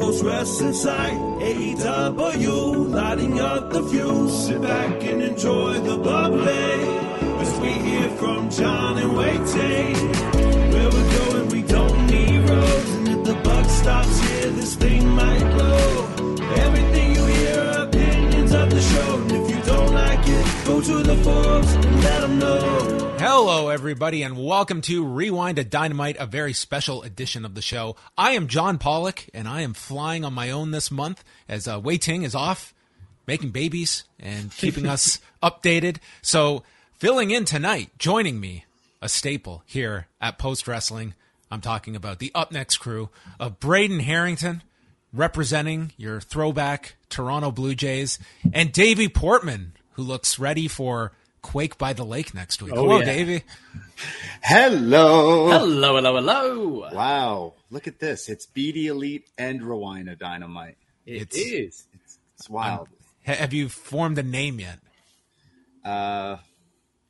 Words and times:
post 0.00 0.24
wrestling 0.24 0.72
site. 0.72 1.18
AEW 1.48 2.90
lighting 2.90 3.38
up 3.38 3.70
the 3.70 3.82
fuse. 3.82 4.46
Sit 4.46 4.62
back 4.62 5.04
and 5.04 5.22
enjoy 5.22 5.74
the 5.80 5.96
bubbly. 5.98 6.68
As 7.42 7.60
we 7.60 7.72
hear 7.86 8.08
from 8.20 8.50
John 8.50 8.98
and 8.98 9.14
Wai 9.16 9.36
Ting. 9.52 9.96
Where 10.72 10.90
we're 10.94 11.10
going, 11.18 11.48
we 11.48 11.62
don't 11.62 12.06
need 12.06 12.48
roads. 12.48 12.90
And 12.96 13.08
if 13.08 13.24
the 13.24 13.34
buck 13.44 13.66
stops 13.68 14.18
here, 14.26 14.50
this 14.50 14.74
thing 14.74 15.06
might 15.08 15.46
blow. 15.54 16.08
Everything 16.66 17.14
you 17.16 17.24
hear 17.26 17.60
opinions 17.86 18.52
of 18.52 18.70
the 18.70 18.80
show. 18.80 19.29
Go 20.70 20.80
to 20.80 21.02
the 21.02 21.14
and 21.14 22.04
let 22.04 22.20
them 22.20 22.38
know. 22.38 23.16
Hello, 23.18 23.70
everybody, 23.70 24.22
and 24.22 24.38
welcome 24.38 24.80
to 24.82 25.04
Rewind 25.04 25.58
a 25.58 25.64
Dynamite, 25.64 26.16
a 26.20 26.26
very 26.26 26.52
special 26.52 27.02
edition 27.02 27.44
of 27.44 27.56
the 27.56 27.60
show. 27.60 27.96
I 28.16 28.34
am 28.34 28.46
John 28.46 28.78
Pollock, 28.78 29.26
and 29.34 29.48
I 29.48 29.62
am 29.62 29.74
flying 29.74 30.24
on 30.24 30.32
my 30.32 30.52
own 30.52 30.70
this 30.70 30.92
month 30.92 31.24
as 31.48 31.66
uh, 31.66 31.80
Wai 31.80 31.96
Ting 31.96 32.22
is 32.22 32.36
off 32.36 32.72
making 33.26 33.50
babies 33.50 34.04
and 34.20 34.52
keeping 34.52 34.86
us 34.86 35.18
updated. 35.42 35.96
So, 36.22 36.62
filling 36.94 37.32
in 37.32 37.46
tonight, 37.46 37.90
joining 37.98 38.38
me, 38.38 38.64
a 39.02 39.08
staple 39.08 39.64
here 39.66 40.06
at 40.20 40.38
Post 40.38 40.68
Wrestling. 40.68 41.14
I'm 41.50 41.60
talking 41.60 41.96
about 41.96 42.20
the 42.20 42.30
Up 42.32 42.52
Next 42.52 42.76
crew 42.76 43.08
of 43.40 43.58
Braden 43.58 43.98
Herrington, 43.98 44.62
representing 45.12 45.94
your 45.96 46.20
throwback 46.20 46.94
Toronto 47.08 47.50
Blue 47.50 47.74
Jays, 47.74 48.20
and 48.52 48.70
Davie 48.70 49.08
Portman, 49.08 49.72
who 50.00 50.06
looks 50.06 50.38
ready 50.38 50.66
for 50.66 51.12
Quake 51.42 51.76
by 51.76 51.92
the 51.92 52.04
Lake 52.04 52.32
next 52.34 52.62
week. 52.62 52.72
Oh, 52.74 52.82
Hello, 52.84 52.98
yeah. 53.00 53.04
Davie. 53.04 53.42
Hello. 54.42 55.50
Hello, 55.50 55.96
hello, 55.96 56.14
hello. 56.16 56.88
Wow. 56.92 57.54
Look 57.70 57.86
at 57.86 57.98
this. 57.98 58.28
It's 58.30 58.46
BD 58.46 58.84
Elite 58.86 59.28
and 59.36 59.62
Rewind 59.62 60.08
a 60.08 60.16
Dynamite. 60.16 60.78
It 61.04 61.22
It's- 61.22 61.36
is. 61.38 61.86
It's 62.36 62.48
wild. 62.48 62.88
Ha- 63.26 63.34
Have 63.34 63.52
you 63.52 63.68
formed 63.68 64.16
a 64.16 64.22
name 64.22 64.58
yet? 64.60 64.78
Uh, 65.84 66.38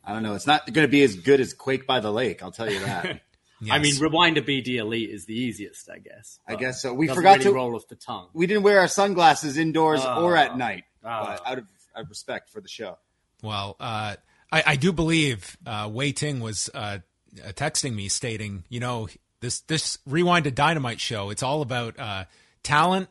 I 0.04 0.12
don't 0.12 0.24
know. 0.24 0.34
It's 0.34 0.46
not 0.48 0.66
going 0.72 0.84
to 0.86 0.90
be 0.90 1.04
as 1.04 1.14
good 1.14 1.38
as 1.40 1.54
Quake 1.54 1.86
by 1.86 2.00
the 2.00 2.10
Lake. 2.10 2.42
I'll 2.42 2.50
tell 2.50 2.68
you 2.70 2.80
that. 2.80 3.04
I 3.70 3.78
mean, 3.78 3.92
Yes. 3.94 4.00
Rewinder 4.00 4.38
BD 4.44 4.76
Elite 4.78 5.10
is 5.10 5.26
the 5.26 5.34
easiest, 5.38 5.88
I 5.88 5.98
guess. 5.98 6.40
I 6.48 6.56
guess 6.56 6.82
so. 6.82 6.92
We 6.94 7.06
forgot 7.06 7.38
really 7.38 7.44
to- 7.50 7.52
roll 7.52 7.76
off 7.76 7.86
the 7.88 7.94
tongue. 7.94 8.28
we 8.32 8.48
didn't 8.48 8.64
wear 8.64 8.80
our 8.80 8.88
sunglasses 8.88 9.56
indoors 9.56 10.00
Oh. 10.02 10.24
or 10.24 10.34
at 10.36 10.56
night, 10.58 10.84
Oh. 11.04 11.08
but 11.26 11.46
out 11.46 11.58
of, 11.58 11.64
of 12.00 12.08
respect 12.08 12.50
for 12.50 12.60
the 12.60 12.68
show. 12.68 12.98
Well, 13.42 13.76
uh, 13.80 14.16
I, 14.52 14.62
I 14.66 14.76
do 14.76 14.92
believe 14.92 15.56
uh, 15.64 15.88
Wai 15.92 16.10
Ting 16.10 16.40
was 16.40 16.68
uh, 16.74 16.98
texting 17.36 17.94
me 17.94 18.08
stating, 18.08 18.64
you 18.68 18.80
know, 18.80 19.08
this 19.40 19.60
this 19.60 19.98
Rewind 20.06 20.44
to 20.44 20.50
Dynamite 20.50 21.00
show, 21.00 21.30
it's 21.30 21.42
all 21.42 21.62
about 21.62 21.98
uh, 21.98 22.24
talent, 22.62 23.08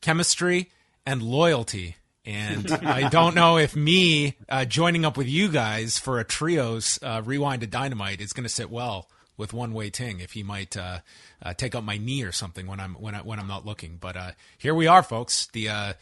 chemistry, 0.00 0.70
and 1.04 1.22
loyalty. 1.22 1.96
And 2.24 2.70
I 2.86 3.08
don't 3.08 3.34
know 3.34 3.58
if 3.58 3.74
me 3.74 4.36
uh, 4.48 4.64
joining 4.64 5.04
up 5.04 5.16
with 5.16 5.28
you 5.28 5.48
guys 5.48 5.98
for 5.98 6.20
a 6.20 6.24
trios 6.24 6.98
uh, 7.02 7.22
Rewind 7.24 7.62
to 7.62 7.66
Dynamite 7.66 8.20
is 8.20 8.32
going 8.32 8.44
to 8.44 8.50
sit 8.50 8.70
well 8.70 9.08
with 9.36 9.52
one 9.52 9.72
Wai 9.72 9.88
Ting 9.88 10.20
if 10.20 10.32
he 10.32 10.42
might 10.42 10.76
uh, 10.76 10.98
uh, 11.42 11.54
take 11.54 11.74
up 11.74 11.82
my 11.82 11.98
knee 11.98 12.22
or 12.22 12.32
something 12.32 12.66
when 12.66 12.80
I'm 12.80 12.94
when 12.94 13.14
I 13.14 13.20
when 13.20 13.38
I'm 13.38 13.48
not 13.48 13.66
looking. 13.66 13.96
But 14.00 14.16
uh, 14.16 14.30
here 14.58 14.74
we 14.74 14.86
are, 14.86 15.02
folks. 15.02 15.48
The 15.52 15.68
uh, 15.68 15.92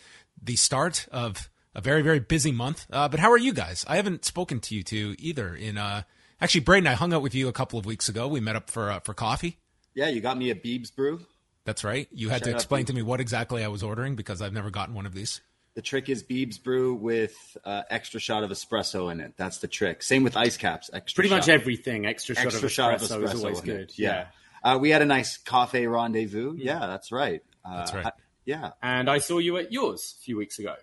the 0.43 0.57
start 0.57 1.07
of 1.11 1.50
a 1.75 1.81
very 1.81 2.03
very 2.03 2.21
busy 2.21 2.53
month. 2.53 2.87
Uh, 2.93 3.09
but 3.09 3.21
how 3.21 3.31
are 3.31 3.39
you 3.39 3.53
guys? 3.53 3.85
I 3.89 3.97
haven't 3.97 4.25
spoken 4.25 4.61
to 4.61 4.75
you 4.75 4.83
two 4.83 5.15
either. 5.19 5.55
In 5.55 5.79
uh, 5.79 6.03
actually, 6.41 6.63
Braden, 6.63 6.87
I 6.87 6.95
hung 6.95 7.13
out 7.13 7.23
with 7.23 7.35
you 7.35 7.49
a 7.49 7.53
couple 7.53 7.79
of 7.79 7.87
weeks 7.87 8.09
ago. 8.09 8.29
We 8.29 8.41
met 8.41 8.57
up 8.57 8.71
for 8.71 8.91
uh, 8.91 9.01
for 9.01 9.15
coffee. 9.15 9.59
Yeah, 9.95 10.09
you 10.09 10.21
got 10.21 10.39
me 10.39 10.51
a 10.51 10.55
Beebs 10.55 10.95
brew. 10.95 11.21
That's 11.65 11.85
right. 11.85 12.09
You 12.13 12.31
had 12.31 12.39
to 12.45 12.51
Shout 12.51 12.55
out 12.55 12.61
explain 12.61 12.85
Beebs. 12.85 12.87
to 12.89 12.93
me 12.95 13.03
what 13.03 13.21
exactly 13.21 13.63
I 13.65 13.69
was 13.69 13.83
ordering 13.83 14.17
because 14.17 14.41
I've 14.41 14.53
never 14.53 14.71
gotten 14.71 14.95
one 14.95 15.07
of 15.07 15.15
these. 15.15 15.41
The 15.75 15.83
trick 15.83 16.09
is 16.09 16.23
Beebs 16.25 16.61
brew 16.63 16.95
with 16.95 17.57
uh, 17.65 17.83
extra 17.91 18.19
shot 18.19 18.43
of 18.43 18.51
espresso 18.51 19.11
in 19.13 19.21
it. 19.21 19.35
That's 19.37 19.59
the 19.59 19.69
trick. 19.69 20.03
Same 20.03 20.25
with 20.25 20.37
ice 20.37 20.57
caps. 20.57 20.91
Extra 20.93 21.15
Pretty 21.23 21.35
much 21.35 21.49
everything. 21.49 22.07
Extra 22.07 22.35
shot 22.35 22.47
extra 22.47 22.67
of 22.67 22.73
shot 22.73 22.95
of 22.95 23.01
espresso, 23.03 23.21
espresso 23.23 23.35
is 23.35 23.45
always 23.45 23.59
in 23.61 23.65
good. 23.67 23.81
it. 23.83 23.93
Yeah. 23.99 24.27
Uh, 24.65 24.79
we 24.81 24.91
had 24.91 25.01
a 25.01 25.05
nice 25.07 25.37
coffee 25.37 25.87
rendezvous. 25.87 26.55
Mm. 26.55 26.65
Yeah, 26.65 26.81
that's 26.81 27.13
right. 27.13 27.43
Uh, 27.65 27.77
That's 27.79 27.95
right. 27.95 28.07
I- 28.07 28.13
yeah. 28.47 28.71
And 28.83 29.09
I 29.09 29.19
saw 29.19 29.39
you 29.39 29.59
at 29.59 29.71
yours 29.73 30.17
a 30.19 30.23
few 30.25 30.37
weeks 30.39 30.59
ago. 30.59 30.75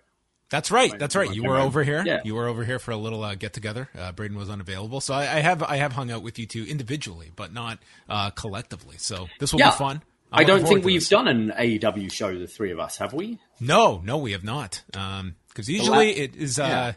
That's 0.50 0.70
right. 0.70 0.98
That's 0.98 1.14
right. 1.14 1.32
You 1.34 1.44
were 1.44 1.58
over 1.58 1.84
here. 1.84 2.02
Yeah. 2.06 2.20
You 2.24 2.34
were 2.34 2.46
over 2.48 2.64
here 2.64 2.78
for 2.78 2.90
a 2.92 2.96
little 2.96 3.22
uh, 3.22 3.34
get 3.34 3.52
together. 3.52 3.88
Uh, 3.96 4.12
Braden 4.12 4.36
was 4.36 4.48
unavailable, 4.48 5.00
so 5.02 5.12
I, 5.14 5.22
I 5.22 5.40
have 5.40 5.62
I 5.62 5.76
have 5.76 5.92
hung 5.92 6.10
out 6.10 6.22
with 6.22 6.38
you 6.38 6.46
two 6.46 6.64
individually, 6.64 7.30
but 7.36 7.52
not 7.52 7.78
uh, 8.08 8.30
collectively. 8.30 8.96
So 8.98 9.28
this 9.40 9.52
will 9.52 9.60
Yeah. 9.60 9.70
be 9.70 9.76
fun. 9.76 10.02
I'm 10.32 10.40
I 10.40 10.44
don't 10.44 10.66
think 10.66 10.84
we've 10.84 11.00
this. 11.00 11.08
done 11.08 11.26
an 11.28 11.50
AEW 11.58 12.10
show, 12.12 12.38
the 12.38 12.46
three 12.46 12.70
of 12.70 12.78
us, 12.78 12.98
have 12.98 13.12
we? 13.14 13.38
No, 13.60 14.00
no, 14.04 14.18
we 14.18 14.32
have 14.32 14.44
not. 14.44 14.82
Because 14.92 15.68
usually 15.68 16.10
it 16.16 16.36
is 16.36 16.58
uh, 16.58 16.64
Yeah. 16.66 16.92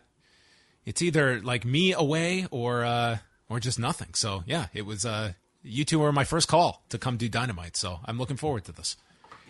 it's 0.85 1.01
either 1.01 1.41
like 1.41 1.65
me 1.65 1.93
away 1.93 2.45
or 2.51 2.83
uh, 2.85 3.17
or 3.49 3.59
just 3.59 3.79
nothing. 3.79 4.13
So 4.13 4.43
yeah, 4.45 4.67
it 4.73 4.85
was 4.85 5.05
uh, 5.05 5.33
you 5.63 5.83
two 5.85 5.99
were 5.99 6.11
my 6.11 6.23
first 6.23 6.47
call 6.47 6.83
to 6.89 6.97
come 6.97 7.17
do 7.17 7.27
Dynamite. 7.29 7.75
So 7.77 7.99
I'm 8.05 8.17
looking 8.17 8.37
forward 8.37 8.65
to 8.65 8.71
this. 8.71 8.95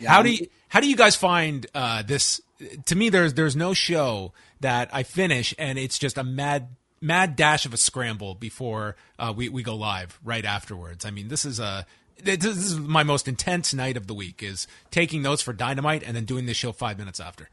how 0.06 0.22
do 0.24 0.32
you 0.34 0.48
how 0.70 0.80
do 0.80 0.90
you 0.90 0.96
guys 0.96 1.16
find 1.16 1.66
uh, 1.76 2.02
this? 2.04 2.42
To 2.86 2.96
me, 2.96 3.10
there's 3.10 3.34
there's 3.34 3.56
no 3.56 3.74
show 3.74 4.34
that 4.60 4.90
I 4.94 5.04
finish 5.04 5.54
and 5.58 5.80
it's 5.80 5.98
just 5.98 6.18
a 6.18 6.24
mad 6.24 6.70
mad 7.02 7.36
dash 7.36 7.66
of 7.66 7.74
a 7.74 7.78
scramble 7.78 8.36
before 8.36 8.96
uh, 9.18 9.34
we 9.36 9.50
we 9.50 9.64
go 9.64 9.76
live 9.76 10.20
right 10.24 10.46
afterwards. 10.46 11.06
I 11.06 11.12
mean, 11.12 11.28
this 11.28 11.46
is 11.46 11.60
a 11.60 11.86
this 12.24 12.46
is 12.46 12.78
my 12.78 13.04
most 13.04 13.28
intense 13.28 13.74
night 13.74 13.98
of 13.98 14.06
the 14.06 14.14
week 14.14 14.44
is 14.44 14.68
taking 14.92 15.22
notes 15.24 15.42
for 15.42 15.54
Dynamite 15.54 16.04
and 16.04 16.16
then 16.16 16.26
doing 16.26 16.46
this 16.46 16.58
show 16.58 16.72
five 16.72 17.00
minutes 17.00 17.20
after. 17.20 17.50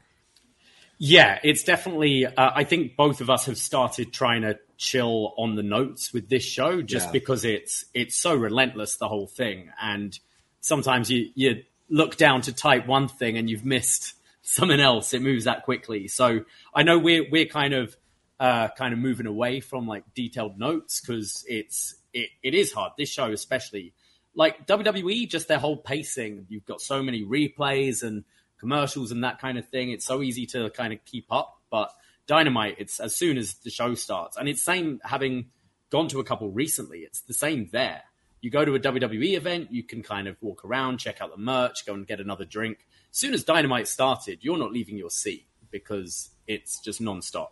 Yeah, 0.99 1.39
it's 1.43 1.63
definitely. 1.63 2.25
Uh, 2.25 2.51
I 2.53 2.65
think 2.65 2.95
both 2.95 3.21
of 3.21 3.29
us 3.29 3.45
have 3.45 3.57
started 3.57 4.11
trying 4.11 4.41
to 4.41 4.59
chill 4.77 5.33
on 5.37 5.55
the 5.55 5.63
notes 5.63 6.13
with 6.13 6.29
this 6.29 6.43
show 6.43 6.81
just 6.81 7.07
Yeah. 7.07 7.11
because 7.13 7.45
it's 7.45 7.85
it's 7.93 8.17
so 8.17 8.35
relentless 8.35 8.95
the 8.95 9.07
whole 9.09 9.27
thing 9.27 9.71
and 9.81 10.17
sometimes 10.61 11.11
you 11.11 11.31
you 11.35 11.63
look 11.89 12.15
down 12.15 12.41
to 12.43 12.53
type 12.53 12.87
one 12.87 13.09
thing 13.09 13.37
and 13.37 13.49
you've 13.49 13.65
missed 13.65 14.13
something 14.49 14.79
else. 14.79 15.13
It 15.13 15.21
moves 15.21 15.45
that 15.45 15.63
quickly. 15.63 16.07
So 16.07 16.41
i 16.73 16.83
know 16.83 16.97
we're 16.97 17.29
we're 17.29 17.45
kind 17.45 17.73
of 17.73 17.95
uh 18.39 18.69
kind 18.69 18.93
of 18.93 18.99
moving 18.99 19.27
away 19.27 19.59
from 19.59 19.87
like 19.87 20.03
detailed 20.13 20.57
notes 20.57 21.01
because 21.01 21.45
it's 21.47 21.95
it, 22.13 22.29
it 22.41 22.53
is 22.53 22.71
hard. 22.71 22.93
This 22.97 23.09
show 23.09 23.31
especially 23.31 23.93
like 24.35 24.67
wwe 24.67 25.29
just 25.29 25.47
their 25.47 25.59
whole 25.59 25.77
pacing. 25.77 26.45
You've 26.49 26.65
got 26.65 26.81
so 26.81 27.03
many 27.03 27.23
replays 27.23 28.03
and 28.03 28.23
commercials 28.59 29.11
and 29.11 29.23
that 29.23 29.39
kind 29.39 29.57
of 29.57 29.67
thing. 29.69 29.91
It's 29.91 30.05
so 30.05 30.21
easy 30.21 30.45
to 30.47 30.69
kind 30.71 30.93
of 30.93 31.03
keep 31.05 31.27
up 31.31 31.59
but 31.69 31.93
dynamite 32.25 32.75
it's 32.79 32.99
as 32.99 33.15
soon 33.15 33.37
as 33.37 33.55
the 33.55 33.69
show 33.69 33.93
starts. 33.93 34.37
And 34.37 34.49
it's 34.49 34.63
same 34.63 34.99
having 35.03 35.49
gone 35.91 36.07
to 36.07 36.19
a 36.19 36.23
couple 36.23 36.49
recently 36.51 36.99
it's 36.99 37.21
the 37.21 37.33
same 37.33 37.69
there 37.71 38.03
you 38.41 38.49
go 38.49 38.63
to 38.63 38.75
a 38.75 38.79
WWE 38.79 39.35
event, 39.35 39.71
you 39.71 39.83
can 39.83 40.01
kind 40.01 40.27
of 40.27 40.37
walk 40.41 40.63
around, 40.63 40.97
check 40.97 41.21
out 41.21 41.31
the 41.31 41.41
merch, 41.41 41.85
go 41.85 41.93
and 41.93 42.07
get 42.07 42.19
another 42.19 42.45
drink. 42.45 42.79
As 43.11 43.17
soon 43.17 43.33
as 43.33 43.43
Dynamite 43.43 43.87
started, 43.87 44.39
you're 44.41 44.57
not 44.57 44.71
leaving 44.71 44.97
your 44.97 45.09
seat 45.09 45.47
because 45.71 46.29
it's 46.47 46.79
just 46.79 47.01
nonstop. 47.01 47.49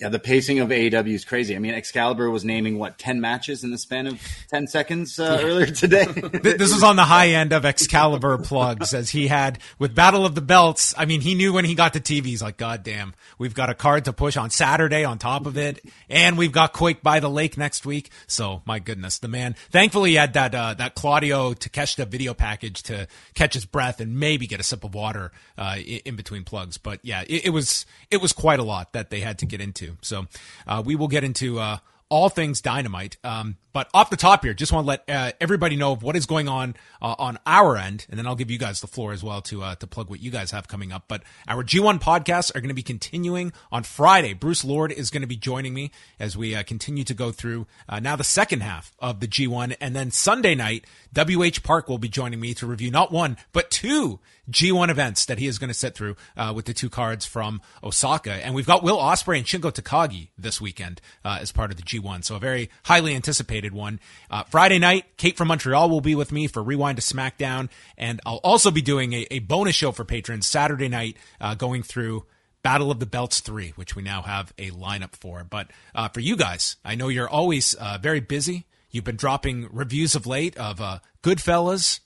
Yeah, 0.00 0.08
the 0.08 0.18
pacing 0.18 0.60
of 0.60 0.70
AEW 0.70 1.12
is 1.12 1.26
crazy. 1.26 1.54
I 1.54 1.58
mean, 1.58 1.74
Excalibur 1.74 2.30
was 2.30 2.42
naming 2.42 2.78
what 2.78 2.96
ten 2.96 3.20
matches 3.20 3.64
in 3.64 3.70
the 3.70 3.76
span 3.76 4.06
of 4.06 4.18
ten 4.48 4.66
seconds 4.66 5.18
uh, 5.18 5.40
earlier 5.42 5.66
today. 5.66 6.06
This 6.40 6.72
was 6.72 6.82
on 6.82 6.96
the 6.96 7.04
high 7.04 7.28
end 7.28 7.52
of 7.52 7.64
Excalibur 7.64 8.38
plugs 8.38 8.94
as 8.94 9.10
he 9.10 9.26
had 9.26 9.58
with 9.78 9.94
Battle 9.94 10.24
of 10.24 10.34
the 10.34 10.40
Belts. 10.40 10.94
I 10.96 11.04
mean, 11.04 11.20
he 11.20 11.34
knew 11.34 11.52
when 11.52 11.64
he 11.64 11.74
got 11.74 11.92
to 11.94 12.00
TV, 12.00 12.26
he's 12.26 12.42
like, 12.42 12.56
God 12.56 12.82
damn, 12.82 13.14
we've 13.38 13.54
got 13.54 13.68
a 13.68 13.74
card 13.74 14.06
to 14.06 14.12
push 14.12 14.36
on 14.36 14.50
Saturday 14.50 15.04
on 15.04 15.18
top 15.18 15.46
of 15.46 15.58
it. 15.58 15.84
And 16.08 16.38
we've 16.38 16.52
got 16.52 16.72
Quake 16.72 17.02
by 17.02 17.20
the 17.20 17.28
Lake 17.28 17.58
next 17.58 17.84
week. 17.84 18.10
So 18.26 18.62
my 18.64 18.78
goodness, 18.78 19.18
the 19.18 19.28
man, 19.28 19.54
thankfully 19.70 20.10
he 20.10 20.16
had 20.16 20.32
that, 20.34 20.54
uh, 20.54 20.74
that 20.74 20.94
Claudio 20.94 21.52
Takeshita 21.52 22.06
video 22.06 22.32
package 22.32 22.82
to 22.84 23.06
catch 23.34 23.54
his 23.54 23.64
breath 23.64 24.00
and 24.00 24.18
maybe 24.18 24.46
get 24.46 24.60
a 24.60 24.64
sip 24.64 24.84
of 24.84 24.94
water, 24.94 25.32
uh, 25.58 25.76
in 25.76 26.16
between 26.16 26.44
plugs. 26.44 26.78
But 26.78 27.00
yeah, 27.02 27.22
it, 27.22 27.46
it 27.46 27.50
was, 27.50 27.86
it 28.10 28.20
was 28.20 28.32
quite 28.32 28.60
a 28.60 28.64
lot 28.64 28.92
that 28.92 29.10
they 29.10 29.20
had 29.20 29.38
to 29.40 29.46
get 29.46 29.60
into. 29.60 29.89
So, 30.02 30.26
uh, 30.66 30.82
we 30.84 30.96
will 30.96 31.08
get 31.08 31.24
into, 31.24 31.58
uh, 31.58 31.78
all 32.08 32.28
things 32.28 32.60
dynamite. 32.60 33.16
Um, 33.22 33.56
but 33.72 33.88
off 33.94 34.10
the 34.10 34.16
top 34.16 34.44
here, 34.44 34.54
just 34.54 34.72
want 34.72 34.84
to 34.84 34.88
let 34.88 35.08
uh, 35.08 35.32
everybody 35.40 35.76
know 35.76 35.92
of 35.92 36.02
what 36.02 36.16
is 36.16 36.26
going 36.26 36.48
on 36.48 36.74
uh, 37.00 37.14
on 37.18 37.38
our 37.46 37.76
end, 37.76 38.06
and 38.10 38.18
then 38.18 38.26
I'll 38.26 38.34
give 38.34 38.50
you 38.50 38.58
guys 38.58 38.80
the 38.80 38.86
floor 38.86 39.12
as 39.12 39.22
well 39.22 39.40
to 39.42 39.62
uh, 39.62 39.74
to 39.76 39.86
plug 39.86 40.10
what 40.10 40.20
you 40.20 40.30
guys 40.30 40.50
have 40.50 40.66
coming 40.66 40.92
up. 40.92 41.04
But 41.06 41.22
our 41.46 41.62
G1 41.62 42.00
podcasts 42.00 42.54
are 42.54 42.60
going 42.60 42.68
to 42.68 42.74
be 42.74 42.82
continuing 42.82 43.52
on 43.70 43.84
Friday. 43.84 44.34
Bruce 44.34 44.64
Lord 44.64 44.90
is 44.92 45.10
going 45.10 45.22
to 45.22 45.28
be 45.28 45.36
joining 45.36 45.72
me 45.72 45.92
as 46.18 46.36
we 46.36 46.54
uh, 46.54 46.62
continue 46.62 47.04
to 47.04 47.14
go 47.14 47.30
through 47.30 47.66
uh, 47.88 48.00
now 48.00 48.16
the 48.16 48.24
second 48.24 48.62
half 48.62 48.92
of 48.98 49.20
the 49.20 49.28
G1, 49.28 49.76
and 49.80 49.94
then 49.94 50.10
Sunday 50.10 50.54
night, 50.54 50.84
WH 51.14 51.62
Park 51.62 51.88
will 51.88 51.98
be 51.98 52.08
joining 52.08 52.40
me 52.40 52.54
to 52.54 52.66
review 52.66 52.90
not 52.90 53.12
one 53.12 53.36
but 53.52 53.70
two 53.70 54.18
G1 54.50 54.88
events 54.90 55.26
that 55.26 55.38
he 55.38 55.46
is 55.46 55.58
going 55.58 55.68
to 55.68 55.74
sit 55.74 55.94
through 55.94 56.16
uh, 56.36 56.52
with 56.54 56.64
the 56.64 56.74
two 56.74 56.90
cards 56.90 57.24
from 57.24 57.60
Osaka. 57.84 58.32
And 58.32 58.52
we've 58.52 58.66
got 58.66 58.82
Will 58.82 58.98
Ospreay 58.98 59.38
and 59.38 59.46
Shingo 59.46 59.72
Takagi 59.72 60.28
this 60.36 60.60
weekend 60.60 61.00
as 61.24 61.52
part 61.52 61.70
of 61.70 61.76
the 61.76 61.84
G1. 61.84 62.24
So 62.24 62.34
a 62.34 62.40
very 62.40 62.68
highly 62.82 63.14
anticipated 63.14 63.59
one. 63.68 64.00
Uh, 64.30 64.44
Friday 64.44 64.78
night, 64.78 65.04
Kate 65.18 65.36
from 65.36 65.48
Montreal 65.48 65.90
will 65.90 66.00
be 66.00 66.14
with 66.14 66.32
me 66.32 66.46
for 66.46 66.62
Rewind 66.62 66.98
to 66.98 67.02
SmackDown. 67.02 67.68
And 67.98 68.20
I'll 68.24 68.36
also 68.38 68.70
be 68.70 68.80
doing 68.80 69.12
a, 69.12 69.26
a 69.30 69.38
bonus 69.40 69.76
show 69.76 69.92
for 69.92 70.04
patrons 70.04 70.46
Saturday 70.46 70.88
night, 70.88 71.16
uh, 71.40 71.54
going 71.54 71.82
through 71.82 72.24
Battle 72.62 72.90
of 72.90 73.00
the 73.00 73.06
Belts 73.06 73.40
3, 73.40 73.72
which 73.76 73.94
we 73.94 74.02
now 74.02 74.22
have 74.22 74.52
a 74.58 74.70
lineup 74.70 75.14
for. 75.14 75.44
But 75.44 75.70
uh, 75.94 76.08
for 76.08 76.20
you 76.20 76.36
guys, 76.36 76.76
I 76.84 76.94
know 76.94 77.08
you're 77.08 77.28
always 77.28 77.74
uh, 77.74 77.98
very 78.00 78.20
busy. 78.20 78.66
You've 78.90 79.04
been 79.04 79.16
dropping 79.16 79.68
reviews 79.70 80.14
of 80.14 80.26
late 80.26 80.56
of 80.56 80.80
uh, 80.80 80.98
Goodfellas, 81.22 82.00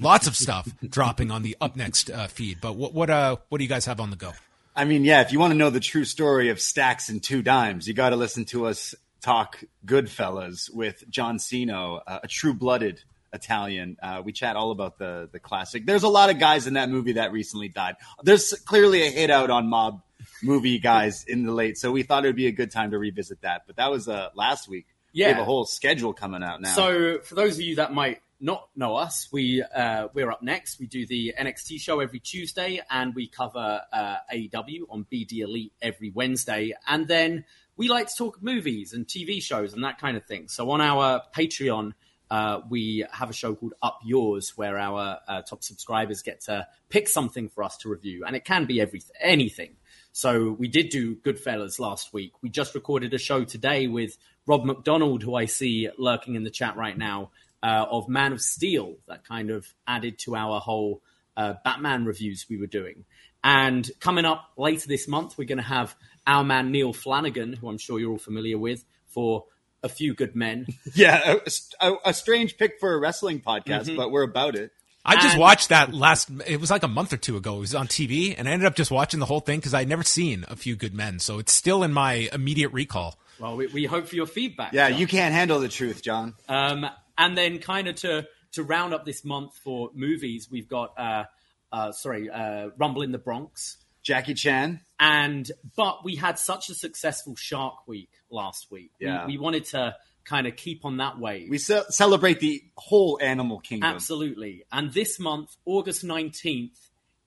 lots 0.00 0.26
of 0.26 0.36
stuff 0.36 0.68
dropping 0.88 1.30
on 1.30 1.42
the 1.42 1.56
up 1.60 1.76
next 1.76 2.10
uh, 2.10 2.26
feed. 2.26 2.60
But 2.60 2.74
what 2.76 2.92
what 2.92 3.08
uh 3.08 3.36
what 3.48 3.58
do 3.58 3.64
you 3.64 3.68
guys 3.68 3.86
have 3.86 4.00
on 4.00 4.10
the 4.10 4.16
go? 4.16 4.32
I 4.76 4.84
mean, 4.84 5.04
yeah, 5.04 5.20
if 5.20 5.32
you 5.32 5.38
want 5.38 5.52
to 5.52 5.56
know 5.56 5.70
the 5.70 5.78
true 5.78 6.04
story 6.04 6.48
of 6.48 6.60
Stacks 6.60 7.08
and 7.08 7.22
Two 7.22 7.42
Dimes, 7.42 7.86
you 7.86 7.94
got 7.94 8.10
to 8.10 8.16
listen 8.16 8.44
to 8.46 8.66
us 8.66 8.94
talk 9.24 9.62
Goodfellas 9.86 10.68
with 10.72 11.02
John 11.08 11.38
Cino, 11.38 12.00
uh, 12.06 12.20
a 12.22 12.28
true-blooded 12.28 13.02
Italian. 13.32 13.96
Uh, 14.02 14.22
we 14.24 14.32
chat 14.32 14.54
all 14.56 14.70
about 14.70 14.98
the 14.98 15.28
the 15.32 15.40
classic. 15.40 15.86
There's 15.86 16.02
a 16.04 16.08
lot 16.08 16.30
of 16.30 16.38
guys 16.38 16.66
in 16.66 16.74
that 16.74 16.88
movie 16.90 17.12
that 17.14 17.32
recently 17.32 17.68
died. 17.68 17.96
There's 18.22 18.52
clearly 18.64 19.02
a 19.06 19.10
hit 19.10 19.30
out 19.30 19.50
on 19.50 19.66
mob 19.66 20.02
movie 20.42 20.78
guys 20.78 21.24
in 21.26 21.44
the 21.44 21.52
late, 21.52 21.78
so 21.78 21.90
we 21.90 22.02
thought 22.02 22.24
it 22.24 22.28
would 22.28 22.36
be 22.36 22.46
a 22.46 22.52
good 22.52 22.70
time 22.70 22.90
to 22.92 22.98
revisit 22.98 23.40
that. 23.42 23.62
But 23.66 23.76
that 23.76 23.90
was 23.90 24.08
uh, 24.08 24.28
last 24.34 24.68
week. 24.68 24.86
we 25.12 25.20
Yeah. 25.20 25.28
have 25.30 25.38
a 25.38 25.44
whole 25.44 25.64
schedule 25.64 26.12
coming 26.12 26.42
out 26.42 26.60
now. 26.60 26.74
So, 26.74 27.18
for 27.24 27.34
those 27.34 27.54
of 27.54 27.62
you 27.62 27.76
that 27.76 27.92
might 27.92 28.20
not 28.40 28.68
know 28.76 28.94
us, 28.94 29.28
we 29.32 29.62
uh, 29.62 30.08
we're 30.14 30.30
up 30.30 30.42
next. 30.42 30.78
We 30.78 30.86
do 30.86 31.06
the 31.06 31.34
NXT 31.38 31.80
show 31.80 32.00
every 32.00 32.20
Tuesday, 32.20 32.80
and 32.90 33.14
we 33.14 33.26
cover 33.26 33.80
uh, 33.92 34.16
AEW 34.32 34.82
on 34.90 35.06
BD 35.12 35.38
Elite 35.40 35.72
every 35.82 36.10
Wednesday, 36.10 36.72
and 36.86 37.08
then 37.08 37.44
we 37.76 37.88
like 37.88 38.08
to 38.08 38.14
talk 38.16 38.42
movies 38.42 38.92
and 38.92 39.06
TV 39.06 39.42
shows 39.42 39.72
and 39.72 39.84
that 39.84 39.98
kind 40.00 40.16
of 40.16 40.24
thing. 40.24 40.48
So, 40.48 40.70
on 40.70 40.80
our 40.80 41.22
Patreon. 41.34 41.92
Uh, 42.30 42.62
we 42.70 43.04
have 43.12 43.28
a 43.28 43.34
show 43.34 43.54
called 43.54 43.74
Up 43.82 44.00
Yours, 44.02 44.54
where 44.56 44.78
our 44.78 45.18
uh, 45.28 45.42
top 45.42 45.62
subscribers 45.62 46.22
get 46.22 46.40
to 46.40 46.66
pick 46.88 47.06
something 47.06 47.50
for 47.50 47.62
us 47.62 47.76
to 47.76 47.90
review, 47.90 48.24
and 48.26 48.34
it 48.34 48.46
can 48.46 48.64
be 48.64 48.80
everything, 48.80 49.14
anything. 49.20 49.76
So 50.16 50.52
we 50.52 50.68
did 50.68 50.90
do 50.90 51.16
Goodfellas 51.16 51.80
last 51.80 52.12
week. 52.12 52.32
We 52.40 52.48
just 52.48 52.74
recorded 52.74 53.12
a 53.14 53.18
show 53.18 53.44
today 53.44 53.88
with 53.88 54.16
Rob 54.46 54.64
McDonald, 54.64 55.22
who 55.22 55.34
I 55.34 55.46
see 55.46 55.88
lurking 55.98 56.36
in 56.36 56.44
the 56.44 56.50
chat 56.50 56.76
right 56.76 56.96
now, 56.96 57.30
uh, 57.64 57.86
of 57.90 58.08
Man 58.08 58.32
of 58.32 58.40
Steel, 58.40 58.96
that 59.08 59.24
kind 59.24 59.50
of 59.50 59.66
added 59.88 60.18
to 60.20 60.36
our 60.36 60.60
whole 60.60 61.02
uh, 61.36 61.54
Batman 61.64 62.04
reviews 62.04 62.46
we 62.48 62.58
were 62.58 62.66
doing. 62.66 63.04
And 63.42 63.90
coming 64.00 64.24
up 64.24 64.52
later 64.56 64.86
this 64.86 65.08
month, 65.08 65.36
we're 65.36 65.48
going 65.48 65.58
to 65.58 65.64
have 65.64 65.96
our 66.26 66.44
man 66.44 66.70
Neil 66.70 66.92
Flanagan, 66.92 67.52
who 67.54 67.68
I'm 67.68 67.78
sure 67.78 67.98
you're 67.98 68.12
all 68.12 68.18
familiar 68.18 68.58
with, 68.58 68.84
for 69.08 69.44
A 69.82 69.88
Few 69.88 70.14
Good 70.14 70.34
Men. 70.34 70.66
yeah, 70.94 71.36
a, 71.80 71.86
a, 71.88 71.94
a 72.06 72.14
strange 72.14 72.56
pick 72.56 72.80
for 72.80 72.94
a 72.94 72.98
wrestling 72.98 73.40
podcast, 73.40 73.84
Mm-hmm. 73.86 73.96
but 73.96 74.10
we're 74.10 74.22
about 74.22 74.54
it. 74.56 74.72
I 75.06 75.16
just 75.16 75.32
And- 75.34 75.40
watched 75.40 75.68
that 75.68 75.92
last. 75.92 76.30
It 76.46 76.60
was 76.60 76.70
like 76.70 76.82
a 76.82 76.88
month 76.88 77.12
or 77.12 77.18
two 77.18 77.36
ago. 77.36 77.56
It 77.56 77.60
was 77.60 77.74
on 77.74 77.88
TV, 77.88 78.34
and 78.38 78.48
I 78.48 78.52
ended 78.52 78.66
up 78.66 78.74
just 78.74 78.90
watching 78.90 79.20
the 79.20 79.26
whole 79.26 79.40
thing 79.40 79.58
because 79.60 79.74
I'd 79.74 79.88
never 79.88 80.02
seen 80.02 80.44
A 80.48 80.56
Few 80.56 80.76
Good 80.76 80.94
Men, 80.94 81.18
so 81.18 81.38
it's 81.38 81.52
still 81.52 81.82
in 81.82 81.92
my 81.92 82.28
immediate 82.32 82.72
recall. 82.72 83.18
Well, 83.38 83.56
we, 83.56 83.66
we 83.66 83.84
hope 83.84 84.06
for 84.06 84.16
your 84.16 84.26
feedback. 84.26 84.72
Yeah, 84.72 84.88
John. 84.90 84.98
you 85.00 85.06
can't 85.06 85.34
handle 85.34 85.60
the 85.60 85.68
truth, 85.68 86.02
John. 86.02 86.34
Um, 86.48 86.86
and 87.18 87.36
then 87.36 87.58
kind 87.58 87.86
of 87.88 87.96
to 87.96 88.26
to 88.52 88.62
round 88.62 88.94
up 88.94 89.04
this 89.04 89.24
month 89.24 89.56
for 89.62 89.90
movies, 89.94 90.48
we've 90.50 90.68
got 90.68 90.94
uh, 90.98 91.24
uh, 91.70 91.92
sorry, 91.92 92.30
uh, 92.30 92.68
Rumble 92.78 93.02
in 93.02 93.12
the 93.12 93.18
Bronx. 93.18 93.76
Jackie 94.04 94.34
Chan. 94.34 94.80
And 95.00 95.50
but 95.76 96.04
we 96.04 96.14
had 96.14 96.38
such 96.38 96.70
a 96.70 96.74
successful 96.74 97.34
Shark 97.34 97.88
Week 97.88 98.10
last 98.30 98.70
week. 98.70 98.92
We- 99.00 99.06
Yeah. 99.06 99.26
We, 99.26 99.38
wanted 99.38 99.64
to 99.66 99.96
kind 100.24 100.46
of 100.46 100.54
keep 100.56 100.84
on 100.84 100.98
that 100.98 101.18
wave. 101.18 101.50
We 101.50 101.58
ce- 101.58 101.88
celebrate 101.88 102.38
the 102.38 102.62
whole 102.76 103.18
animal 103.20 103.58
kingdom. 103.58 103.90
Absolutely. 103.92 104.64
And 104.70 104.92
this 104.92 105.18
month, 105.18 105.56
August 105.64 106.04
19th, 106.04 106.78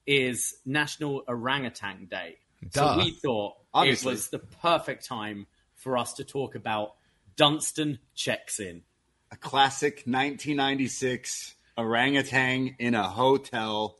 is 0.06 0.56
National 0.66 1.24
Orangutan 1.28 2.06
Day. 2.10 2.38
Duh. 2.72 2.96
So 2.98 3.04
we 3.04 3.12
thought 3.12 3.56
Obviously. 3.74 4.08
it 4.08 4.12
was 4.14 4.30
the 4.30 4.40
perfect 4.40 5.06
time 5.06 5.46
for 5.76 5.98
us 5.98 6.14
to 6.14 6.24
talk 6.24 6.56
about 6.56 6.96
Dunstan 7.36 8.00
Checks 8.16 8.60
In. 8.60 8.84
A 9.32 9.36
classic 9.36 10.04
1996 10.06 11.56
orangutan 11.78 12.76
in 12.80 12.96
a 12.96 13.04
hotel 13.04 13.98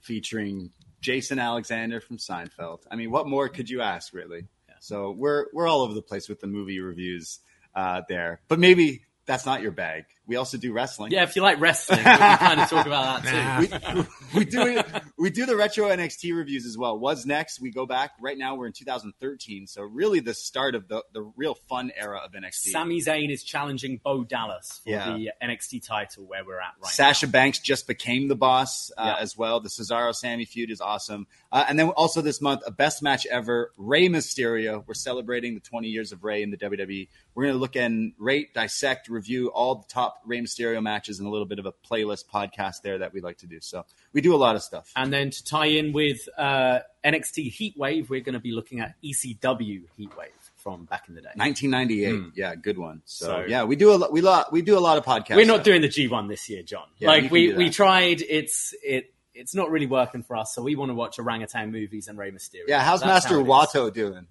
featuring 0.00 0.70
Jason 1.00 1.38
Alexander 1.38 2.00
from 2.00 2.18
Seinfeld. 2.18 2.80
I 2.90 2.96
mean, 2.96 3.10
what 3.10 3.26
more 3.26 3.48
could 3.48 3.70
you 3.70 3.80
ask, 3.80 4.12
really? 4.12 4.46
So 4.80 5.12
we're 5.12 5.46
we're 5.52 5.68
all 5.68 5.82
over 5.82 5.94
the 5.94 6.02
place 6.02 6.28
with 6.28 6.40
the 6.40 6.46
movie 6.46 6.80
reviews 6.80 7.40
uh, 7.74 8.02
there, 8.08 8.40
but 8.48 8.58
maybe 8.58 9.02
that's 9.26 9.46
not 9.46 9.62
your 9.62 9.70
bag. 9.70 10.06
We 10.30 10.36
also 10.36 10.58
do 10.58 10.72
wrestling. 10.72 11.10
Yeah, 11.10 11.24
if 11.24 11.34
you 11.34 11.42
like 11.42 11.60
wrestling, 11.60 11.98
we 11.98 12.04
can 12.04 12.38
kind 12.38 12.60
of 12.60 12.70
talk 12.70 12.86
about 12.86 13.24
that 13.24 13.82
too. 13.82 14.06
we, 14.32 14.38
we 14.38 14.44
do. 14.44 14.80
We 15.18 15.30
do 15.30 15.44
the 15.44 15.56
retro 15.56 15.88
NXT 15.88 16.36
reviews 16.36 16.64
as 16.66 16.78
well. 16.78 16.96
What's 16.96 17.26
next? 17.26 17.60
We 17.60 17.72
go 17.72 17.84
back. 17.84 18.12
Right 18.20 18.38
now, 18.38 18.54
we're 18.54 18.68
in 18.68 18.72
2013, 18.72 19.66
so 19.66 19.82
really 19.82 20.20
the 20.20 20.32
start 20.32 20.76
of 20.76 20.86
the 20.86 21.02
the 21.12 21.22
real 21.36 21.54
fun 21.68 21.90
era 21.96 22.20
of 22.24 22.30
NXT. 22.30 22.70
Sami 22.70 23.00
Zayn 23.00 23.28
is 23.32 23.42
challenging 23.42 24.00
Bo 24.04 24.22
Dallas 24.22 24.80
for 24.84 24.90
Yeah. 24.90 25.16
the 25.16 25.32
NXT 25.42 25.84
title 25.84 26.26
where 26.26 26.44
we're 26.44 26.60
at 26.60 26.74
right 26.76 26.82
now. 26.84 26.88
Sasha 26.90 27.26
Banks 27.26 27.58
just 27.58 27.88
became 27.88 28.28
the 28.28 28.36
boss 28.36 28.92
uh, 28.96 29.02
Yeah. 29.18 29.22
as 29.22 29.36
well. 29.36 29.58
The 29.58 29.68
Cesaro 29.68 30.14
Sami 30.14 30.44
feud 30.44 30.70
is 30.70 30.80
awesome. 30.80 31.26
Uh, 31.50 31.64
and 31.68 31.76
then 31.76 31.88
also 31.88 32.22
this 32.22 32.40
month, 32.40 32.60
a 32.64 32.70
best 32.70 33.02
match 33.02 33.26
ever, 33.26 33.72
Rey 33.76 34.08
Mysterio. 34.08 34.84
We're 34.86 34.94
celebrating 34.94 35.54
the 35.54 35.60
20 35.60 35.88
years 35.88 36.12
of 36.12 36.22
Rey 36.22 36.44
in 36.44 36.52
the 36.52 36.56
WWE. 36.56 37.08
We're 37.34 37.44
going 37.46 37.54
to 37.54 37.58
look 37.60 37.74
and 37.74 38.12
rate, 38.18 38.54
dissect, 38.54 39.08
review 39.08 39.48
all 39.48 39.74
the 39.74 39.88
top 39.88 40.19
Rey 40.26 40.40
Mysterio 40.40 40.82
matches 40.82 41.18
and 41.18 41.28
a 41.28 41.30
little 41.30 41.46
bit 41.46 41.58
of 41.58 41.66
a 41.66 41.72
playlist 41.72 42.24
podcast 42.32 42.82
there 42.82 42.98
that 42.98 43.12
we 43.12 43.20
like 43.20 43.38
to 43.38 43.46
do. 43.46 43.58
So 43.60 43.84
we 44.12 44.20
do 44.20 44.34
a 44.34 44.36
lot 44.38 44.56
of 44.56 44.62
stuff. 44.62 44.92
And 44.96 45.12
then 45.12 45.30
to 45.30 45.44
tie 45.44 45.66
in 45.66 45.92
with 45.92 46.28
uh, 46.38 46.80
NXT 47.04 47.52
Heatwave, 47.52 48.08
we're 48.08 48.20
going 48.20 48.34
to 48.34 48.40
be 48.40 48.52
looking 48.52 48.80
at 48.80 48.94
ECW 49.02 49.82
Heatwave. 49.98 50.28
from 50.56 50.84
back 50.84 51.08
in 51.08 51.14
the 51.14 51.22
day. 51.22 51.28
1998. 51.36 52.32
Yeah, 52.36 52.54
good 52.54 52.78
one. 52.78 53.02
So, 53.04 53.26
So- 53.26 53.44
yeah, 53.48 53.64
we 53.64 53.76
do 53.76 53.92
a 53.92 53.96
lot. 53.96 54.12
We 54.12 54.20
lot. 54.20 54.52
We 54.52 54.62
do 54.62 54.76
a 54.76 54.80
lot 54.80 54.98
of 54.98 55.04
podcasts. 55.04 55.36
We're 55.36 55.46
not 55.46 55.64
doing 55.64 55.80
the 55.82 55.88
G1 55.88 56.28
this 56.28 56.48
year, 56.48 56.62
John. 56.62 56.86
Yeah, 56.98 57.08
like 57.08 57.30
we, 57.30 57.52
we 57.54 57.70
tried. 57.70 58.22
It's 58.22 58.74
it 58.84 59.14
it's 59.32 59.54
not 59.54 59.70
really 59.70 59.86
working 59.86 60.22
for 60.22 60.36
us. 60.36 60.54
So 60.54 60.60
we 60.62 60.74
want 60.76 60.90
to 60.90 60.94
watch 60.94 61.18
orangutan 61.18 61.70
movies 61.72 62.08
and 62.08 62.18
Rey 62.18 62.30
Mysterio. 62.30 62.64
Yeah, 62.66 62.82
how's 62.82 63.00
That's 63.00 63.24
Master 63.26 63.34
how 63.36 63.40
it 63.40 63.42
is. 63.44 63.48
Wato 63.48 63.94
doing? 63.94 64.26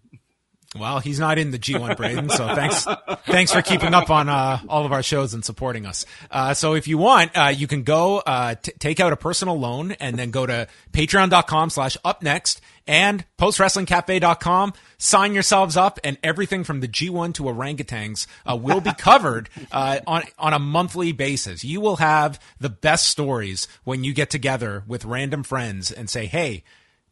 Well, 0.77 0.99
he's 0.99 1.19
not 1.19 1.39
in 1.39 1.49
the 1.49 1.57
G1, 1.57 1.97
Braden. 1.97 2.29
So 2.29 2.53
thanks, 2.53 2.85
thanks 3.25 3.51
for 3.51 3.63
keeping 3.63 3.95
up 3.95 4.11
on 4.11 4.29
uh, 4.29 4.59
all 4.69 4.85
of 4.85 4.91
our 4.91 5.01
shows 5.01 5.33
and 5.33 5.43
supporting 5.43 5.87
us. 5.87 6.05
Uh, 6.29 6.53
so 6.53 6.75
if 6.75 6.87
you 6.87 6.99
want, 6.99 7.35
uh, 7.35 7.47
you 7.47 7.65
can 7.65 7.81
go 7.81 8.19
uh, 8.19 8.53
t- 8.53 8.73
take 8.77 8.99
out 8.99 9.11
a 9.11 9.15
personal 9.15 9.59
loan 9.59 9.93
and 9.93 10.15
then 10.19 10.29
go 10.29 10.45
to 10.45 10.67
patreon.com 10.93 11.71
slash 11.71 11.97
up 12.05 12.21
next 12.21 12.61
and 12.87 13.25
postwrestlingcafe.com. 13.39 14.73
Sign 14.99 15.33
yourselves 15.33 15.75
up 15.75 15.99
and 16.03 16.19
everything 16.21 16.63
from 16.63 16.81
the 16.81 16.87
G1 16.87 17.33
to 17.33 17.43
orangutans 17.43 18.27
uh, 18.45 18.55
will 18.55 18.79
be 18.79 18.93
covered 18.93 19.49
uh, 19.71 20.01
on, 20.05 20.21
on 20.37 20.53
a 20.53 20.59
monthly 20.59 21.11
basis. 21.11 21.63
You 21.63 21.81
will 21.81 21.95
have 21.95 22.39
the 22.59 22.69
best 22.69 23.07
stories 23.07 23.67
when 23.85 24.03
you 24.03 24.13
get 24.13 24.29
together 24.29 24.83
with 24.85 25.03
random 25.03 25.41
friends 25.41 25.91
and 25.91 26.11
say, 26.11 26.27
hey, 26.27 26.63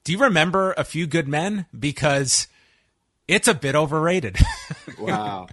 do 0.03 0.11
you 0.11 0.19
remember 0.19 0.75
a 0.77 0.83
few 0.83 1.07
good 1.07 1.27
men? 1.27 1.65
Because 1.77 2.47
it's 3.27 3.47
a 3.47 3.53
bit 3.53 3.75
overrated. 3.75 4.37
Wow, 4.99 5.47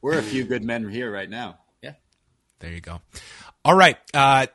we're 0.00 0.18
a 0.18 0.22
few 0.22 0.44
good 0.44 0.64
men 0.64 0.88
here 0.88 1.12
right 1.12 1.28
now. 1.28 1.58
Yeah. 1.82 1.92
there 2.60 2.72
you 2.72 2.80
go. 2.80 3.02
All 3.62 3.74
right. 3.74 3.98
Uh, 4.14 4.46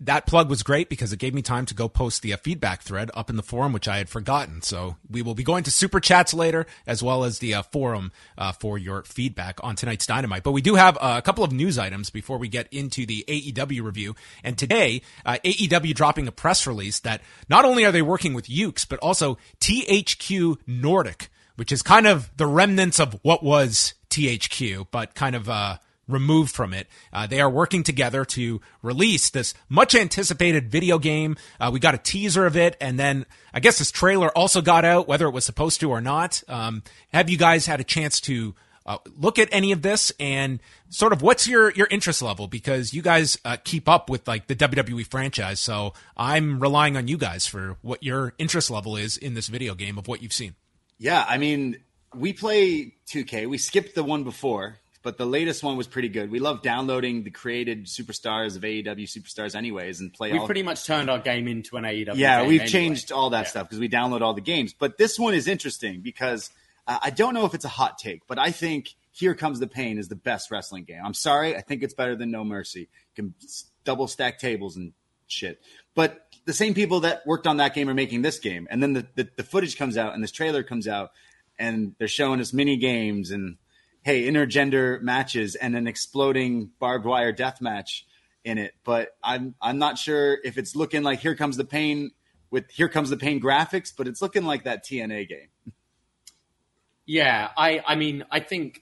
that 0.00 0.26
plug 0.26 0.48
was 0.48 0.62
great 0.62 0.88
because 0.88 1.12
it 1.12 1.18
gave 1.18 1.34
me 1.34 1.42
time 1.42 1.66
to 1.66 1.74
go 1.74 1.88
post 1.88 2.22
the 2.22 2.32
uh, 2.32 2.36
feedback 2.36 2.82
thread 2.82 3.10
up 3.14 3.30
in 3.30 3.36
the 3.36 3.42
forum, 3.42 3.72
which 3.72 3.88
I 3.88 3.98
had 3.98 4.08
forgotten. 4.08 4.62
So 4.62 4.96
we 5.10 5.22
will 5.22 5.34
be 5.34 5.42
going 5.42 5.64
to 5.64 5.70
super 5.70 6.00
chats 6.00 6.32
later, 6.32 6.66
as 6.86 7.02
well 7.02 7.24
as 7.24 7.40
the 7.40 7.54
uh, 7.54 7.62
forum 7.62 8.12
uh, 8.36 8.52
for 8.52 8.78
your 8.78 9.02
feedback 9.02 9.58
on 9.62 9.76
tonight's 9.76 10.06
Dynamite. 10.06 10.44
But 10.44 10.52
we 10.52 10.62
do 10.62 10.76
have 10.76 10.96
uh, 10.96 11.16
a 11.18 11.22
couple 11.22 11.44
of 11.44 11.52
news 11.52 11.78
items 11.78 12.10
before 12.10 12.38
we 12.38 12.48
get 12.48 12.72
into 12.72 13.06
the 13.06 13.24
AEW 13.26 13.82
review. 13.82 14.14
And 14.44 14.56
today, 14.56 15.02
uh, 15.26 15.38
AEW 15.44 15.94
dropping 15.94 16.28
a 16.28 16.32
press 16.32 16.66
release 16.66 17.00
that 17.00 17.20
not 17.48 17.64
only 17.64 17.84
are 17.84 17.92
they 17.92 18.02
working 18.02 18.34
with 18.34 18.46
Yuke's, 18.46 18.84
but 18.84 18.98
also 19.00 19.36
THQ 19.60 20.58
Nordic, 20.66 21.28
which 21.58 21.72
is 21.72 21.82
kind 21.82 22.06
of 22.06 22.30
the 22.36 22.46
remnants 22.46 23.00
of 23.00 23.18
what 23.22 23.42
was 23.42 23.94
THQ, 24.10 24.86
but 24.92 25.16
kind 25.16 25.34
of 25.34 25.48
uh, 25.48 25.78
removed 26.06 26.54
from 26.54 26.72
it. 26.72 26.86
Uh, 27.12 27.26
they 27.26 27.40
are 27.40 27.50
working 27.50 27.82
together 27.82 28.24
to 28.24 28.60
release 28.80 29.28
this 29.30 29.54
much 29.68 29.96
anticipated 29.96 30.70
video 30.70 31.00
game. 31.00 31.36
Uh, 31.58 31.70
we 31.72 31.80
got 31.80 31.96
a 31.96 31.98
teaser 31.98 32.46
of 32.46 32.56
it, 32.56 32.76
and 32.80 32.96
then 32.96 33.26
I 33.52 33.58
guess 33.58 33.78
this 33.78 33.90
trailer 33.90 34.30
also 34.38 34.62
got 34.62 34.84
out, 34.84 35.08
whether 35.08 35.26
it 35.26 35.32
was 35.32 35.44
supposed 35.44 35.80
to 35.80 35.90
or 35.90 36.00
not. 36.00 36.44
Um, 36.46 36.84
have 37.12 37.28
you 37.28 37.36
guys 37.36 37.66
had 37.66 37.80
a 37.80 37.84
chance 37.84 38.20
to? 38.22 38.54
Uh, 38.86 38.96
look 39.18 39.38
at 39.38 39.50
any 39.52 39.70
of 39.70 39.82
this 39.82 40.10
and 40.18 40.60
sort 40.88 41.12
of 41.12 41.20
what's 41.20 41.46
your 41.46 41.70
your 41.72 41.86
interest 41.90 42.22
level 42.22 42.46
because 42.46 42.94
you 42.94 43.02
guys 43.02 43.36
uh, 43.44 43.58
keep 43.62 43.86
up 43.86 44.08
with 44.08 44.26
like 44.26 44.46
the 44.46 44.56
WWE 44.56 45.06
franchise 45.06 45.60
so 45.60 45.92
I'm 46.16 46.58
relying 46.58 46.96
on 46.96 47.06
you 47.06 47.18
guys 47.18 47.46
for 47.46 47.76
what 47.82 48.02
your 48.02 48.32
interest 48.38 48.70
level 48.70 48.96
is 48.96 49.18
in 49.18 49.34
this 49.34 49.48
video 49.48 49.74
game 49.74 49.98
of 49.98 50.08
what 50.08 50.22
you've 50.22 50.32
seen. 50.32 50.54
Yeah, 50.98 51.24
I 51.28 51.38
mean, 51.38 51.78
we 52.14 52.32
play 52.32 52.94
2K. 53.08 53.46
We 53.48 53.58
skipped 53.58 53.94
the 53.94 54.02
one 54.04 54.24
before, 54.24 54.78
but 55.02 55.16
the 55.18 55.26
latest 55.26 55.62
one 55.62 55.76
was 55.76 55.86
pretty 55.86 56.08
good. 56.08 56.30
We 56.30 56.38
love 56.40 56.62
downloading 56.62 57.22
the 57.22 57.30
created 57.30 57.86
superstars 57.86 58.56
of 58.56 58.62
AEW 58.62 59.04
superstars, 59.06 59.54
anyways, 59.54 60.00
and 60.00 60.12
play 60.12 60.32
We've 60.32 60.40
all. 60.40 60.46
pretty 60.46 60.62
much 60.62 60.84
turned 60.86 61.08
our 61.08 61.18
game 61.20 61.46
into 61.46 61.76
an 61.76 61.84
AEW. 61.84 62.16
yeah, 62.16 62.42
we've 62.42 62.60
anyway. 62.60 62.66
changed 62.66 63.12
all 63.12 63.30
that 63.30 63.42
Yeah. 63.44 63.50
stuff 63.50 63.68
because 63.68 63.78
we 63.78 63.88
download 63.88 64.22
all 64.22 64.34
the 64.34 64.40
games. 64.40 64.72
But 64.72 64.98
this 64.98 65.18
one 65.18 65.34
is 65.34 65.46
interesting 65.46 66.00
because 66.00 66.50
uh, 66.86 66.98
I 67.02 67.10
don't 67.10 67.34
know 67.34 67.44
if 67.46 67.54
it's 67.54 67.64
a 67.64 67.68
hot 67.68 67.98
take, 67.98 68.26
but 68.26 68.38
I 68.38 68.50
think 68.50 68.94
Here 69.12 69.34
Comes 69.34 69.60
the 69.60 69.66
Pain 69.68 69.98
is 69.98 70.08
the 70.08 70.16
best 70.16 70.50
wrestling 70.50 70.84
game. 70.84 71.00
I'm 71.04 71.14
sorry, 71.14 71.56
I 71.56 71.60
think 71.60 71.82
it's 71.82 71.94
better 71.94 72.16
than 72.16 72.30
No 72.30 72.44
Mercy. 72.44 72.80
You 72.80 72.86
can 73.14 73.34
double 73.84 74.08
stack 74.08 74.38
tables 74.38 74.76
and 74.76 74.92
shit. 75.26 75.60
But 75.94 76.27
the 76.48 76.54
same 76.54 76.72
people 76.72 77.00
that 77.00 77.26
worked 77.26 77.46
on 77.46 77.58
that 77.58 77.74
game 77.74 77.90
are 77.90 77.94
making 77.94 78.22
this 78.22 78.38
game, 78.38 78.66
and 78.70 78.82
then 78.82 78.94
the, 78.94 79.06
the, 79.16 79.28
the 79.36 79.42
footage 79.42 79.76
comes 79.76 79.98
out 79.98 80.14
and 80.14 80.22
this 80.22 80.32
trailer 80.32 80.62
comes 80.62 80.88
out, 80.88 81.10
and 81.58 81.94
they're 81.98 82.08
showing 82.08 82.40
us 82.40 82.54
mini 82.54 82.78
games 82.78 83.30
and 83.30 83.58
hey, 84.00 84.26
intergender 84.26 84.98
matches 85.02 85.56
and 85.56 85.76
an 85.76 85.86
exploding 85.86 86.70
barbed 86.78 87.04
wire 87.04 87.32
death 87.32 87.60
match 87.60 88.06
in 88.44 88.56
it. 88.56 88.72
But 88.82 89.10
I'm 89.22 89.56
I'm 89.60 89.76
not 89.76 89.98
sure 89.98 90.38
if 90.42 90.56
it's 90.56 90.74
looking 90.74 91.02
like 91.02 91.20
Here 91.20 91.34
Comes 91.34 91.58
the 91.58 91.66
Pain 91.66 92.12
with 92.50 92.70
Here 92.70 92.88
Comes 92.88 93.10
the 93.10 93.18
Pain 93.18 93.42
graphics, 93.42 93.92
but 93.94 94.08
it's 94.08 94.22
looking 94.22 94.44
like 94.44 94.64
that 94.64 94.86
TNA 94.86 95.28
game. 95.28 95.74
Yeah, 97.04 97.50
I 97.58 97.82
I 97.86 97.94
mean 97.94 98.24
I 98.30 98.40
think 98.40 98.80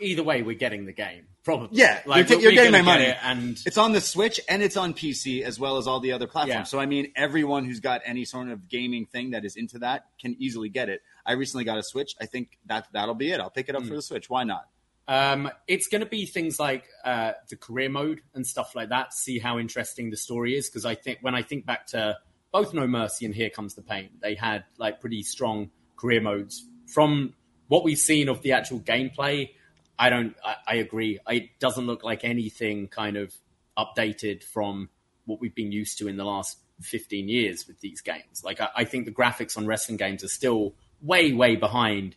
either 0.00 0.22
way 0.22 0.42
we're 0.42 0.54
getting 0.54 0.86
the 0.86 0.92
game 0.92 1.26
probably. 1.44 1.68
Yeah, 1.78 2.00
like 2.06 2.28
you're, 2.28 2.38
ta- 2.38 2.42
you're 2.42 2.52
getting 2.52 2.72
my 2.72 2.82
money. 2.82 3.04
get 3.04 3.16
it, 3.16 3.18
and 3.22 3.58
it's 3.66 3.78
on 3.78 3.92
the 3.92 4.00
Switch 4.00 4.40
and 4.48 4.62
it's 4.62 4.76
on 4.76 4.94
PC 4.94 5.42
as 5.42 5.60
well 5.60 5.76
as 5.76 5.86
all 5.86 6.00
the 6.00 6.12
other 6.12 6.26
platforms. 6.26 6.54
Yeah. 6.54 6.62
So 6.64 6.80
I 6.80 6.86
mean, 6.86 7.12
everyone 7.14 7.64
who's 7.64 7.80
got 7.80 8.00
any 8.04 8.24
sort 8.24 8.48
of 8.48 8.68
gaming 8.68 9.06
thing 9.06 9.30
that 9.30 9.44
is 9.44 9.54
into 9.56 9.78
that 9.80 10.06
can 10.20 10.34
easily 10.38 10.68
get 10.68 10.88
it. 10.88 11.02
I 11.26 11.32
recently 11.32 11.64
got 11.64 11.78
a 11.78 11.82
Switch. 11.82 12.14
I 12.20 12.26
think 12.26 12.58
that 12.66 12.88
that'll 12.92 13.14
be 13.14 13.30
it. 13.30 13.40
I'll 13.40 13.50
pick 13.50 13.68
it 13.68 13.76
up 13.76 13.82
Hmm. 13.82 13.88
for 13.88 13.94
the 13.94 14.02
Switch. 14.02 14.28
Why 14.28 14.44
not? 14.44 14.66
Um, 15.06 15.50
it's 15.68 15.88
going 15.88 16.00
to 16.00 16.06
be 16.08 16.24
things 16.24 16.58
like 16.58 16.84
uh, 17.04 17.32
the 17.50 17.56
career 17.56 17.90
mode 17.90 18.22
and 18.34 18.46
stuff 18.46 18.74
like 18.74 18.88
that. 18.88 19.12
See 19.12 19.38
how 19.38 19.58
interesting 19.58 20.08
the 20.10 20.16
story 20.16 20.56
is 20.56 20.70
because 20.70 20.86
I 20.86 20.94
think 20.94 21.18
when 21.20 21.34
I 21.34 21.42
think 21.42 21.66
back 21.66 21.86
to 21.88 22.16
both 22.52 22.72
No 22.72 22.86
Mercy 22.86 23.26
and 23.26 23.34
Here 23.34 23.50
Comes 23.50 23.74
the 23.74 23.82
Pain, 23.82 24.08
they 24.22 24.34
had 24.34 24.64
like 24.78 25.00
pretty 25.02 25.22
strong 25.22 25.70
career 25.96 26.22
modes. 26.22 26.64
From 26.86 27.34
what 27.68 27.84
we've 27.84 27.98
seen 27.98 28.28
of 28.30 28.40
the 28.40 28.52
actual 28.52 28.80
gameplay, 28.80 29.50
I 29.98 30.10
don't. 30.10 30.34
I, 30.44 30.54
I 30.66 30.74
agree. 30.76 31.18
It 31.28 31.58
doesn't 31.60 31.86
look 31.86 32.02
like 32.04 32.24
anything 32.24 32.88
kind 32.88 33.16
of 33.16 33.32
updated 33.78 34.42
from 34.42 34.88
what 35.26 35.40
we've 35.40 35.54
been 35.54 35.72
used 35.72 35.98
to 35.98 36.08
in 36.08 36.16
the 36.16 36.24
last 36.24 36.58
15 36.80 37.28
years 37.28 37.66
with 37.66 37.80
these 37.80 38.00
games. 38.00 38.42
Like 38.44 38.60
I, 38.60 38.68
I 38.76 38.84
think 38.84 39.04
the 39.06 39.12
graphics 39.12 39.56
on 39.56 39.66
wrestling 39.66 39.96
games 39.96 40.22
are 40.24 40.28
still 40.28 40.74
way, 41.00 41.32
way 41.32 41.56
behind 41.56 42.16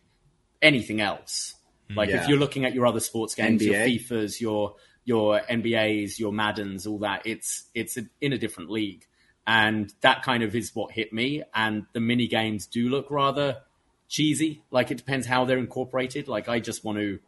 anything 0.60 1.00
else. 1.00 1.54
Hmm. 1.90 1.96
Like 1.96 2.10
Yeah. 2.10 2.22
if 2.22 2.28
you're 2.28 2.38
looking 2.38 2.64
at 2.64 2.74
your 2.74 2.86
other 2.86 3.00
sports 3.00 3.34
games, 3.34 3.64
your 3.64 3.74
FIFAs, 3.76 4.40
your 4.40 4.76
your 5.04 5.40
NBAs, 5.40 6.18
your 6.18 6.32
Maddens, 6.32 6.86
all 6.86 6.98
that, 6.98 7.22
it's 7.24 7.64
it's 7.74 7.96
a, 7.96 8.02
in 8.20 8.32
a 8.34 8.38
different 8.38 8.70
league, 8.70 9.06
and 9.46 9.92
that 10.02 10.22
kind 10.22 10.42
of 10.42 10.54
is 10.54 10.74
what 10.74 10.92
hit 10.92 11.12
me. 11.12 11.42
And 11.54 11.86
the 11.94 12.00
mini 12.00 12.26
games 12.26 12.66
do 12.66 12.88
look 12.90 13.10
rather 13.10 13.62
cheesy. 14.08 14.62
Like 14.70 14.90
it 14.90 14.96
depends 14.98 15.26
how 15.26 15.44
they're 15.46 15.58
incorporated. 15.58 16.28
Like 16.28 16.48
I 16.48 16.60
just 16.60 16.84
want 16.84 16.98
to, 16.98 17.20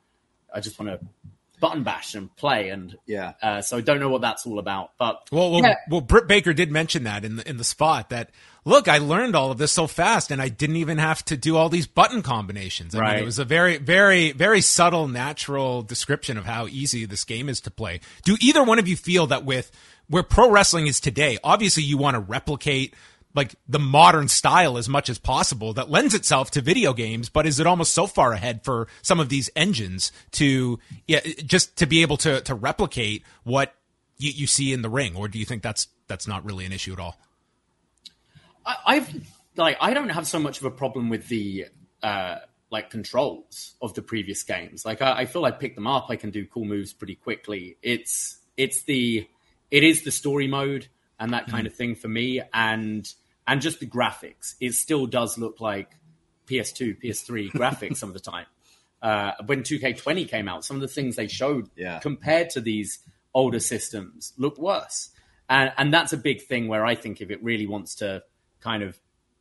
I 0.54 0.61
just 0.61 0.78
want 0.78 0.90
to 1.00 1.07
button 1.61 1.83
bash 1.83 2.14
and 2.14 2.35
play, 2.37 2.71
and 2.71 2.97
Yeah. 3.07 3.35
uh, 3.42 3.61
so 3.61 3.76
I 3.76 3.80
don't 3.83 4.00
know 4.00 4.09
what 4.09 4.23
that's 4.23 4.47
all 4.47 4.59
about. 4.59 4.92
But 4.99 5.28
Well, 5.30 5.50
well, 5.50 5.61
Yeah. 5.61 5.75
well, 5.90 6.00
Britt 6.00 6.26
Baker 6.26 6.54
did 6.54 6.71
mention 6.73 7.04
that 7.04 7.23
in 7.23 7.37
the 7.37 7.47
in 7.49 7.59
the 7.59 7.64
spot 7.64 8.09
that 8.09 8.30
look, 8.64 8.88
I 8.88 8.97
learned 8.99 9.37
all 9.37 9.50
of 9.50 9.59
this 9.59 9.73
so 9.73 9.87
fast, 9.87 10.30
and 10.30 10.40
I 10.40 10.49
didn't 10.49 10.76
even 10.76 10.97
have 10.99 11.23
to 11.26 11.37
do 11.37 11.57
all 11.59 11.69
these 11.69 11.87
button 11.87 12.23
combinations. 12.23 12.95
I 12.95 12.99
mean, 12.99 13.04
Right. 13.09 13.19
it 13.21 13.25
was 13.25 13.38
a 13.38 13.45
very, 13.45 13.76
very, 13.78 14.33
very 14.33 14.61
subtle, 14.62 15.07
natural 15.09 15.83
description 15.83 16.37
of 16.38 16.45
how 16.47 16.66
easy 16.66 17.04
this 17.07 17.25
game 17.25 17.49
is 17.49 17.61
to 17.62 17.71
play. 17.71 18.00
Do 18.25 18.37
either 18.40 18.62
one 18.62 18.78
of 18.78 18.88
you 18.88 18.97
feel 18.97 19.26
that 19.28 19.45
with 19.45 19.71
where 20.09 20.23
pro 20.23 20.50
wrestling 20.50 20.87
is 20.87 20.99
today, 21.00 21.38
obviously 21.45 21.83
you 21.83 21.97
want 21.99 22.14
to 22.14 22.21
replicate 22.21 22.95
like 23.35 23.55
the 23.69 23.79
modern 23.79 24.29
style 24.29 24.77
as 24.77 24.89
much 24.89 25.09
as 25.09 25.19
possible 25.19 25.73
that 25.75 25.91
lends 25.91 26.15
itself 26.15 26.51
to 26.53 26.61
video 26.61 26.93
games, 26.93 27.29
but 27.29 27.47
is 27.47 27.61
it 27.61 27.67
almost 27.67 27.93
so 27.93 28.07
far 28.07 28.33
ahead 28.33 28.65
for 28.65 28.89
some 29.03 29.21
of 29.21 29.29
these 29.29 29.51
engines 29.55 30.11
to 30.33 30.79
yeah, 31.07 31.21
just 31.45 31.77
to 31.77 31.87
be 31.87 32.03
able 32.03 32.17
to 32.19 32.41
to 32.43 32.55
replicate 32.55 33.25
what 33.45 33.75
you, 34.19 34.31
you 34.31 34.47
see 34.47 34.73
in 34.73 34.83
the 34.83 34.91
ring, 34.91 35.15
or 35.17 35.29
do 35.29 35.39
you 35.39 35.45
think 35.45 35.63
that's 35.63 35.89
that's 36.09 36.27
not 36.27 36.45
really 36.45 36.65
an 36.67 36.73
issue 36.73 36.93
at 36.93 36.99
all? 36.99 37.19
I, 38.67 38.77
I've 38.87 39.29
like 39.57 39.77
I 39.81 39.95
don't 39.95 40.11
have 40.11 40.27
so 40.27 40.39
much 40.39 40.59
of 40.59 40.65
a 40.65 40.71
problem 40.71 41.09
with 41.09 41.29
the 41.29 41.67
uh, 42.03 42.37
like 42.71 42.91
controls 42.91 43.75
of 43.81 43.95
the 43.95 44.03
previous 44.03 44.43
games. 44.43 44.85
Like 44.85 45.03
I, 45.03 45.21
I 45.21 45.25
feel 45.27 45.45
I 45.45 45.53
pick 45.53 45.75
them 45.75 45.87
up, 45.87 46.07
I 46.09 46.17
can 46.17 46.31
do 46.31 46.47
cool 46.47 46.65
moves 46.65 46.93
pretty 46.93 47.15
quickly. 47.15 47.77
It's 47.83 48.39
it's 48.57 48.83
the 48.83 49.29
it 49.71 49.85
is 49.85 50.03
the 50.03 50.11
story 50.11 50.49
mode 50.49 50.89
and 51.21 51.33
that 51.35 51.47
kind 51.47 51.67
of 51.67 51.75
thing 51.75 51.95
for 51.95 52.09
me, 52.09 52.41
and 52.53 53.07
and 53.47 53.61
just 53.61 53.79
the 53.81 53.87
graphics. 53.87 54.55
It 54.61 54.73
still 54.75 55.07
does 55.07 55.39
look 55.39 55.61
like 55.61 55.93
PS2, 56.49 57.00
PS3 57.03 57.50
graphics 57.53 57.97
some 57.99 58.09
of 58.09 58.15
the 58.15 58.21
time. 58.21 58.47
Uh, 59.03 59.33
when 59.47 59.62
2K20 59.62 60.29
came 60.29 60.49
out, 60.49 60.65
some 60.65 60.77
of 60.77 60.83
the 60.83 60.89
things 60.89 61.17
they 61.17 61.27
showed 61.27 61.69
Yeah. 61.77 62.00
compared 62.00 62.50
to 62.50 62.61
these 62.61 62.99
older 63.35 63.59
systems 63.61 64.33
look 64.37 64.59
worse. 64.59 65.11
And, 65.49 65.73
and 65.79 65.93
that's 65.93 66.12
a 66.12 66.17
big 66.19 66.43
thing 66.43 66.69
where 66.69 66.85
I 66.85 66.95
think 66.95 67.21
if 67.21 67.31
it 67.31 67.43
really 67.43 67.67
wants 67.67 67.95
to 67.97 68.23
kind 68.61 68.83
of 68.83 68.99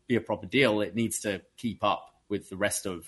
be 0.07 0.15
a 0.15 0.21
proper 0.21 0.48
deal, 0.48 0.81
it 0.81 0.95
needs 0.95 1.19
to 1.21 1.41
keep 1.57 1.83
up 1.83 2.09
with 2.29 2.50
the 2.50 2.55
rest 2.57 2.86
of 2.86 3.05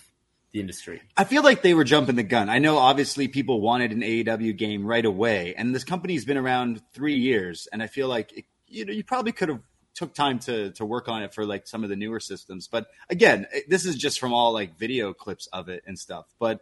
the 0.52 0.60
industry. 0.60 1.02
I 1.16 1.24
feel 1.24 1.42
like 1.42 1.62
they 1.62 1.74
were 1.74 1.86
jumping 1.86 2.16
the 2.18 2.24
gun. 2.24 2.50
I 2.50 2.60
know 2.60 2.78
obviously 2.78 3.28
people 3.30 3.62
wanted 3.62 3.92
an 3.94 4.02
AEW 4.02 4.56
game 4.58 4.86
right 4.86 5.06
away, 5.06 5.56
and 5.58 5.74
this 5.74 5.86
company's 5.86 6.26
been 6.26 6.38
around 6.38 6.82
three 6.94 7.16
years, 7.18 7.68
and 7.72 7.82
I 7.82 7.88
feel 7.88 8.10
like 8.10 8.34
it, 8.38 8.46
you 8.72 8.86
know 8.86 8.94
you 8.94 9.04
probably 9.04 9.32
could 9.32 9.50
have 9.50 9.60
took 9.94 10.14
time 10.14 10.40
to 10.40 10.72
to 10.72 10.86
work 10.86 11.08
on 11.10 11.22
it 11.24 11.34
for 11.34 11.46
like 11.46 11.68
some 11.68 11.84
of 11.84 11.90
the 11.90 11.96
newer 11.96 12.20
systems. 12.20 12.68
But 12.68 12.88
again, 13.10 13.46
eh, 13.54 13.62
this 13.68 13.86
is 13.86 13.96
just 13.96 14.20
from 14.20 14.34
all 14.34 14.54
like 14.54 14.78
video 14.78 15.14
clips 15.14 15.48
of 15.48 15.70
it 15.70 15.84
and 15.86 16.00
stuff. 16.00 16.26
But 16.40 16.62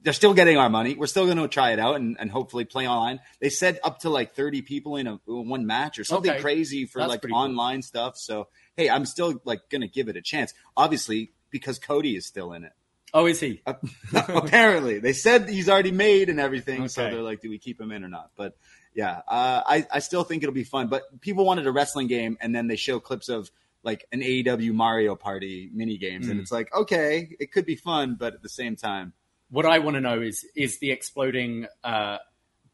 they're 0.00 0.12
still 0.12 0.32
getting 0.32 0.56
our 0.56 0.70
money. 0.70 0.94
We're 0.94 1.08
still 1.08 1.24
going 1.24 1.38
to 1.38 1.48
try 1.48 1.72
it 1.72 1.80
out 1.80 1.96
and, 1.96 2.16
and 2.20 2.30
hopefully 2.30 2.64
play 2.64 2.86
online. 2.86 3.18
They 3.40 3.50
said 3.50 3.80
up 3.82 3.98
to 4.00 4.10
like 4.10 4.32
30 4.32 4.62
people 4.62 4.94
in 4.96 5.08
a 5.08 5.18
one 5.26 5.66
match 5.66 5.98
or 5.98 6.04
something 6.04 6.30
Okay. 6.30 6.40
crazy 6.40 6.86
for 6.86 7.00
That's 7.00 7.08
like 7.08 7.20
pretty 7.22 7.32
cool. 7.32 7.42
online 7.42 7.82
stuff. 7.82 8.16
So, 8.16 8.46
hey, 8.76 8.88
I'm 8.88 9.04
still 9.04 9.42
like 9.44 9.68
going 9.70 9.80
to 9.80 9.88
give 9.88 10.08
it 10.08 10.16
a 10.16 10.22
chance. 10.22 10.54
Obviously, 10.76 11.32
because 11.50 11.80
Cody 11.80 12.14
is 12.16 12.26
still 12.26 12.52
in 12.52 12.62
it. 12.62 12.72
Oh, 13.12 13.26
is 13.26 13.40
he? 13.40 13.60
Apparently, 14.14 14.98
they 15.00 15.14
said 15.14 15.48
he's 15.48 15.68
already 15.68 15.92
made 15.92 16.28
and 16.28 16.38
everything. 16.38 16.88
So 16.88 17.02
they're 17.08 17.22
like, 17.22 17.40
do 17.40 17.48
we 17.50 17.58
keep 17.58 17.80
him 17.80 17.90
in 17.90 18.04
or 18.04 18.08
not? 18.08 18.30
But 18.36 18.56
yeah, 18.98 19.22
uh, 19.28 19.62
I, 19.64 19.86
I 19.92 19.98
still 20.00 20.24
think 20.24 20.42
it'll 20.42 20.52
be 20.52 20.64
fun. 20.64 20.88
But 20.88 21.20
people 21.20 21.44
wanted 21.44 21.68
a 21.68 21.70
wrestling 21.70 22.08
game 22.08 22.36
and 22.40 22.52
then 22.52 22.66
they 22.66 22.74
show 22.74 22.98
clips 22.98 23.28
of 23.28 23.48
like 23.84 24.04
an 24.10 24.22
AEW 24.22 24.72
Mario 24.72 25.14
Party 25.14 25.70
mini 25.72 25.98
games. 25.98 26.26
Hmm. 26.26 26.32
And 26.32 26.40
it's 26.40 26.50
like, 26.50 26.74
okay, 26.74 27.36
it 27.38 27.52
could 27.52 27.64
be 27.64 27.76
fun, 27.76 28.16
but 28.18 28.34
at 28.34 28.42
the 28.42 28.48
same 28.48 28.74
time, 28.74 29.12
What 29.50 29.66
I 29.66 29.78
want 29.78 29.94
to 29.94 30.00
know 30.00 30.20
is 30.20 30.44
is 30.56 30.80
the 30.80 30.90
exploding 30.90 31.68
uh, 31.84 32.18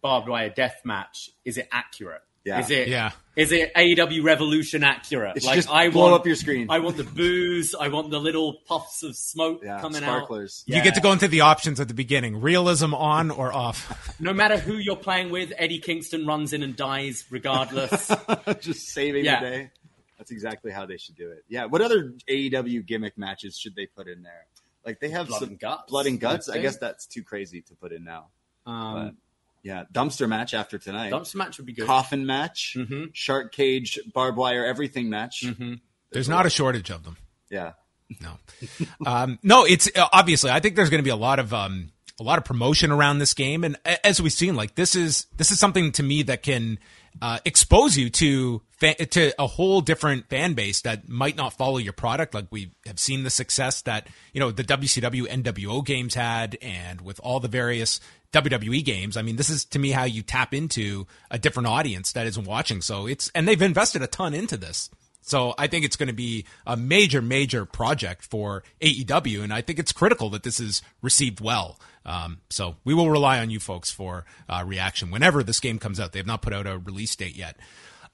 barbed 0.01 0.31
wire 0.31 0.49
death 0.49 0.81
match? 0.83 1.29
Is 1.45 1.59
it 1.59 1.69
accurate? 1.71 2.23
Yeah. 2.45 2.61
Is 2.61 2.71
it? 2.71 2.89
Yeah. 2.89 3.13
Is 3.37 3.51
it 3.51 3.75
AEW 3.75 4.23
Revolution 4.23 4.85
accurate? 4.85 5.37
It 5.39 5.43
should 5.43 5.55
just 5.55 5.69
blow 5.69 5.89
want, 5.91 6.15
up 6.15 6.27
your 6.27 6.37
screen. 6.37 6.69
I 6.71 6.79
want 6.79 6.97
the 6.97 7.05
booze. 7.05 7.75
I 7.75 7.89
want 7.89 8.11
the 8.11 8.21
little 8.21 8.55
puffs 8.69 9.03
of 9.03 9.17
smoke 9.17 9.63
yeah, 9.65 9.81
coming 9.81 10.03
sparklers. 10.03 10.65
out. 10.71 10.77
You 10.77 10.83
get 10.83 10.95
to 10.95 11.01
go 11.01 11.11
into 11.11 11.27
the 11.27 11.41
options 11.41 11.81
at 11.81 11.89
the 11.89 11.95
beginning: 11.95 12.41
realism 12.41 12.95
on 12.95 13.31
or 13.31 13.53
off. 13.53 14.15
No 14.21 14.33
matter 14.33 14.57
who 14.57 14.75
you're 14.75 14.95
playing 14.95 15.31
with, 15.31 15.53
Eddie 15.59 15.81
Kingston 15.81 16.27
runs 16.27 16.53
in 16.53 16.63
and 16.63 16.77
dies 16.77 17.25
regardless. 17.31 18.11
just 18.61 18.87
saving 18.89 19.25
Yeah. 19.25 19.41
the 19.43 19.51
day. 19.51 19.71
That's 20.19 20.31
exactly 20.31 20.71
how 20.71 20.87
they 20.87 20.97
should 20.97 21.17
do 21.17 21.31
it. 21.31 21.45
Yeah. 21.49 21.65
What 21.65 21.81
other 21.83 22.13
AEW 22.29 22.87
gimmick 22.87 23.19
matches 23.19 23.59
should 23.59 23.75
they 23.75 23.87
put 23.87 24.07
in 24.07 24.23
there? 24.23 24.47
Like 24.87 25.01
they 25.01 25.09
have 25.11 25.27
Blood 25.27 25.41
some 25.41 25.49
and 25.51 25.59
guts, 25.59 25.91
blood 25.91 26.07
and 26.07 26.21
guts. 26.21 26.49
I 26.49 26.55
I 26.55 26.59
guess 26.59 26.77
that's 26.77 27.07
too 27.07 27.23
crazy 27.25 27.63
to 27.63 27.75
put 27.75 27.91
in 27.93 28.05
now. 28.05 28.27
But 28.65 28.71
Um, 28.73 29.17
yeah, 29.65 29.83
dumpster 29.93 30.29
match 30.29 30.55
after 30.55 30.79
tonight. 30.79 31.11
dumpster 31.13 31.35
match 31.35 31.57
would 31.59 31.67
be 31.67 31.73
good. 31.73 31.87
Coffin 31.87 32.25
match, 32.27 32.77
Mhm. 32.79 33.11
shark 33.13 33.53
cage, 33.53 33.99
barbed 34.15 34.37
wire, 34.39 34.65
everything 34.65 35.09
match. 35.11 35.43
Mm-hmm. 35.45 35.75
There's 36.13 36.29
not 36.29 36.47
a 36.47 36.51
shortage 36.51 36.91
of 36.91 37.03
them. 37.03 37.17
Yeah. 37.51 37.73
No, 38.21 38.39
um, 39.07 39.39
no. 39.43 39.65
It's 39.65 39.89
uh, 39.97 40.07
obviously. 40.13 40.51
I 40.51 40.61
think 40.61 40.77
there's 40.77 40.91
going 40.91 41.01
to 41.01 41.05
be 41.05 41.11
a 41.11 41.17
lot 41.17 41.39
of 41.41 41.53
um, 41.53 41.91
a 42.21 42.23
lot 42.23 42.39
of 42.39 42.45
promotion 42.45 42.93
around 42.93 43.19
this 43.19 43.35
game, 43.35 43.65
and 43.65 43.77
as 44.05 44.21
we've 44.23 44.33
seen, 44.33 44.55
like 44.55 44.75
this 44.77 44.95
is 44.95 45.27
this 45.39 45.51
is 45.51 45.59
something 45.59 45.91
to 45.93 46.03
me 46.03 46.23
that 46.25 46.43
can 46.43 46.79
uh, 47.23 47.39
expose 47.45 47.97
you 47.97 48.11
to 48.11 48.63
to 48.81 49.33
a 49.39 49.47
whole 49.47 49.81
different 49.81 50.29
fan 50.29 50.53
base 50.53 50.83
that 50.83 51.09
might 51.09 51.37
not 51.37 51.55
follow 51.55 51.79
your 51.79 51.93
product. 51.93 52.35
Like 52.35 52.47
we 52.51 52.73
have 52.87 52.99
seen 52.99 53.25
the 53.25 53.31
success 53.31 53.83
that 53.83 54.09
you 54.33 54.41
know 54.41 54.51
the 54.51 54.65
WCW 54.65 55.27
NWO 55.27 55.85
games 55.85 56.15
had, 56.15 56.59
and 56.61 57.01
with 57.01 57.21
all 57.21 57.41
the 57.41 57.49
various 57.49 58.01
WWE 58.33 58.85
games. 58.85 59.17
I 59.17 59.23
mean, 59.23 59.37
this 59.37 59.49
is 59.49 59.65
to 59.67 59.79
me 59.79 59.91
how 59.91 60.05
you 60.05 60.23
tap 60.23 60.53
into 60.53 61.07
a 61.31 61.39
different 61.39 61.69
audience 61.69 62.13
that 62.13 62.27
isn't 62.27 62.45
watching. 62.45 62.83
So 62.83 63.07
it's 63.07 63.31
and 63.35 63.47
they've 63.47 63.63
invested 63.63 64.03
a 64.03 64.07
ton 64.07 64.35
into 64.35 64.57
this. 64.57 64.91
So 65.27 65.55
I 65.57 65.69
think 65.69 65.87
it's 65.87 65.97
going 65.97 66.09
to 66.09 66.13
be 66.13 66.45
a 66.67 66.77
major, 66.77 67.23
major 67.23 67.65
project 67.65 68.25
for 68.25 68.63
AEW, 68.83 69.43
and 69.43 69.55
I 69.55 69.63
think 69.63 69.79
it's 69.79 69.91
critical 69.91 70.29
that 70.31 70.43
this 70.43 70.61
is 70.61 70.83
received 71.01 71.41
well. 71.41 71.81
Um, 72.05 72.43
so 72.51 72.77
we 72.85 72.93
will 72.93 73.11
rely 73.11 73.41
on 73.41 73.49
you 73.49 73.59
folks 73.59 73.91
for 73.91 74.27
uh, 74.51 74.63
reaction 74.67 75.11
whenever 75.11 75.43
this 75.43 75.61
game 75.61 75.79
comes 75.79 75.99
out. 75.99 76.13
They 76.13 76.19
have 76.19 76.27
not 76.27 76.43
put 76.43 76.53
out 76.53 76.67
a 76.67 76.77
release 76.77 77.17
date 77.17 77.37
yet. 77.37 77.57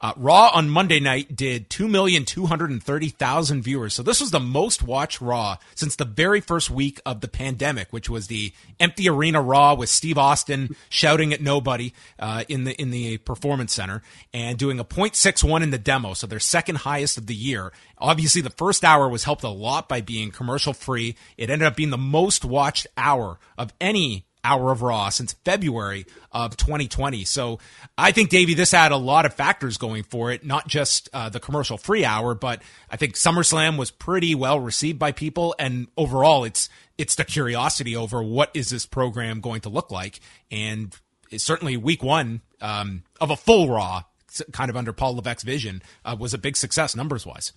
Uh, 0.03 0.15
Raw 0.17 0.51
on 0.55 0.71
Monday 0.71 0.99
night 0.99 1.37
did 1.37 1.69
2,230,000 1.69 3.63
viewers. 3.63 3.93
So 3.93 4.03
this 4.03 4.21
was 4.21 4.31
the 4.31 4.41
most 4.41 4.83
watched 4.83 5.21
Raw 5.21 5.59
since 5.75 5.95
the 5.97 6.07
very 6.07 6.41
first 6.41 6.71
week 6.71 7.01
of 7.05 7.21
the 7.21 7.29
pandemic, 7.29 7.89
which 7.91 8.09
was 8.09 8.29
the 8.29 8.55
empty 8.79 9.11
arena 9.11 9.43
Raw 9.43 9.75
with 9.75 9.91
Steve 9.91 10.17
Austin 10.17 10.75
shouting 10.89 11.35
at 11.35 11.43
nobody 11.43 11.93
uh, 12.19 12.45
in 12.49 12.65
the 12.65 12.73
in 12.81 12.91
the 12.91 13.19
performance 13.19 13.75
center 13.75 14.03
and 14.33 14.59
doing 14.59 14.81
a 14.81 14.85
.61 14.85 15.63
in 15.63 15.71
the 15.71 15.79
demo. 15.79 16.15
So 16.15 16.27
their 16.27 16.41
second 16.41 16.77
highest 16.77 17.19
of 17.19 17.27
the 17.27 17.35
year. 17.35 17.71
Obviously, 17.99 18.41
the 18.41 18.49
first 18.49 18.85
hour 18.85 19.07
was 19.07 19.25
helped 19.25 19.45
a 19.45 19.51
lot 19.51 19.87
by 19.87 20.01
being 20.01 20.31
commercial 20.31 20.73
free. 20.73 21.17
It 21.37 21.51
ended 21.51 21.67
up 21.67 21.77
being 21.77 21.91
the 21.91 21.99
most 21.99 22.43
watched 22.43 22.87
hour 22.97 23.39
of 23.59 23.75
any 23.79 24.25
hour 24.45 24.73
of 24.73 24.83
Raw 24.83 25.09
since 25.09 25.35
February 25.45 26.07
of 26.33 26.57
2020. 26.57 27.25
So 27.25 27.59
I 27.97 28.13
think, 28.13 28.31
Davie, 28.31 28.55
this 28.55 28.73
had 28.73 28.93
a 28.93 28.97
lot 28.97 29.27
of 29.27 29.35
factors 29.35 29.77
going 29.77 30.03
for 30.05 30.31
it, 30.31 30.45
not 30.45 30.69
just 30.69 31.09
uh, 31.13 31.29
the 31.29 31.41
commercial 31.41 31.79
free 31.79 32.05
hour, 32.05 32.35
but 32.35 32.63
I 32.91 32.97
think 32.97 33.15
SummerSlam 33.15 33.77
was 33.77 33.91
pretty 33.91 34.35
well 34.35 34.61
received 34.61 34.99
by 34.99 35.13
people. 35.13 35.55
And 35.59 35.89
overall, 35.97 36.45
it's, 36.45 36.69
it's 36.99 37.15
the 37.15 37.25
curiosity 37.25 37.97
over 37.97 38.23
what 38.23 38.51
is 38.55 38.71
this 38.71 38.87
program 38.87 39.41
going 39.41 39.63
to 39.63 39.69
look 39.69 39.91
like. 39.91 40.21
And 40.51 40.97
certainly 41.37 41.77
week 41.77 42.03
one 42.03 42.43
um, 42.61 43.05
of 43.21 43.31
a 43.31 43.37
full 43.37 43.69
Raw, 43.69 44.03
kind 44.53 44.71
of 44.71 44.77
under 44.77 44.93
Paul 44.93 45.17
Levesque's 45.17 45.43
vision, 45.43 45.83
uh, 46.05 46.17
was 46.19 46.35
a 46.35 46.39
big 46.39 46.57
success 46.57 46.97
numbers 46.97 47.27
wise. 47.27 47.53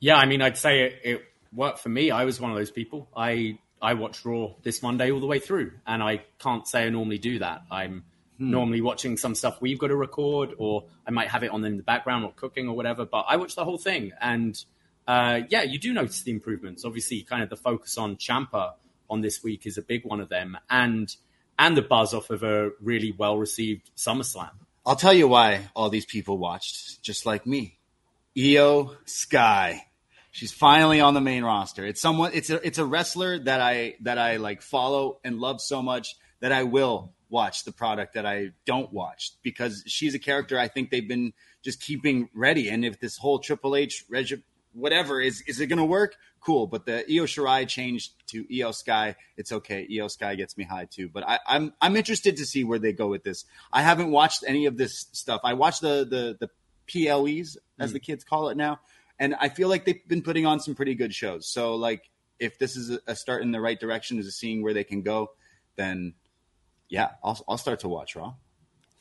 Yeah, 0.00 0.16
I 0.16 0.26
mean, 0.26 0.42
I'd 0.42 0.56
say 0.56 0.82
it, 0.82 1.00
it 1.04 1.24
worked 1.52 1.78
for 1.78 1.88
me. 1.88 2.10
I 2.10 2.24
was 2.24 2.40
one 2.40 2.50
of 2.50 2.56
those 2.56 2.70
people. 2.70 3.08
I 3.16 3.58
I 3.82 3.94
watched 3.94 4.24
Raw 4.24 4.52
this 4.62 4.82
Monday 4.82 5.10
all 5.10 5.20
the 5.20 5.26
way 5.26 5.40
through, 5.40 5.72
and 5.86 6.02
I 6.02 6.22
can't 6.38 6.66
say 6.66 6.86
I 6.86 6.88
normally 6.88 7.18
do 7.18 7.40
that. 7.40 7.62
I'm 7.70 8.04
normally 8.38 8.80
watching 8.80 9.16
some 9.16 9.34
stuff 9.34 9.60
we've 9.60 9.78
got 9.78 9.88
to 9.88 9.96
record, 9.96 10.54
or 10.56 10.84
I 11.06 11.10
might 11.10 11.28
have 11.28 11.42
it 11.42 11.50
on 11.50 11.64
in 11.64 11.76
the 11.76 11.82
background 11.82 12.24
or 12.24 12.32
cooking 12.32 12.68
or 12.68 12.76
whatever. 12.76 13.04
But 13.04 13.26
I 13.28 13.36
watched 13.36 13.56
the 13.56 13.64
whole 13.64 13.78
thing, 13.78 14.12
and 14.20 14.62
uh, 15.06 15.40
yeah, 15.48 15.62
you 15.62 15.78
do 15.78 15.92
notice 15.92 16.22
the 16.22 16.30
improvements. 16.30 16.84
Obviously, 16.84 17.22
kind 17.22 17.42
of 17.42 17.50
the 17.50 17.56
focus 17.56 17.98
on 17.98 18.16
Ciampa 18.16 18.74
on 19.10 19.20
this 19.20 19.42
week 19.42 19.66
is 19.66 19.76
a 19.78 19.82
big 19.82 20.04
one 20.04 20.20
of 20.20 20.28
them, 20.28 20.56
and 20.70 21.14
and 21.58 21.76
the 21.76 21.82
buzz 21.82 22.14
off 22.14 22.30
of 22.30 22.42
a 22.42 22.70
really 22.80 23.12
well 23.12 23.36
received 23.36 23.90
SummerSlam. 23.96 24.50
I'll 24.86 24.96
tell 24.96 25.12
you 25.12 25.28
why 25.28 25.68
all 25.76 25.90
these 25.90 26.06
people 26.06 26.38
watched, 26.38 27.02
just 27.02 27.26
like 27.26 27.46
me. 27.46 27.78
Iyo 28.36 28.96
Sky. 29.04 29.86
She's 30.32 30.50
finally 30.50 31.00
on 31.00 31.12
the 31.12 31.20
main 31.20 31.44
roster. 31.44 31.84
It's 31.84 32.00
someone 32.00 32.32
it's 32.32 32.48
a 32.48 32.66
it's 32.66 32.78
a 32.78 32.86
wrestler 32.86 33.38
that 33.40 33.60
I 33.60 33.96
that 34.00 34.16
I 34.16 34.36
like 34.36 34.62
follow 34.62 35.20
and 35.22 35.38
love 35.38 35.60
so 35.60 35.82
much 35.82 36.16
that 36.40 36.52
I 36.52 36.62
will 36.62 37.12
watch 37.28 37.64
the 37.64 37.72
product 37.72 38.14
that 38.14 38.24
I 38.24 38.52
don't 38.64 38.90
watch 38.92 39.32
because 39.42 39.84
she's 39.86 40.14
a 40.14 40.18
character 40.18 40.58
I 40.58 40.68
think 40.68 40.90
they've 40.90 41.06
been 41.06 41.34
just 41.62 41.82
keeping 41.82 42.30
ready. 42.34 42.70
And 42.70 42.82
if 42.82 42.98
this 42.98 43.18
whole 43.18 43.38
Triple 43.40 43.76
H 43.76 44.06
regi- 44.08 44.42
whatever 44.72 45.20
is 45.20 45.42
is 45.46 45.60
it 45.60 45.66
going 45.66 45.78
to 45.78 45.84
work? 45.84 46.16
Cool, 46.40 46.66
but 46.66 46.86
the 46.86 47.04
Io 47.10 47.24
Shirai 47.24 47.68
changed 47.68 48.12
to 48.28 48.44
Iyo 48.44 48.74
Sky. 48.74 49.16
It's 49.36 49.52
okay. 49.52 49.86
Iyo 49.90 50.10
Sky 50.10 50.34
gets 50.34 50.56
me 50.56 50.64
high 50.64 50.86
too. 50.86 51.10
But 51.10 51.28
I, 51.28 51.40
I'm 51.46 51.74
I'm 51.80 51.94
interested 51.94 52.38
to 52.38 52.46
see 52.46 52.64
where 52.64 52.78
they 52.78 52.92
go 52.92 53.08
with 53.08 53.22
this. 53.22 53.44
I 53.70 53.82
haven't 53.82 54.10
watched 54.10 54.44
any 54.46 54.64
of 54.64 54.78
this 54.78 55.06
stuff. 55.12 55.42
I 55.44 55.52
watched 55.52 55.82
the 55.82 56.06
the 56.08 56.36
the 56.40 56.50
PLEs 56.88 57.58
as 57.78 57.90
hmm. 57.90 57.94
the 57.94 58.00
kids 58.00 58.24
call 58.24 58.48
it 58.48 58.56
now, 58.56 58.80
and 59.22 59.34
I 59.40 59.48
feel 59.48 59.68
like 59.68 59.84
they've 59.84 60.06
been 60.08 60.22
putting 60.22 60.46
on 60.46 60.58
some 60.60 60.74
pretty 60.74 60.94
good 60.94 61.14
shows. 61.14 61.48
So 61.48 61.76
like 61.76 62.02
if 62.40 62.58
this 62.58 62.76
is 62.76 62.90
a- 62.90 63.00
a 63.06 63.14
start 63.16 63.42
in 63.42 63.52
the 63.52 63.60
right 63.60 63.78
direction 63.78 64.18
as 64.18 64.34
seeing 64.36 64.62
where 64.62 64.74
they 64.74 64.84
can 64.84 65.02
go, 65.02 65.30
then 65.76 66.14
yeah, 66.88 67.10
I'll 67.22 67.38
I'll 67.48 67.58
start 67.58 67.80
to 67.80 67.88
watch 67.88 68.16
Raw. 68.16 68.34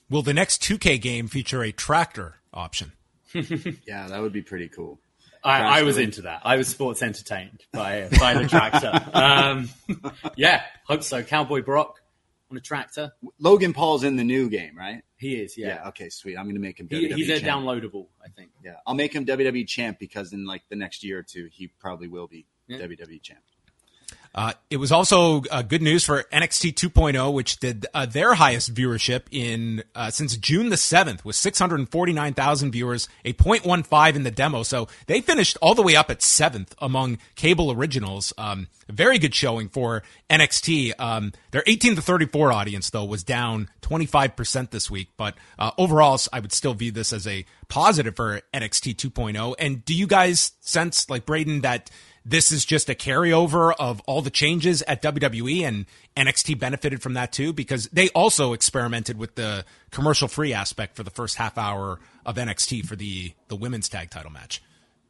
Will 0.10 0.22
the 0.22 0.34
next 0.34 0.62
2K 0.62 1.02
game 1.02 1.28
feature 1.28 1.64
a 1.64 1.72
tractor 1.72 2.36
option? 2.54 2.92
Yeah, 3.88 4.08
that 4.10 4.22
would 4.22 4.34
be 4.34 4.42
pretty 4.42 4.68
cool. 4.68 5.00
I, 5.44 5.80
I 5.80 5.82
was 5.84 5.98
into 5.98 6.24
that. 6.24 6.42
I 6.44 6.58
was 6.58 6.68
sports 6.68 7.02
entertained 7.02 7.64
by 7.72 8.10
by 8.20 8.34
the 8.36 8.48
tractor. 8.48 8.92
um, 9.14 9.70
yeah, 10.36 10.62
hope 10.86 11.02
so. 11.04 11.24
Cowboy 11.24 11.64
Brock 11.64 12.01
on 12.52 12.58
a 12.58 12.62
tractor. 12.62 13.12
Logan 13.40 13.74
Paul's 13.74 14.04
in 14.04 14.18
the 14.18 14.24
new 14.24 14.50
game, 14.50 14.78
right? 14.78 15.02
He 15.18 15.36
is. 15.42 15.58
Yeah. 15.58 15.68
Yeah, 15.68 15.88
okay, 15.90 16.10
sweet. 16.10 16.38
I'm 16.38 16.48
gonna 16.48 16.60
make 16.60 16.80
him. 16.80 16.88
he, 16.90 17.08
WWE 17.10 17.16
he's 17.16 17.30
a 17.30 17.40
downloadable. 17.40 18.08
I 18.24 18.30
think. 18.30 18.52
Yeah, 18.64 18.76
I'll 18.86 18.94
make 18.96 19.14
him 19.14 19.26
WWE 19.26 19.68
champ 19.68 19.98
because 20.00 20.34
in 20.34 20.46
like 20.46 20.64
the 20.70 20.76
next 20.76 21.04
year 21.04 21.20
or 21.20 21.24
two, 21.24 21.48
he 21.52 21.68
probably 21.68 22.08
will 22.08 22.28
be 22.28 22.46
Yeah. 22.68 22.78
WWE 22.80 23.22
champ. 23.22 23.40
Uh, 24.34 24.54
it 24.70 24.78
was 24.78 24.92
also 24.92 25.44
uh, 25.52 25.62
good 25.62 25.82
news 25.82 26.06
for 26.06 26.24
NXT 26.32 26.74
2.0, 26.74 27.34
which 27.34 27.58
did 27.58 27.86
uh, 27.94 28.06
their 28.06 28.34
highest 28.36 28.74
viewership 28.74 29.24
in 29.32 29.84
uh, 29.94 30.10
since 30.10 30.38
June 30.38 30.70
the 30.70 30.78
7th, 30.78 31.26
with 31.26 31.36
649,000 31.36 32.72
viewers, 32.72 33.10
a 33.26 33.34
0.15 33.34 34.16
in 34.16 34.24
the 34.24 34.32
demo. 34.32 34.64
So 34.64 34.88
they 35.08 35.22
finished 35.22 35.58
all 35.62 35.76
the 35.76 35.82
way 35.82 35.96
up 35.96 36.10
at 36.10 36.22
seventh 36.22 36.74
among 36.80 37.18
cable 37.36 37.72
originals. 37.72 38.34
Um, 38.38 38.68
very 38.88 39.20
good 39.20 39.36
showing 39.36 39.70
for 39.70 40.04
NXT. 40.30 40.94
Um, 40.98 41.34
their 41.52 41.64
18 41.68 41.96
to 41.96 42.02
34 42.02 42.54
audience, 42.54 42.90
though, 42.90 43.06
was 43.06 43.24
down 43.24 43.70
25% 43.82 44.72
this 44.72 44.90
week. 44.90 45.10
But 45.18 45.36
uh, 45.60 45.72
overall, 45.78 46.20
I 46.32 46.40
would 46.40 46.54
still 46.54 46.74
view 46.74 46.92
this 46.92 47.12
as 47.12 47.28
a 47.28 47.46
positive 47.68 48.16
for 48.16 48.42
NXT 48.54 48.96
2.0. 48.96 49.56
And 49.60 49.84
do 49.84 49.94
you 49.94 50.08
guys 50.08 50.54
sense, 50.60 51.10
like 51.10 51.26
Braden, 51.26 51.62
that 51.62 51.90
this 52.26 52.52
is 52.52 52.66
just 52.66 52.90
a 52.90 52.94
carryover 52.94 53.74
of 53.80 54.02
all 54.02 54.22
the 54.22 54.30
changes 54.30 54.82
at 54.84 55.02
WWE 55.02 55.64
and 55.64 55.86
NXT 56.16 56.60
benefited 56.60 57.02
from 57.02 57.14
that 57.16 57.32
too 57.32 57.54
because 57.54 57.88
they 57.88 58.10
also 58.10 58.54
experimented 58.54 59.18
with 59.18 59.36
the 59.36 59.66
commercial 59.90 60.28
free 60.28 60.54
aspect 60.54 60.96
for 60.96 61.04
the 61.04 61.10
first 61.10 61.38
half 61.38 61.58
hour 61.58 62.00
of 62.26 62.36
NXT 62.36 62.86
for 62.86 62.96
the 62.96 63.34
the 63.48 63.56
women's 63.56 63.90
tag 63.90 64.10
title 64.10 64.32
match. 64.32 64.62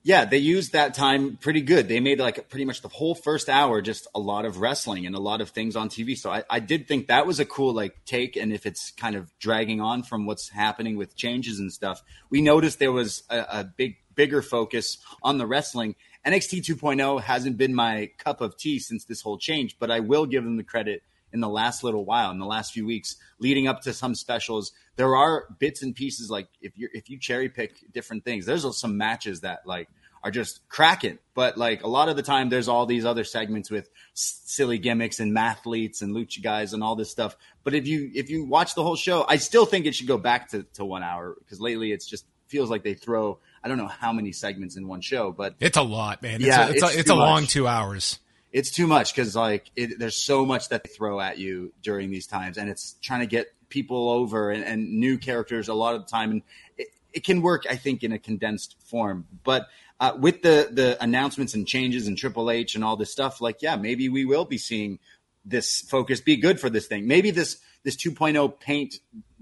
Yeah, 0.03 0.25
they 0.25 0.39
used 0.39 0.71
that 0.71 0.95
time 0.95 1.37
pretty 1.37 1.61
good. 1.61 1.87
They 1.87 1.99
made 1.99 2.19
like 2.19 2.49
pretty 2.49 2.65
much 2.65 2.81
the 2.81 2.87
whole 2.87 3.13
first 3.13 3.49
hour 3.49 3.81
just 3.83 4.07
a 4.15 4.19
lot 4.19 4.45
of 4.45 4.57
wrestling 4.57 5.05
and 5.05 5.15
a 5.15 5.19
lot 5.19 5.41
of 5.41 5.49
things 5.49 5.75
on 5.75 5.89
TV. 5.89 6.17
So 6.17 6.31
I, 6.31 6.43
I 6.49 6.59
did 6.59 6.87
think 6.87 7.07
that 7.07 7.27
was 7.27 7.39
a 7.39 7.45
cool 7.45 7.71
like 7.73 8.03
take. 8.05 8.35
And 8.35 8.51
if 8.51 8.65
it's 8.65 8.91
kind 8.91 9.15
of 9.15 9.31
dragging 9.37 9.79
on 9.79 10.01
from 10.01 10.25
what's 10.25 10.49
happening 10.49 10.97
with 10.97 11.15
changes 11.15 11.59
and 11.59 11.71
stuff, 11.71 12.01
we 12.31 12.41
noticed 12.41 12.79
there 12.79 12.91
was 12.91 13.23
a, 13.29 13.45
a 13.59 13.63
big 13.63 13.97
bigger 14.15 14.41
focus 14.41 14.97
on 15.21 15.37
the 15.37 15.45
wrestling. 15.45 15.95
NXT 16.25 16.59
2.0 16.61 17.21
hasn't 17.21 17.57
been 17.57 17.73
my 17.73 18.11
cup 18.17 18.41
of 18.41 18.57
tea 18.57 18.79
since 18.79 19.05
this 19.05 19.21
whole 19.21 19.37
change, 19.37 19.77
but 19.79 19.89
I 19.89 20.01
will 20.01 20.25
give 20.25 20.43
them 20.43 20.57
the 20.57 20.63
credit 20.63 21.03
in 21.33 21.39
the 21.39 21.49
last 21.49 21.83
little 21.83 22.05
while, 22.05 22.29
in 22.31 22.39
the 22.39 22.45
last 22.45 22.73
few 22.73 22.85
weeks, 22.85 23.15
leading 23.39 23.67
up 23.67 23.81
to 23.81 23.93
some 23.93 24.13
specials. 24.13 24.71
There 24.97 25.15
are 25.15 25.45
bits 25.59 25.81
and 25.81 25.95
pieces 25.95 26.29
like 26.29 26.47
if 26.61 26.77
you 26.77 26.89
if 26.93 27.09
you 27.09 27.17
cherry 27.17 27.49
pick 27.49 27.91
different 27.91 28.23
things, 28.23 28.45
there's 28.45 28.77
some 28.77 28.97
matches 28.97 29.41
that 29.41 29.65
like 29.65 29.87
are 30.23 30.31
just 30.31 30.67
cracking. 30.69 31.17
But 31.33 31.57
like 31.57 31.83
a 31.83 31.87
lot 31.87 32.09
of 32.09 32.15
the 32.15 32.23
time, 32.23 32.49
there's 32.49 32.67
all 32.67 32.85
these 32.85 33.05
other 33.05 33.23
segments 33.23 33.71
with 33.71 33.89
silly 34.13 34.77
gimmicks 34.77 35.19
and 35.19 35.35
mathletes 35.35 36.01
and 36.01 36.15
lucha 36.15 36.43
guys 36.43 36.73
and 36.73 36.83
all 36.83 36.95
this 36.95 37.09
stuff. 37.09 37.35
But 37.63 37.73
if 37.73 37.87
you 37.87 38.11
if 38.13 38.29
you 38.29 38.45
watch 38.45 38.75
the 38.75 38.83
whole 38.83 38.95
show, 38.95 39.25
I 39.27 39.37
still 39.37 39.65
think 39.65 39.85
it 39.85 39.95
should 39.95 40.07
go 40.07 40.17
back 40.17 40.49
to, 40.49 40.63
to 40.73 40.85
one 40.85 41.03
hour 41.03 41.35
because 41.39 41.59
lately 41.59 41.91
it's 41.91 42.05
just 42.05 42.25
feels 42.47 42.69
like 42.69 42.83
they 42.83 42.93
throw 42.93 43.39
I 43.63 43.67
don't 43.67 43.77
know 43.77 43.87
how 43.87 44.11
many 44.13 44.31
segments 44.31 44.75
in 44.77 44.87
one 44.87 45.01
show, 45.01 45.31
but 45.31 45.55
It's 45.59 45.77
a 45.77 45.81
lot, 45.83 46.21
man. 46.21 46.35
It's 46.35 46.45
Yeah, 46.45 46.67
a, 46.67 46.71
it's, 46.71 46.83
it's 46.83 46.95
a, 46.95 46.99
it's 46.99 47.09
a 47.09 47.15
long 47.15 47.45
two 47.45 47.67
hours. 47.67 48.19
it's 48.51 48.71
too 48.71 48.87
much 48.87 49.15
because 49.15 49.35
like 49.35 49.69
it, 49.75 49.97
there's 49.99 50.15
so 50.17 50.45
much 50.45 50.69
that 50.69 50.83
they 50.83 50.89
throw 50.89 51.19
at 51.19 51.37
you 51.37 51.73
during 51.81 52.09
these 52.09 52.27
times 52.27 52.57
and 52.57 52.69
it's 52.69 52.95
trying 53.01 53.21
to 53.21 53.25
get 53.27 53.47
people 53.69 54.09
over 54.09 54.51
and, 54.51 54.63
and 54.65 54.99
new 54.99 55.17
characters 55.17 55.69
a 55.69 55.73
lot 55.73 55.95
of 55.95 56.03
the 56.03 56.09
time 56.11 56.31
and 56.31 56.41
it, 56.77 56.87
it 57.13 57.23
can 57.23 57.41
work 57.41 57.63
i 57.69 57.75
think 57.77 58.03
in 58.03 58.11
a 58.11 58.19
condensed 58.19 58.75
form 58.83 59.25
but 59.45 59.67
uh, 60.01 60.13
with 60.19 60.41
the 60.41 60.67
the 60.71 61.01
announcements 61.01 61.53
and 61.53 61.65
changes 61.65 62.07
and 62.07 62.17
triple 62.17 62.51
h 62.51 62.75
and 62.75 62.83
all 62.83 62.97
this 62.97 63.09
stuff 63.11 63.39
like 63.39 63.61
yeah 63.61 63.77
maybe 63.77 64.09
we 64.09 64.25
will 64.25 64.43
be 64.43 64.57
seeing 64.57 64.99
this 65.45 65.79
focus 65.81 66.19
be 66.19 66.35
good 66.35 66.59
for 66.59 66.69
this 66.69 66.87
thing 66.87 67.07
maybe 67.07 67.31
this 67.31 67.59
this 67.83 67.95
2.0 67.95 68.59
paint 68.59 68.95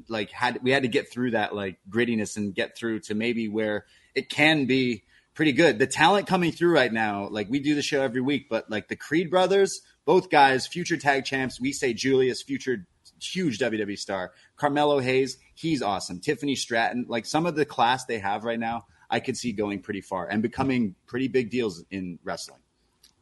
like 0.07 0.29
had 0.29 0.59
we 0.61 0.69
had 0.69 0.83
to 0.83 0.87
get 0.89 1.11
through 1.11 1.31
that 1.31 1.55
like 1.55 1.79
grittiness 1.89 2.37
and 2.37 2.53
get 2.53 2.77
through 2.77 2.99
to 2.99 3.15
maybe 3.15 3.47
where 3.49 3.85
it 4.15 4.29
can 4.29 4.65
be 4.65 5.03
pretty 5.33 5.51
good. 5.53 5.79
The 5.79 5.87
talent 5.87 6.27
coming 6.27 6.51
through 6.51 6.73
right 6.73 6.91
now, 6.91 7.27
like 7.29 7.49
we 7.49 7.59
do 7.59 7.75
the 7.75 7.81
show 7.81 8.01
every 8.01 8.21
week, 8.21 8.47
but 8.49 8.69
like 8.69 8.87
the 8.87 8.95
Creed 8.95 9.29
brothers, 9.29 9.81
both 10.05 10.29
guys, 10.29 10.67
future 10.67 10.97
tag 10.97 11.25
champs. 11.25 11.61
We 11.61 11.71
say 11.71 11.93
Julius, 11.93 12.41
future 12.41 12.85
huge 13.21 13.59
WWE 13.59 13.97
star. 13.97 14.33
Carmelo 14.57 14.99
Hayes, 14.99 15.37
he's 15.55 15.81
awesome. 15.81 16.19
Tiffany 16.19 16.55
Stratton, 16.55 17.05
like 17.07 17.25
some 17.25 17.45
of 17.45 17.55
the 17.55 17.65
class 17.65 18.05
they 18.05 18.19
have 18.19 18.43
right 18.43 18.59
now, 18.59 18.85
I 19.09 19.19
could 19.19 19.37
see 19.37 19.51
going 19.51 19.81
pretty 19.81 20.01
far 20.01 20.27
and 20.27 20.41
becoming 20.41 20.95
pretty 21.07 21.27
big 21.27 21.49
deals 21.49 21.83
in 21.89 22.19
wrestling. 22.23 22.59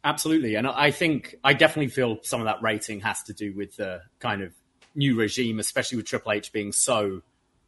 Absolutely, 0.04 0.56
and 0.56 0.67
I 0.67 0.91
think 0.91 1.36
I 1.43 1.54
definitely 1.54 1.89
feel 1.91 2.19
some 2.23 2.39
of 2.39 2.45
that 2.45 2.62
rating 2.62 3.02
has 3.02 3.23
to 3.23 3.34
do 3.34 3.54
with 3.54 3.76
the 3.76 4.02
kind 4.19 4.41
of 4.41 4.54
new 4.95 5.15
regime, 5.15 5.60
especially 5.60 5.97
with 5.97 6.06
Triple 6.06 6.32
H 6.32 6.52
being 6.52 6.71
so 6.71 7.21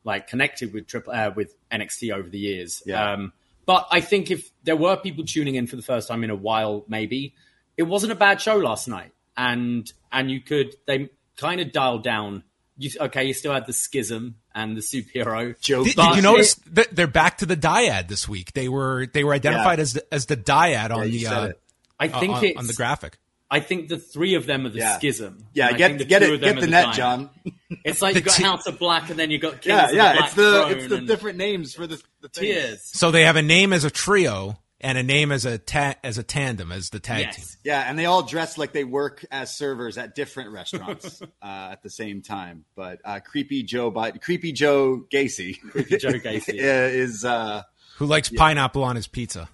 like 0.09 0.27
connected 0.27 0.73
with 0.73 0.87
Triple 0.87 1.13
uh, 1.13 1.31
with 1.35 1.55
NXT 1.71 2.11
over 2.13 2.27
the 2.29 2.39
years. 2.39 2.83
Yeah. 2.85 3.13
Um, 3.13 3.31
but 3.65 3.87
I 3.91 4.01
think 4.01 4.31
if 4.31 4.49
there 4.63 4.75
were 4.75 4.97
people 4.97 5.23
tuning 5.23 5.55
in 5.55 5.67
for 5.67 5.75
the 5.75 5.81
first 5.81 6.07
time 6.07 6.23
in 6.23 6.29
a 6.31 6.35
while, 6.35 6.83
maybe 6.87 7.35
it 7.77 7.83
wasn't 7.83 8.11
a 8.11 8.15
bad 8.15 8.41
show 8.41 8.57
last 8.57 8.87
night, 8.87 9.11
and 9.37 9.89
and 10.11 10.29
you 10.29 10.41
could 10.41 10.75
they 10.87 11.09
kind 11.37 11.61
of 11.61 11.71
dialed 11.71 12.03
down. 12.03 12.43
You, 12.81 12.89
okay, 13.01 13.25
you 13.25 13.33
still 13.33 13.53
had 13.53 13.65
the 13.67 13.73
schism 13.73 14.35
and 14.55 14.75
the 14.75 14.81
superhero. 14.81 15.59
Joe, 15.59 15.83
Did, 15.83 15.95
did 15.97 16.05
you 16.13 16.19
it- 16.19 16.23
notice 16.23 16.55
that 16.71 16.95
they're 16.95 17.07
back 17.07 17.37
to 17.39 17.45
the 17.45 17.57
dyad 17.57 18.07
this 18.07 18.27
week? 18.27 18.53
They 18.53 18.69
were 18.69 19.05
they 19.05 19.23
were 19.23 19.33
identified 19.33 19.79
Yeah. 19.79 19.83
as 19.83 19.93
the, 19.93 20.13
as 20.13 20.25
the 20.27 20.37
dyad 20.37 20.89
on 20.91 21.11
you 21.11 21.19
the 21.19 21.27
uh. 21.27 21.51
I 21.99 22.07
think 22.07 22.35
on, 22.35 22.43
it's 22.45 22.57
on 22.57 22.67
the 22.67 22.73
graphic. 22.73 23.17
I 23.51 23.59
think 23.59 23.89
the 23.89 23.97
three 23.97 24.35
of 24.35 24.45
them 24.45 24.65
are 24.65 24.69
the 24.69 24.79
Yeah. 24.79 24.97
schism. 24.97 25.45
yeah, 25.53 25.71
get 25.73 25.97
the 25.97 26.05
get 26.05 26.21
it, 26.23 26.39
get 26.39 26.57
are 26.57 26.61
the 26.61 26.67
net, 26.67 26.95
Diamond. 26.95 27.29
John. 27.43 27.53
It's 27.85 28.01
like 28.01 28.15
The 28.15 28.19
you 28.21 28.25
got 28.25 28.35
t- 28.35 28.43
House 28.43 28.65
of 28.67 28.79
Black, 28.79 29.09
and 29.11 29.19
then 29.19 29.29
you 29.29 29.37
got 29.37 29.61
Kings 29.61 29.65
Yeah, 29.67 29.85
of 29.89 29.93
yeah, 29.93 30.11
the 30.13 30.17
Black 30.17 30.25
it's 30.25 30.33
the 30.35 30.67
it's 30.69 30.87
the 30.89 31.01
different 31.01 31.37
names 31.37 31.73
for 31.75 31.85
the 31.87 32.01
the 32.21 32.29
things. 32.29 32.47
Tears. 32.47 32.81
So 32.83 33.11
they 33.11 33.23
have 33.25 33.35
a 33.35 33.41
name 33.43 33.73
as 33.73 33.83
a 33.83 33.91
trio 33.91 34.59
and 34.81 34.97
a 34.97 35.03
name 35.03 35.31
as 35.31 35.45
a 35.45 35.57
ta- 35.59 35.93
as 36.03 36.17
a 36.17 36.23
tandem 36.23 36.71
as 36.71 36.89
the 36.89 36.99
tag 36.99 37.31
team. 37.31 37.45
Yeah, 37.63 37.81
and 37.87 37.97
they 37.99 38.05
all 38.05 38.23
dress 38.23 38.57
like 38.57 38.71
they 38.73 38.83
work 38.85 39.23
as 39.29 39.53
servers 39.53 39.97
at 39.99 40.15
different 40.15 40.49
restaurants 40.51 41.21
uh, 41.43 41.69
at 41.71 41.83
the 41.83 41.89
same 41.91 42.21
time. 42.23 42.65
But 42.75 42.99
uh, 43.05 43.19
creepy 43.19 43.61
Joe, 43.63 43.91
Biden, 43.91 44.19
creepy 44.21 44.51
Joe 44.51 45.05
Gacy, 45.11 45.59
Creepy 45.71 45.97
Joe 45.97 46.13
Gacy. 46.13 46.53
is. 46.55 47.23
Uh, 47.23 47.61
Who 47.97 48.05
likes 48.07 48.29
pineapple 48.29 48.83
on 48.83 48.95
his 48.95 49.07
pizza? 49.07 49.47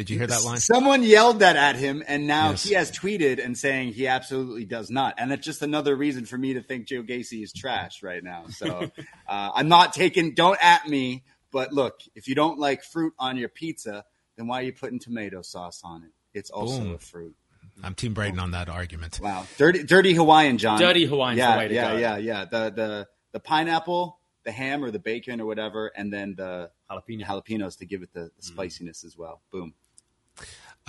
Did 0.00 0.08
you 0.08 0.16
hear 0.16 0.28
that 0.28 0.44
line? 0.44 0.60
Someone 0.60 1.02
yelled 1.02 1.40
that 1.40 1.56
at 1.56 1.76
him, 1.76 2.02
and 2.08 2.26
now 2.26 2.52
Yes. 2.52 2.62
he 2.64 2.72
has 2.74 2.90
tweeted 2.90 3.44
and 3.44 3.54
saying 3.56 3.92
he 3.92 4.06
absolutely 4.06 4.64
does 4.64 4.90
not. 4.90 5.16
And 5.18 5.30
that's 5.30 5.44
just 5.44 5.60
another 5.60 5.94
reason 5.94 6.24
for 6.24 6.38
me 6.38 6.54
to 6.54 6.62
think 6.62 6.86
Joe 6.86 7.02
Gacy 7.02 7.42
is 7.42 7.52
trash 7.52 8.02
right 8.02 8.24
now. 8.24 8.46
So 8.48 8.90
uh, 9.28 9.50
I'm 9.54 9.68
not 9.68 9.92
taking. 9.92 10.32
Don't 10.34 10.56
at 10.64 10.88
me. 10.88 11.22
But 11.52 11.74
look, 11.74 12.00
if 12.14 12.28
you 12.28 12.34
don't 12.34 12.58
like 12.58 12.82
fruit 12.82 13.12
on 13.18 13.36
your 13.36 13.50
pizza, 13.50 14.06
then 14.38 14.46
why 14.46 14.60
are 14.60 14.62
you 14.62 14.72
putting 14.72 15.00
tomato 15.00 15.42
sauce 15.42 15.82
on 15.84 16.02
it? 16.02 16.12
It's 16.32 16.48
also 16.48 16.78
Boom. 16.80 16.94
a 16.94 16.98
fruit. 16.98 17.36
I'm 17.82 17.94
Team 17.94 18.14
Braden 18.14 18.38
on 18.38 18.52
that 18.52 18.70
argument. 18.70 19.20
Wow, 19.22 19.46
dirty, 19.58 19.82
dirty 19.82 20.14
Hawaiian, 20.14 20.56
John. 20.56 20.78
Dirty 20.80 21.04
Hawaiian. 21.04 21.36
yeah, 21.36 21.52
the 21.52 21.58
way 21.58 21.68
to 21.68 21.74
yeah, 21.74 21.92
go. 21.92 21.98
yeah, 21.98 22.16
yeah. 22.16 22.44
The 22.46 22.70
the 22.70 23.08
the 23.32 23.40
pineapple, 23.40 24.18
the 24.44 24.50
ham 24.52 24.82
or 24.82 24.90
the 24.90 24.98
bacon 24.98 25.42
or 25.42 25.46
whatever, 25.46 25.92
and 25.94 26.10
then 26.10 26.36
the 26.36 26.70
Jalapeno. 26.90 27.26
jalapenos 27.26 27.76
to 27.80 27.84
give 27.84 28.02
it 28.02 28.14
the, 28.14 28.30
the 28.34 28.42
spiciness 28.42 29.04
as 29.04 29.14
well. 29.18 29.42
Boom. 29.52 29.74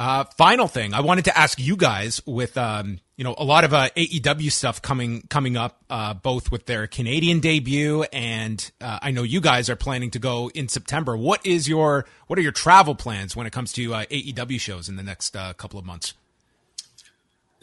Uh, 0.01 0.23
final 0.35 0.67
thing, 0.67 0.95
I 0.95 1.01
wanted 1.01 1.25
to 1.25 1.37
ask 1.37 1.59
you 1.59 1.75
guys 1.75 2.23
with 2.25 2.57
um, 2.57 2.97
you 3.17 3.23
know 3.23 3.35
a 3.37 3.43
lot 3.43 3.63
of 3.63 3.71
uh, 3.71 3.89
AEW 3.95 4.51
stuff 4.51 4.81
coming 4.81 5.21
coming 5.29 5.55
up, 5.55 5.79
uh, 5.91 6.15
both 6.15 6.51
with 6.51 6.65
their 6.65 6.87
Canadian 6.87 7.39
debut 7.39 8.01
and 8.11 8.71
uh, 8.81 8.97
I 8.99 9.11
know 9.11 9.21
you 9.21 9.39
guys 9.39 9.69
are 9.69 9.75
planning 9.75 10.09
to 10.09 10.17
go 10.17 10.49
in 10.55 10.69
September. 10.69 11.15
What 11.15 11.45
is 11.45 11.69
your 11.69 12.07
what 12.25 12.39
are 12.39 12.41
your 12.41 12.51
travel 12.51 12.95
plans 12.95 13.35
when 13.35 13.45
it 13.45 13.53
comes 13.53 13.73
to 13.73 13.93
uh, 13.93 14.05
AEW 14.05 14.59
shows 14.59 14.89
in 14.89 14.95
the 14.95 15.03
next 15.03 15.37
uh, 15.37 15.53
couple 15.53 15.77
of 15.77 15.85
months? 15.85 16.15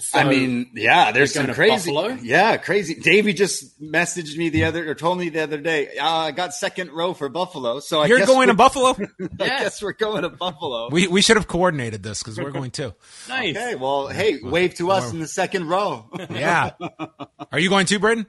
So, 0.00 0.16
I 0.16 0.24
mean, 0.24 0.70
yeah, 0.74 1.10
there's 1.10 1.32
some 1.34 1.46
going 1.46 1.48
to 1.48 1.54
crazy. 1.54 1.92
Buffalo? 1.92 2.16
Yeah, 2.22 2.56
crazy. 2.56 2.94
Davie 2.94 3.32
just 3.32 3.82
messaged 3.82 4.36
me 4.36 4.48
the 4.48 4.62
other 4.64 4.88
or 4.88 4.94
told 4.94 5.18
me 5.18 5.28
the 5.28 5.42
other 5.42 5.58
day. 5.58 5.96
Uh, 5.98 6.06
I 6.08 6.30
got 6.30 6.54
second 6.54 6.92
row 6.92 7.14
for 7.14 7.28
Buffalo, 7.28 7.80
so 7.80 8.00
I 8.02 8.06
You're 8.06 8.18
guess 8.18 8.28
going 8.28 8.46
to 8.46 8.52
we're- 8.54 8.56
Buffalo. 8.56 8.90
I 9.40 9.48
guess 9.48 9.82
we're 9.82 9.94
going 9.94 10.22
to 10.22 10.28
Buffalo. 10.28 10.88
we 10.90 11.08
we 11.08 11.20
should 11.20 11.36
have 11.36 11.48
coordinated 11.48 12.04
this 12.04 12.22
because 12.22 12.38
we're 12.38 12.52
going 12.52 12.70
too. 12.70 12.94
nice. 13.28 13.56
okay, 13.56 13.74
well, 13.74 14.06
hey, 14.06 14.38
wave 14.40 14.74
to 14.76 14.92
us 14.92 15.12
in 15.12 15.18
the 15.18 15.26
second 15.26 15.66
row. 15.68 16.08
Yeah, 16.30 16.72
are 17.50 17.58
you 17.58 17.68
going 17.68 17.86
too, 17.86 17.98
Braden? 17.98 18.26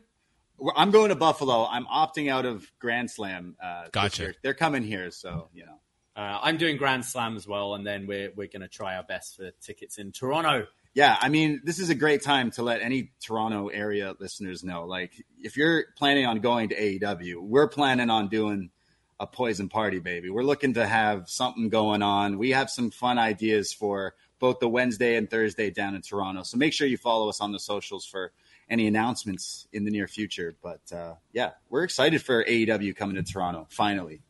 Well, 0.58 0.74
I'm 0.76 0.90
going 0.90 1.10
to 1.10 1.16
Buffalo. 1.16 1.68
I'm 1.68 1.86
opting 1.86 2.32
out 2.32 2.46
of 2.48 2.66
Grand 2.80 3.12
Slam. 3.12 3.56
Uh, 3.64 3.84
Gotcha. 3.92 4.34
They're 4.42 4.56
coming 4.56 4.82
here, 4.82 5.12
so 5.12 5.50
you 5.54 5.66
know. 5.68 5.80
Uh, 6.16 6.40
I'm 6.42 6.58
doing 6.58 6.78
Grand 6.78 7.06
Slam 7.06 7.36
as 7.38 7.48
well, 7.48 7.76
and 7.76 7.86
then 7.86 8.08
we're 8.08 8.32
we're 8.36 8.48
going 8.48 8.62
to 8.62 8.68
try 8.68 8.96
our 8.98 9.04
best 9.04 9.38
for 9.38 9.52
tickets 9.62 10.00
in 10.00 10.12
Toronto. 10.12 10.66
Yeah, 10.94 11.18
I 11.20 11.30
mean, 11.30 11.62
this 11.64 11.80
is 11.80 11.90
a 11.90 11.96
great 11.96 12.24
time 12.24 12.52
to 12.52 12.64
let 12.64 12.82
any 12.82 13.12
Toronto 13.22 13.68
area 13.68 14.16
listeners 14.20 14.64
know. 14.64 14.86
Like, 14.86 15.24
if 15.40 15.56
you're 15.56 15.86
planning 15.98 16.26
on 16.26 16.40
going 16.40 16.70
to 16.70 16.76
AEW, 16.76 17.42
we're 17.42 17.68
planning 17.68 18.10
on 18.10 18.28
doing 18.28 18.72
a 19.20 19.28
poison 19.28 19.70
party, 19.70 20.00
baby. 20.00 20.30
We're 20.30 20.44
looking 20.44 20.74
to 20.76 20.88
have 20.88 21.30
something 21.30 21.70
going 21.70 22.02
on. 22.02 22.38
We 22.38 22.52
have 22.52 22.70
some 22.70 22.90
fun 22.90 23.18
ideas 23.20 23.72
for 23.72 24.16
both 24.40 24.60
the 24.60 24.70
Wednesday 24.70 25.16
and 25.16 25.30
Thursday 25.30 25.70
down 25.70 25.96
in 25.96 26.02
Toronto. 26.02 26.44
So 26.44 26.58
make 26.58 26.74
sure 26.74 26.88
you 26.88 26.98
follow 26.98 27.30
us 27.30 27.42
on 27.42 27.52
the 27.52 27.60
socials 27.60 28.06
for 28.06 28.32
any 28.70 28.88
announcements 28.88 29.68
in 29.74 29.84
the 29.84 29.92
near 29.92 30.08
future. 30.08 30.56
But 30.62 30.82
uh, 30.94 31.16
yeah, 31.34 31.52
we're 31.70 31.84
excited 31.84 32.22
for 32.22 32.44
AEW 32.46 32.96
coming 32.96 33.16
to 33.16 33.24
Toronto 33.24 33.68
finally. 33.70 34.22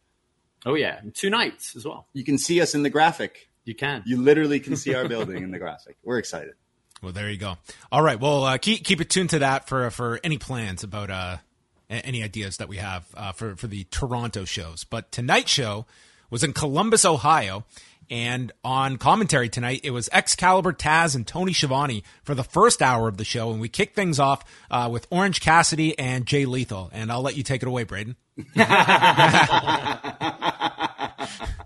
Oh 0.65 0.73
yeah, 0.73 0.99
two 1.13 1.29
nights 1.29 1.75
as 1.75 1.85
well. 1.85 2.07
You 2.13 2.23
can 2.23 2.37
see 2.37 2.59
us 2.61 2.75
in 2.75 2.83
the 2.83 2.89
graphic. 2.89 3.48
You 3.69 3.75
can. 3.75 4.01
You 4.03 4.19
literally 4.19 4.59
can 4.59 4.75
see 4.75 4.95
our 4.95 5.07
building 5.07 5.43
in 5.43 5.51
the 5.51 5.59
graphic. 5.59 5.97
We're 6.03 6.17
excited. 6.17 6.55
Well, 7.03 7.11
there 7.11 7.29
you 7.29 7.37
go. 7.37 7.57
All 7.91 8.01
right. 8.01 8.19
Well, 8.19 8.43
uh, 8.43 8.57
keep 8.57 8.83
keep 8.83 8.99
it 8.99 9.11
tuned 9.11 9.29
to 9.29 9.39
that 9.39 9.67
for 9.67 9.91
for 9.91 10.19
any 10.23 10.39
plans 10.39 10.83
about 10.83 11.11
uh 11.11 11.37
any 11.87 12.23
ideas 12.23 12.57
that 12.57 12.67
we 12.67 12.77
have 12.77 13.05
uh, 13.13 13.31
for 13.31 13.55
for 13.55 13.67
the 13.67 13.83
Toronto 13.91 14.43
shows. 14.43 14.85
But 14.85 15.11
tonight's 15.11 15.51
show 15.51 15.85
was 16.31 16.43
in 16.43 16.51
Columbus, 16.51 17.05
Ohio, 17.05 17.63
and 18.09 18.51
on 18.63 18.97
commentary 18.97 19.49
tonight 19.49 19.81
it 19.83 19.91
was 19.91 20.09
Excalibur 20.11 20.73
Taz 20.73 21.15
and 21.15 21.27
Tony 21.27 21.53
Schiavone 21.53 22.03
for 22.23 22.33
the 22.33 22.43
first 22.43 22.81
hour 22.81 23.07
of 23.07 23.17
the 23.17 23.23
show, 23.23 23.51
and 23.51 23.61
we 23.61 23.69
kicked 23.69 23.95
things 23.95 24.19
off 24.19 24.43
uh, 24.71 24.89
with 24.91 25.05
Orange 25.11 25.41
Cassidy 25.41 25.97
and 25.99 26.25
Jay 26.25 26.45
Lethal. 26.45 26.89
And 26.91 27.11
I'll 27.11 27.21
let 27.21 27.37
you 27.37 27.43
take 27.43 27.61
it 27.61 27.67
away, 27.67 27.83
Braden. 27.83 28.15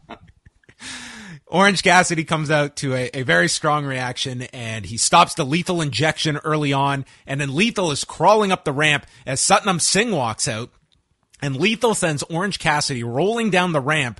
Orange 1.53 1.83
Cassidy 1.83 2.23
comes 2.23 2.49
out 2.49 2.75
to 2.77 2.95
a, 2.95 3.11
a 3.13 3.21
very 3.21 3.47
strong 3.47 3.85
reaction 3.85 4.41
and 4.53 4.87
he 4.87 4.97
stops 4.97 5.35
the 5.35 5.45
lethal 5.45 5.81
injection 5.81 6.37
early 6.37 6.73
on. 6.73 7.05
And 7.27 7.39
then 7.39 7.53
Lethal 7.53 7.91
is 7.91 8.03
crawling 8.03 8.51
up 8.51 8.65
the 8.65 8.73
ramp 8.73 9.05
as 9.27 9.39
Satnam 9.39 9.79
Singh 9.79 10.11
walks 10.11 10.47
out. 10.47 10.71
And 11.43 11.55
Lethal 11.55 11.93
sends 11.93 12.23
Orange 12.23 12.57
Cassidy 12.57 13.03
rolling 13.03 13.51
down 13.51 13.71
the 13.71 13.79
ramp 13.79 14.19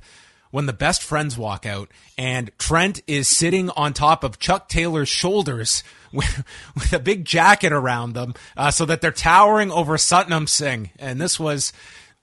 when 0.52 0.68
the 0.68 0.74
best 0.74 1.02
friends 1.02 1.36
walk 1.36 1.66
out 1.66 1.90
and 2.20 2.52
Trent 2.60 3.02
is 3.08 3.28
sitting 3.28 3.72
on 3.72 3.94
top 3.94 4.24
of 4.24 4.38
Chuck 4.38 4.70
Taylor's 4.70 5.10
shoulders 5.10 5.84
with, 6.14 6.44
with 6.76 6.94
a 6.94 7.00
big 7.00 7.26
jacket 7.26 7.74
around 7.74 8.14
them, 8.14 8.36
uh, 8.56 8.70
so 8.70 8.86
that 8.86 9.02
they're 9.02 9.12
towering 9.12 9.72
over 9.72 9.98
Satnam 9.98 10.48
Singh. 10.48 10.92
And 11.00 11.20
this 11.20 11.40
was, 11.40 11.74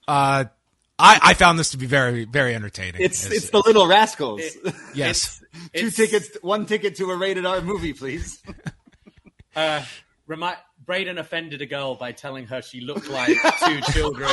uh, 0.07 0.44
I, 1.00 1.18
I 1.22 1.34
found 1.34 1.58
this 1.58 1.70
to 1.70 1.76
be 1.78 1.86
very, 1.86 2.24
very 2.24 2.54
entertaining. 2.54 3.00
It's 3.00 3.30
it's 3.30 3.50
the 3.50 3.62
Little 3.64 3.86
Rascals. 3.86 4.42
yes. 4.94 5.38
Two 5.72 5.86
It's- 5.86 5.96
tickets, 5.96 6.36
one 6.42 6.66
ticket 6.66 6.96
to 6.96 7.10
a 7.10 7.16
rated 7.16 7.46
R 7.46 7.60
movie, 7.60 7.92
please. 7.92 8.42
Uh, 9.56 9.82
remi- 10.28 10.52
Braden 10.86 11.18
offended 11.18 11.60
a 11.60 11.66
girl 11.66 11.96
by 11.96 12.12
telling 12.12 12.46
her 12.46 12.62
she 12.62 12.80
looked 12.80 13.08
like 13.10 13.36
two 13.66 13.80
children 13.92 14.28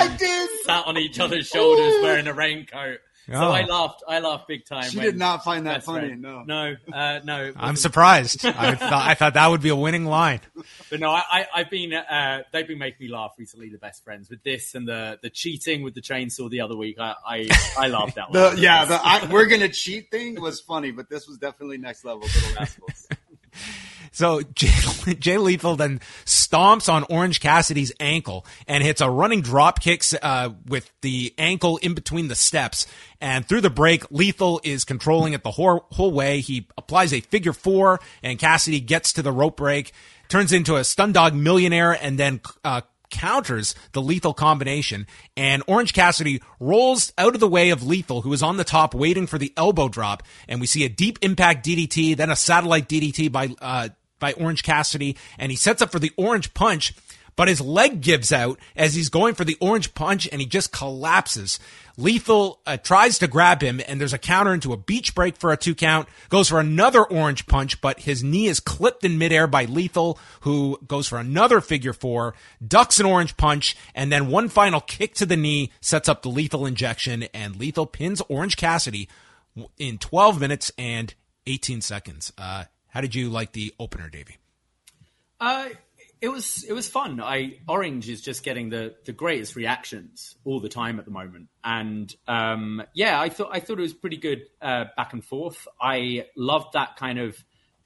sat 0.63 0.85
on 0.85 0.95
each 0.95 1.19
other's 1.19 1.47
shoulders 1.47 2.01
wearing 2.03 2.27
a 2.27 2.33
raincoat. 2.33 2.99
So 3.29 3.33
Oh. 3.35 3.51
I 3.51 3.63
laughed. 3.65 4.03
I 4.07 4.19
laughed 4.19 4.47
big 4.47 4.63
time. 4.65 4.89
She 4.89 4.99
did 5.01 5.17
not 5.17 5.43
find 5.43 5.65
that 5.67 5.83
funny. 5.83 6.07
friend- 6.07 6.21
No. 6.21 6.43
no, 6.43 6.75
uh, 6.93 7.19
no. 7.25 7.51
I'm 7.57 7.75
surprised. 7.75 8.45
I 8.45 8.75
thought, 8.75 9.05
I 9.07 9.15
thought 9.15 9.33
that 9.33 9.47
would 9.47 9.61
be 9.61 9.67
a 9.69 9.75
winning 9.75 10.05
line. 10.05 10.39
But 10.89 11.01
no, 11.01 11.09
I, 11.09 11.23
I, 11.29 11.45
I've 11.55 11.69
been. 11.69 11.93
Uh, 11.93 12.43
they've 12.53 12.65
been 12.67 12.77
making 12.79 13.07
me 13.07 13.11
laugh 13.13 13.33
recently. 13.37 13.67
The 13.69 13.79
best 13.79 14.03
friends 14.05 14.29
with 14.29 14.43
this 14.43 14.75
and 14.75 14.87
the 14.87 15.19
the 15.21 15.29
cheating 15.29 15.83
with 15.83 15.93
the 15.93 16.01
chainsaw 16.01 16.49
the 16.49 16.61
other 16.61 16.77
week. 16.77 16.97
I 16.99 17.15
I, 17.27 17.49
I 17.77 17.87
laughed 17.89 18.17
out 18.17 18.31
The 18.37 18.55
yeah, 18.57 18.85
the 18.85 18.95
I, 19.03 19.27
we're 19.29 19.47
gonna 19.47 19.67
cheat 19.69 20.09
thing 20.09 20.39
was 20.39 20.61
funny, 20.61 20.91
but 20.91 21.09
this 21.09 21.27
was 21.27 21.37
definitely 21.37 21.79
next 21.79 22.05
level. 22.05 22.21
Little 22.21 22.55
Rascals. 22.55 23.07
So 24.17 24.41
Jay, 24.55 25.13
Jay 25.19 25.37
Lethal 25.37 25.75
then 25.75 25.99
stomps 26.25 26.91
on 26.91 27.03
Orange 27.09 27.39
Cassidy's 27.39 27.91
ankle 27.99 28.45
and 28.67 28.83
hits 28.83 28.99
a 28.99 29.09
running 29.09 29.41
drop 29.41 29.79
kick 29.79 30.03
uh, 30.21 30.49
with 30.65 30.91
the 31.01 31.33
ankle 31.37 31.77
in 31.77 31.93
between 31.93 32.27
the 32.27 32.35
steps. 32.35 32.87
And 33.21 33.47
through 33.47 33.61
the 33.61 33.69
break, 33.69 34.09
Lethal 34.11 34.59
is 34.63 34.85
controlling 34.85 35.33
it 35.33 35.43
the 35.43 35.51
whole, 35.51 35.85
whole 35.91 36.11
way. 36.11 36.39
He 36.39 36.67
applies 36.77 37.13
a 37.13 37.21
figure 37.21 37.53
four, 37.53 37.99
and 38.23 38.39
Cassidy 38.39 38.79
gets 38.79 39.13
to 39.13 39.21
the 39.21 39.31
rope 39.31 39.57
break, 39.57 39.91
turns 40.29 40.51
into 40.51 40.75
a 40.75 40.83
stun 40.83 41.13
dog 41.13 41.33
millionaire, 41.35 41.91
and 41.91 42.17
then 42.17 42.41
uh, 42.63 42.81
counters 43.09 43.75
the 43.93 44.01
lethal 44.01 44.33
combination 44.33 45.07
and 45.35 45.63
Orange 45.67 45.93
Cassidy 45.93 46.41
rolls 46.59 47.13
out 47.17 47.33
of 47.33 47.39
the 47.39 47.47
way 47.47 47.69
of 47.69 47.85
Lethal 47.85 48.21
who 48.21 48.33
is 48.33 48.43
on 48.43 48.57
the 48.57 48.63
top 48.63 48.93
waiting 48.93 49.27
for 49.27 49.37
the 49.37 49.53
elbow 49.55 49.87
drop 49.87 50.23
and 50.47 50.59
we 50.59 50.67
see 50.67 50.83
a 50.83 50.89
deep 50.89 51.19
impact 51.21 51.65
DDT 51.65 52.17
then 52.17 52.29
a 52.29 52.35
satellite 52.35 52.89
DDT 52.89 53.31
by 53.31 53.49
uh 53.61 53.89
by 54.19 54.33
Orange 54.33 54.63
Cassidy 54.63 55.15
and 55.37 55.51
he 55.51 55.55
sets 55.55 55.81
up 55.81 55.91
for 55.91 55.99
the 55.99 56.11
orange 56.17 56.53
punch 56.53 56.93
but 57.37 57.47
his 57.47 57.61
leg 57.61 58.01
gives 58.01 58.33
out 58.33 58.59
as 58.75 58.95
he's 58.95 59.09
going 59.09 59.35
for 59.35 59.45
the 59.45 59.57
orange 59.61 59.93
punch 59.93 60.27
and 60.29 60.41
he 60.41 60.47
just 60.47 60.73
collapses. 60.73 61.59
Lethal 61.97 62.61
uh, 62.67 62.77
tries 62.77 63.17
to 63.19 63.27
grab 63.27 63.61
him 63.61 63.81
and 63.87 63.99
there's 63.99 64.13
a 64.13 64.19
counter 64.19 64.53
into 64.53 64.71
a 64.71 64.77
beach 64.77 65.15
break 65.15 65.35
for 65.35 65.51
a 65.51 65.57
two 65.57 65.73
count, 65.73 66.07
goes 66.29 66.49
for 66.49 66.59
another 66.59 67.03
orange 67.03 67.47
punch, 67.47 67.81
but 67.81 68.01
his 68.01 68.23
knee 68.23 68.47
is 68.47 68.59
clipped 68.59 69.03
in 69.03 69.17
midair 69.17 69.47
by 69.47 69.65
Lethal, 69.65 70.19
who 70.41 70.79
goes 70.87 71.07
for 71.07 71.17
another 71.17 71.59
figure 71.59 71.93
four, 71.93 72.35
ducks 72.65 72.99
an 72.99 73.07
orange 73.07 73.35
punch, 73.35 73.75
and 73.95 74.11
then 74.11 74.29
one 74.29 74.47
final 74.47 74.79
kick 74.79 75.15
to 75.15 75.25
the 75.25 75.35
knee 75.35 75.71
sets 75.81 76.07
up 76.07 76.21
the 76.21 76.29
lethal 76.29 76.67
injection 76.67 77.23
and 77.33 77.55
Lethal 77.55 77.87
pins 77.87 78.21
Orange 78.29 78.57
Cassidy 78.57 79.09
in 79.77 79.97
12 79.97 80.39
minutes 80.39 80.71
and 80.77 81.15
18 81.47 81.81
seconds. 81.81 82.31
Uh, 82.37 82.65
how 82.89 83.01
did 83.01 83.15
you 83.15 83.29
like 83.29 83.53
the 83.53 83.73
opener, 83.79 84.09
Davie? 84.09 84.37
Uh, 85.39 85.69
it 86.21 86.29
was 86.29 86.63
it 86.63 86.73
was 86.73 86.87
fun. 86.89 87.21
I 87.21 87.59
Orange 87.67 88.09
is 88.09 88.21
just 88.21 88.43
getting 88.43 88.69
the 88.69 88.95
the 89.05 89.11
greatest 89.11 89.55
reactions 89.55 90.35
all 90.45 90.59
the 90.59 90.69
time 90.69 90.99
at 90.99 91.05
the 91.05 91.11
moment, 91.11 91.49
and 91.63 92.13
um, 92.27 92.83
yeah, 92.93 93.19
I 93.19 93.29
thought 93.29 93.49
I 93.51 93.59
thought 93.59 93.77
it 93.77 93.83
was 93.83 93.93
pretty 93.93 94.17
good 94.17 94.43
uh, 94.61 94.85
back 94.95 95.13
and 95.13 95.23
forth. 95.23 95.67
I 95.79 96.25
loved 96.35 96.73
that 96.73 96.95
kind 96.95 97.19
of 97.19 97.37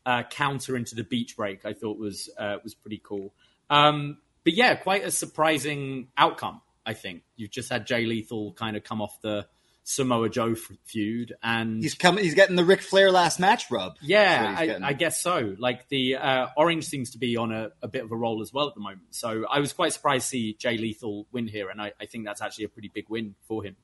uh, 0.05 0.23
counter 0.23 0.75
into 0.75 0.95
the 0.95 1.03
beach 1.03 1.35
break. 1.35 1.65
I 1.65 1.73
thought 1.73 1.97
was 1.97 2.29
uh, 2.37 2.57
was 2.63 2.73
pretty 2.73 3.01
cool. 3.03 3.33
Um, 3.69 4.17
but 4.43 4.53
yeah, 4.53 4.75
quite 4.75 5.05
a 5.05 5.11
surprising 5.11 6.07
outcome. 6.17 6.61
I 6.85 6.93
think 6.93 7.23
you've 7.35 7.51
just 7.51 7.69
had 7.69 7.85
Jay 7.85 8.05
Lethal 8.05 8.53
kind 8.53 8.75
of 8.75 8.83
come 8.83 9.01
off 9.01 9.21
the 9.21 9.45
Samoa 9.83 10.29
Joe 10.29 10.51
f- 10.51 10.71
feud, 10.85 11.33
and 11.41 11.81
He's 11.81 11.95
coming. 11.95 12.23
He's 12.23 12.35
getting 12.35 12.55
the 12.55 12.63
Ric 12.63 12.81
Flair 12.81 13.11
last 13.11 13.39
match 13.39 13.69
rub. 13.71 13.95
Yeah, 14.01 14.55
I. 14.57 14.77
I 14.81 14.93
guess 14.93 15.21
so. 15.21 15.55
Like 15.57 15.89
the 15.89 16.15
uh, 16.17 16.47
Orange 16.55 16.85
seems 16.85 17.11
to 17.11 17.17
be 17.17 17.37
on 17.37 17.51
a, 17.51 17.71
a 17.81 17.87
bit 17.87 18.03
of 18.03 18.11
a 18.11 18.15
roll 18.15 18.41
as 18.41 18.53
well 18.53 18.67
at 18.67 18.75
the 18.75 18.81
moment. 18.81 19.01
So 19.11 19.45
I 19.49 19.59
was 19.59 19.73
quite 19.73 19.93
surprised 19.93 20.25
to 20.25 20.29
see 20.29 20.53
Jay 20.53 20.77
Lethal 20.77 21.27
win 21.31 21.47
here, 21.47 21.69
and 21.69 21.81
I, 21.81 21.93
I 21.99 22.05
think 22.05 22.25
that's 22.25 22.41
actually 22.41 22.65
a 22.65 22.69
pretty 22.69 22.91
big 22.93 23.09
win 23.09 23.35
for 23.47 23.63
him. 23.63 23.75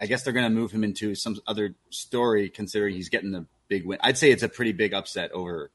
I 0.00 0.06
guess 0.06 0.22
they're 0.22 0.32
going 0.32 0.46
to 0.46 0.50
move 0.50 0.72
him 0.72 0.82
into 0.84 1.14
some 1.14 1.38
other 1.46 1.76
story, 1.90 2.48
considering 2.48 2.94
he's 2.94 3.08
getting 3.08 3.30
the 3.30 3.46
big 3.68 3.86
win. 3.86 3.98
I'd 4.00 4.18
say 4.18 4.30
it's 4.30 4.42
a 4.42 4.48
pretty 4.48 4.72
big 4.72 4.94
upset 4.94 5.32
over 5.32 5.70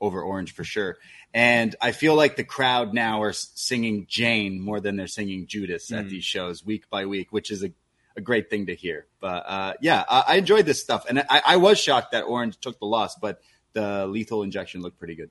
over 0.00 0.22
Orange 0.22 0.54
for 0.54 0.64
sure. 0.64 0.96
And 1.34 1.76
I 1.80 1.92
feel 1.92 2.14
like 2.14 2.36
the 2.36 2.44
crowd 2.44 2.94
now 2.94 3.22
are 3.22 3.32
singing 3.32 4.06
Jane 4.08 4.60
more 4.60 4.80
than 4.80 4.96
they're 4.96 5.06
singing 5.06 5.46
Judas 5.46 5.92
at 5.92 6.08
these 6.08 6.24
shows 6.24 6.64
week 6.64 6.88
by 6.90 7.06
week, 7.06 7.32
which 7.32 7.50
is 7.50 7.62
a, 7.62 7.70
a 8.16 8.20
great 8.20 8.50
thing 8.50 8.66
to 8.66 8.74
hear. 8.74 9.06
But 9.20 9.44
uh, 9.46 9.74
yeah, 9.80 10.04
I, 10.08 10.24
I 10.28 10.34
enjoyed 10.36 10.66
this 10.66 10.80
stuff, 10.80 11.06
and 11.08 11.20
I, 11.20 11.42
I 11.46 11.56
was 11.56 11.78
shocked 11.78 12.12
that 12.12 12.22
Orange 12.22 12.58
took 12.58 12.78
the 12.78 12.86
loss, 12.86 13.16
but 13.16 13.40
the 13.72 14.06
lethal 14.06 14.42
injection 14.42 14.82
looked 14.82 14.98
pretty 14.98 15.14
good. 15.14 15.30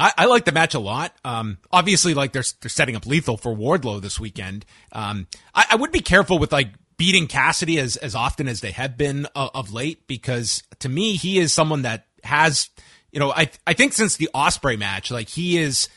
I, 0.00 0.12
I 0.18 0.24
like 0.26 0.44
the 0.44 0.52
match 0.52 0.74
a 0.74 0.78
lot. 0.78 1.14
Um, 1.24 1.58
obviously, 1.70 2.14
like 2.14 2.32
they're 2.32 2.44
they're 2.60 2.68
setting 2.68 2.96
up 2.96 3.06
lethal 3.06 3.36
for 3.36 3.54
Wardlow 3.54 4.00
this 4.00 4.20
weekend. 4.20 4.64
Um, 4.92 5.26
I, 5.54 5.76
would 5.76 5.92
be 5.92 6.00
careful 6.00 6.38
with 6.38 6.52
like 6.52 6.68
beating 6.96 7.26
Cassidy 7.26 7.78
as 7.78 7.96
as 7.96 8.14
often 8.14 8.48
as 8.48 8.60
they 8.60 8.70
have 8.72 8.96
been 8.96 9.26
uh, 9.34 9.48
of 9.54 9.72
late 9.72 10.06
because 10.06 10.62
to 10.80 10.88
me 10.88 11.16
he 11.16 11.38
is 11.38 11.52
someone 11.52 11.82
that 11.82 12.06
has 12.22 12.70
you 13.10 13.18
know 13.18 13.32
I 13.32 13.50
I 13.66 13.72
think 13.72 13.92
since 13.92 14.16
the 14.16 14.30
Ospreay 14.34 14.78
match 14.78 15.10
like 15.10 15.28
he 15.28 15.58
is 15.58 15.88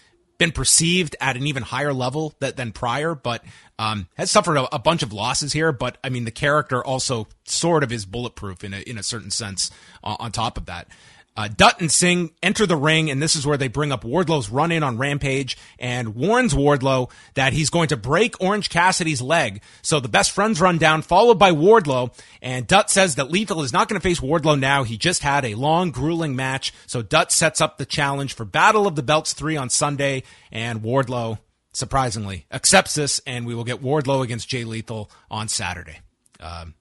been 0.41 0.51
perceived 0.51 1.15
at 1.21 1.37
an 1.37 1.45
even 1.45 1.61
higher 1.61 1.93
level 1.93 2.33
that, 2.39 2.57
than 2.57 2.71
prior, 2.71 3.13
but 3.13 3.43
um, 3.81 4.07
has 4.13 4.29
suffered 4.29 4.57
a, 4.57 4.75
a 4.75 4.79
bunch 4.79 5.01
of 5.01 5.11
losses 5.11 5.53
here. 5.53 5.71
But 5.71 5.97
I 6.03 6.09
mean, 6.09 6.25
the 6.25 6.31
character 6.31 6.85
also 6.85 7.27
sort 7.45 7.83
of 7.83 7.91
is 7.91 8.05
bulletproof 8.05 8.63
in 8.63 8.75
a 8.75 8.79
in 8.81 8.99
a 8.99 9.03
certain 9.03 9.31
sense. 9.31 9.71
Uh, 10.03 10.15
on 10.19 10.31
top 10.31 10.57
of 10.57 10.67
that, 10.67 10.87
uh, 11.35 11.47
Dutt 11.47 11.81
and 11.81 11.91
Singh 11.91 12.29
enter 12.43 12.67
the 12.67 12.75
ring, 12.75 13.09
and 13.09 13.19
this 13.19 13.35
is 13.35 13.43
where 13.43 13.57
they 13.57 13.69
bring 13.69 13.91
up 13.91 14.03
Wardlow's 14.03 14.51
run 14.51 14.71
in 14.71 14.83
on 14.83 14.99
Rampage 14.99 15.57
and 15.79 16.13
warns 16.13 16.53
Wardlow 16.53 17.09
that 17.33 17.53
he's 17.53 17.71
going 17.71 17.87
to 17.87 17.97
break 17.97 18.39
Orange 18.39 18.69
Cassidy's 18.69 19.21
leg. 19.21 19.63
So 19.81 19.99
the 19.99 20.07
best 20.07 20.29
friends 20.29 20.61
run 20.61 20.77
down, 20.77 21.01
followed 21.01 21.39
by 21.39 21.51
Wardlow. 21.51 22.13
And 22.39 22.67
Dutt 22.67 22.91
says 22.91 23.15
that 23.15 23.31
Lethal 23.31 23.63
is 23.63 23.73
not 23.73 23.87
going 23.87 23.99
to 23.99 24.03
face 24.03 24.19
Wardlow 24.19 24.59
now. 24.59 24.83
He 24.83 24.97
just 24.97 25.23
had 25.23 25.43
a 25.43 25.55
long, 25.55 25.89
grueling 25.89 26.35
match. 26.35 26.71
So 26.85 27.01
Dutt 27.01 27.31
sets 27.31 27.61
up 27.61 27.79
the 27.79 27.85
challenge 27.87 28.35
for 28.35 28.45
Battle 28.45 28.85
of 28.85 28.95
the 28.95 29.03
Belts 29.03 29.33
3 29.33 29.57
on 29.57 29.71
Sunday, 29.71 30.21
and 30.51 30.81
Wardlow, 30.81 31.39
surprisingly, 31.73 32.45
accepts 32.51 32.95
this, 32.95 33.21
and 33.25 33.45
we 33.45 33.55
will 33.55 33.63
get 33.63 33.81
Wardlow 33.81 34.23
against 34.23 34.49
Jay 34.49 34.63
Lethal 34.63 35.09
on 35.29 35.47
Saturday. 35.47 35.99
Um, 36.39 36.75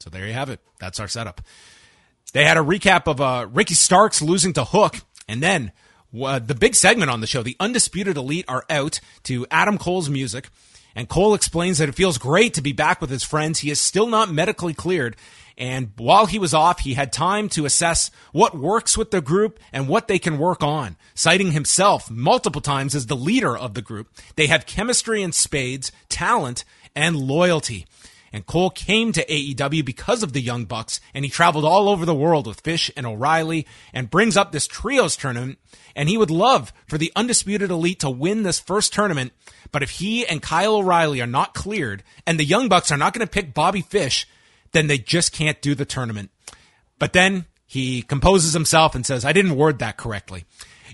so 0.00 0.10
there 0.10 0.26
you 0.26 0.32
have 0.32 0.50
it. 0.50 0.60
That's 0.78 1.00
our 1.00 1.08
setup. 1.08 1.40
They 2.32 2.44
had 2.44 2.56
a 2.56 2.60
recap 2.60 3.06
of 3.06 3.20
uh, 3.20 3.48
Ricky 3.50 3.74
Starks 3.74 4.22
losing 4.22 4.52
to 4.54 4.64
Hook, 4.64 4.96
and 5.26 5.42
then 5.42 5.72
uh, 6.18 6.38
the 6.38 6.54
big 6.54 6.74
segment 6.74 7.10
on 7.10 7.20
the 7.20 7.26
show, 7.26 7.42
the 7.42 7.56
Undisputed 7.58 8.16
Elite 8.16 8.44
are 8.48 8.64
out 8.70 9.00
to 9.24 9.46
Adam 9.50 9.78
Cole's 9.78 10.08
music, 10.08 10.50
and 10.94 11.08
Cole 11.08 11.34
explains 11.34 11.78
that 11.78 11.88
it 11.88 11.94
feels 11.94 12.18
great 12.18 12.54
to 12.54 12.62
be 12.62 12.72
back 12.72 13.00
with 13.00 13.10
his 13.10 13.24
friends. 13.24 13.60
He 13.60 13.70
is 13.70 13.80
still 13.80 14.06
not 14.06 14.30
medically 14.30 14.74
cleared, 14.74 15.16
and 15.58 15.90
while 15.96 16.26
he 16.26 16.38
was 16.38 16.54
off, 16.54 16.78
he 16.78 16.94
had 16.94 17.12
time 17.12 17.48
to 17.50 17.66
assess 17.66 18.12
what 18.30 18.56
works 18.56 18.96
with 18.96 19.10
the 19.10 19.20
group 19.20 19.58
and 19.72 19.88
what 19.88 20.06
they 20.06 20.20
can 20.20 20.38
work 20.38 20.62
on, 20.62 20.96
citing 21.14 21.50
himself 21.50 22.08
multiple 22.08 22.60
times 22.60 22.94
as 22.94 23.06
the 23.06 23.16
leader 23.16 23.58
of 23.58 23.74
the 23.74 23.82
group. 23.82 24.08
They 24.36 24.46
have 24.46 24.66
chemistry 24.66 25.20
in 25.20 25.32
spades, 25.32 25.90
talent, 26.08 26.64
and 26.94 27.16
loyalty. 27.16 27.86
And 28.32 28.46
Cole 28.46 28.70
came 28.70 29.10
to 29.12 29.24
AEW 29.24 29.84
because 29.84 30.22
of 30.22 30.32
the 30.32 30.40
Young 30.40 30.64
Bucks, 30.64 31.00
and 31.12 31.24
he 31.24 31.30
traveled 31.30 31.64
all 31.64 31.88
over 31.88 32.04
the 32.04 32.14
world 32.14 32.46
with 32.46 32.60
Fish 32.60 32.88
and 32.96 33.04
O'Reilly, 33.04 33.66
and 33.92 34.10
brings 34.10 34.36
up 34.36 34.52
this 34.52 34.68
trios 34.68 35.16
tournament. 35.16 35.58
And 35.96 36.08
he 36.08 36.18
would 36.18 36.30
love 36.30 36.72
for 36.86 36.98
the 36.98 37.10
Undisputed 37.16 37.70
Elite 37.70 37.98
to 38.00 38.10
win 38.10 38.44
this 38.44 38.60
first 38.60 38.92
tournament. 38.92 39.32
But 39.72 39.82
if 39.82 39.90
he 39.90 40.24
and 40.24 40.40
Kyle 40.40 40.76
O'Reilly 40.76 41.20
are 41.20 41.26
not 41.26 41.54
cleared, 41.54 42.04
and 42.26 42.38
the 42.38 42.44
Young 42.44 42.68
Bucks 42.68 42.92
are 42.92 42.98
not 42.98 43.12
going 43.12 43.26
to 43.26 43.30
pick 43.32 43.54
Bobby 43.54 43.80
Fish, 43.80 44.28
then 44.72 44.86
they 44.86 44.98
just 44.98 45.32
can't 45.32 45.60
do 45.60 45.74
the 45.74 45.84
tournament. 45.84 46.30
But 46.98 47.12
then 47.12 47.46
he 47.66 48.02
composes 48.02 48.52
himself 48.52 48.94
and 48.94 49.04
says, 49.04 49.24
I 49.24 49.32
didn't 49.32 49.56
word 49.56 49.78
that 49.78 49.96
correctly. 49.96 50.44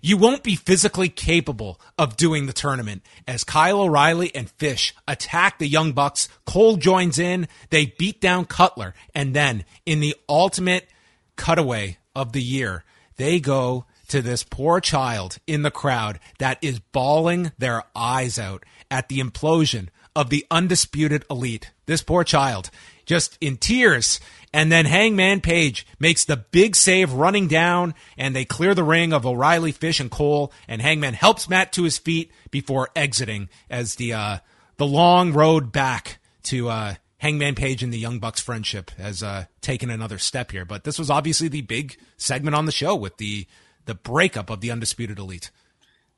You 0.02 0.16
won't 0.16 0.42
be 0.42 0.56
physically 0.56 1.08
capable 1.08 1.80
of 1.96 2.16
doing 2.16 2.46
the 2.46 2.52
tournament 2.52 3.02
as 3.26 3.44
Kyle 3.44 3.80
O'Reilly 3.80 4.34
and 4.34 4.50
Fish 4.50 4.94
attack 5.08 5.58
the 5.58 5.68
Young 5.68 5.92
Bucks. 5.92 6.28
Cole 6.44 6.76
joins 6.76 7.18
in. 7.18 7.48
They 7.70 7.86
beat 7.86 8.20
down 8.20 8.44
Cutler. 8.44 8.94
And 9.14 9.34
then 9.34 9.64
in 9.86 10.00
the 10.00 10.14
ultimate 10.28 10.88
cutaway 11.36 11.98
of 12.14 12.32
the 12.32 12.42
year, 12.42 12.84
they 13.16 13.40
go 13.40 13.86
to 14.08 14.20
this 14.20 14.42
poor 14.42 14.80
child 14.80 15.38
in 15.46 15.62
the 15.62 15.70
crowd 15.70 16.20
that 16.38 16.58
is 16.60 16.80
bawling 16.80 17.52
their 17.56 17.84
eyes 17.96 18.38
out 18.38 18.64
at 18.90 19.08
the 19.08 19.20
implosion 19.20 19.88
of 20.14 20.28
the 20.28 20.44
undisputed 20.50 21.24
elite. 21.30 21.70
This 21.86 22.02
poor 22.02 22.24
child, 22.24 22.70
just 23.04 23.38
in 23.40 23.56
tears. 23.56 24.20
And 24.52 24.70
then 24.70 24.86
Hangman 24.86 25.40
Page 25.40 25.86
makes 25.98 26.24
the 26.24 26.36
big 26.36 26.76
save 26.76 27.12
running 27.12 27.48
down, 27.48 27.94
and 28.16 28.36
they 28.36 28.44
clear 28.44 28.74
the 28.74 28.84
ring 28.84 29.12
of 29.12 29.26
O'Reilly, 29.26 29.72
Fish, 29.72 29.98
and 29.98 30.10
Cole. 30.10 30.52
And 30.68 30.80
Hangman 30.80 31.14
helps 31.14 31.48
Matt 31.48 31.72
to 31.72 31.82
his 31.82 31.98
feet 31.98 32.30
before 32.50 32.88
exiting 32.94 33.48
as 33.68 33.96
the 33.96 34.12
uh, 34.12 34.38
the 34.76 34.86
long 34.86 35.32
road 35.32 35.72
back 35.72 36.18
to 36.44 36.68
uh, 36.68 36.94
Hangman 37.18 37.54
Page 37.54 37.82
and 37.82 37.92
the 37.92 37.98
Young 37.98 38.18
Bucks 38.18 38.40
friendship 38.40 38.90
has 38.92 39.22
uh, 39.22 39.46
taken 39.60 39.90
another 39.90 40.18
step 40.18 40.50
here. 40.50 40.64
But 40.64 40.84
this 40.84 40.98
was 40.98 41.10
obviously 41.10 41.48
the 41.48 41.62
big 41.62 41.96
segment 42.16 42.54
on 42.54 42.66
the 42.66 42.72
show 42.72 42.94
with 42.94 43.16
the 43.16 43.46
the 43.86 43.94
breakup 43.94 44.50
of 44.50 44.60
the 44.60 44.70
Undisputed 44.70 45.18
Elite. 45.18 45.50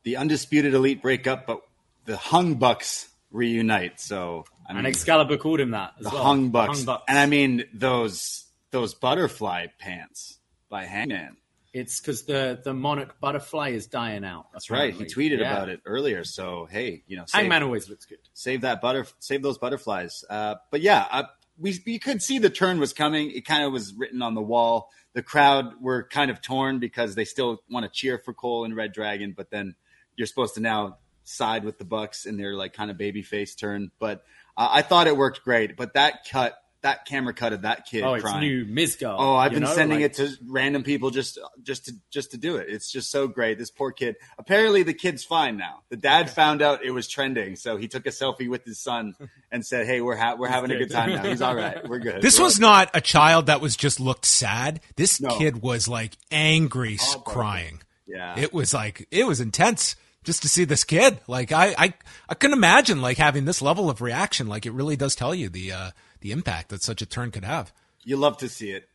The 0.03 0.16
Undisputed 0.16 0.75
Elite 0.75 1.03
breakup, 1.03 1.46
but 1.46 1.62
the 2.05 2.16
Hung 2.16 2.57
Bucks 2.57 3.09
reunite. 3.31 4.01
So 4.01 4.44
I 4.68 4.72
mean, 4.72 4.79
And 4.79 4.87
Excalibur 4.87 5.37
called 5.37 5.61
him 5.61 5.70
that 5.72 5.94
as 5.98 6.05
the 6.05 6.11
well. 6.11 6.24
Hung 6.24 6.50
Bucks. 6.50 6.79
Hung 6.79 6.87
Bucks. 6.87 7.05
and 7.09 7.18
I 7.18 7.26
mean 7.26 7.64
those 7.74 8.44
those 8.70 8.94
butterfly 8.94 9.66
pants 9.79 10.38
by 10.68 10.85
Hangman. 10.85 11.37
it's 11.72 12.00
because 12.00 12.22
the 12.24 12.61
the 12.62 12.74
monarch 12.74 13.20
butterfly 13.20 13.70
is 13.70 13.87
dying 13.87 14.24
out. 14.24 14.46
That's 14.52 14.70
right. 14.70 14.92
He 14.94 15.05
tweeted 15.05 15.40
about 15.40 15.68
it 15.68 15.81
earlier. 15.87 16.24
So 16.24 16.66
hey, 16.70 17.02
you 17.07 17.16
know, 17.16 17.24
save, 17.26 17.40
Hangman 17.42 17.62
always 17.62 17.88
looks 17.88 18.07
good. 18.07 18.18
save 18.35 18.62
that 18.62 18.81
butter, 18.81 19.07
save 19.20 19.42
those 19.42 19.59
butterflies. 19.59 20.24
Uh, 20.29 20.57
but 20.70 20.81
yeah, 20.81 21.07
uh, 21.11 21.22
we 21.59 21.79
you 21.87 22.00
could 22.00 22.22
see 22.22 22.38
the 22.38 22.50
turn 22.50 22.81
was 22.81 22.92
coming. 22.92 23.31
It 23.31 23.44
kind 23.44 23.64
of 23.64 23.72
was 23.72 23.94
written 23.94 24.20
on 24.22 24.35
the 24.35 24.42
wall. 24.42 24.90
The 25.14 25.22
crowd 25.22 25.81
were 25.81 26.07
kind 26.11 26.31
of 26.31 26.42
torn 26.42 26.79
because 26.79 27.14
they 27.14 27.24
still 27.24 27.62
want 27.70 27.85
to 27.85 27.90
cheer 27.90 28.18
for 28.18 28.35
Cole 28.35 28.64
and 28.64 28.76
Red 28.76 28.92
Dragon, 28.92 29.33
but 29.35 29.50
then 29.50 29.74
you're 30.16 30.26
supposed 30.26 30.55
to 30.57 30.61
now 30.61 30.98
side 31.24 31.64
with 31.64 31.79
the 31.79 31.85
Bucks 31.85 32.26
in 32.26 32.37
their 32.37 32.55
like 32.55 32.72
kind 32.74 32.90
of 32.90 32.98
baby 32.98 33.22
face 33.22 33.55
turn. 33.55 33.90
But 33.98 34.22
uh, 34.57 34.69
I 34.71 34.83
thought 34.83 35.07
it 35.07 35.16
worked 35.16 35.42
great. 35.45 35.77
But 35.77 35.95
that 35.95 36.27
cut, 36.31 36.57
that 36.83 37.05
camera 37.05 37.35
cut 37.35 37.53
of 37.53 37.62
that 37.62 37.87
kid 37.87 38.05
Oh, 38.05 38.14
it's 38.14 38.23
crying. 38.23 38.40
new 38.40 38.64
Mizgar. 38.64 39.16
Oh, 39.19 39.35
I've 39.35 39.51
been 39.51 39.62
know, 39.64 39.75
sending 39.75 40.01
like- 40.03 40.12
it 40.12 40.14
to 40.14 40.31
random 40.47 40.85
people 40.85 41.11
just 41.11 41.38
just 41.62 41.87
to 41.87 41.92
just 42.11 42.31
to 42.31 42.37
do 42.37 42.57
it. 42.57 42.66
It's 42.69 42.92
just 42.92 43.11
so 43.11 43.27
great. 43.27 43.59
This 43.59 43.71
poor 43.71 43.90
kid. 43.90 44.16
Apparently, 44.38 44.83
the 44.85 44.95
kid's 44.95 45.25
fine 45.25 45.57
now. 45.57 45.81
The 45.88 45.97
dad 45.97 46.31
found 46.31 46.62
out 46.62 46.85
it 46.85 46.92
was 46.92 47.09
trending, 47.09 47.57
so 47.57 47.77
he 47.77 47.88
took 47.88 48.07
a 48.07 48.11
selfie 48.11 48.49
with 48.49 48.64
his 48.64 48.79
son 48.79 49.14
and 49.51 49.66
said, 49.66 49.87
"Hey, 49.87 50.01
we're 50.01 50.16
ha- 50.16 50.37
we're 50.38 50.49
having 50.49 50.71
a 50.71 50.77
good 50.79 50.90
time 50.90 51.11
now. 51.11 51.25
He's 51.25 51.42
all 51.42 51.55
right. 51.64 51.87
We're 51.88 51.99
good." 51.99 52.23
This 52.23 52.38
We're 52.38 52.45
was 52.45 52.61
not 52.61 52.90
a 52.95 53.01
child 53.01 53.47
that 53.47 53.61
was 53.61 53.75
just 53.77 53.99
looked 53.99 54.25
sad. 54.27 54.81
This 54.97 55.21
No. 55.21 55.37
kid 55.38 55.62
was 55.62 55.88
like 55.88 56.12
angry, 56.31 56.99
All 57.14 57.21
crying. 57.23 57.83
Yeah. 58.07 58.38
It 58.38 58.53
was 58.55 58.73
like 58.73 59.09
it 59.11 59.27
was 59.27 59.40
intense 59.40 59.97
just 60.27 60.43
to 60.43 60.49
see 60.49 60.65
this 60.65 60.85
kid. 60.85 61.19
Like 61.27 61.53
I, 61.53 61.75
I, 61.79 61.95
I 62.29 62.35
couldn't 62.35 62.59
imagine 62.59 63.01
like 63.01 63.17
having 63.17 63.47
this 63.47 63.62
level 63.62 63.89
of 63.89 64.03
reaction. 64.03 64.49
Like 64.49 64.67
it 64.67 64.73
really 64.73 64.97
does 64.97 65.15
tell 65.15 65.35
you 65.35 65.49
the 65.49 65.73
uh, 65.73 65.91
the 66.21 66.33
impact 66.33 66.69
that 66.69 66.83
such 66.83 67.01
a 67.01 67.07
turn 67.07 67.31
could 67.31 67.45
have. 67.45 67.73
you 68.05 68.17
love 68.17 68.37
to 68.39 68.49
see 68.49 68.71
it. 68.73 68.89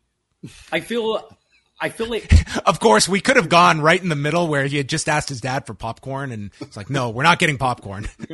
I 0.71 0.79
feel, 0.81 1.37
I 1.79 1.89
feel 1.89 2.07
like 2.09 2.31
Of 2.67 2.79
course, 2.79 3.07
we 3.07 3.21
could 3.21 3.37
have 3.37 3.47
gone 3.47 3.79
right 3.79 4.01
in 4.01 4.09
the 4.09 4.15
middle 4.15 4.47
where 4.47 4.65
he 4.65 4.77
had 4.77 4.89
just 4.89 5.07
asked 5.07 5.29
his 5.29 5.39
dad 5.39 5.65
for 5.65 5.73
popcorn, 5.73 6.31
and 6.31 6.51
it's 6.59 6.75
like, 6.75 6.89
no, 6.89 7.09
we're 7.11 7.23
not 7.23 7.39
getting 7.39 7.57
popcorn. 7.57 8.07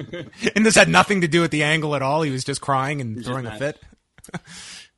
and 0.55 0.65
this 0.65 0.75
had 0.75 0.89
nothing 0.89 1.21
to 1.21 1.27
do 1.27 1.41
with 1.41 1.51
the 1.51 1.63
angle 1.63 1.95
at 1.95 2.01
all. 2.01 2.21
He 2.21 2.31
was 2.31 2.43
just 2.43 2.61
crying 2.61 3.01
and 3.01 3.23
throwing 3.23 3.45
a 3.45 3.57
fit. 3.57 3.79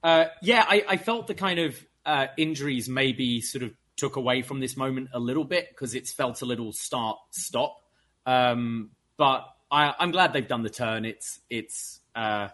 Uh, 0.01 0.27
yeah, 0.41 0.63
I, 0.65 0.85
I 0.87 0.95
felt 0.95 1.27
the 1.27 1.33
kind 1.33 1.59
of 1.59 1.85
uh, 2.05 2.27
injuries 2.37 2.87
maybe 2.87 3.41
sort 3.41 3.63
of 3.63 3.73
took 3.97 4.15
away 4.15 4.41
from 4.41 4.61
this 4.61 4.77
moment 4.77 5.09
a 5.11 5.19
little 5.19 5.43
bit 5.43 5.67
because 5.69 5.93
it's 5.93 6.13
felt 6.13 6.41
a 6.41 6.45
little 6.45 6.71
start 6.71 7.17
stop. 7.31 7.75
Um, 8.29 8.91
but 9.17 9.47
I, 9.71 9.93
I'm 9.97 10.11
glad 10.11 10.33
they've 10.33 10.47
done 10.47 10.61
the 10.61 10.69
turn. 10.69 11.03
It's 11.03 11.39
it's 11.49 11.99
uh, 12.15 12.49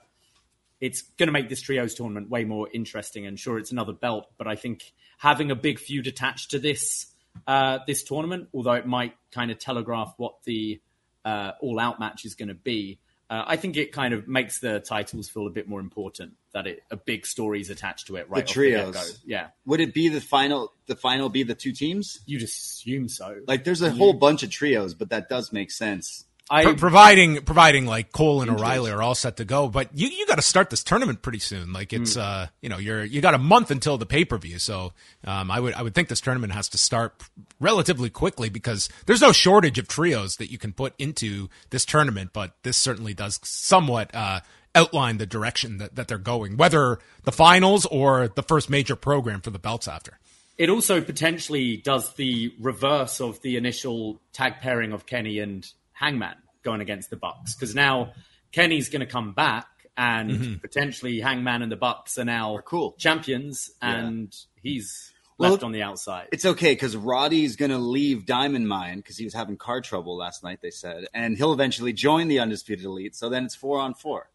it's 0.79 1.01
going 1.17 1.27
to 1.27 1.33
make 1.33 1.49
this 1.49 1.61
trios 1.61 1.95
tournament 1.95 2.29
way 2.29 2.45
more 2.45 2.69
interesting. 2.73 3.25
And 3.25 3.37
sure, 3.37 3.57
it's 3.57 3.71
another 3.71 3.91
belt, 3.91 4.27
but 4.37 4.47
I 4.47 4.55
think 4.55 4.93
having 5.17 5.51
a 5.51 5.55
big 5.55 5.79
feud 5.79 6.07
attached 6.07 6.51
to 6.51 6.59
this 6.59 7.07
uh, 7.45 7.79
this 7.85 8.03
tournament, 8.03 8.47
although 8.53 8.73
it 8.73 8.87
might 8.87 9.15
kind 9.31 9.51
of 9.51 9.59
telegraph 9.59 10.13
what 10.15 10.43
the 10.45 10.79
uh, 11.25 11.51
all 11.59 11.77
out 11.77 11.99
match 11.99 12.23
is 12.23 12.35
going 12.35 12.49
to 12.49 12.55
be. 12.55 12.99
Uh, 13.29 13.43
I 13.45 13.57
think 13.57 13.75
it 13.75 13.91
kind 13.91 14.13
of 14.13 14.27
makes 14.29 14.59
the 14.59 14.79
titles 14.79 15.27
feel 15.27 15.47
a 15.47 15.49
bit 15.49 15.67
more 15.67 15.81
important 15.81 16.33
that 16.55 16.67
it 16.67 16.83
a 16.89 16.95
big 16.95 17.25
story 17.25 17.59
is 17.59 17.69
attached 17.69 18.07
to 18.07 18.15
it. 18.15 18.29
Right, 18.29 18.43
off 18.43 18.49
trios. 18.49 18.95
get-go. 18.95 19.09
yeah, 19.25 19.47
Would 19.65 19.81
it 19.81 19.93
be 19.93 20.07
the 20.07 20.21
final? 20.21 20.71
The 20.87 20.95
final 20.95 21.27
be 21.27 21.43
the 21.43 21.53
two 21.53 21.73
teams? 21.73 22.21
you 22.25 22.39
just 22.39 22.57
assume 22.57 23.09
so. 23.09 23.35
Like, 23.45 23.65
there's 23.65 23.81
a 23.81 23.91
whole 23.91 24.13
bunch 24.13 24.41
of 24.41 24.49
trios, 24.49 24.93
but 24.93 25.09
that 25.09 25.27
does 25.27 25.51
make 25.51 25.69
sense. 25.69 26.23
I 26.49 26.63
Pro- 26.63 26.75
providing 26.75 27.41
providing 27.41 27.87
like 27.87 28.11
Cole 28.11 28.43
and 28.43 28.51
O'Reilly 28.51 28.91
are 28.91 29.01
all 29.01 29.15
set 29.15 29.37
to 29.37 29.45
go, 29.45 29.67
but 29.67 29.89
you 29.95 30.07
you 30.07 30.27
got 30.27 30.35
to 30.35 30.43
start 30.43 30.69
this 30.69 30.83
tournament 30.83 31.23
pretty 31.23 31.39
soon. 31.39 31.73
Like 31.73 31.91
it's 31.91 32.15
uh 32.15 32.47
you 32.61 32.69
know 32.69 32.77
you're 32.77 33.03
you 33.03 33.19
got 33.19 33.33
a 33.33 33.39
month 33.39 33.71
until 33.71 33.97
the 33.97 34.05
pay 34.05 34.25
per 34.25 34.37
view, 34.37 34.59
so 34.59 34.93
um 35.25 35.49
I 35.49 35.59
would 35.59 35.73
I 35.73 35.81
would 35.81 35.95
think 35.95 36.07
this 36.07 36.21
tournament 36.21 36.53
has 36.53 36.69
to 36.69 36.77
start 36.77 37.15
relatively 37.59 38.11
quickly 38.11 38.49
because 38.49 38.89
there's 39.07 39.21
no 39.21 39.31
shortage 39.31 39.79
of 39.79 39.87
trios 39.87 40.35
that 40.37 40.51
you 40.51 40.59
can 40.59 40.71
put 40.71 40.93
into 40.99 41.49
this 41.71 41.83
tournament, 41.83 42.29
but 42.31 42.53
this 42.61 42.77
certainly 42.77 43.15
does 43.15 43.39
somewhat 43.41 44.13
uh 44.13 44.41
outline 44.75 45.17
the 45.17 45.25
direction 45.25 45.77
that, 45.77 45.95
that 45.95 46.07
they're 46.07 46.17
going, 46.17 46.57
whether 46.57 46.99
the 47.23 47.31
finals 47.31 47.85
or 47.87 48.27
the 48.27 48.43
first 48.43 48.69
major 48.69 48.95
program 48.95 49.41
for 49.41 49.49
the 49.49 49.59
belts 49.59 49.87
after. 49.87 50.19
it 50.57 50.69
also 50.69 51.01
potentially 51.01 51.77
does 51.77 52.13
the 52.13 52.53
reverse 52.59 53.19
of 53.19 53.41
the 53.41 53.57
initial 53.57 54.21
tag 54.33 54.59
pairing 54.61 54.93
of 54.93 55.05
Kenny 55.05 55.39
and 55.39 55.65
Hangman 55.93 56.35
going 56.63 56.81
against 56.81 57.09
the 57.09 57.17
Bucks 57.17 57.55
because 57.55 57.75
now 57.75 58.13
Kenny's 58.51 58.89
going 58.89 59.01
to 59.01 59.05
come 59.05 59.33
back 59.33 59.67
and 59.97 60.31
mm-hmm. 60.31 60.53
potentially 60.55 61.19
Hangman 61.19 61.61
and 61.61 61.71
the 61.71 61.77
Bucks 61.77 62.17
are 62.17 62.25
now 62.25 62.55
oh, 62.57 62.61
cool. 62.61 62.95
champions 62.97 63.71
and 63.81 64.33
he's 64.61 65.13
Well, 65.37 65.51
left 65.51 65.63
on 65.63 65.71
the 65.71 65.83
outside. 65.83 66.27
It's 66.31 66.45
okay 66.45 66.73
because 66.73 66.95
Roddy's 66.95 67.55
going 67.55 67.71
to 67.71 67.77
leave 67.77 68.25
Diamond 68.25 68.67
Mine 68.67 68.97
because 68.97 69.17
he 69.17 69.23
was 69.23 69.33
having 69.33 69.57
car 69.57 69.81
trouble 69.81 70.17
last 70.17 70.43
night, 70.43 70.59
they 70.61 70.71
said. 70.71 71.05
And 71.13 71.37
he'll 71.37 71.53
eventually 71.53 71.93
join 71.93 72.27
the 72.27 72.39
Undisputed 72.39 72.85
Elite. 72.85 73.15
So 73.15 73.29
then 73.29 73.45
it's 73.45 73.55
four 73.55 73.79
on 73.79 73.93
four. 73.93 74.29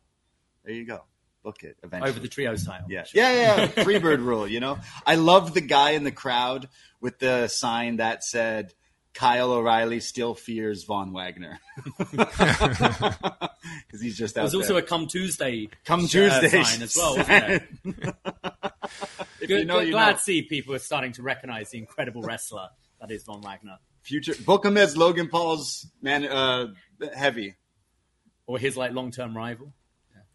There 0.65 0.75
you 0.75 0.85
go. 0.87 1.03
Book 1.43 1.63
it 1.63 1.77
eventually. 1.83 2.11
over 2.11 2.21
the 2.21 2.29
trios 2.29 2.65
title. 2.67 2.87
Yeah. 2.91 3.05
yeah, 3.15 3.33
yeah, 3.33 3.57
yeah. 3.61 3.67
Freebird 3.85 4.23
rule, 4.25 4.47
you 4.47 4.61
know? 4.61 4.79
I 5.07 5.15
love 5.15 5.55
the 5.55 5.63
guy 5.63 5.91
in 5.93 6.05
the 6.05 6.13
crowd 6.13 6.69
with 7.01 7.19
the 7.19 7.49
sign 7.49 7.97
that 7.97 8.23
said, 8.23 8.75
Kyle 9.15 9.51
O'Reilly 9.53 10.01
still 10.01 10.35
fears 10.35 10.85
Von 10.85 11.13
Wagner. 11.13 11.59
Because 13.87 14.01
he's 14.01 14.17
just 14.17 14.37
out 14.39 14.43
There's 14.43 14.55
also 14.55 14.77
a 14.77 14.83
Come 14.83 15.07
Tuesday 15.07 15.69
Come 15.85 16.01
uh, 16.05 16.09
Tuesday 16.09 16.49
sign 16.63 16.83
as 16.83 16.97
well. 16.97 17.17
Wasn't 17.17 17.29
there? 17.29 17.69
If 19.41 19.49
Good, 19.49 19.61
you 19.61 19.65
know, 19.65 19.81
good- 19.81 19.93
glad 19.93 20.11
know. 20.11 20.17
to 20.17 20.23
see 20.23 20.43
people 20.43 20.75
are 20.75 20.79
starting 20.81 21.13
to 21.13 21.23
recognize 21.23 21.71
the 21.71 21.79
incredible 21.79 22.23
wrestler 22.23 22.69
that 23.01 23.11
is 23.11 23.23
Von 23.25 23.41
Wagner, 23.41 23.79
Future 24.03 24.35
book 24.45 24.65
him 24.67 24.77
as 24.77 24.97
Logan 24.97 25.29
Paul's 25.29 25.87
man 26.03 26.25
uh 26.27 26.69
heavy. 27.15 27.55
or 28.47 28.59
his 28.59 28.77
like 28.77 28.93
long-term 28.93 29.37
rival. 29.37 29.73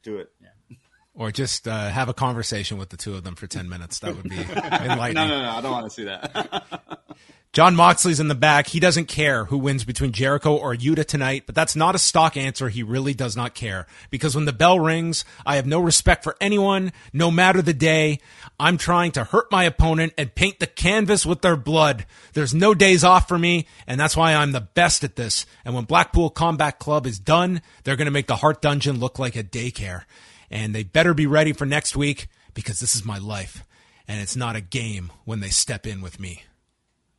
Do 0.05 0.17
it. 0.17 0.31
Or 1.17 1.31
just 1.31 1.65
uh, 1.65 1.87
have 1.89 2.09
a 2.09 2.13
conversation 2.13 2.77
with 2.77 2.89
the 2.89 2.97
two 2.97 3.13
of 3.15 3.23
them 3.23 3.35
for 3.35 3.47
10 3.47 3.69
minutes. 3.69 3.99
That 3.99 4.17
would 4.17 4.27
be 4.29 4.35
enlightening. 4.35 5.13
No, 5.13 5.27
no, 5.29 5.41
no, 5.43 5.49
I 5.49 5.61
don't 5.61 5.71
want 5.71 5.85
to 5.85 5.89
see 5.89 6.03
that. 6.03 6.65
Jon 7.55 7.73
Moxley's 7.73 8.19
in 8.19 8.27
the 8.27 8.35
back. 8.35 8.67
He 8.67 8.81
doesn't 8.81 9.05
care 9.05 9.45
who 9.45 9.57
wins 9.57 9.85
between 9.85 10.11
Jericho 10.11 10.57
or 10.57 10.75
Yuta 10.75 11.05
tonight, 11.05 11.43
but 11.45 11.55
that's 11.55 11.73
not 11.73 11.95
a 11.95 11.97
stock 11.97 12.35
answer. 12.35 12.67
He 12.67 12.83
really 12.83 13.13
does 13.13 13.37
not 13.37 13.55
care. 13.55 13.87
Because 14.09 14.35
when 14.35 14.43
the 14.43 14.51
bell 14.51 14.77
rings, 14.77 15.23
I 15.45 15.55
have 15.55 15.65
no 15.65 15.79
respect 15.79 16.25
for 16.25 16.35
anyone, 16.41 16.91
no 17.13 17.31
matter 17.31 17.61
the 17.61 17.73
day. 17.73 18.19
I'm 18.59 18.77
trying 18.77 19.13
to 19.13 19.23
hurt 19.23 19.49
my 19.53 19.63
opponent 19.63 20.11
and 20.17 20.35
paint 20.35 20.59
the 20.59 20.67
canvas 20.67 21.25
with 21.25 21.43
their 21.43 21.55
blood. 21.55 22.05
There's 22.33 22.53
no 22.53 22.73
days 22.73 23.05
off 23.05 23.29
for 23.29 23.39
me, 23.39 23.67
and 23.87 23.97
that's 23.97 24.17
why 24.17 24.33
I'm 24.33 24.51
the 24.51 24.59
best 24.59 25.05
at 25.05 25.15
this. 25.15 25.45
And 25.63 25.73
when 25.73 25.85
Blackpool 25.85 26.31
Combat 26.31 26.77
Club 26.77 27.07
is 27.07 27.19
done, 27.19 27.61
they're 27.85 27.95
going 27.95 28.03
to 28.07 28.11
make 28.11 28.27
the 28.27 28.35
Hart 28.35 28.61
Dungeon 28.61 28.99
look 28.99 29.17
like 29.17 29.37
a 29.37 29.43
daycare. 29.45 30.03
And 30.51 30.75
they 30.75 30.83
better 30.83 31.13
be 31.13 31.25
ready 31.25 31.53
for 31.53 31.65
next 31.65 31.95
week 31.95 32.27
because 32.53 32.81
this 32.81 32.97
is 32.97 33.05
my 33.05 33.17
life. 33.17 33.63
And 34.09 34.19
it's 34.19 34.35
not 34.35 34.57
a 34.57 34.61
game 34.61 35.09
when 35.23 35.39
they 35.39 35.47
step 35.47 35.87
in 35.87 36.01
with 36.01 36.19
me. 36.19 36.43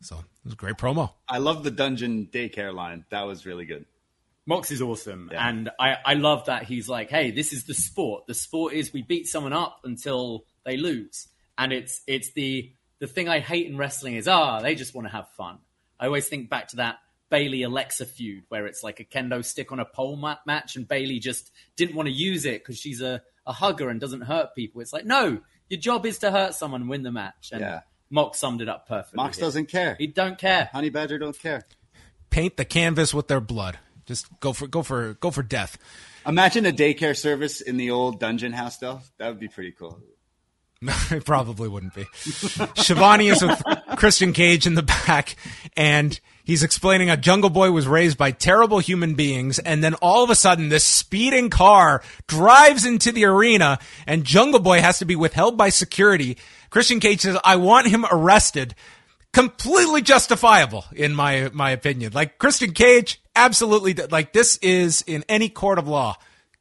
So 0.06 0.16
it 0.18 0.24
was 0.44 0.52
a 0.52 0.56
great 0.56 0.76
promo. 0.76 1.10
I 1.28 1.38
love 1.38 1.64
the 1.64 1.70
dungeon 1.70 2.28
daycare 2.32 2.72
line. 2.72 3.04
That 3.10 3.22
was 3.22 3.44
really 3.46 3.64
good. 3.64 3.86
Mox 4.48 4.70
is 4.70 4.80
awesome, 4.80 5.28
Yeah. 5.32 5.48
and 5.48 5.70
I, 5.80 5.96
I 6.04 6.14
love 6.14 6.46
that 6.46 6.62
he's 6.62 6.88
like, 6.88 7.10
"Hey, 7.10 7.32
this 7.32 7.52
is 7.52 7.64
the 7.64 7.74
sport. 7.74 8.26
The 8.28 8.34
sport 8.34 8.74
is 8.74 8.92
we 8.92 9.02
beat 9.02 9.26
someone 9.26 9.52
up 9.52 9.80
until 9.82 10.44
they 10.64 10.76
lose, 10.76 11.26
and 11.58 11.72
it's 11.72 12.02
it's 12.06 12.32
the 12.34 12.72
the 13.00 13.08
thing 13.08 13.28
I 13.28 13.40
hate 13.40 13.66
in 13.66 13.76
wrestling 13.76 14.14
is 14.14 14.28
ah, 14.28 14.60
they 14.60 14.76
just 14.76 14.94
want 14.94 15.08
to 15.08 15.12
have 15.12 15.28
fun. 15.30 15.58
I 15.98 16.06
always 16.06 16.28
think 16.28 16.48
back 16.48 16.68
to 16.68 16.76
that 16.76 16.98
Bayley 17.28 17.62
Alexa 17.64 18.06
feud 18.06 18.44
where 18.48 18.66
it's 18.66 18.84
like 18.84 19.00
a 19.00 19.04
kendo 19.04 19.44
stick 19.44 19.72
on 19.72 19.80
a 19.80 19.84
pole 19.84 20.14
ma- 20.14 20.36
match, 20.46 20.76
and 20.76 20.86
Bayley 20.86 21.18
just 21.18 21.50
didn't 21.74 21.96
want 21.96 22.06
to 22.06 22.12
use 22.14 22.44
it 22.44 22.62
because 22.62 22.78
she's 22.78 23.00
a, 23.00 23.22
a 23.46 23.52
hugger 23.52 23.88
and 23.88 24.00
doesn't 24.00 24.20
hurt 24.20 24.54
people. 24.54 24.80
It's 24.80 24.92
like 24.92 25.06
no, 25.06 25.40
your 25.68 25.80
job 25.80 26.06
is 26.06 26.18
to 26.18 26.30
hurt 26.30 26.54
someone 26.54 26.82
and 26.82 26.90
win 26.90 27.02
the 27.02 27.10
match. 27.10 27.50
And 27.50 27.62
Yeah. 27.62 27.80
Mox 28.10 28.38
summed 28.38 28.60
it 28.60 28.68
up 28.68 28.86
perfectly. 28.88 29.16
Mox 29.16 29.36
here. 29.36 29.46
doesn't 29.46 29.66
care. 29.66 29.96
He 29.98 30.06
don't 30.06 30.38
care. 30.38 30.70
Honey 30.72 30.90
Badger 30.90 31.18
don't 31.18 31.38
care. 31.38 31.66
Paint 32.30 32.56
the 32.56 32.64
canvas 32.64 33.12
with 33.12 33.28
their 33.28 33.40
blood. 33.40 33.78
Just 34.04 34.26
go 34.40 34.52
for 34.52 34.66
go 34.66 34.82
for 34.82 35.14
go 35.14 35.30
for 35.30 35.42
death. 35.42 35.78
Imagine 36.26 36.66
a 36.66 36.72
daycare 36.72 37.16
service 37.16 37.60
in 37.60 37.76
the 37.76 37.90
old 37.90 38.20
dungeon 38.20 38.52
house, 38.52 38.78
though. 38.78 39.00
That 39.18 39.28
would 39.28 39.40
be 39.40 39.48
pretty 39.48 39.72
cool. 39.72 40.00
it 40.82 41.24
probably 41.24 41.68
wouldn't 41.68 41.94
be. 41.94 42.04
Schiavone 42.76 43.28
is 43.28 43.42
with 43.42 43.62
Christian 43.96 44.32
Cage 44.32 44.66
in 44.66 44.74
the 44.74 44.82
back, 44.82 45.36
and 45.76 46.18
he's 46.44 46.62
explaining 46.62 47.08
how 47.08 47.16
Jungle 47.16 47.48
Boy 47.48 47.70
was 47.70 47.86
raised 47.86 48.18
by 48.18 48.30
terrible 48.30 48.78
human 48.78 49.14
beings, 49.14 49.58
and 49.58 49.82
then 49.82 49.94
all 49.94 50.22
of 50.22 50.30
a 50.30 50.34
sudden, 50.34 50.68
this 50.68 50.84
speeding 50.84 51.48
car 51.48 52.02
drives 52.26 52.84
into 52.84 53.10
the 53.10 53.24
arena, 53.24 53.78
and 54.06 54.24
Jungle 54.24 54.60
Boy 54.60 54.80
has 54.80 54.98
to 54.98 55.04
be 55.04 55.16
withheld 55.16 55.56
by 55.56 55.70
security. 55.70 56.36
Christian 56.76 57.00
Cage 57.00 57.22
says, 57.22 57.38
"I 57.42 57.56
want 57.56 57.86
him 57.86 58.04
arrested." 58.04 58.74
Completely 59.32 60.02
justifiable, 60.02 60.84
in 60.94 61.14
my 61.14 61.48
my 61.54 61.70
opinion. 61.70 62.12
Like 62.12 62.36
Christian 62.36 62.72
Cage, 62.72 63.18
absolutely. 63.34 63.94
Like 63.94 64.34
this 64.34 64.58
is 64.58 65.02
in 65.06 65.24
any 65.26 65.48
court 65.48 65.78
of 65.78 65.88
law, 65.88 66.16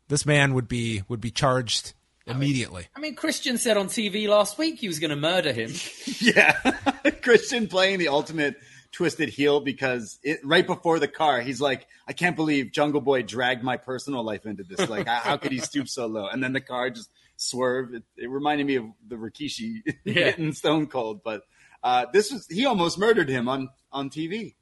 this 0.08 0.26
man 0.26 0.54
would 0.54 0.70
be 0.70 1.04
would 1.10 1.20
be 1.20 1.32
charged 1.32 1.92
immediately. 2.26 2.88
I 2.96 3.02
mean, 3.02 3.16
Christian 3.16 3.58
said 3.58 3.76
on 3.76 3.88
TV 3.88 4.30
last 4.30 4.58
week 4.58 4.80
he 4.80 4.88
was 4.88 5.00
going 5.00 5.10
to 5.10 5.18
murder 5.18 5.52
him. 5.52 5.74
Yeah, 6.22 6.54
Christian 7.22 7.68
playing 7.68 8.00
the 8.00 8.08
ultimate 8.08 8.56
twisted 8.94 9.28
heel 9.28 9.60
because 9.60 10.18
it, 10.24 10.40
right 10.46 10.66
before 10.66 10.98
the 10.98 11.10
car, 11.10 11.42
he's 11.42 11.60
like, 11.60 11.88
"I 12.08 12.14
can't 12.14 12.38
believe 12.38 12.72
Jungle 12.72 13.02
Boy 13.02 13.24
dragged 13.24 13.64
my 13.64 13.76
personal 13.76 14.24
life 14.24 14.46
into 14.46 14.64
this. 14.64 14.90
Like, 14.90 15.08
how, 15.08 15.20
how 15.20 15.36
could 15.36 15.52
he 15.52 15.60
stoop 15.60 15.90
so 15.90 16.06
low?" 16.06 16.30
And 16.30 16.42
then 16.42 16.54
the 16.54 16.62
car 16.62 16.90
just 16.90 17.10
swerved. 17.38 17.96
It, 17.96 18.04
it 18.18 18.30
reminded 18.30 18.68
me 18.68 18.76
of 18.76 18.86
the 19.08 19.16
Rikishi 19.16 19.82
Yeah. 20.04 20.14
hitting 20.26 20.54
Stone 20.54 20.88
Cold, 20.88 21.22
but 21.24 21.44
uh, 21.84 22.06
this 22.14 22.32
was 22.32 22.48
he 22.48 22.66
almost 22.66 22.98
murdered 22.98 23.30
him 23.30 23.48
on 23.50 23.70
on 23.92 24.10
TV. 24.10 24.56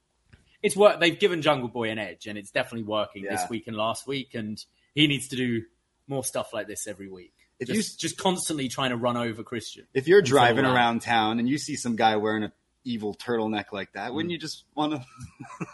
It's 0.61 0.75
work. 0.77 0.99
They've 0.99 1.17
given 1.19 1.41
Jungle 1.41 1.67
Boy 1.69 1.89
an 1.89 1.99
edge, 1.99 2.25
and 2.27 2.37
it's 2.37 2.51
definitely 2.51 2.83
working 2.83 3.23
this 3.23 3.41
week 3.49 3.67
and 3.67 3.75
last 3.75 4.07
week. 4.07 4.33
And 4.33 4.63
he 4.95 5.07
needs 5.07 5.27
to 5.29 5.35
do 5.35 5.63
more 6.07 6.23
stuff 6.23 6.53
like 6.53 6.67
this 6.67 6.87
every 6.87 7.09
week. 7.09 7.33
If 7.59 7.67
just, 7.67 8.01
you- 8.01 8.07
just 8.09 8.17
constantly 8.19 8.67
trying 8.69 8.89
to 8.91 8.97
run 8.97 9.17
over 9.17 9.43
Christian. 9.43 9.85
If 9.93 10.07
you're 10.07 10.21
driving 10.21 10.65
around 10.65 11.01
town 11.01 11.39
and 11.39 11.47
you 11.49 11.57
see 11.57 11.75
some 11.75 11.95
guy 11.95 12.15
wearing 12.15 12.43
a 12.43 12.51
evil 12.85 13.13
turtleneck 13.15 13.71
like 13.71 13.93
that, 13.93 14.13
wouldn't 14.13 14.31
you 14.31 14.37
just 14.37 14.63
want 14.75 14.93
to? 14.93 15.05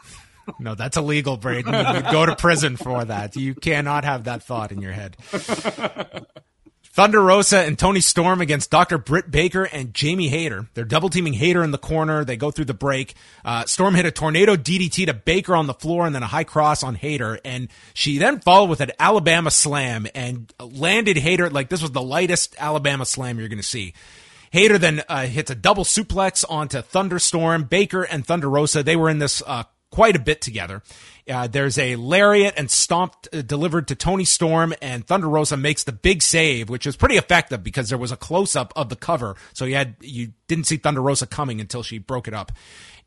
No, 0.58 0.74
that's 0.74 0.98
illegal, 0.98 1.38
Braden. 1.38 1.72
You'd 1.72 2.12
go 2.12 2.26
to 2.26 2.36
prison 2.36 2.76
for 2.76 3.06
that. 3.06 3.36
You 3.36 3.54
cannot 3.54 4.04
have 4.04 4.24
that 4.24 4.42
thought 4.42 4.72
in 4.72 4.82
your 4.82 4.92
head. 4.94 5.16
Thunder 6.92 7.22
Rosa 7.22 7.60
and 7.60 7.78
Toni 7.78 8.02
Storm 8.02 8.42
against 8.42 8.72
Dr. 8.72 8.98
Britt 8.98 9.30
Baker 9.30 9.64
and 9.64 9.94
Jamie 9.94 10.30
Hayter. 10.30 10.68
They're 10.74 10.86
double 10.86 11.10
teaming 11.10 11.34
Hayter 11.34 11.64
in 11.64 11.72
the 11.72 11.78
corner. 11.78 12.26
They 12.26 12.36
go 12.36 12.50
through 12.50 12.66
the 12.66 12.74
break. 12.74 13.14
Uh, 13.46 13.66
Storm 13.66 13.94
hit 13.94 14.08
a 14.08 14.12
tornado 14.12 14.56
DDT 14.56 15.06
to 15.06 15.14
Baker 15.14 15.56
on 15.56 15.68
the 15.68 15.74
floor 15.76 16.08
and 16.08 16.16
then 16.16 16.24
a 16.24 16.28
high 16.28 16.44
cross 16.44 16.84
on 16.84 16.96
Hayter. 16.96 17.40
And 17.46 17.70
she 17.94 18.18
then 18.18 18.40
followed 18.40 18.70
with 18.70 18.82
an 18.82 18.92
Alabama 18.98 19.52
slam 19.52 20.08
and 20.16 20.52
landed 20.60 21.18
Hayter 21.18 21.50
like 21.50 21.70
this 21.70 21.82
was 21.82 21.92
the 21.92 22.02
lightest 22.02 22.56
Alabama 22.58 23.06
slam 23.06 23.38
you're 23.40 23.50
going 23.50 23.58
to 23.58 23.64
see. 23.64 23.94
Hayter 24.52 24.80
then 24.80 25.04
uh, 25.08 25.28
hits 25.28 25.52
a 25.52 25.56
double 25.56 25.84
suplex 25.84 26.44
onto 26.50 26.82
Thunderstorm. 26.82 27.66
Baker 27.66 28.02
and 28.02 28.26
Thunder 28.26 28.50
Rosa, 28.50 28.82
they 28.82 28.96
were 28.96 29.10
in 29.10 29.20
this 29.20 29.44
uh, 29.46 29.64
quite 29.92 30.16
a 30.16 30.20
bit 30.20 30.42
together. 30.42 30.82
Uh, 31.30 31.48
there's 31.48 31.78
a 31.78 31.96
lariat 31.96 32.54
and 32.58 32.72
stomped 32.72 33.28
uh, 33.34 33.42
delivered 33.42 33.88
to 33.88 33.96
Toni 33.96 34.26
Storm, 34.26 34.74
and 34.82 35.06
Thunder 35.06 35.30
Rosa 35.30 35.58
makes 35.58 35.84
the 35.84 35.92
big 35.92 36.22
save, 36.22 36.70
which 36.70 36.86
was 36.86 36.96
pretty 36.96 37.18
effective 37.18 37.64
because 37.64 37.90
there 37.90 37.98
was 37.98 38.12
a 38.12 38.18
close 38.18 38.56
up 38.56 38.74
of 38.76 38.90
the 38.90 38.96
cover, 38.96 39.36
so 39.54 39.66
you 39.66 39.76
had 39.76 39.96
you 40.02 40.34
didn't 40.48 40.66
see 40.66 40.78
Thunder 40.78 41.02
Rosa 41.02 41.28
coming 41.28 41.62
until 41.62 41.84
she 41.84 41.98
broke 41.98 42.28
it 42.28 42.34
up. 42.34 42.52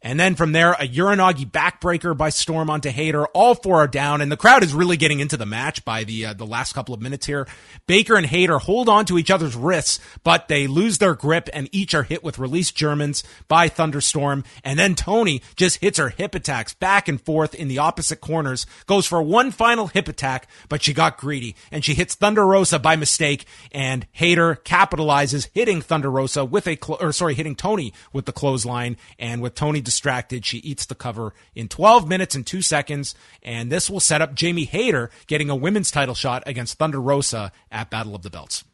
And 0.03 0.18
then 0.18 0.34
from 0.34 0.50
there, 0.50 0.72
a 0.72 0.88
Uranage 0.88 1.50
backbreaker 1.50 2.16
by 2.16 2.30
Storm 2.30 2.68
onto 2.68 2.90
Hayter. 2.90 3.26
All 3.26 3.55
four 3.55 3.78
are 3.78 3.88
down, 3.88 4.20
and 4.20 4.32
the 4.32 4.36
crowd 4.36 4.64
is 4.64 4.74
really 4.74 4.96
getting 4.96 5.20
into 5.20 5.36
the 5.36 5.46
match 5.46 5.84
by 5.84 6.03
the 6.03 6.26
uh, 6.26 6.32
the 6.34 6.44
last 6.44 6.72
couple 6.72 6.92
of 6.92 7.00
minutes 7.00 7.26
here. 7.26 7.46
Baker 7.86 8.16
and 8.16 8.26
Hayter 8.26 8.59
hold 8.59 8.88
on 8.88 9.05
to 9.07 9.16
each 9.16 9.30
other's 9.30 9.55
wrists, 9.55 10.00
but 10.24 10.48
they 10.48 10.66
lose 10.66 10.98
their 10.98 11.14
grip, 11.14 11.48
and 11.53 11.68
each 11.70 11.94
are 11.94 12.03
hit 12.03 12.24
with 12.24 12.40
released 12.40 12.74
Germans 12.74 13.22
by 13.46 13.68
Thunderstorm. 13.68 14.42
And 14.64 14.76
then 14.76 14.96
Toni 14.96 15.40
just 15.55 15.78
hits 15.78 15.98
her 15.98 16.09
hip 16.09 16.34
attacks 16.34 16.74
back 16.74 17.07
and 17.07 17.20
forth 17.20 17.55
in 17.55 17.68
the 17.68 17.78
opposite 17.78 18.20
corners, 18.20 18.66
goes 18.86 19.07
for 19.07 19.22
one 19.22 19.53
final 19.53 19.86
hip 19.86 20.09
attack, 20.09 20.48
but 20.68 20.82
she 20.82 20.92
got 20.92 21.16
greedy, 21.16 21.55
and 21.70 21.84
she 21.84 21.94
hits 21.94 22.16
Thunder 22.16 22.44
Rosa 22.44 22.80
by 22.80 22.96
mistake, 22.96 23.44
and 23.70 24.09
Hayter 24.12 24.57
capitalizes, 24.64 25.48
hitting 25.55 25.80
Thunder 25.80 26.11
Rosa 26.11 26.44
with 26.44 26.66
a, 26.66 26.74
clo- 26.74 26.98
or 27.00 27.12
sorry, 27.12 27.34
hitting 27.34 27.55
Toni 27.55 27.92
with 28.12 28.26
the 28.26 28.32
clothesline, 28.32 28.96
and 29.18 29.40
with 29.40 29.55
Toni 29.55 29.80
distracted, 29.93 30.47
she 30.47 30.59
eats 30.59 30.86
the 30.86 30.95
cover 30.95 31.34
in 31.55 31.68
12 31.68 32.09
minutes 32.09 32.34
and 32.34 32.47
2 32.47 32.62
seconds, 32.62 33.14
and 33.43 33.70
this 33.70 33.90
will 33.90 34.01
set 34.01 34.22
up 34.22 34.34
Jamie 34.34 34.64
Hayter 34.64 35.11
getting 35.26 35.51
a 35.51 35.57
women's 35.57 35.90
title 35.90 36.14
shot 36.14 36.43
against 36.47 36.78
Thunder 36.78 37.01
Rosa 37.01 37.53
at 37.70 37.90
Battle 37.90 38.14
of 38.14 38.22
the 38.22 38.30
Belts. 38.30 38.64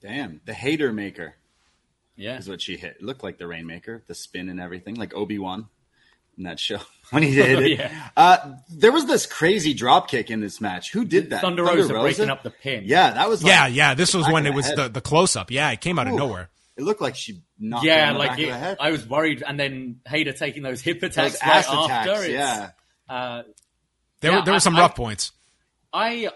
Damn, 0.00 0.40
the 0.46 0.54
hater 0.54 0.92
maker 0.92 1.34
Yeah. 2.16 2.38
is 2.38 2.48
what 2.48 2.62
she 2.62 2.76
hit. 2.76 2.96
It 3.00 3.02
looked 3.02 3.22
like 3.22 3.36
the 3.38 3.46
Rainmaker, 3.46 4.02
the 4.06 4.14
spin 4.14 4.48
and 4.48 4.58
everything, 4.60 4.94
like 4.94 5.14
Obi 5.14 5.38
Wan 5.38 5.66
in 6.38 6.44
that 6.44 6.58
show 6.58 6.78
when 7.10 7.22
he 7.22 7.34
did 7.34 7.58
it. 7.58 7.68
Yeah. 7.78 8.08
uh, 8.16 8.54
there 8.70 8.92
was 8.92 9.06
this 9.06 9.26
crazy 9.26 9.74
drop 9.74 10.08
kick 10.08 10.30
in 10.30 10.40
this 10.40 10.60
match. 10.60 10.92
Who 10.92 11.04
did 11.04 11.30
that? 11.30 11.40
Thunder 11.42 11.64
Rosa 11.64 11.92
breaking 11.94 12.30
up 12.30 12.42
the 12.42 12.50
pin. 12.50 12.84
Yeah, 12.86 13.10
that 13.10 13.28
was. 13.28 13.42
Like, 13.42 13.50
Yeah, 13.50 13.66
yeah, 13.66 13.94
this 13.94 14.14
was 14.14 14.26
when 14.28 14.46
it 14.46 14.54
was 14.54 14.66
head. 14.66 14.76
the, 14.78 14.88
the 14.88 15.00
close 15.00 15.36
up. 15.36 15.50
Yeah, 15.50 15.70
it 15.72 15.80
came 15.80 15.98
out 15.98 16.06
of 16.06 16.14
nowhere. 16.14 16.48
It 16.78 16.84
looked 16.84 17.00
like 17.00 17.16
she 17.16 17.42
knocked 17.58 17.84
him 17.84 17.88
Yeah, 17.90 18.08
in 18.08 18.12
the 18.14 18.18
like 18.20 18.28
back 18.30 18.38
it, 18.38 18.42
of 18.44 18.48
the 18.50 18.58
head. 18.58 18.76
I 18.80 18.90
was 18.92 19.06
worried, 19.06 19.42
and 19.46 19.58
then 19.58 20.00
Hayter 20.06 20.32
taking 20.32 20.62
those 20.62 20.80
hip 20.80 21.02
attacks 21.02 21.32
Those 21.34 21.42
right 21.42 21.56
ass 21.56 21.66
after. 21.68 21.84
attacks. 22.12 22.20
It's, 22.22 22.28
Yeah, 22.32 22.70
Uh, 23.08 23.42
There, 24.20 24.30
Yeah, 24.32 24.38
were, 24.38 24.44
there 24.44 24.52
were 24.54 24.56
I- 24.56 24.58
some 24.60 24.76
I- 24.76 24.80
rough 24.80 24.94
points. 24.94 25.32
I 25.92 26.30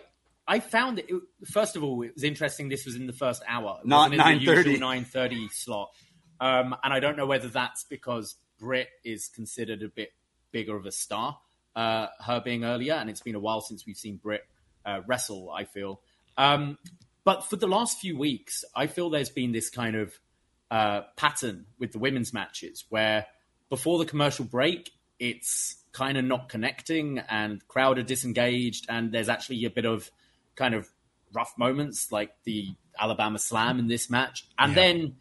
I 0.46 0.58
found 0.60 0.98
it. 0.98 1.06
First 1.46 1.76
of 1.76 1.84
all, 1.84 2.02
it 2.02 2.14
was 2.14 2.24
interesting. 2.24 2.68
This 2.68 2.84
was 2.84 2.96
in 2.96 3.06
the 3.06 3.12
first 3.12 3.42
hour, 3.46 3.78
It 3.82 3.86
Not 3.86 4.10
wasn't 4.10 4.14
in 4.14 4.18
the 4.18 4.24
9:30. 4.52 4.56
usual 4.70 4.80
nine 4.80 5.04
thirty 5.04 5.48
slot. 5.50 5.90
Um, 6.40 6.74
and 6.82 6.92
I 6.92 6.98
don't 6.98 7.16
know 7.16 7.26
whether 7.26 7.46
that's 7.48 7.84
because 7.84 8.34
Britt 8.58 8.88
is 9.04 9.28
considered 9.28 9.82
a 9.84 9.88
bit 9.88 10.12
bigger 10.50 10.76
of 10.76 10.84
a 10.86 10.90
star, 10.92 11.38
uh, 11.76 12.08
her 12.24 12.40
being 12.40 12.64
earlier, 12.64 12.94
and 12.94 13.08
it's 13.08 13.20
been 13.20 13.36
a 13.36 13.40
while 13.40 13.60
since 13.60 13.86
we've 13.86 13.96
seen 13.96 14.16
Britt 14.16 14.44
uh, 14.84 15.02
wrestle. 15.06 15.50
I 15.50 15.64
feel, 15.64 16.00
um, 16.36 16.78
but 17.24 17.44
for 17.48 17.54
the 17.56 17.68
last 17.68 18.00
few 18.00 18.16
weeks, 18.18 18.64
I 18.74 18.88
feel 18.88 19.08
there's 19.10 19.30
been 19.30 19.52
this 19.52 19.70
kind 19.70 19.94
of 19.94 20.12
uh, 20.72 21.02
pattern 21.16 21.66
with 21.78 21.92
the 21.92 21.98
women's 21.98 22.32
matches 22.32 22.86
where 22.88 23.26
before 23.68 23.98
the 23.98 24.06
commercial 24.06 24.46
break, 24.46 24.90
it's 25.18 25.76
kind 25.92 26.16
of 26.16 26.24
not 26.24 26.48
connecting 26.48 27.18
and 27.28 27.66
crowd 27.68 27.98
are 27.98 28.02
disengaged, 28.02 28.86
and 28.88 29.12
there's 29.12 29.28
actually 29.28 29.62
a 29.66 29.70
bit 29.70 29.84
of 29.84 30.10
kind 30.56 30.74
of 30.74 30.88
rough 31.34 31.52
moments 31.58 32.10
like 32.10 32.30
the 32.44 32.68
Alabama 32.98 33.38
Slam 33.38 33.78
in 33.78 33.86
this 33.86 34.08
match, 34.08 34.48
and 34.58 34.74
then 34.74 35.16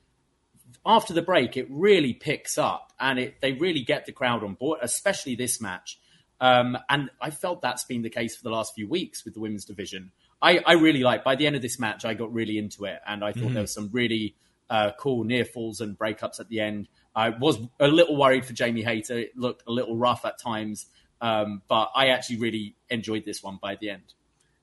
after 0.85 1.13
the 1.13 1.21
break, 1.21 1.57
it 1.57 1.67
really 1.69 2.13
picks 2.13 2.57
up 2.57 2.93
and 2.97 3.19
it 3.19 3.41
they 3.41 3.51
really 3.51 3.81
get 3.81 4.05
the 4.05 4.13
crowd 4.13 4.45
on 4.45 4.53
board, 4.53 4.79
especially 4.81 5.35
this 5.35 5.59
match. 5.59 5.99
Um, 6.39 6.77
and 6.89 7.09
I 7.21 7.29
felt 7.29 7.61
that's 7.61 7.83
been 7.83 8.03
the 8.03 8.09
case 8.09 8.37
for 8.37 8.43
the 8.43 8.49
last 8.51 8.73
few 8.73 8.87
weeks 8.87 9.25
with 9.25 9.33
the 9.33 9.41
women's 9.41 9.65
division. 9.65 10.13
I, 10.41 10.59
I 10.65 10.73
really 10.73 11.03
like. 11.03 11.25
By 11.25 11.35
the 11.35 11.45
end 11.45 11.57
of 11.57 11.61
this 11.61 11.77
match, 11.77 12.05
I 12.05 12.13
got 12.13 12.33
really 12.33 12.57
into 12.57 12.85
it, 12.85 12.99
and 13.05 13.21
I 13.21 13.33
thought 13.33 13.51
there 13.53 13.61
was 13.61 13.73
some 13.73 13.89
really 13.91 14.35
uh, 14.71 14.91
cool 14.97 15.23
near 15.23 15.45
falls 15.45 15.81
and 15.81 15.95
breakups 15.99 16.39
at 16.39 16.47
the 16.49 16.59
end. 16.61 16.87
I 17.13 17.29
was 17.29 17.59
a 17.79 17.87
little 17.89 18.15
worried 18.17 18.45
for 18.45 18.53
Jamie 18.53 18.81
Hayter; 18.83 19.19
it 19.19 19.37
looked 19.37 19.63
a 19.67 19.71
little 19.71 19.97
rough 19.97 20.23
at 20.25 20.39
times, 20.39 20.87
um, 21.19 21.61
but 21.67 21.91
I 21.95 22.07
actually 22.07 22.37
really 22.39 22.75
enjoyed 22.89 23.25
this 23.25 23.43
one 23.43 23.59
by 23.61 23.75
the 23.75 23.89
end. 23.91 24.13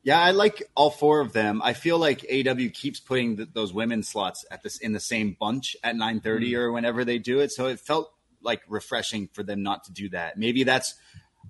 yeah. 0.03 0.19
I 0.21 0.31
like 0.31 0.63
all 0.75 0.91
four 0.91 1.21
of 1.21 1.33
them. 1.35 1.61
I 1.63 1.75
feel 1.75 1.99
like 1.99 2.25
AW 2.33 2.69
keeps 2.73 3.01
putting 3.01 3.37
th 3.37 3.49
those 3.53 3.73
women 3.75 4.03
slots 4.03 4.45
at 4.51 4.63
this 4.63 4.79
in 4.79 4.93
the 4.93 5.01
same 5.15 5.37
bunch 5.39 5.77
at 5.85 5.95
nine 6.05 6.21
thirty 6.21 6.53
Mm. 6.53 6.59
or 6.61 6.73
whenever 6.73 7.05
they 7.05 7.19
do 7.19 7.41
it. 7.41 7.51
So 7.53 7.67
it 7.67 7.79
felt 7.91 8.07
like 8.41 8.63
refreshing 8.69 9.29
for 9.35 9.43
them 9.43 9.63
not 9.63 9.85
to 9.87 9.93
do 9.93 10.09
that. 10.11 10.39
Maybe 10.39 10.63
that's 10.65 10.95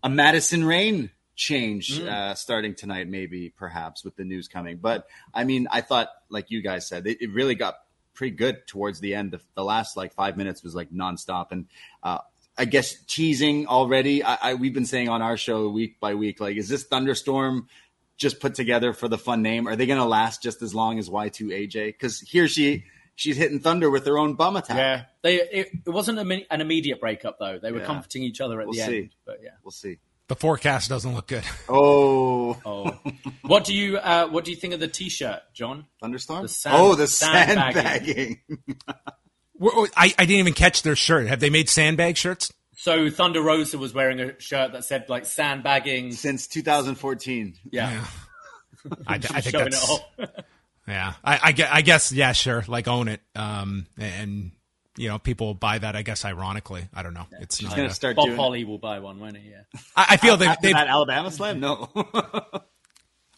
a 0.03 0.09
Madison 0.09 0.65
Rayne 0.65 1.11
change 1.37 2.01
Mm. 2.01 2.09
uh, 2.09 2.35
starting 2.35 2.75
tonight, 2.75 3.07
maybe 3.09 3.51
perhaps 3.65 4.03
with 4.05 4.17
the 4.17 4.25
news 4.25 4.49
coming. 4.49 4.79
But 4.89 5.07
I 5.33 5.45
mean, 5.45 5.69
I 5.71 5.81
thought, 5.83 6.09
like 6.29 6.47
you 6.51 6.61
guys 6.63 6.89
said, 6.89 7.07
it, 7.07 7.19
it 7.25 7.31
really 7.33 7.55
got 7.55 7.75
pretty 8.19 8.37
good 8.37 8.67
towards 8.67 8.99
the 8.99 9.15
end. 9.15 9.31
The, 9.31 9.41
the 9.55 9.63
last 9.65 9.97
like 9.97 10.13
five 10.13 10.37
minutes 10.37 10.65
was 10.65 10.75
like 10.75 10.91
nonstop, 10.91 11.53
and 11.53 11.67
uh, 12.03 12.19
I 12.59 12.65
guess 12.65 12.97
teasing 13.07 13.69
already. 13.69 14.25
I, 14.25 14.39
I 14.43 14.55
we've 14.55 14.75
been 14.75 14.85
saying 14.87 15.09
on 15.09 15.23
our 15.23 15.37
show 15.37 15.69
week 15.69 16.01
by 16.01 16.15
week, 16.15 16.41
like, 16.41 16.57
is 16.57 16.69
this 16.69 16.83
thunderstorm? 16.85 17.69
Just 18.17 18.41
put 18.41 18.57
together 18.57 18.93
for 18.93 19.07
the 19.07 19.17
fun 19.17 19.43
name. 19.43 19.69
Are 19.69 19.77
they 19.77 19.87
going 19.87 20.01
to 20.01 20.05
last 20.05 20.43
just 20.43 20.61
as 20.61 20.75
long 20.75 20.99
as 20.99 21.09
Y2 21.09 21.51
AJ? 21.71 21.87
Because 21.87 22.19
here 22.21 22.49
she 22.49 22.83
she's 23.15 23.37
hitting 23.37 23.61
thunder 23.61 23.89
with 23.89 24.05
her 24.07 24.19
own 24.19 24.35
bum 24.35 24.57
attack. 24.57 24.77
Yeah, 24.77 25.05
they 25.23 25.37
it, 25.37 25.69
it 25.87 25.91
wasn't 25.91 26.19
a, 26.19 26.53
an 26.53 26.61
immediate 26.61 26.99
breakup 27.01 27.39
though. 27.39 27.61
They 27.63 27.71
were 27.71 27.79
Yeah. 27.79 27.87
comforting 27.87 28.25
each 28.25 28.41
other 28.41 28.61
at 28.61 28.67
We'll 28.67 28.75
the 28.75 28.81
see. 28.81 28.99
end. 28.99 29.11
But 29.25 29.39
yeah. 29.45 29.51
We'll 29.63 29.71
see. 29.71 29.99
The 30.29 30.37
forecast 30.37 30.89
doesn't 30.89 31.15
look 31.15 31.27
good. 31.27 31.45
Oh, 31.69 32.57
Oh, 32.65 32.99
what 33.43 33.65
do 33.65 33.75
you 33.75 33.99
uh, 33.99 34.27
what 34.29 34.45
do 34.45 34.51
you 34.51 34.57
think 34.57 34.73
of 34.75 34.81
the 34.81 34.89
T-shirt, 34.89 35.41
John? 35.55 35.85
thunderstorm. 36.01 36.43
The 36.43 36.49
sand- 36.49 36.77
oh, 36.79 36.95
the 36.95 37.07
sandbagging. 37.07 38.41
sandbagging. 38.49 38.89
I, 39.97 40.15
I 40.19 40.25
didn't 40.25 40.31
even 40.41 40.53
catch 40.55 40.83
their 40.83 40.97
shirt. 40.97 41.27
Have 41.27 41.41
they 41.41 41.51
made 41.51 41.69
sandbag 41.69 42.17
shirts? 42.17 42.53
So 42.77 43.11
Thunder 43.11 43.43
Rosa 43.43 43.77
was 43.77 43.93
wearing 43.93 44.21
a 44.21 44.39
shirt 44.41 44.73
that 44.73 44.85
said 44.85 45.07
like 45.09 45.27
sandbagging. 45.27 46.13
Since 46.13 46.47
2014. 46.49 47.55
Yeah, 47.73 48.05
I, 49.07 49.15
I 49.15 49.19
think 49.19 49.45
Showing 49.47 49.67
it 49.69 49.75
that's 50.17 50.31
yeah. 50.89 51.15
I, 51.25 51.41
I, 51.43 51.53
gue- 51.53 51.67
I 51.71 51.83
guess 51.83 52.13
yeah, 52.13 52.33
sure. 52.33 52.65
Like 52.69 52.87
own 52.89 53.09
it. 53.09 53.21
Um, 53.35 53.87
and 53.99 54.53
you 54.99 55.09
know 55.09 55.19
people 55.19 55.47
will 55.49 55.55
buy 55.55 55.79
that. 55.79 55.97
I 55.97 56.03
guess 56.03 56.25
ironically, 56.25 56.89
I 56.93 57.03
don't 57.03 57.15
know. 57.15 57.27
It's 57.41 57.59
He's 57.59 57.69
not. 57.69 57.77
gonna 57.77 57.89
a- 57.89 57.95
start 57.95 58.17
Bob 58.17 58.27
doing 58.27 58.37
Holly 58.37 58.65
will 58.65 58.79
buy 58.79 58.99
one, 58.99 59.19
won't 59.21 59.37
he? 59.37 59.51
Yeah. 59.51 59.63
I, 59.97 60.07
I 60.11 60.17
feel 60.17 60.37
they, 60.37 60.47
after 60.47 60.63
they've 60.67 60.75
that 60.75 60.89
Alabama 60.89 61.31
slam. 61.31 61.61
No, 61.61 61.89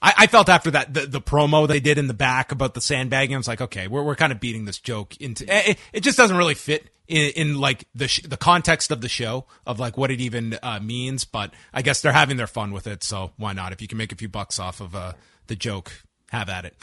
I, 0.02 0.14
I 0.18 0.26
felt 0.26 0.48
after 0.48 0.70
that 0.72 0.92
the, 0.94 1.06
the 1.06 1.20
promo 1.20 1.68
they 1.68 1.80
did 1.80 1.98
in 1.98 2.06
the 2.06 2.14
back 2.14 2.52
about 2.52 2.74
the 2.74 2.80
sandbagging. 2.80 3.34
I 3.34 3.38
was 3.38 3.48
like, 3.48 3.60
okay, 3.60 3.86
we're 3.86 4.02
we're 4.02 4.16
kind 4.16 4.32
of 4.32 4.40
beating 4.40 4.64
this 4.64 4.78
joke 4.78 5.16
into. 5.18 5.44
It, 5.48 5.78
it 5.92 6.00
just 6.00 6.16
doesn't 6.16 6.36
really 6.36 6.54
fit 6.54 6.88
in, 7.06 7.30
in 7.36 7.60
like 7.60 7.86
the 7.94 8.08
sh- 8.08 8.22
the 8.22 8.36
context 8.38 8.90
of 8.90 9.00
the 9.02 9.08
show 9.08 9.46
of 9.66 9.78
like 9.78 9.98
what 9.98 10.10
it 10.10 10.20
even 10.20 10.58
uh, 10.62 10.80
means. 10.80 11.24
But 11.24 11.52
I 11.74 11.82
guess 11.82 12.00
they're 12.00 12.12
having 12.12 12.36
their 12.38 12.46
fun 12.46 12.72
with 12.72 12.86
it, 12.86 13.02
so 13.02 13.32
why 13.36 13.52
not? 13.52 13.72
If 13.72 13.82
you 13.82 13.88
can 13.88 13.98
make 13.98 14.12
a 14.12 14.16
few 14.16 14.28
bucks 14.28 14.58
off 14.58 14.80
of 14.80 14.94
uh, 14.94 15.12
the 15.48 15.56
joke, 15.56 15.92
have 16.30 16.48
at 16.48 16.64
it. 16.64 16.74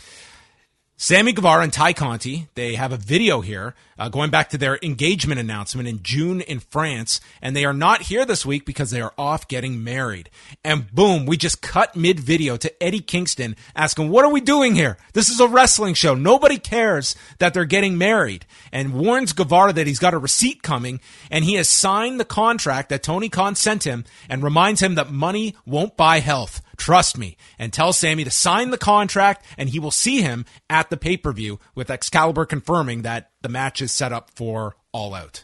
Sammy 1.00 1.32
Guevara 1.32 1.62
and 1.62 1.72
Tay 1.72 1.94
Conti, 1.94 2.48
they 2.56 2.74
have 2.74 2.92
a 2.92 2.98
video 2.98 3.42
here 3.42 3.76
uh, 4.00 4.10
going 4.10 4.32
back 4.32 4.50
to 4.50 4.58
their 4.58 4.80
engagement 4.82 5.40
announcement 5.40 5.88
in 5.88 6.02
June 6.02 6.42
in 6.42 6.60
France, 6.60 7.22
and 7.40 7.56
they 7.56 7.66
are 7.66 7.74
not 7.74 8.02
here 8.02 8.26
this 8.26 8.48
week 8.48 8.66
because 8.66 8.90
they 8.90 9.00
are 9.00 9.14
off 9.16 9.48
getting 9.48 9.84
married. 9.84 10.32
And 10.64 10.92
boom, 10.92 11.28
we 11.28 11.38
just 11.38 11.62
cut 11.62 11.96
mid 11.96 12.20
video 12.20 12.58
to 12.58 12.84
Eddie 12.84 13.02
Kingston 13.02 13.56
asking, 13.76 14.10
What 14.10 14.26
are 14.26 14.32
we 14.32 14.42
doing 14.42 14.74
here? 14.74 14.98
This 15.14 15.30
is 15.30 15.40
a 15.40 15.48
wrestling 15.48 15.94
show. 15.94 16.16
Nobody 16.16 16.58
cares 16.58 17.16
that 17.38 17.54
they're 17.54 17.66
getting 17.66 18.00
married. 18.00 18.48
And 18.72 18.96
warns 18.96 19.34
Guevara 19.34 19.74
that 19.74 19.86
he's 19.86 20.00
got 20.00 20.16
a 20.16 20.18
receipt 20.18 20.64
coming, 20.64 21.00
and 21.30 21.46
he 21.46 21.54
has 21.54 21.70
signed 21.70 22.20
the 22.20 22.26
contract 22.26 22.90
that 22.90 23.04
Tony 23.04 23.30
Khan 23.30 23.54
sent 23.54 23.86
him 23.86 24.04
and 24.28 24.42
reminds 24.42 24.82
him 24.82 24.96
that 24.96 25.12
money 25.12 25.56
won't 25.64 25.96
buy 25.96 26.22
health. 26.22 26.60
Trust 26.78 27.18
me. 27.18 27.38
And 27.60 27.74
tell 27.74 27.92
Sammy 27.92 28.24
to 28.24 28.32
sign 28.32 28.70
the 28.70 28.78
contract 28.78 29.46
and 29.58 29.70
he 29.70 29.80
will 29.80 29.92
see 29.92 30.22
him 30.22 30.46
at 30.70 30.90
the 30.90 30.98
pay 30.98 31.18
per 31.18 31.34
view 31.34 31.60
with 31.76 31.90
Excalibur 31.90 32.46
confirming 32.46 33.02
that 33.02 33.32
the 33.42 33.50
match 33.50 33.82
is 33.82 33.92
set 33.92 34.14
up 34.14 34.32
for 34.32 34.76
All 34.92 35.14
Out. 35.14 35.44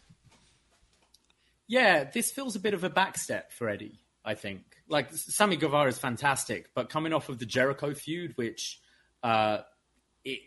Yeah, 1.67 2.03
this 2.03 2.31
feels 2.31 2.55
a 2.55 2.59
bit 2.59 2.73
of 2.73 2.83
a 2.83 2.89
backstep 2.89 3.51
for 3.51 3.67
Eddie, 3.67 3.99
I 4.23 4.35
think. 4.35 4.61
Like, 4.87 5.11
Sammy 5.13 5.55
Guevara 5.55 5.89
is 5.89 5.97
fantastic, 5.97 6.69
but 6.75 6.89
coming 6.89 7.13
off 7.13 7.29
of 7.29 7.39
the 7.39 7.45
Jericho 7.45 7.93
feud, 7.93 8.33
which 8.35 8.79
uh, 9.23 9.59
it, 10.23 10.39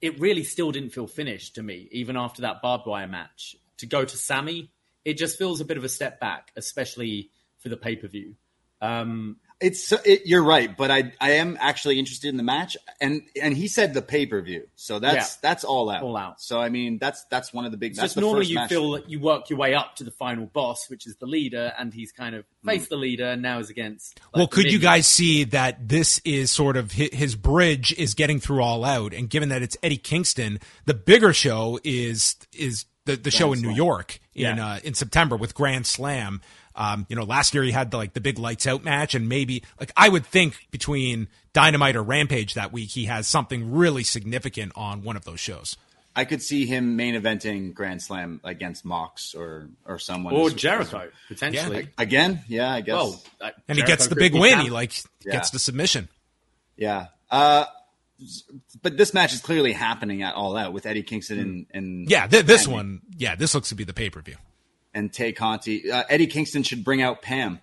it 0.00 0.18
really 0.18 0.42
still 0.42 0.72
didn't 0.72 0.90
feel 0.90 1.06
finished 1.06 1.54
to 1.56 1.62
me, 1.62 1.88
even 1.92 2.16
after 2.16 2.42
that 2.42 2.62
barbed 2.62 2.86
wire 2.86 3.06
match. 3.06 3.54
To 3.78 3.86
go 3.86 4.04
to 4.04 4.16
Sammy, 4.16 4.72
it 5.04 5.18
just 5.18 5.38
feels 5.38 5.60
a 5.60 5.64
bit 5.64 5.76
of 5.76 5.84
a 5.84 5.88
step 5.88 6.18
back, 6.20 6.50
especially 6.56 7.30
for 7.58 7.68
the 7.68 7.76
pay 7.76 7.96
per 7.96 8.08
view. 8.08 8.34
Um, 8.80 9.36
it's 9.64 9.92
it, 10.04 10.22
you're 10.26 10.44
right, 10.44 10.76
but 10.76 10.90
I 10.90 11.12
I 11.20 11.32
am 11.32 11.56
actually 11.60 11.98
interested 11.98 12.28
in 12.28 12.36
the 12.36 12.42
match, 12.42 12.76
and 13.00 13.22
and 13.40 13.56
he 13.56 13.68
said 13.68 13.94
the 13.94 14.02
pay 14.02 14.26
per 14.26 14.40
view, 14.42 14.68
so 14.76 14.98
that's 14.98 15.14
Yeah. 15.36 15.38
that's 15.48 15.64
all 15.64 15.90
out. 15.90 16.02
All 16.02 16.16
out. 16.16 16.40
So 16.40 16.60
I 16.60 16.68
mean, 16.68 16.98
that's 16.98 17.24
that's 17.30 17.52
one 17.52 17.64
of 17.64 17.70
the 17.72 17.76
big. 17.78 17.92
It's 17.92 17.98
that's 18.00 18.06
just 18.08 18.14
the 18.16 18.20
normally 18.20 18.42
first 18.42 18.50
you 18.50 18.54
match. 18.56 18.68
feel 18.68 18.90
that 18.92 19.08
you 19.10 19.20
work 19.20 19.50
your 19.50 19.58
way 19.58 19.74
up 19.74 19.96
to 19.96 20.04
the 20.04 20.10
final 20.10 20.46
boss, 20.46 20.88
which 20.90 21.06
is 21.06 21.16
the 21.16 21.26
leader, 21.26 21.72
and 21.78 21.92
he's 21.94 22.12
kind 22.12 22.34
of 22.34 22.44
Hmm. 22.62 22.68
faced 22.70 22.88
the 22.90 22.96
leader 22.96 23.26
and 23.30 23.42
now 23.42 23.58
is 23.58 23.70
against. 23.70 24.20
like, 24.26 24.34
well, 24.36 24.46
the 24.46 24.54
could 24.54 24.72
you 24.72 24.78
guys 24.78 25.06
see 25.06 25.44
that 25.44 25.88
this 25.88 26.20
is 26.24 26.50
sort 26.50 26.76
of 26.76 26.92
hi- 26.92 27.10
his 27.12 27.34
bridge 27.34 27.92
is 27.98 28.14
getting 28.14 28.40
through 28.40 28.62
All 28.62 28.84
Out, 28.84 29.12
and 29.14 29.28
given 29.30 29.48
that 29.48 29.62
it's 29.62 29.76
Eddie 29.82 29.96
Kingston, 29.96 30.60
the 30.86 30.94
bigger 30.94 31.32
show 31.32 31.78
is 31.84 32.36
is 32.52 32.84
the, 33.06 33.16
the 33.16 33.30
show 33.30 33.52
in 33.52 33.60
New 33.60 33.70
York 33.74 34.18
in 34.34 34.56
Yeah. 34.56 34.66
uh, 34.66 34.78
in 34.82 34.94
September 34.94 35.36
with 35.36 35.54
Grand 35.54 35.86
Slam. 35.86 36.40
Um, 36.76 37.06
you 37.08 37.16
know, 37.16 37.22
last 37.24 37.54
year 37.54 37.62
he 37.62 37.70
had 37.70 37.90
the, 37.90 37.96
like 37.96 38.14
the 38.14 38.20
big 38.20 38.38
lights 38.38 38.66
out 38.66 38.82
match, 38.84 39.14
and 39.14 39.28
maybe 39.28 39.62
like 39.78 39.92
I 39.96 40.08
would 40.08 40.26
think 40.26 40.56
between 40.70 41.28
Dynamite 41.52 41.94
or 41.96 42.02
Rampage 42.02 42.54
that 42.54 42.72
week 42.72 42.90
he 42.90 43.04
has 43.04 43.28
something 43.28 43.72
really 43.72 44.02
significant 44.04 44.72
on 44.74 45.02
one 45.02 45.16
of 45.16 45.24
those 45.24 45.38
shows. 45.40 45.76
I 46.16 46.24
could 46.24 46.42
see 46.42 46.64
him 46.66 46.94
main 46.96 47.14
eventing 47.20 47.74
Grand 47.74 48.00
Slam 48.00 48.40
against 48.44 48.84
Mox 48.84 49.34
or 49.34 49.68
or 49.84 49.98
someone 49.98 50.34
or 50.34 50.46
as- 50.48 50.54
Jericho 50.54 51.10
potentially? 51.28 51.78
as- 51.82 51.86
again. 51.98 52.40
Yeah, 52.48 52.72
I 52.72 52.80
guess. 52.82 52.94
Well, 52.94 53.22
uh, 53.40 53.50
And 53.68 53.78
he 53.78 53.84
gets 53.84 54.06
the 54.08 54.16
big 54.16 54.32
win. 54.34 54.50
Sam- 54.52 54.60
He 54.64 54.70
like 54.70 54.92
Yeah. 55.24 55.32
gets 55.32 55.50
the 55.50 55.58
submission. 55.58 56.08
Yeah. 56.76 57.06
Uh, 57.30 57.64
but 58.82 58.96
this 58.96 59.12
match 59.12 59.32
is 59.32 59.40
clearly 59.40 59.72
happening 59.72 60.22
at 60.22 60.34
All 60.34 60.56
Out 60.56 60.72
with 60.72 60.86
Eddie 60.86 61.02
Kingston 61.02 61.38
and, 61.40 61.66
and 61.72 62.10
Yeah, 62.10 62.26
th- 62.28 62.46
this 62.46 62.64
and, 62.66 62.74
one. 62.74 63.00
Yeah, 63.16 63.34
this 63.34 63.54
looks 63.54 63.68
to 63.70 63.74
be 63.74 63.82
the 63.84 63.92
pay 63.92 64.08
per 64.10 64.20
view. 64.22 64.36
And 64.94 65.12
Tay 65.12 65.32
Conti. 65.32 65.90
Uh, 65.90 66.04
Eddie 66.08 66.28
Kingston 66.28 66.62
should 66.62 66.84
bring 66.84 67.02
out 67.02 67.20
Pam. 67.20 67.60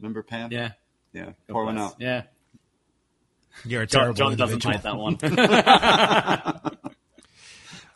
Remember 0.00 0.22
Pam? 0.22 0.50
Yeah, 0.50 0.72
yeah. 1.12 1.32
Pour 1.48 1.64
one 1.64 1.78
out. 1.78 1.96
Yeah, 1.98 2.22
You're 3.64 3.82
a 3.82 3.86
John, 3.86 4.14
terrible 4.14 4.16
John 4.18 4.36
doesn't 4.36 4.64
like 4.64 4.82
that 4.82 4.96
one. 4.96 5.18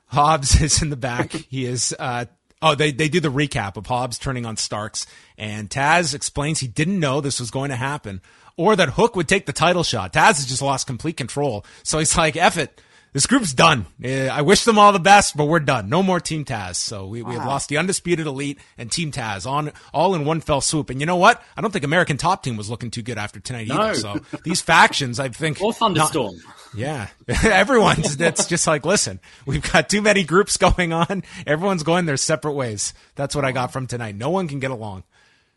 Hobbs 0.06 0.60
is 0.60 0.82
in 0.82 0.90
the 0.90 0.96
back. 0.96 1.32
He 1.32 1.64
is. 1.66 1.94
Uh, 1.98 2.26
oh, 2.62 2.74
they 2.74 2.90
they 2.92 3.08
do 3.08 3.20
the 3.20 3.30
recap 3.30 3.76
of 3.76 3.86
Hobbs 3.86 4.18
turning 4.18 4.44
on 4.46 4.56
Starks, 4.56 5.06
and 5.38 5.68
Taz 5.68 6.14
explains 6.14 6.60
he 6.60 6.68
didn't 6.68 6.98
know 6.98 7.20
this 7.20 7.38
was 7.40 7.50
going 7.50 7.70
to 7.70 7.76
happen, 7.76 8.20
or 8.56 8.74
that 8.76 8.90
Hook 8.90 9.14
would 9.16 9.28
take 9.28 9.46
the 9.46 9.52
title 9.52 9.84
shot. 9.84 10.12
Taz 10.12 10.36
has 10.36 10.46
just 10.46 10.62
lost 10.62 10.86
complete 10.86 11.16
control, 11.16 11.64
so 11.82 11.98
he's 11.98 12.16
like, 12.16 12.36
"Eff 12.36 12.56
it." 12.58 12.80
This 13.12 13.26
group's 13.26 13.52
done. 13.52 13.86
Uh, 14.04 14.26
I 14.26 14.42
wish 14.42 14.64
them 14.64 14.78
all 14.78 14.92
the 14.92 15.00
best, 15.00 15.36
but 15.36 15.46
we're 15.46 15.58
done. 15.58 15.88
No 15.88 16.00
more 16.00 16.20
Team 16.20 16.44
Taz. 16.44 16.76
So 16.76 17.06
we, 17.08 17.22
we 17.22 17.34
have 17.34 17.44
lost 17.44 17.68
the 17.68 17.76
Undisputed 17.78 18.26
Elite 18.28 18.60
and 18.78 18.90
Team 18.90 19.10
Taz 19.10 19.50
on 19.50 19.72
all 19.92 20.14
in 20.14 20.24
one 20.24 20.40
fell 20.40 20.60
swoop. 20.60 20.90
And 20.90 21.00
you 21.00 21.06
know 21.06 21.16
what? 21.16 21.42
I 21.56 21.60
don't 21.60 21.72
think 21.72 21.84
American 21.84 22.16
Top 22.18 22.44
Team 22.44 22.56
was 22.56 22.70
looking 22.70 22.90
too 22.92 23.02
good 23.02 23.18
after 23.18 23.40
tonight 23.40 23.66
No. 23.66 23.80
either. 23.80 23.94
So 23.96 24.20
these 24.44 24.60
factions, 24.60 25.18
I 25.18 25.28
think, 25.28 25.60
or 25.60 25.72
Thunderstorm. 25.72 26.36
yeah. 26.72 27.08
Everyone's 27.44 28.16
that's 28.16 28.46
just 28.46 28.66
like, 28.68 28.86
listen, 28.86 29.18
we've 29.44 29.72
got 29.72 29.88
too 29.88 30.02
many 30.02 30.22
groups 30.22 30.56
going 30.58 30.92
on. 30.92 31.24
Everyone's 31.48 31.82
going 31.82 32.06
their 32.06 32.16
separate 32.16 32.52
ways. 32.52 32.94
That's 33.16 33.34
what 33.34 33.44
I 33.44 33.50
got 33.50 33.72
from 33.72 33.88
tonight. 33.88 34.14
No 34.14 34.30
one 34.30 34.46
can 34.46 34.60
get 34.60 34.70
along. 34.70 35.02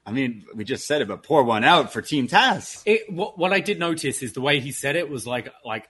I 0.08 0.12
mean, 0.12 0.43
we 0.56 0.64
just 0.64 0.88
said 0.88 1.01
it, 1.01 1.08
but 1.08 1.22
pour 1.24 1.43
one 1.43 1.64
out 1.64 1.93
for 1.93 2.01
Team 2.01 2.28
Taz. 2.28 2.82
It, 2.86 3.14
what, 3.14 3.38
what 3.38 3.54
I 3.54 3.60
did 3.60 3.78
notice 3.80 4.22
is 4.24 4.34
the 4.34 4.41
way 4.41 4.60
he 4.60 4.72
said 4.72 4.95
it 4.95 5.08
was 5.10 5.28
like 5.28 5.54
like 5.64 5.88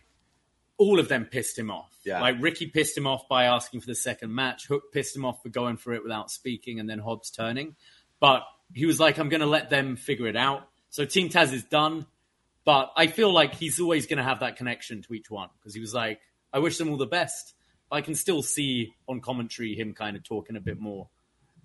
all 0.78 1.00
of 1.00 1.08
them 1.08 1.26
pissed 1.26 1.58
him 1.58 1.72
off. 1.72 1.92
Yeah. 2.04 2.22
Like 2.22 2.38
Ricky 2.40 2.68
pissed 2.68 2.98
him 2.98 3.08
off 3.08 3.28
by 3.30 3.46
asking 3.46 3.82
for 3.82 3.88
the 3.88 3.96
second 3.96 4.34
match. 4.34 4.68
Hook 4.68 4.92
pissed 4.92 5.16
him 5.16 5.26
off 5.26 5.42
for 5.42 5.50
going 5.50 5.78
for 5.78 5.94
it 5.94 6.04
without 6.04 6.32
speaking, 6.32 6.80
and 6.80 6.90
then 6.90 7.00
Hobbs 7.00 7.32
turning. 7.32 7.76
But 8.20 8.44
he 8.74 8.86
was 8.86 9.00
like, 9.00 9.18
"I'm 9.18 9.30
going 9.30 9.42
to 9.42 9.48
let 9.48 9.70
them 9.70 9.96
figure 9.96 10.28
it 10.28 10.36
out." 10.36 10.68
So 10.90 11.06
Team 11.06 11.30
Taz 11.30 11.54
is 11.54 11.64
done. 11.64 12.06
But 12.66 12.94
I 12.96 13.08
feel 13.08 13.34
like 13.34 13.56
he's 13.56 13.80
always 13.80 14.08
going 14.08 14.18
to 14.18 14.24
have 14.24 14.40
that 14.40 14.56
connection 14.56 15.02
to 15.04 15.14
each 15.14 15.30
one 15.30 15.50
because 15.60 15.74
he 15.74 15.82
was 15.82 15.94
like, 15.94 16.20
"I 16.52 16.60
wish 16.60 16.78
them 16.78 16.90
all 16.90 16.98
the 16.98 17.06
best." 17.06 17.54
I 17.92 18.02
can 18.02 18.16
still 18.16 18.42
see 18.42 18.96
on 19.08 19.22
commentary 19.22 19.76
him 19.76 19.94
kind 19.94 20.18
of 20.18 20.24
talking 20.24 20.56
a 20.56 20.62
bit 20.62 20.80
more. 20.80 21.10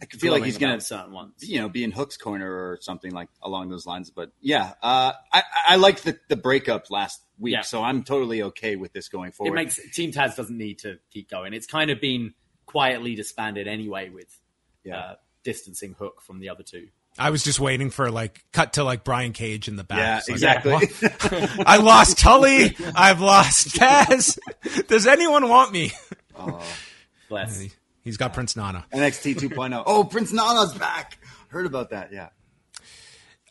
I 0.00 0.04
could 0.04 0.20
feel 0.20 0.32
like 0.32 0.44
he's 0.44 0.58
going 0.58 0.70
about 0.72 0.80
to 0.80 0.86
certain 0.86 1.12
ones. 1.12 1.32
you 1.40 1.60
know, 1.60 1.68
be 1.68 1.82
in 1.82 1.90
Hook's 1.90 2.16
corner 2.16 2.48
or 2.48 2.78
something 2.80 3.10
like 3.12 3.28
along 3.42 3.68
those 3.68 3.84
lines. 3.86 4.10
But 4.10 4.30
yeah, 4.40 4.74
uh, 4.82 5.12
I, 5.32 5.42
I 5.68 5.76
like 5.76 6.02
the, 6.02 6.18
the 6.28 6.36
breakup 6.36 6.90
last 6.90 7.20
week, 7.38 7.54
Yeah. 7.54 7.62
so 7.62 7.82
I'm 7.82 8.04
totally 8.04 8.42
okay 8.42 8.76
with 8.76 8.92
this 8.92 9.08
going 9.08 9.32
forward. 9.32 9.52
It 9.52 9.56
makes 9.56 9.80
Team 9.92 10.12
Taz 10.12 10.36
doesn't 10.36 10.56
need 10.56 10.78
to 10.80 10.98
keep 11.10 11.28
going. 11.28 11.52
It's 11.52 11.66
kind 11.66 11.90
of 11.90 12.00
been 12.00 12.34
quietly 12.66 13.14
disbanded 13.16 13.66
anyway 13.66 14.08
with 14.10 14.28
Yeah. 14.84 14.98
uh, 14.98 15.14
distancing 15.42 15.94
Hook 15.98 16.22
from 16.22 16.38
the 16.40 16.48
other 16.50 16.62
two. 16.62 16.88
I 17.20 17.30
was 17.30 17.42
just 17.42 17.58
waiting 17.58 17.90
for 17.90 18.12
like 18.12 18.44
cut 18.52 18.74
to 18.74 18.84
like 18.84 19.02
Brian 19.02 19.32
Cage 19.32 19.66
in 19.66 19.74
the 19.74 19.82
back. 19.82 19.98
yeah, 19.98 20.18
It's 20.18 20.28
like, 20.28 20.34
exactly. 20.36 21.40
"Well, 21.48 21.64
I 21.66 21.78
lost 21.78 22.18
Tully. 22.18 22.76
I've 22.94 23.20
lost 23.20 23.70
Taz. 23.74 24.38
Does 24.86 25.08
anyone 25.08 25.48
want 25.48 25.72
me? 25.72 25.90
Bless. 27.28 27.66
He's 28.08 28.16
got 28.16 28.32
Prince 28.32 28.56
Nana. 28.56 28.86
NXT 28.92 29.36
2.0. 29.36 29.82
Oh, 29.86 30.04
Prince 30.04 30.32
Nana's 30.32 30.74
back. 30.74 31.18
Heard 31.48 31.66
about 31.66 31.90
that? 31.90 32.12
Yeah. 32.12 32.28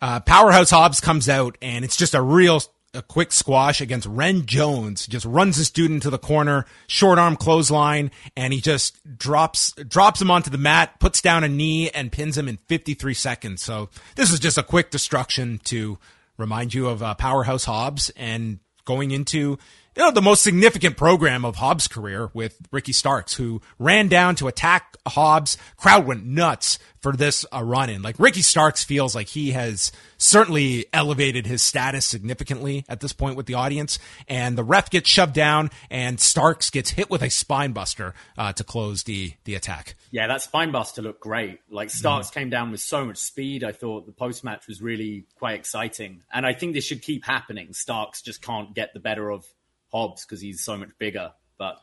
Uh, 0.01 0.20
Powerhouse 0.20 0.72
Hobbs 0.72 0.99
comes 0.99 1.30
out, 1.30 1.58
and 1.62 1.86
it's 1.86 1.95
just 1.95 2.14
a 2.14 2.22
real 2.22 2.62
a 2.93 3.01
quick 3.01 3.32
squash 3.32 3.80
against 3.82 4.08
Ren 4.08 4.45
Jones. 4.45 5.05
Just 5.05 5.26
runs 5.26 5.58
this 5.58 5.70
dude 5.70 5.91
into 5.91 6.10
the 6.10 6.18
corner, 6.18 6.66
short 6.88 7.20
arm 7.20 7.36
clothesline, 7.36 8.12
and 8.36 8.53
he 8.53 8.62
just 8.62 8.97
drops 9.18 9.74
drops 9.74 10.22
him 10.22 10.32
onto 10.32 10.49
the 10.49 10.58
mat, 10.58 10.99
puts 10.99 11.22
down 11.22 11.43
a 11.43 11.47
knee, 11.47 11.89
and 11.91 12.12
pins 12.12 12.38
him 12.38 12.47
in 12.47 12.58
53 12.68 13.14
seconds. 13.14 13.62
So 13.62 13.89
this 14.16 14.32
is 14.32 14.39
just 14.39 14.58
a 14.58 14.64
quick 14.64 14.89
destruction 14.89 15.60
to 15.66 15.99
remind 16.38 16.74
you 16.74 16.88
of 16.88 17.03
uh, 17.03 17.14
Powerhouse 17.16 17.66
Hobbs 17.66 18.10
and 18.16 18.60
going 18.86 19.12
into 19.12 19.60
you 19.98 20.04
know, 20.04 20.12
the 20.12 20.22
most 20.22 20.43
significant 20.43 20.95
program 20.95 21.43
of 21.43 21.56
Hobbs' 21.56 21.88
career 21.88 22.30
with 22.36 22.56
Ricky 22.72 22.91
Starks, 22.91 23.34
who 23.34 23.62
ran 23.80 24.10
down 24.10 24.36
to 24.36 24.48
attack 24.48 24.95
Hobbs. 25.08 25.58
Crowd 25.76 26.06
went 26.06 26.24
nuts 26.24 26.78
for 27.02 27.14
this 27.14 27.48
uh, 27.52 27.64
run 27.64 27.89
in. 27.89 28.04
Like 28.04 28.16
Ricky 28.20 28.43
Starks 28.43 28.84
feels 28.84 29.16
like 29.16 29.28
he 29.28 29.52
has 29.52 29.91
certainly 30.18 30.86
elevated 30.93 31.48
his 31.48 31.64
status 31.64 32.06
significantly 32.06 32.86
at 32.88 33.00
this 33.00 33.12
point 33.12 33.38
with 33.38 33.48
the 33.48 33.56
audience. 33.56 33.98
And 34.28 34.56
the 34.56 34.64
ref 34.64 34.91
gets 34.91 35.10
shoved 35.10 35.34
down, 35.34 35.72
and 35.89 36.20
Starks 36.20 36.70
gets 36.70 36.91
hit 36.91 37.10
with 37.10 37.24
a 37.24 37.32
spine 37.32 37.72
buster 37.72 38.14
uh, 38.38 38.54
to 38.54 38.64
close 38.64 39.04
the 39.04 39.34
the 39.45 39.56
attack. 39.56 39.95
Yeah, 40.12 40.28
that 40.28 40.43
spine 40.43 40.72
buster 40.72 41.02
looked 41.02 41.22
great. 41.22 41.60
Like 41.72 41.89
Starks 41.89 42.30
came 42.30 42.52
down 42.52 42.70
with 42.70 42.82
so 42.82 43.04
much 43.04 43.18
speed. 43.18 43.64
I 43.64 43.72
thought 43.72 44.06
the 44.06 44.12
post 44.12 44.43
match 44.43 44.68
was 44.68 44.80
really 44.80 45.26
quite 45.39 45.56
exciting, 45.56 46.22
and 46.32 46.45
I 46.45 46.54
think 46.54 46.76
this 46.76 46.84
should 46.84 47.02
keep 47.02 47.26
happening. 47.26 47.74
Starks 47.74 48.22
just 48.22 48.43
can't 48.43 48.76
get 48.76 48.93
the 48.93 49.00
better 49.00 49.32
of 49.32 49.43
Hobbs 49.92 50.26
because 50.26 50.42
he's 50.42 50.64
so 50.64 50.78
much 50.78 50.90
bigger. 50.98 51.34
But 51.58 51.82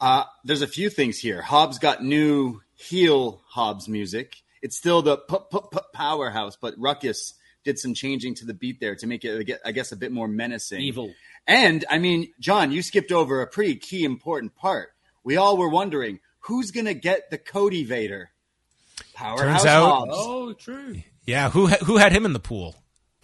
Uh, 0.00 0.24
there's 0.44 0.62
a 0.62 0.66
few 0.66 0.90
things 0.90 1.18
here. 1.18 1.42
Hobbs 1.42 1.78
got 1.78 2.02
new 2.04 2.60
heel 2.76 3.42
Hobbs 3.48 3.88
music. 3.88 4.36
It's 4.62 4.76
still 4.76 5.02
the 5.02 5.16
p- 5.18 5.36
p- 5.50 5.58
p- 5.72 5.78
powerhouse, 5.92 6.56
but 6.60 6.74
Rukus 6.78 7.34
did 7.64 7.78
some 7.78 7.94
changing 7.94 8.34
to 8.36 8.46
the 8.46 8.54
beat 8.54 8.80
there 8.80 8.94
to 8.96 9.06
make 9.06 9.24
it, 9.24 9.60
I 9.64 9.72
guess, 9.72 9.90
a 9.92 9.96
bit 9.96 10.12
more 10.12 10.28
menacing. 10.28 10.80
Evil. 10.80 11.12
And 11.46 11.84
I 11.90 11.98
mean, 11.98 12.32
John, 12.40 12.70
you 12.72 12.82
skipped 12.82 13.10
over 13.12 13.40
a 13.42 13.46
pretty 13.46 13.76
key 13.76 14.04
important 14.04 14.54
part. 14.54 14.90
We 15.24 15.36
all 15.36 15.56
were 15.56 15.68
wondering 15.68 16.20
who's 16.40 16.70
going 16.70 16.86
to 16.86 16.94
get 16.94 17.30
the 17.30 17.38
Cody 17.38 17.84
Vader. 17.84 18.30
Powerhouse 19.14 19.62
Turns 19.62 19.66
out- 19.66 19.84
Hobbs. 19.88 20.12
oh, 20.14 20.52
true. 20.52 21.02
Yeah, 21.26 21.50
who 21.50 21.66
ha- 21.66 21.84
who 21.84 21.96
had 21.98 22.12
him 22.12 22.24
in 22.24 22.32
the 22.32 22.40
pool? 22.40 22.76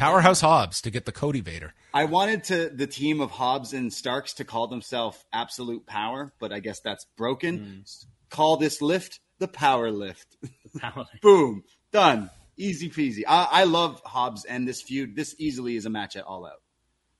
Powerhouse 0.04 0.42
Hobbs 0.42 0.82
to 0.82 0.90
get 0.90 1.06
the 1.06 1.12
Cody 1.12 1.40
Vader. 1.40 1.72
I 1.94 2.04
wanted 2.04 2.44
to 2.44 2.68
the 2.68 2.86
team 2.86 3.22
of 3.22 3.30
Hobbs 3.30 3.72
and 3.72 3.90
Starks 3.90 4.34
to 4.34 4.44
call 4.44 4.66
themselves 4.66 5.16
Absolute 5.32 5.86
Power, 5.86 6.30
but 6.38 6.52
I 6.52 6.60
guess 6.60 6.80
that's 6.80 7.06
broken. 7.16 7.58
Hmm. 7.58 7.80
Call 8.28 8.58
this 8.58 8.82
lift 8.82 9.20
the 9.38 9.48
Power 9.48 9.90
Lift. 9.90 10.36
Power. 10.78 11.06
Boom, 11.22 11.64
done, 11.90 12.28
easy 12.58 12.90
peasy. 12.90 13.22
I, 13.26 13.48
I 13.50 13.64
love 13.64 14.02
Hobbs 14.04 14.44
and 14.44 14.68
this 14.68 14.82
feud. 14.82 15.16
This 15.16 15.34
easily 15.38 15.74
is 15.74 15.86
a 15.86 15.90
match 15.90 16.16
at 16.16 16.24
All 16.24 16.44
Out. 16.44 16.60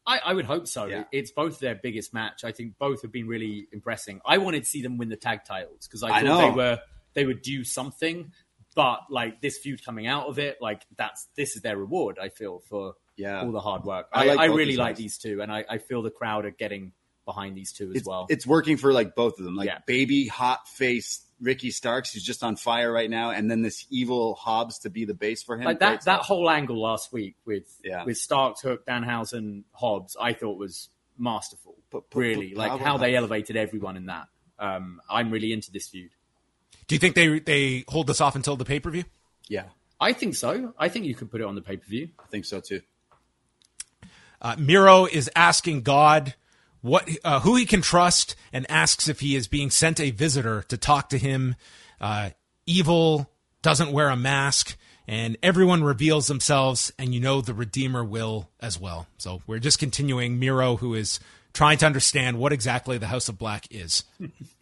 I, 0.07 0.21
I 0.23 0.35
would 0.35 0.45
hope 0.45 0.69
so. 0.69 0.85
Yeah. 0.85 1.05
It's 1.11 1.33
both 1.33 1.61
their 1.61 1.75
biggest 1.75 2.13
match. 2.13 2.45
I 2.45 2.53
think 2.53 2.77
both 2.79 3.01
have 3.01 3.13
been 3.13 3.27
really 3.27 3.67
impressing. 3.73 4.21
I 4.27 4.37
wanted 4.37 4.65
to 4.65 4.69
see 4.69 4.83
them 4.83 4.99
win 4.99 5.09
the 5.09 5.17
tag 5.17 5.47
titles 5.47 5.89
because 5.89 6.03
I 6.03 6.09
I 6.09 6.13
thought 6.21 6.25
know. 6.25 6.39
they 6.39 6.51
were 6.51 6.81
they 7.15 7.25
would 7.25 7.41
do 7.41 7.65
something. 7.65 8.33
But 8.75 9.01
like 9.11 9.41
this 9.41 9.59
feud 9.59 9.85
coming 9.85 10.07
out 10.07 10.27
of 10.27 10.39
it, 10.39 10.59
like 10.61 10.83
that's 10.97 11.29
this 11.37 11.57
is 11.57 11.63
their 11.63 11.77
reward. 11.77 12.19
I 12.21 12.29
feel 12.29 12.61
for 12.69 12.95
Yeah. 13.17 13.43
all 13.43 13.53
the 13.53 13.61
hard 13.61 13.85
work. 13.85 14.09
I 14.13 14.23
I, 14.25 14.27
like 14.27 14.39
I 14.39 14.45
really 14.47 14.77
like 14.77 14.97
these 14.97 15.19
two, 15.19 15.41
and 15.43 15.53
I, 15.53 15.65
I 15.69 15.79
feel 15.79 16.03
the 16.03 16.11
crowd 16.11 16.45
are 16.45 16.51
getting 16.51 16.93
behind 17.25 17.57
these 17.57 17.73
two 17.73 17.91
as 17.91 17.97
It's, 17.99 18.07
well. 18.07 18.27
it's 18.29 18.47
working 18.47 18.77
for 18.77 18.93
like 18.93 19.15
both 19.15 19.39
of 19.39 19.45
them. 19.45 19.57
Like 19.57 19.67
Yeah. 19.69 19.79
baby 19.87 20.27
hot 20.27 20.69
face 20.69 21.25
Ricky 21.41 21.71
Starks, 21.71 22.13
who's 22.13 22.23
just 22.23 22.43
on 22.43 22.57
fire 22.57 22.93
right 22.93 23.09
now, 23.09 23.31
and 23.31 23.51
then 23.51 23.63
this 23.63 23.87
evil 23.91 24.35
Hobbs 24.35 24.81
to 24.81 24.91
be 24.91 25.05
the 25.05 25.15
base 25.15 25.43
for 25.43 25.57
him. 25.57 25.65
like 25.65 25.79
that 25.81 26.05
that 26.05 26.21
whole 26.23 26.51
angle 26.51 26.81
last 26.81 27.13
week 27.13 27.37
with 27.47 27.65
Yeah. 27.85 28.05
with 28.05 28.19
Starks, 28.19 28.61
Hook, 28.61 28.85
Danhausen, 28.87 29.65
Hobbs, 29.73 30.17
I 30.21 30.33
thought 30.33 30.59
was 30.59 30.89
masterful. 31.17 31.77
But- 31.91 32.11
but- 32.11 32.19
really, 32.19 32.49
but 32.51 32.59
like 32.59 32.71
how- 32.73 32.79
how 32.79 32.97
they 32.99 33.15
elevated 33.15 33.57
everyone 33.57 33.97
in 33.97 34.07
that. 34.07 34.27
Um, 34.59 35.01
I'm 35.09 35.31
really 35.31 35.53
into 35.53 35.71
this 35.71 35.89
feud. 35.89 36.11
Do 36.87 36.95
you 36.95 36.99
think 36.99 37.15
they 37.15 37.39
they 37.39 37.85
hold 37.89 38.07
this 38.07 38.21
off 38.21 38.37
until 38.37 38.57
the 38.57 38.65
pay 38.65 38.81
per 38.81 38.91
view? 38.91 39.05
yeah, 39.49 39.65
I 40.01 40.13
think 40.13 40.35
so. 40.35 40.75
I 40.79 40.89
think 40.89 41.07
you 41.07 41.15
could 41.15 41.31
put 41.31 41.41
it 41.41 41.47
on 41.47 41.55
the 41.55 41.63
pay 41.63 41.77
per 41.77 41.87
view. 41.87 42.09
I 42.19 42.27
think 42.27 42.45
so 42.45 42.61
too. 42.61 42.81
Uh, 44.41 44.57
Miro 44.59 45.07
is 45.07 45.31
asking 45.35 45.83
God 45.83 46.35
what 46.83 47.09
uh, 47.25 47.41
who 47.41 47.57
he 47.57 47.65
can 47.65 47.81
trust 47.81 48.37
and 48.53 48.71
asks 48.71 49.09
if 49.09 49.21
he 49.21 49.37
is 49.37 49.49
being 49.49 49.71
sent 49.71 50.01
a 50.01 50.11
visitor 50.11 50.63
to 50.69 50.77
talk 50.77 51.09
to 51.11 51.19
him. 51.19 51.57
Uh, 52.01 52.31
evil 52.67 53.31
doesn't 53.63 53.93
wear 53.93 54.11
a 54.11 54.17
mask, 54.17 54.77
and 55.09 55.39
everyone 55.43 55.83
reveals 55.83 56.27
themselves, 56.27 56.93
and 56.99 57.15
you 57.15 57.21
know 57.21 57.41
the 57.41 57.55
Redeemer 57.55 58.05
will 58.05 58.51
as 58.61 58.79
well. 58.79 59.07
So 59.17 59.43
we're 59.47 59.59
just 59.59 59.79
continuing 59.79 60.39
Miro, 60.39 60.77
who 60.77 60.95
is 60.95 61.21
trying 61.55 61.79
to 61.79 61.87
understand 61.87 62.39
what 62.39 62.53
exactly 62.53 62.99
the 62.99 63.07
House 63.07 63.31
of 63.31 63.39
Black 63.39 63.67
is. 63.71 64.05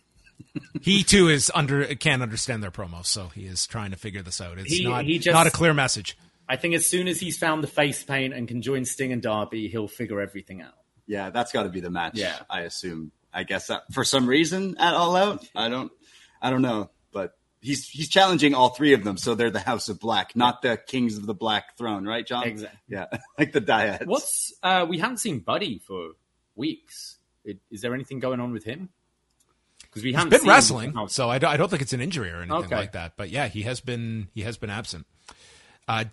he 0.80 1.02
too 1.02 1.28
is 1.28 1.50
under 1.54 1.84
can't 1.96 2.22
understand 2.22 2.62
their 2.62 2.70
promos, 2.70 3.06
so 3.06 3.28
he 3.28 3.42
is 3.46 3.66
trying 3.66 3.90
to 3.90 3.96
figure 3.96 4.22
this 4.22 4.40
out. 4.40 4.58
It's 4.58 4.72
He- 4.72 4.84
not 4.84 5.04
he 5.04 5.18
just- 5.18 5.34
not 5.34 5.46
a 5.46 5.50
clear 5.50 5.74
message. 5.74 6.16
I 6.48 6.56
think 6.56 6.74
as 6.74 6.86
soon 6.86 7.08
as 7.08 7.18
he's 7.20 7.38
found 7.38 7.62
the 7.62 7.68
face 7.68 8.02
paint 8.02 8.34
and 8.34 8.46
can 8.48 8.60
join 8.62 8.84
Sting 8.84 9.12
and 9.12 9.22
Darby, 9.22 9.68
he'll 9.68 9.88
figure 9.88 10.20
everything 10.20 10.60
out. 10.60 10.74
Yeah, 11.06 11.30
that's 11.30 11.52
got 11.52 11.62
to 11.62 11.68
be 11.68 11.80
the 11.80 11.90
match. 11.90 12.12
Yeah. 12.16 12.38
I 12.50 12.62
assume. 12.62 13.12
I 13.32 13.44
guess 13.44 13.68
that, 13.68 13.82
for 13.92 14.04
some 14.04 14.26
reason 14.28 14.76
at 14.78 14.92
All 14.94 15.16
Out, 15.16 15.46
I 15.54 15.68
don't, 15.70 15.90
I 16.42 16.50
don't 16.50 16.60
know, 16.60 16.90
but 17.12 17.32
he's 17.62 17.88
he's 17.88 18.08
challenging 18.10 18.54
all 18.54 18.70
three 18.70 18.92
of 18.92 19.04
them, 19.04 19.16
so 19.16 19.34
they're 19.34 19.50
the 19.50 19.58
House 19.60 19.88
of 19.88 19.98
Black, 20.00 20.36
not 20.36 20.60
the 20.60 20.76
Kings 20.76 21.16
of 21.16 21.24
the 21.24 21.32
Black 21.34 21.78
Throne, 21.78 22.04
right, 22.04 22.26
John? 22.26 22.44
Exactly. 22.44 22.78
Yeah, 22.88 23.06
like 23.38 23.52
the 23.52 23.62
dyads. 23.62 24.04
What's 24.06 24.52
uh, 24.62 24.84
we 24.86 24.98
haven't 24.98 25.16
seen 25.18 25.38
Buddy 25.38 25.78
for 25.78 26.10
weeks. 26.54 27.18
It, 27.44 27.58
is 27.70 27.80
there 27.80 27.94
anything 27.94 28.18
going 28.20 28.38
on 28.40 28.52
with 28.52 28.64
him? 28.64 28.90
Because 29.92 30.04
we 30.04 30.14
haven't 30.14 30.30
been 30.30 30.48
wrestling, 30.48 30.94
so 31.08 31.28
I 31.28 31.38
don't, 31.38 31.50
I 31.50 31.58
don't 31.58 31.68
think 31.68 31.82
it's 31.82 31.92
an 31.92 32.00
injury 32.00 32.30
or 32.30 32.36
anything 32.38 32.52
Okay. 32.64 32.76
like 32.76 32.92
that. 32.92 33.12
But 33.18 33.28
yeah, 33.28 33.48
he 33.48 33.62
has 33.62 33.80
been 33.80 34.28
he 34.34 34.40
has 34.40 34.56
been 34.56 34.70
absent. 34.70 35.06
Uh, 35.86 36.04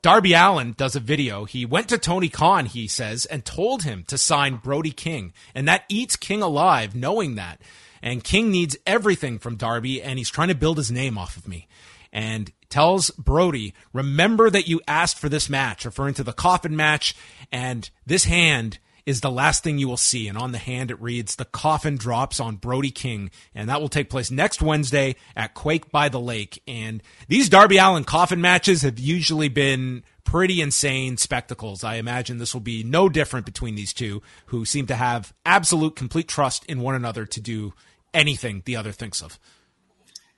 Darby 0.00 0.32
Allin 0.32 0.72
does 0.72 0.96
a 0.96 1.00
video. 1.00 1.44
He 1.44 1.66
went 1.66 1.88
to 1.88 1.98
Tony 1.98 2.28
Khan, 2.30 2.64
he 2.66 2.86
says, 2.88 3.26
and 3.26 3.44
told 3.44 3.82
him 3.82 4.04
to 4.08 4.16
sign 4.16 4.56
Brody 4.56 4.92
King, 4.92 5.34
and 5.54 5.68
that 5.68 5.84
eats 5.90 6.16
King 6.16 6.40
alive, 6.40 6.94
knowing 6.94 7.34
that. 7.34 7.60
And 8.00 8.22
King 8.24 8.50
needs 8.50 8.76
everything 8.86 9.38
from 9.38 9.56
Darby, 9.56 10.00
and 10.00 10.18
he's 10.18 10.30
trying 10.30 10.48
to 10.48 10.54
build 10.54 10.78
his 10.78 10.90
name 10.90 11.18
off 11.18 11.36
of 11.36 11.48
me. 11.48 11.66
And 12.12 12.50
tells 12.70 13.10
Brody, 13.10 13.74
remember 13.92 14.48
that 14.50 14.68
you 14.68 14.80
asked 14.86 15.18
for 15.18 15.28
this 15.28 15.50
match, 15.50 15.84
referring 15.84 16.14
to 16.14 16.22
the 16.24 16.32
coffin 16.32 16.76
match, 16.76 17.14
and 17.50 17.90
this 18.06 18.24
hand 18.24 18.78
is 19.08 19.22
the 19.22 19.30
last 19.30 19.64
thing 19.64 19.78
you 19.78 19.88
will 19.88 19.96
see. 19.96 20.28
And 20.28 20.36
on 20.36 20.52
the 20.52 20.58
hand, 20.58 20.90
it 20.90 21.00
reads, 21.00 21.36
The 21.36 21.46
coffin 21.46 21.96
drops 21.96 22.40
on 22.40 22.56
Brody 22.56 22.90
King. 22.90 23.30
And 23.54 23.70
that 23.70 23.80
will 23.80 23.88
take 23.88 24.10
place 24.10 24.30
next 24.30 24.60
Wednesday 24.60 25.16
at 25.34 25.54
Quake 25.54 25.90
by 25.90 26.10
the 26.10 26.20
Lake. 26.20 26.62
And 26.68 27.02
these 27.26 27.48
Darby 27.48 27.78
Allin 27.78 28.04
coffin 28.04 28.42
matches 28.42 28.82
have 28.82 28.98
usually 28.98 29.48
been 29.48 30.04
pretty 30.24 30.60
insane 30.60 31.16
spectacles. 31.16 31.82
I 31.82 31.94
imagine 31.94 32.36
this 32.36 32.52
will 32.52 32.60
be 32.60 32.84
no 32.84 33.08
different 33.08 33.46
between 33.46 33.76
these 33.76 33.94
two, 33.94 34.20
who 34.46 34.66
seem 34.66 34.84
to 34.88 34.94
have 34.94 35.32
absolute 35.46 35.96
complete 35.96 36.28
trust 36.28 36.66
in 36.66 36.82
one 36.82 36.94
another 36.94 37.24
to 37.24 37.40
do 37.40 37.72
anything 38.12 38.62
the 38.66 38.76
other 38.76 38.92
thinks 38.92 39.22
of. 39.22 39.38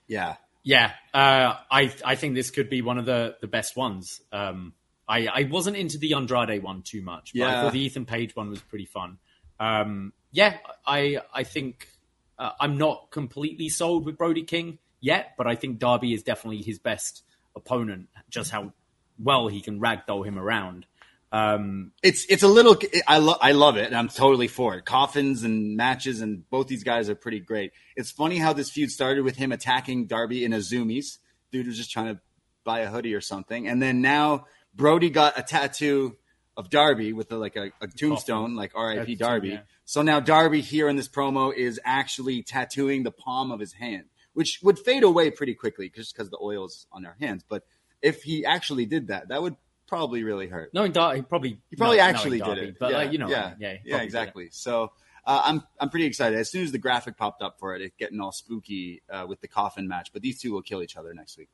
Yeah, 0.07 0.37
Yeah, 0.62 0.93
uh, 1.12 1.55
I 1.71 1.93
I 2.05 2.14
think 2.14 2.37
this 2.37 2.53
could 2.53 2.71
be 2.71 2.83
one 2.83 2.99
of 2.99 3.05
the 3.05 3.37
the 3.41 3.49
best 3.49 3.77
ones. 3.77 4.21
Um, 4.31 4.75
I 5.11 5.26
I 5.26 5.42
wasn't 5.50 5.76
into 5.76 5.98
the 5.98 6.14
Andrade 6.14 6.62
one 6.62 6.82
too 6.82 7.02
much, 7.02 7.32
but 7.34 7.42
I 7.42 7.50
Yeah. 7.50 7.61
thought 7.61 7.72
the 7.72 7.80
Ethan 7.80 8.06
Page 8.06 8.34
one 8.36 8.48
was 8.50 8.61
pretty 8.61 8.86
fun. 8.86 9.18
Um, 9.58 10.12
yeah, 10.32 10.58
I 10.86 11.20
I 11.34 11.42
think 11.44 11.88
uh, 12.38 12.52
I'm 12.61 12.78
not 12.78 13.11
completely 13.11 13.68
sold 13.68 14.06
with 14.06 14.16
Brody 14.16 14.44
King 14.44 14.78
yet, 15.00 15.34
but 15.36 15.46
I 15.46 15.54
think 15.56 15.78
Darby 15.78 16.14
is 16.14 16.22
definitely 16.22 16.62
his 16.62 16.78
best 16.78 17.22
opponent. 17.56 18.08
Just 18.30 18.50
how 18.52 18.72
well 19.18 19.48
he 19.48 19.61
can 19.61 19.80
ragdoll 19.80 20.24
him 20.24 20.38
around. 20.38 20.86
Um, 21.32 21.92
it's 22.02 22.24
it's 22.28 22.42
a 22.42 22.48
little. 22.48 22.76
I 23.06 23.18
love 23.18 23.38
I 23.40 23.52
love 23.52 23.76
it. 23.76 23.86
and 23.86 23.96
I'm 23.96 24.08
totally 24.08 24.48
for 24.48 24.76
it. 24.76 24.84
Coffins 24.84 25.42
and 25.44 25.76
matches, 25.76 26.20
and 26.20 26.48
both 26.50 26.66
these 26.68 26.84
guys 26.84 27.08
are 27.11 27.14
pretty 27.14 27.40
great. 27.40 27.72
It's 27.96 28.11
funny 28.11 28.38
how 28.38 28.52
this 28.52 28.70
feud 28.70 28.90
started 28.90 29.22
with 29.24 29.36
him 29.36 29.52
attacking 29.52 30.06
Darby 30.06 30.44
in 30.44 30.52
a 30.52 30.58
Zumiez. 30.58 31.18
Dude 31.52 31.66
was 31.66 31.76
just 31.76 31.90
trying 31.90 32.14
to 32.14 32.20
buy 32.64 32.80
a 32.80 32.90
hoodie 32.90 33.14
or 33.14 33.20
something, 33.20 33.68
and 33.68 33.80
then 33.82 34.00
now 34.00 34.46
Brody 34.75 35.11
got 35.11 35.39
a 35.39 35.43
tattoo 35.43 36.16
of 36.57 36.71
Darby 36.71 37.12
with 37.12 37.31
a, 37.33 37.37
like 37.37 37.57
a, 37.57 37.71
a 37.81 37.87
tombstone, 37.89 38.55
like 38.57 38.73
R.I.P. 38.75 39.01
Tattoo, 39.01 39.16
Darby. 39.16 39.49
yeah. 39.51 39.61
So 39.85 40.03
now 40.03 40.21
Darby 40.21 40.61
here 40.61 40.89
in 40.89 40.97
this 40.97 41.09
promo 41.09 41.55
is 41.55 41.81
actually 41.85 42.43
tattooing 42.43 43.03
the 43.03 43.11
palm 43.11 43.51
of 43.51 43.61
his 43.61 43.73
hand, 43.73 44.05
which 44.35 44.61
would 44.62 44.79
fade 44.79 45.03
away 45.03 45.31
pretty 45.31 45.55
quickly 45.55 45.91
just 45.95 46.14
because 46.14 46.31
the 46.31 46.39
oil's 46.41 46.87
on 46.93 47.05
our 47.07 47.16
hands. 47.21 47.45
But 47.49 47.64
if 48.03 48.23
he 48.23 48.45
actually 48.45 48.87
did 48.87 49.09
that, 49.09 49.29
that 49.29 49.43
would 49.43 49.57
probably 49.87 50.23
really 50.23 50.47
hurt. 50.47 50.73
knowing 50.73 50.93
Darby, 50.93 51.18
he 51.18 51.23
probably 51.23 51.59
He 51.71 51.77
probably 51.77 51.97
no- 51.97 52.03
actually 52.05 52.39
knowing 52.39 52.55
did 52.57 52.68
it, 52.71 52.77
but 52.79 52.93
yeah, 52.93 52.97
like, 52.99 53.12
you 53.12 53.18
know, 53.18 53.29
yeah, 53.29 53.55
yeah, 53.59 53.73
yeah, 53.73 53.77
probably 53.77 53.83
did 53.83 53.95
it. 54.01 54.05
exactly. 54.05 54.49
So 54.53 54.93
uh, 55.27 55.43
I'm 55.45 55.62
I'm 55.81 55.91
pretty 55.91 56.07
excited. 56.07 56.39
As 56.39 56.51
soon 56.51 56.62
as 56.62 56.73
the 56.73 56.79
graphic 56.79 57.16
popped 57.16 57.43
up 57.43 57.59
for 57.59 57.75
it, 57.75 57.83
it's 57.83 57.97
getting 57.99 58.21
all 58.21 58.33
spooky 58.33 59.03
uh, 59.11 59.27
with 59.29 59.41
the 59.41 59.49
coffin 59.49 59.89
match. 59.89 60.12
But 60.12 60.23
these 60.23 60.41
two 60.41 60.53
will 60.53 60.62
kill 60.62 60.83
each 60.83 60.97
other 60.97 61.12
next 61.14 61.37
week. 61.37 61.49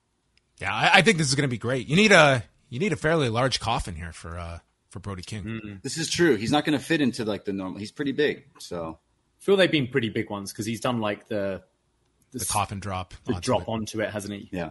Yeah, 0.60 0.72
I, 0.74 0.90
I 0.98 1.02
think 1.02 1.18
this 1.18 1.28
is 1.28 1.34
going 1.34 1.48
to 1.48 1.48
be 1.48 1.58
great. 1.58 1.88
You 1.88 1.96
need 1.96 2.12
a 2.12 2.42
you 2.68 2.78
need 2.78 2.92
a 2.92 2.96
fairly 2.96 3.28
large 3.28 3.60
coffin 3.60 3.94
here 3.94 4.12
for 4.12 4.38
uh, 4.38 4.58
for 4.90 5.00
Brody 5.00 5.22
King. 5.22 5.80
This 5.82 5.96
is 5.98 6.08
true. 6.10 6.36
He's 6.36 6.50
not 6.52 6.64
going 6.64 6.78
to 6.78 6.84
fit 6.84 7.00
into 7.00 7.24
like 7.24 7.44
the 7.44 7.52
normal. 7.52 7.78
He's 7.78 7.92
pretty 7.92 8.12
big, 8.12 8.44
so 8.58 8.98
I 9.40 9.44
feel 9.44 9.56
they've 9.56 9.70
been 9.70 9.88
pretty 9.88 10.08
big 10.10 10.30
ones 10.30 10.52
because 10.52 10.66
he's 10.66 10.80
done 10.80 11.00
like 11.00 11.28
the 11.28 11.62
The 12.32 12.44
coffin 12.44 12.80
drop. 12.80 13.14
the 13.24 13.34
onto 13.34 13.44
drop 13.46 13.62
it. 13.62 13.68
onto 13.68 14.00
it, 14.00 14.10
hasn't 14.10 14.34
he? 14.34 14.48
yeah. 14.52 14.70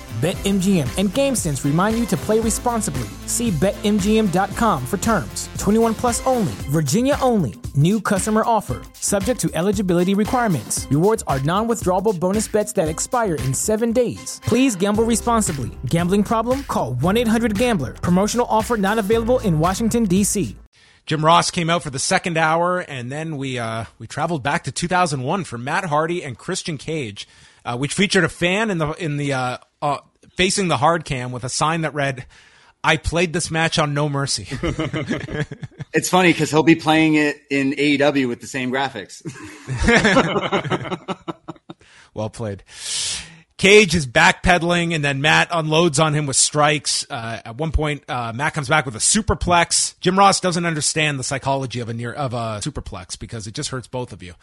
BetMGM 0.21 0.99
and 0.99 1.09
GameSense 1.09 1.65
remind 1.65 1.97
you 1.97 2.05
to 2.05 2.15
play 2.15 2.39
responsibly. 2.39 3.09
See 3.25 3.49
BetMGM.com 3.49 4.85
for 4.85 4.97
terms. 4.97 5.49
21 5.57 5.95
plus 5.95 6.23
only, 6.27 6.53
Virginia 6.69 7.17
only. 7.23 7.55
New 7.73 7.99
customer 7.99 8.43
offer, 8.45 8.83
subject 8.93 9.39
to 9.39 9.49
eligibility 9.55 10.13
requirements. 10.13 10.85
Rewards 10.91 11.23
are 11.25 11.39
non 11.39 11.67
withdrawable 11.67 12.19
bonus 12.19 12.47
bets 12.47 12.71
that 12.73 12.87
expire 12.87 13.33
in 13.33 13.51
seven 13.51 13.93
days. 13.93 14.39
Please 14.45 14.75
gamble 14.75 15.05
responsibly. 15.05 15.71
Gambling 15.87 16.21
problem? 16.23 16.65
Call 16.65 16.93
1 16.93 17.17
800 17.17 17.57
Gambler. 17.57 17.93
Promotional 17.93 18.45
offer 18.47 18.77
not 18.77 18.99
available 18.99 19.39
in 19.39 19.57
Washington, 19.57 20.03
D.C. 20.03 20.55
Jim 21.07 21.25
Ross 21.25 21.49
came 21.49 21.71
out 21.71 21.81
for 21.81 21.89
the 21.89 21.97
second 21.97 22.37
hour, 22.37 22.77
and 22.77 23.11
then 23.11 23.37
we 23.37 23.57
uh, 23.57 23.85
we 23.97 24.05
traveled 24.05 24.43
back 24.43 24.65
to 24.65 24.71
2001 24.71 25.45
for 25.45 25.57
Matt 25.57 25.85
Hardy 25.85 26.23
and 26.23 26.37
Christian 26.37 26.77
Cage, 26.77 27.27
uh, 27.65 27.75
which 27.75 27.95
featured 27.95 28.23
a 28.23 28.29
fan 28.29 28.69
in 28.69 28.77
the 28.77 28.91
in 28.91 29.17
the 29.17 29.33
uh, 29.33 29.57
uh, 29.81 29.97
facing 30.41 30.69
the 30.69 30.77
hard 30.77 31.05
cam 31.05 31.31
with 31.31 31.43
a 31.43 31.49
sign 31.49 31.81
that 31.81 31.93
read, 31.93 32.25
"I 32.83 32.97
played 32.97 33.31
this 33.31 33.51
match 33.51 33.77
on 33.77 33.93
No 33.93 34.09
Mercy." 34.09 34.47
It's 35.93 36.07
funny 36.07 36.31
because 36.31 36.49
he'll 36.49 36.63
be 36.63 36.75
playing 36.75 37.15
it 37.15 37.41
in 37.49 37.73
AEW 37.73 38.29
with 38.29 38.39
the 38.39 38.47
same 38.47 38.71
graphics. 38.71 39.21
well 42.13 42.29
played. 42.29 42.63
Cage 43.57 43.93
is 43.93 44.07
backpedaling, 44.07 44.95
and 44.95 45.03
then 45.03 45.21
Matt 45.21 45.49
unloads 45.51 45.99
on 45.99 46.13
him 46.13 46.27
with 46.27 46.37
strikes. 46.37 47.05
Uh, 47.09 47.41
at 47.43 47.57
one 47.57 47.73
point, 47.73 48.09
uh, 48.09 48.31
Matt 48.33 48.53
comes 48.53 48.69
back 48.69 48.85
with 48.85 48.95
a 48.95 48.99
superplex. 48.99 49.99
Jim 49.99 50.17
Ross 50.17 50.39
doesn't 50.39 50.65
understand 50.65 51.19
the 51.19 51.25
psychology 51.25 51.81
of 51.81 51.89
a 51.89 51.93
near 51.93 52.13
of 52.13 52.33
a 52.33 52.61
superplex 52.63 53.19
because 53.19 53.47
it 53.47 53.53
just 53.53 53.69
hurts 53.69 53.87
both 53.87 54.13
of 54.13 54.23
you. 54.23 54.33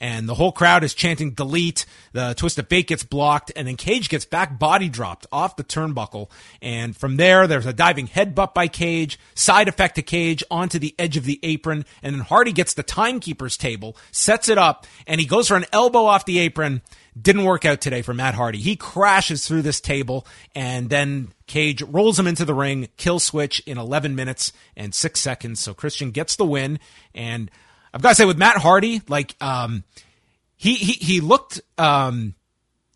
And 0.00 0.28
the 0.28 0.34
whole 0.34 0.52
crowd 0.52 0.82
is 0.82 0.94
chanting 0.94 1.32
"delete." 1.32 1.84
The 2.12 2.34
twist 2.34 2.58
of 2.58 2.68
fate 2.68 2.88
gets 2.88 3.04
blocked, 3.04 3.52
and 3.54 3.68
then 3.68 3.76
Cage 3.76 4.08
gets 4.08 4.24
back 4.24 4.58
body 4.58 4.88
dropped 4.88 5.26
off 5.30 5.56
the 5.56 5.64
turnbuckle. 5.64 6.30
And 6.62 6.96
from 6.96 7.16
there, 7.16 7.46
there's 7.46 7.66
a 7.66 7.72
diving 7.72 8.08
headbutt 8.08 8.54
by 8.54 8.68
Cage, 8.68 9.18
side 9.34 9.68
effect 9.68 9.96
to 9.96 10.02
Cage 10.02 10.42
onto 10.50 10.78
the 10.78 10.94
edge 10.98 11.16
of 11.16 11.24
the 11.24 11.38
apron, 11.42 11.84
and 12.02 12.14
then 12.14 12.22
Hardy 12.22 12.52
gets 12.52 12.74
the 12.74 12.82
timekeeper's 12.82 13.56
table, 13.56 13.96
sets 14.10 14.48
it 14.48 14.58
up, 14.58 14.86
and 15.06 15.20
he 15.20 15.26
goes 15.26 15.48
for 15.48 15.56
an 15.56 15.66
elbow 15.72 16.04
off 16.04 16.24
the 16.24 16.38
apron. 16.38 16.82
Didn't 17.20 17.44
work 17.44 17.64
out 17.64 17.80
today 17.80 18.02
for 18.02 18.14
Matt 18.14 18.34
Hardy. 18.34 18.58
He 18.58 18.76
crashes 18.76 19.46
through 19.46 19.62
this 19.62 19.80
table 19.80 20.26
and 20.54 20.88
then 20.88 21.32
Cage 21.48 21.82
rolls 21.82 22.18
him 22.18 22.28
into 22.28 22.44
the 22.44 22.54
ring, 22.54 22.88
kill 22.96 23.18
switch 23.18 23.60
in 23.66 23.78
11 23.78 24.14
minutes 24.14 24.52
and 24.76 24.94
6 24.94 25.20
seconds. 25.20 25.58
So 25.58 25.74
Christian 25.74 26.12
gets 26.12 26.36
the 26.36 26.44
win 26.44 26.78
and 27.12 27.50
I've 27.92 28.02
got 28.02 28.10
to 28.10 28.14
say 28.14 28.24
with 28.24 28.38
Matt 28.38 28.56
Hardy, 28.56 29.02
like 29.08 29.34
um 29.40 29.84
he 30.56 30.74
he 30.74 30.92
he 30.92 31.20
looked 31.20 31.60
um 31.78 32.34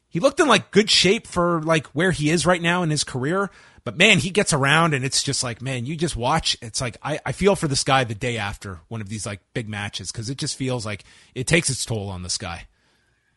he 0.09 0.21
looked 0.21 0.39
in 0.39 0.47
like 0.47 0.71
good 0.71 0.91
shape 0.91 1.27
for 1.27 1.61
like 1.63 1.87
where 1.89 2.13
he 2.13 2.31
is 2.31 2.47
right 2.47 2.63
now 2.63 2.83
in 2.83 2.91
his 2.91 3.03
career. 3.05 3.51
But 3.83 3.99
man, 3.99 4.19
he 4.19 4.31
gets 4.31 4.53
around 4.53 4.95
and 4.95 5.05
it's 5.05 5.23
just 5.23 5.43
like, 5.43 5.61
man, 5.61 5.85
you 5.85 5.95
just 5.97 6.17
watch. 6.17 6.57
It's 6.63 6.81
like, 6.81 6.97
I, 7.03 7.19
I 7.27 7.33
feel 7.33 7.55
for 7.55 7.69
this 7.69 7.85
guy 7.85 8.05
the 8.05 8.15
day 8.15 8.39
after 8.39 8.81
one 8.89 9.01
of 9.03 9.09
these 9.11 9.27
like 9.27 9.41
big 9.53 9.69
matches 9.69 10.11
because 10.11 10.31
it 10.31 10.39
just 10.39 10.57
feels 10.57 10.87
like 10.87 11.05
it 11.35 11.47
takes 11.47 11.69
its 11.69 11.85
toll 11.85 12.09
on 12.09 12.23
this 12.23 12.39
guy. 12.39 12.67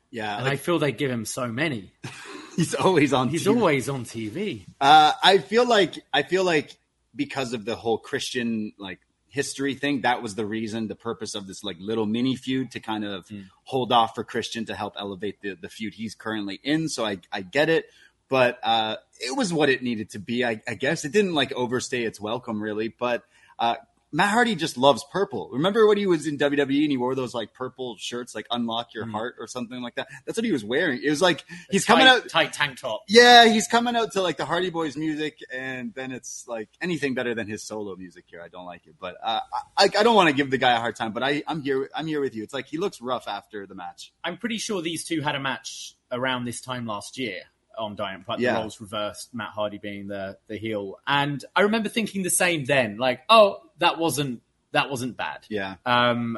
Yeah, 0.09 0.35
And 0.35 0.45
like, 0.45 0.53
I 0.53 0.55
feel 0.57 0.79
they 0.79 0.93
give 0.93 1.11
him 1.11 1.25
so 1.25 1.47
many. 1.47 1.91
he's 2.55 2.75
always 2.75 3.11
on. 3.11 3.27
He's 3.29 3.45
TV. 3.45 3.55
always 3.55 3.89
on 3.89 4.05
TV. 4.05 4.65
Uh, 4.79 5.11
I 5.21 5.39
feel 5.39 5.67
like 5.67 5.95
I 6.13 6.23
feel 6.23 6.45
like 6.45 6.77
because 7.15 7.53
of 7.53 7.65
the 7.65 7.75
whole 7.75 7.97
Christian 7.97 8.71
like 8.77 8.99
history 9.29 9.75
thing, 9.75 10.01
that 10.01 10.21
was 10.21 10.35
the 10.35 10.45
reason, 10.45 10.87
the 10.87 10.95
purpose 10.95 11.35
of 11.35 11.47
this 11.47 11.63
like 11.63 11.77
little 11.79 12.05
mini 12.05 12.35
feud 12.35 12.71
to 12.71 12.79
kind 12.79 13.05
of 13.05 13.29
hold 13.63 13.91
off 13.91 14.15
for 14.15 14.23
Christian 14.23 14.65
to 14.65 14.75
help 14.75 14.95
elevate 14.97 15.41
the 15.41 15.55
the 15.55 15.69
feud 15.69 15.93
he's 15.93 16.15
currently 16.15 16.59
in. 16.63 16.89
So 16.89 17.05
I 17.05 17.19
I 17.31 17.41
get 17.41 17.69
it, 17.69 17.85
but 18.29 18.59
uh, 18.63 18.97
it 19.19 19.35
was 19.35 19.53
what 19.53 19.69
it 19.69 19.83
needed 19.83 20.11
to 20.11 20.19
be. 20.19 20.45
I, 20.45 20.61
I 20.67 20.75
guess 20.75 21.05
it 21.05 21.11
didn't 21.11 21.33
like 21.33 21.51
overstay 21.53 22.03
its 22.03 22.19
welcome 22.19 22.61
really, 22.61 22.87
but. 22.87 23.23
Uh, 23.59 23.75
Matt 24.11 24.29
Hardy 24.29 24.55
just 24.55 24.77
loves 24.77 25.03
purple. 25.11 25.49
Remember 25.51 25.85
when 25.85 25.97
he 25.97 26.05
was 26.05 26.27
in 26.27 26.37
WWE 26.37 26.83
and 26.83 26.91
he 26.91 26.97
wore 26.97 27.13
those 27.13 27.33
like 27.33 27.53
purple 27.53 27.97
shirts, 27.97 28.33
like 28.33 28.47
"Unlock 28.49 28.93
Your 28.93 29.05
Heart" 29.05 29.35
or 29.39 29.47
something 29.47 29.81
like 29.81 29.95
that? 29.95 30.07
That's 30.25 30.37
what 30.37 30.45
he 30.45 30.51
was 30.51 30.63
wearing. 30.63 31.01
It 31.03 31.09
was 31.09 31.21
like 31.21 31.43
he's 31.69 31.83
coming 31.83 32.07
out 32.07 32.29
tight 32.29 32.53
tank 32.53 32.79
top. 32.79 33.03
yeah, 33.09 33.45
he's 33.45 33.67
coming 33.67 33.95
out 33.95 34.13
to 34.13 34.21
like 34.21 34.37
the 34.37 34.45
Hardy 34.45 34.69
Boys 34.69 34.95
music, 34.95 35.39
and 35.51 35.93
then 35.93 36.11
it's 36.11 36.45
like 36.47 36.69
anything 36.81 37.15
better 37.15 37.35
than 37.35 37.47
his 37.47 37.63
solo 37.63 37.95
music 37.95 38.25
here. 38.27 38.41
I 38.41 38.47
don't 38.47 38.65
like 38.65 38.87
it, 38.87 38.95
but 38.99 39.17
uh, 39.21 39.41
I, 39.77 39.83
I 39.83 40.03
don't 40.03 40.15
want 40.15 40.29
to 40.29 40.35
give 40.35 40.51
the 40.51 40.57
guy 40.57 40.71
a 40.71 40.79
hard 40.79 40.95
time. 40.95 41.11
But 41.11 41.23
I, 41.23 41.43
I'm 41.45 41.61
here. 41.61 41.89
I'm 41.93 42.07
here 42.07 42.21
with 42.21 42.33
you. 42.35 42.43
It's 42.43 42.53
like 42.53 42.67
he 42.67 42.77
looks 42.77 43.01
rough 43.01 43.27
after 43.27 43.67
the 43.67 43.75
match. 43.75 44.13
I'm 44.23 44.37
pretty 44.37 44.57
sure 44.57 44.81
these 44.81 45.03
two 45.03 45.21
had 45.21 45.35
a 45.35 45.39
match 45.39 45.95
around 46.11 46.45
this 46.45 46.61
time 46.61 46.85
last 46.85 47.17
year 47.17 47.41
on 47.77 47.95
but 47.95 48.39
Yeah. 48.39 48.53
The 48.53 48.59
roles 48.59 48.81
reversed, 48.81 49.33
Matt 49.33 49.49
Hardy 49.49 49.77
being 49.77 50.07
the 50.07 50.37
the 50.47 50.57
heel, 50.57 50.97
and 51.05 51.43
I 51.55 51.61
remember 51.61 51.89
thinking 51.89 52.23
the 52.23 52.29
same 52.29 52.65
then. 52.65 52.97
Like, 52.97 53.21
oh, 53.29 53.59
that 53.79 53.97
wasn't 53.97 54.41
that 54.71 54.89
wasn't 54.89 55.17
bad. 55.17 55.45
Yeah, 55.49 55.75
Um, 55.85 56.37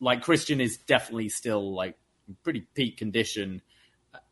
like 0.00 0.22
Christian 0.22 0.60
is 0.60 0.76
definitely 0.78 1.28
still 1.28 1.74
like 1.74 1.96
pretty 2.42 2.60
peak 2.74 2.96
condition. 2.96 3.62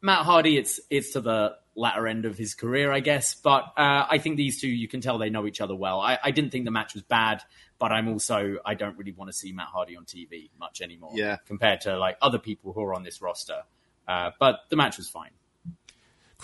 Matt 0.00 0.24
Hardy, 0.24 0.56
it's 0.56 0.80
it's 0.90 1.12
to 1.12 1.20
the 1.20 1.56
latter 1.76 2.06
end 2.06 2.24
of 2.24 2.38
his 2.38 2.54
career, 2.54 2.92
I 2.92 3.00
guess. 3.00 3.34
But 3.34 3.64
uh, 3.76 4.06
I 4.08 4.18
think 4.18 4.36
these 4.36 4.60
two, 4.60 4.68
you 4.68 4.88
can 4.88 5.00
tell 5.00 5.18
they 5.18 5.30
know 5.30 5.46
each 5.46 5.60
other 5.60 5.74
well. 5.74 6.00
I, 6.00 6.18
I 6.22 6.30
didn't 6.30 6.50
think 6.50 6.64
the 6.64 6.70
match 6.70 6.94
was 6.94 7.02
bad, 7.02 7.42
but 7.78 7.92
I'm 7.92 8.08
also 8.08 8.56
I 8.64 8.74
don't 8.74 8.96
really 8.96 9.12
want 9.12 9.30
to 9.30 9.36
see 9.36 9.52
Matt 9.52 9.68
Hardy 9.68 9.96
on 9.96 10.04
TV 10.04 10.50
much 10.58 10.80
anymore. 10.80 11.12
Yeah. 11.14 11.36
compared 11.46 11.82
to 11.82 11.98
like 11.98 12.16
other 12.22 12.38
people 12.38 12.72
who 12.72 12.82
are 12.82 12.94
on 12.94 13.02
this 13.02 13.20
roster. 13.20 13.62
Uh, 14.06 14.30
but 14.38 14.60
the 14.68 14.76
match 14.76 14.96
was 14.98 15.08
fine. 15.08 15.30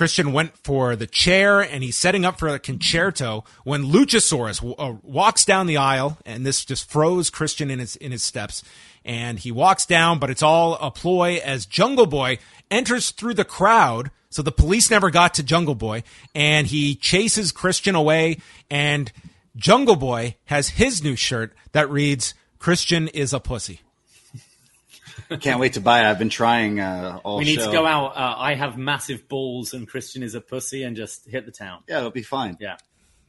Christian 0.00 0.32
went 0.32 0.56
for 0.56 0.96
the 0.96 1.06
chair 1.06 1.60
and 1.60 1.84
he's 1.84 1.94
setting 1.94 2.24
up 2.24 2.38
for 2.38 2.48
a 2.48 2.58
Conchairto 2.58 3.44
when 3.64 3.84
Luchasaurus 3.84 4.64
uh, 4.78 4.96
walks 5.02 5.44
down 5.44 5.66
the 5.66 5.76
aisle 5.76 6.16
and 6.24 6.46
this 6.46 6.64
just 6.64 6.90
froze 6.90 7.28
Christian 7.28 7.70
in 7.70 7.80
his 7.80 7.96
in 7.96 8.10
his 8.10 8.24
steps 8.24 8.62
and 9.04 9.38
he 9.38 9.52
walks 9.52 9.84
down 9.84 10.18
but 10.18 10.30
it's 10.30 10.42
all 10.42 10.72
a 10.76 10.90
ploy 10.90 11.36
as 11.44 11.66
Jungle 11.66 12.06
Boy 12.06 12.38
enters 12.70 13.10
through 13.10 13.34
the 13.34 13.44
crowd 13.44 14.10
so 14.30 14.40
the 14.40 14.50
police 14.50 14.90
never 14.90 15.10
got 15.10 15.34
to 15.34 15.42
Jungle 15.42 15.74
Boy 15.74 16.02
and 16.34 16.66
he 16.66 16.94
chases 16.94 17.52
Christian 17.52 17.94
away 17.94 18.38
and 18.70 19.12
Jungle 19.54 19.96
Boy 19.96 20.36
has 20.46 20.70
his 20.70 21.02
new 21.02 21.14
shirt 21.14 21.52
that 21.72 21.90
reads 21.90 22.32
Christian 22.58 23.08
is 23.08 23.34
a 23.34 23.38
pussy. 23.38 23.82
Can't 25.38 25.60
wait 25.60 25.74
to 25.74 25.80
buy 25.80 26.00
it. 26.00 26.10
I've 26.10 26.18
been 26.18 26.28
trying 26.28 26.80
uh, 26.80 27.20
all. 27.24 27.38
We 27.38 27.44
need 27.44 27.56
show. 27.56 27.66
to 27.66 27.72
go 27.72 27.86
out. 27.86 28.16
Uh, 28.16 28.34
I 28.38 28.54
have 28.54 28.76
massive 28.76 29.28
balls, 29.28 29.74
and 29.74 29.86
Christian 29.86 30.22
is 30.22 30.34
a 30.34 30.40
pussy, 30.40 30.82
and 30.82 30.96
just 30.96 31.28
hit 31.28 31.46
the 31.46 31.52
town. 31.52 31.82
Yeah, 31.88 31.98
it'll 31.98 32.10
be 32.10 32.22
fine. 32.22 32.56
Yeah. 32.60 32.76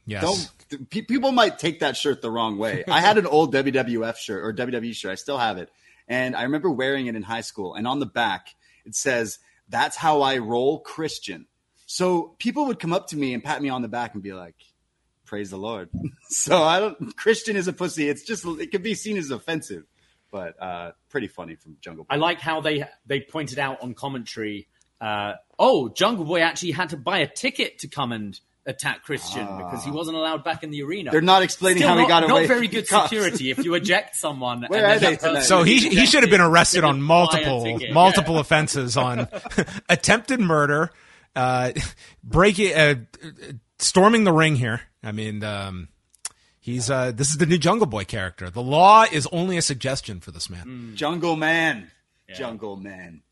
Yes. 0.06 0.22
Don't 0.24 0.90
pe- 0.90 1.04
people 1.04 1.32
might 1.32 1.60
take 1.60 1.82
that 1.82 1.96
shirt 1.96 2.22
the 2.22 2.32
wrong 2.32 2.58
way. 2.58 2.84
I 2.88 3.02
had 3.02 3.18
an 3.18 3.28
old 3.28 3.54
WWF 3.54 4.18
shirt 4.18 4.44
or 4.44 4.54
WWE 4.54 4.96
shirt. 4.96 5.12
I 5.12 5.16
still 5.16 5.38
have 5.38 5.58
it, 5.58 5.70
and 6.08 6.36
I 6.36 6.44
remember 6.44 6.72
wearing 6.72 7.08
it 7.08 7.16
in 7.16 7.24
high 7.24 7.42
school. 7.42 7.76
And 7.76 7.88
on 7.88 8.00
the 8.00 8.06
back 8.06 8.56
it 8.86 8.96
says, 8.96 9.40
"That's 9.70 9.96
how 9.96 10.22
I 10.22 10.38
roll, 10.38 10.80
Christian." 10.80 11.48
So 11.86 12.36
people 12.40 12.66
would 12.68 12.80
come 12.80 12.94
up 12.94 13.08
to 13.08 13.18
me 13.18 13.34
and 13.34 13.44
pat 13.44 13.62
me 13.62 13.70
on 13.70 13.82
the 13.82 13.88
back 13.88 14.14
and 14.14 14.24
be 14.24 14.34
like, 14.34 14.56
"Praise 15.26 15.50
the 15.50 15.58
Lord." 15.58 15.90
so 16.30 16.64
I 16.64 16.80
don't. 16.80 17.16
Christian 17.16 17.56
is 17.56 17.68
a 17.68 17.74
pussy. 17.74 18.10
It's 18.10 18.24
just 18.24 18.46
it 18.46 18.72
could 18.72 18.84
be 18.84 18.96
seen 18.96 19.18
as 19.18 19.32
offensive, 19.32 19.86
but 20.32 20.62
uh, 20.62 20.92
pretty 21.10 21.28
funny 21.28 21.56
from 21.56 21.78
Jungle. 21.82 22.06
Boy. 22.06 22.14
I 22.16 22.18
like 22.18 22.40
how 22.40 22.62
they 22.62 22.86
they 23.06 23.20
pointed 23.22 23.60
out 23.60 23.82
on 23.82 23.94
commentary. 23.94 24.68
Uh, 25.00 25.34
oh, 25.60 25.90
Jungle 25.90 26.26
Boy 26.26 26.42
actually 26.42 26.72
had 26.72 26.90
to 26.90 26.98
buy 26.98 27.20
a 27.20 27.28
ticket 27.28 27.80
to 27.80 27.88
come 27.88 28.12
and 28.12 28.40
attack 28.68 29.02
Christian 29.02 29.46
because 29.58 29.84
he 29.84 29.90
wasn't 29.90 30.16
allowed 30.16 30.44
back 30.44 30.62
in 30.64 30.70
the 30.70 30.84
arena. 30.84 31.10
They're 31.10 31.20
not 31.22 31.42
explaining 31.42 31.80
Still 31.80 31.90
how 31.90 31.96
he 31.96 32.02
not, 32.04 32.10
got 32.10 32.30
away. 32.30 32.42
Not 32.42 32.48
very 32.48 32.68
good 32.68 32.88
Cops. 32.90 33.10
security 33.10 33.50
if 33.50 33.66
you 33.66 33.74
eject 33.74 34.16
someone. 34.16 34.64
Where 34.68 34.86
and 34.86 35.04
are 35.04 35.10
they 35.10 35.16
tonight? 35.16 35.42
So 35.42 35.64
he 35.64 35.80
he 35.90 36.06
should 36.06 36.22
have 36.22 36.30
been 36.30 36.42
arrested 36.42 36.84
on 36.84 36.98
they 36.98 37.02
buy 37.08 37.08
a 37.08 37.08
multiple 37.08 37.80
multiple 37.92 38.36
Yeah. 38.36 38.42
offenses 38.42 38.96
on 38.98 39.28
attempted 39.90 40.40
murder, 40.40 40.92
uh, 41.36 41.72
breaking, 42.24 42.74
uh, 42.76 42.96
storming 43.80 44.24
the 44.24 44.32
ring 44.34 44.56
here. 44.56 44.82
I 45.04 45.12
mean, 45.12 45.44
um, 45.44 45.88
He's 46.62 46.92
uh, 46.92 47.12
this 47.12 47.30
is 47.30 47.38
the 47.38 47.48
new 47.48 47.58
Jungle 47.58 47.88
Boy 47.88 48.06
character. 48.06 48.50
The 48.50 48.62
law 48.62 49.06
is 49.12 49.28
only 49.32 49.58
a 49.58 49.64
suggestion 49.64 50.20
for 50.20 50.30
this 50.30 50.50
man. 50.50 50.94
Jungle 50.96 51.36
Man. 51.36 51.92
Jungle 52.34 52.78
Man. 52.78 53.24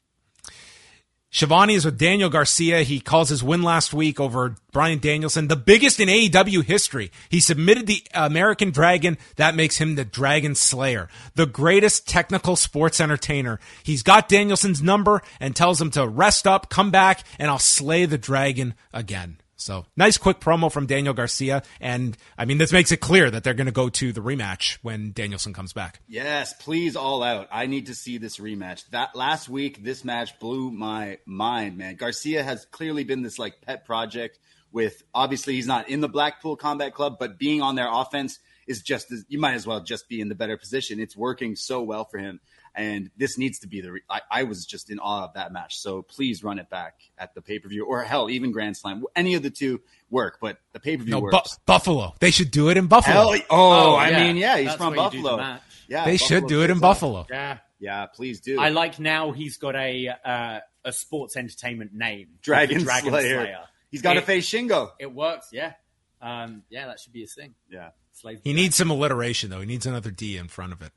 Schiavone 1.32 1.76
is 1.76 1.86
with 1.86 2.00
Daniel 2.00 2.32
Garcia. 2.32 2.82
He 2.82 3.00
calls 3.00 3.30
his 3.30 3.44
win 3.44 3.62
last 3.62 3.94
week 3.94 4.20
over 4.20 4.56
Bryan 4.72 4.98
Danielson, 4.98 5.48
the 5.48 5.56
biggest 5.56 6.00
in 6.00 6.10
AEW 6.10 6.64
history. 6.64 7.12
He 7.30 7.40
submitted 7.40 7.86
the 7.86 8.02
American 8.16 8.72
Dragon. 8.72 9.16
That 9.36 9.54
makes 9.54 9.78
him 9.78 9.94
the 9.94 10.06
Dragon 10.06 10.56
Slayer, 10.56 11.08
the 11.36 11.46
greatest 11.46 12.08
technical 12.08 12.56
sports 12.56 13.00
entertainer. 13.00 13.60
He's 13.84 14.02
got 14.02 14.28
Danielson's 14.28 14.82
number 14.82 15.22
and 15.40 15.56
tells 15.56 15.80
him 15.80 15.92
to 15.92 16.08
rest 16.08 16.48
up, 16.48 16.72
come 16.72 16.90
back, 16.90 17.24
and 17.38 17.52
I'll 17.52 17.60
slay 17.60 18.08
the 18.08 18.18
dragon 18.18 18.74
again. 18.92 19.38
So 19.60 19.86
nice 19.96 20.18
quick 20.18 20.40
promo 20.40 20.72
from 20.72 20.86
Daniel 20.86 21.14
Garcia. 21.14 21.64
And 21.80 22.18
I 22.38 22.46
mean, 22.46 22.58
this 22.58 22.72
makes 22.72 22.92
it 22.92 22.98
clear 22.98 23.30
that 23.30 23.44
they're 23.44 23.54
going 23.54 23.68
to 23.68 23.72
go 23.72 23.90
to 23.90 24.14
the 24.14 24.22
rematch 24.22 24.78
when 24.82 25.12
Danielson 25.12 25.54
comes 25.54 25.74
back. 25.74 26.00
Yes, 26.08 26.54
please, 26.54 26.96
all 26.96 27.22
out. 27.24 27.48
I 27.52 27.66
need 27.66 27.88
to 27.88 27.96
see 27.96 28.18
this 28.18 28.38
rematch. 28.38 28.90
That 28.90 29.16
last 29.16 29.50
week, 29.50 29.84
this 29.84 30.04
match 30.04 30.40
blew 30.40 30.72
my 30.72 31.20
mind, 31.26 31.78
man. 31.78 31.96
Garcia 31.96 32.44
has 32.44 32.66
clearly 32.66 33.04
been 33.04 33.22
this 33.22 33.38
like 33.38 33.62
pet 33.62 33.86
project. 33.86 34.40
With 34.72 35.02
obviously, 35.16 35.56
he's 35.56 35.68
not 35.68 35.90
in 35.90 36.00
the 36.00 36.10
Blackpool 36.10 36.56
Combat 36.56 36.94
Club, 36.94 37.18
but 37.20 37.40
being 37.40 37.62
on 37.62 37.76
their 37.76 37.90
offense 37.92 38.40
is 38.68 38.84
just 38.84 39.12
you 39.28 39.40
might 39.40 39.56
as 39.56 39.66
well 39.66 39.82
just 39.82 40.08
be 40.08 40.22
in 40.22 40.30
the 40.30 40.36
better 40.36 40.56
position. 40.56 41.00
It's 41.00 41.18
working 41.18 41.56
so 41.56 41.82
well 41.82 42.06
for 42.06 42.20
him, 42.20 42.40
and 42.76 43.10
this 43.18 43.38
needs 43.38 43.60
to 43.60 43.68
be 43.68 43.82
the. 43.82 43.92
Re- 43.94 44.02
I, 44.10 44.22
I 44.32 44.44
was 44.44 44.66
just 44.66 44.90
in 44.90 45.00
awe 45.00 45.26
of 45.26 45.34
that 45.34 45.52
match. 45.52 45.78
So 45.78 46.02
please 46.02 46.44
run 46.44 46.60
it 46.60 46.70
back 46.70 46.96
at 47.18 47.34
the 47.36 47.42
pay 47.42 47.60
per 47.60 47.68
view, 47.70 47.86
or 47.86 48.04
hell, 48.04 48.30
even 48.30 48.52
Grand 48.52 48.78
Slam. 48.78 49.04
Any 49.16 49.34
of 49.36 49.44
the 49.44 49.50
two 49.50 49.82
work, 50.10 50.38
but 50.42 50.58
the 50.74 50.80
pay 50.80 50.98
per 50.98 51.04
view 51.04 51.12
No, 51.12 51.20
Bu- 51.22 51.26
works. 51.28 51.58
Buffalo. 51.66 52.14
They 52.20 52.32
should 52.32 52.52
do 52.52 52.70
it 52.70 52.78
in 52.78 52.88
Buffalo. 52.88 53.32
Hell, 53.34 53.42
oh, 53.50 53.92
Oh, 53.92 53.96
I 53.96 54.10
yeah. 54.10 54.24
mean, 54.24 54.38
yeah, 54.38 54.58
he's 54.58 54.68
That's 54.68 54.78
from 54.78 54.96
where 54.96 55.06
you 55.06 55.12
do 55.12 55.18
the 55.24 55.30
Buffalo. 55.30 55.60
Yeah, 55.88 56.06
they 56.06 56.18
should 56.18 56.48
do 56.48 56.62
it 56.62 56.70
in 56.70 56.76
fits 56.78 56.82
Buffalo. 56.82 57.28
Yeah. 57.30 57.58
Yeah, 57.82 58.06
please 58.08 58.42
do. 58.42 58.60
I 58.60 58.70
like 58.70 59.00
now 59.00 59.32
he's 59.32 59.58
got 59.58 59.76
a 59.76 60.10
uh, 60.10 60.60
a 60.84 60.92
sports 60.92 61.38
entertainment 61.38 61.94
name. 61.94 62.28
Dragon, 62.42 62.84
Dragon 62.84 63.12
Slayer. 63.12 63.60
He's 63.90 64.02
got 64.02 64.14
to 64.14 64.22
face 64.22 64.50
Shingo. 64.50 64.92
It 65.00 65.14
works, 65.14 65.48
yeah. 65.54 65.74
Um, 66.22 66.64
yeah, 66.70 66.88
that 66.88 67.00
should 67.00 67.14
be 67.14 67.22
his 67.22 67.34
thing. 67.34 67.56
Yeah, 67.72 67.92
Slave 68.12 68.42
He 68.44 68.52
needs 68.54 68.76
some 68.76 68.90
alliteration 68.92 69.50
though. 69.50 69.62
He 69.62 69.66
needs 69.66 69.86
another 69.86 70.12
D 70.12 70.36
in 70.36 70.50
front 70.50 70.74
of 70.74 70.82
it. 70.82 70.92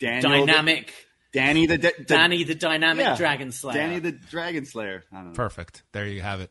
Daniel, 0.00 0.46
dynamic 0.46 0.92
Danny 1.32 1.66
the, 1.66 1.76
the 1.76 1.92
Danny 2.04 2.44
the 2.44 2.54
dynamic 2.54 3.04
yeah, 3.04 3.16
Dragon 3.16 3.52
Slayer. 3.52 3.74
Danny 3.74 3.98
the 4.00 4.12
Dragon 4.12 4.66
Slayer. 4.66 5.04
I 5.12 5.16
don't 5.16 5.26
know. 5.28 5.32
Perfect. 5.32 5.82
There 5.92 6.06
you 6.06 6.22
have 6.22 6.40
it. 6.40 6.50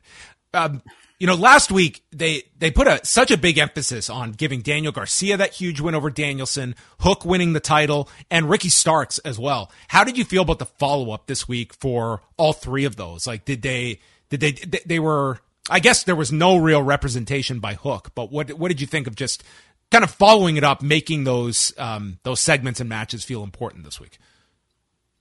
Um, 0.53 0.81
you 1.19 1.27
know, 1.27 1.35
last 1.35 1.71
week 1.71 2.03
they 2.11 2.43
they 2.57 2.71
put 2.71 2.87
a 2.87 3.01
such 3.03 3.29
a 3.29 3.37
big 3.37 3.57
emphasis 3.57 4.09
on 4.09 4.31
giving 4.31 4.61
Daniel 4.61 4.91
Garcia 4.91 5.35
that 5.37 5.53
huge 5.53 5.81
win 5.81 5.95
over 5.95 6.09
Danielson, 6.09 6.75
Hook 7.01 7.25
winning 7.25 7.53
the 7.53 7.59
title, 7.59 8.09
and 8.31 8.49
Ricky 8.49 8.69
Starks 8.69 9.19
as 9.19 9.37
well. 9.37 9.69
How 9.89 10.03
did 10.03 10.17
you 10.17 10.23
feel 10.23 10.43
about 10.43 10.59
the 10.59 10.65
follow 10.65 11.11
up 11.11 11.27
this 11.27 11.47
week 11.47 11.73
for 11.73 12.21
all 12.37 12.53
three 12.53 12.85
of 12.85 12.95
those? 12.95 13.27
Like, 13.27 13.43
did 13.43 13.61
they 13.61 13.99
did 14.29 14.39
they 14.39 14.51
they, 14.53 14.79
they 14.85 14.99
were? 14.99 15.39
I 15.69 15.79
guess 15.79 16.03
there 16.03 16.15
was 16.15 16.31
no 16.31 16.57
real 16.57 16.81
representation 16.81 17.59
by 17.59 17.73
Hook, 17.75 18.11
but 18.15 18.31
what 18.31 18.53
what 18.53 18.69
did 18.69 18.79
you 18.79 18.87
think 18.87 19.05
of 19.05 19.15
just 19.15 19.43
kind 19.91 20.03
of 20.03 20.11
following 20.11 20.57
it 20.57 20.63
up, 20.63 20.81
making 20.81 21.23
those 21.23 21.73
um, 21.77 22.19
those 22.23 22.39
segments 22.39 22.79
and 22.79 22.89
matches 22.89 23.23
feel 23.23 23.43
important 23.43 23.83
this 23.85 23.99
week? 23.99 24.17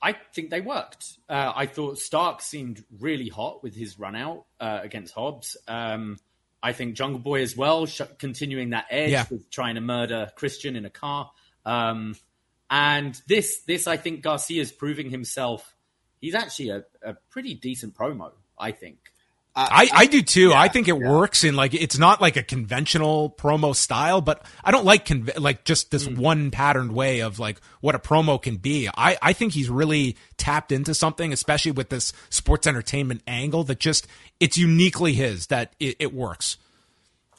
I 0.00 0.14
think 0.32 0.50
they 0.50 0.60
worked. 0.60 1.18
Uh, 1.28 1.52
I 1.54 1.66
thought 1.66 1.98
Stark 1.98 2.40
seemed 2.40 2.84
really 3.00 3.28
hot 3.28 3.62
with 3.64 3.74
his 3.74 3.98
run 3.98 4.14
out 4.14 4.44
uh, 4.60 4.78
against 4.82 5.12
Hobbs. 5.14 5.56
Um, 5.66 6.18
I 6.62 6.72
think 6.72 6.94
Jungle 6.94 7.18
Boy 7.18 7.42
as 7.42 7.56
well, 7.56 7.86
sh- 7.86 8.02
continuing 8.18 8.70
that 8.70 8.86
edge 8.90 9.10
Yeah. 9.10 9.24
with 9.30 9.50
trying 9.50 9.74
to 9.74 9.80
murder 9.80 10.30
Christian 10.36 10.76
in 10.76 10.84
a 10.84 10.90
car. 10.90 11.30
Um, 11.64 12.14
and 12.70 13.20
this, 13.26 13.62
this 13.62 13.86
I 13.88 13.96
think 13.96 14.22
Garcia's 14.22 14.70
proving 14.70 15.10
himself. 15.10 15.74
He's 16.20 16.34
actually 16.34 16.70
a, 16.70 16.84
a 17.02 17.14
pretty 17.30 17.54
decent 17.54 17.94
promo. 17.94 18.32
I 18.58 18.72
think. 18.72 18.98
I, 19.60 19.88
I 19.92 20.06
do 20.06 20.22
too. 20.22 20.52
I 20.52 20.68
think 20.68 20.86
it 20.86 20.96
works 20.96 21.42
in 21.42 21.56
like 21.56 21.74
it's 21.74 21.98
not 21.98 22.20
like 22.20 22.36
a 22.36 22.42
conventional 22.44 23.30
promo 23.30 23.74
style, 23.74 24.20
but 24.20 24.44
I 24.62 24.70
don't 24.70 24.84
like 24.84 25.04
conve- 25.04 25.40
like 25.40 25.64
just 25.64 25.90
this 25.90 26.06
mm. 26.06 26.16
one 26.16 26.50
patterned 26.52 26.92
way 26.92 27.20
of 27.20 27.40
like 27.40 27.60
what 27.80 27.96
a 27.96 27.98
promo 27.98 28.40
can 28.40 28.56
be. 28.56 28.88
I 28.96 29.18
I 29.20 29.32
think 29.32 29.54
he's 29.54 29.68
really 29.68 30.16
tapped 30.36 30.70
into 30.70 30.94
something, 30.94 31.32
especially 31.32 31.72
with 31.72 31.88
this 31.88 32.12
sports 32.30 32.68
entertainment 32.68 33.22
angle 33.26 33.64
that 33.64 33.80
just 33.80 34.06
it's 34.38 34.56
uniquely 34.56 35.14
his 35.14 35.48
that 35.48 35.74
it, 35.80 35.96
it 35.98 36.14
works. 36.14 36.56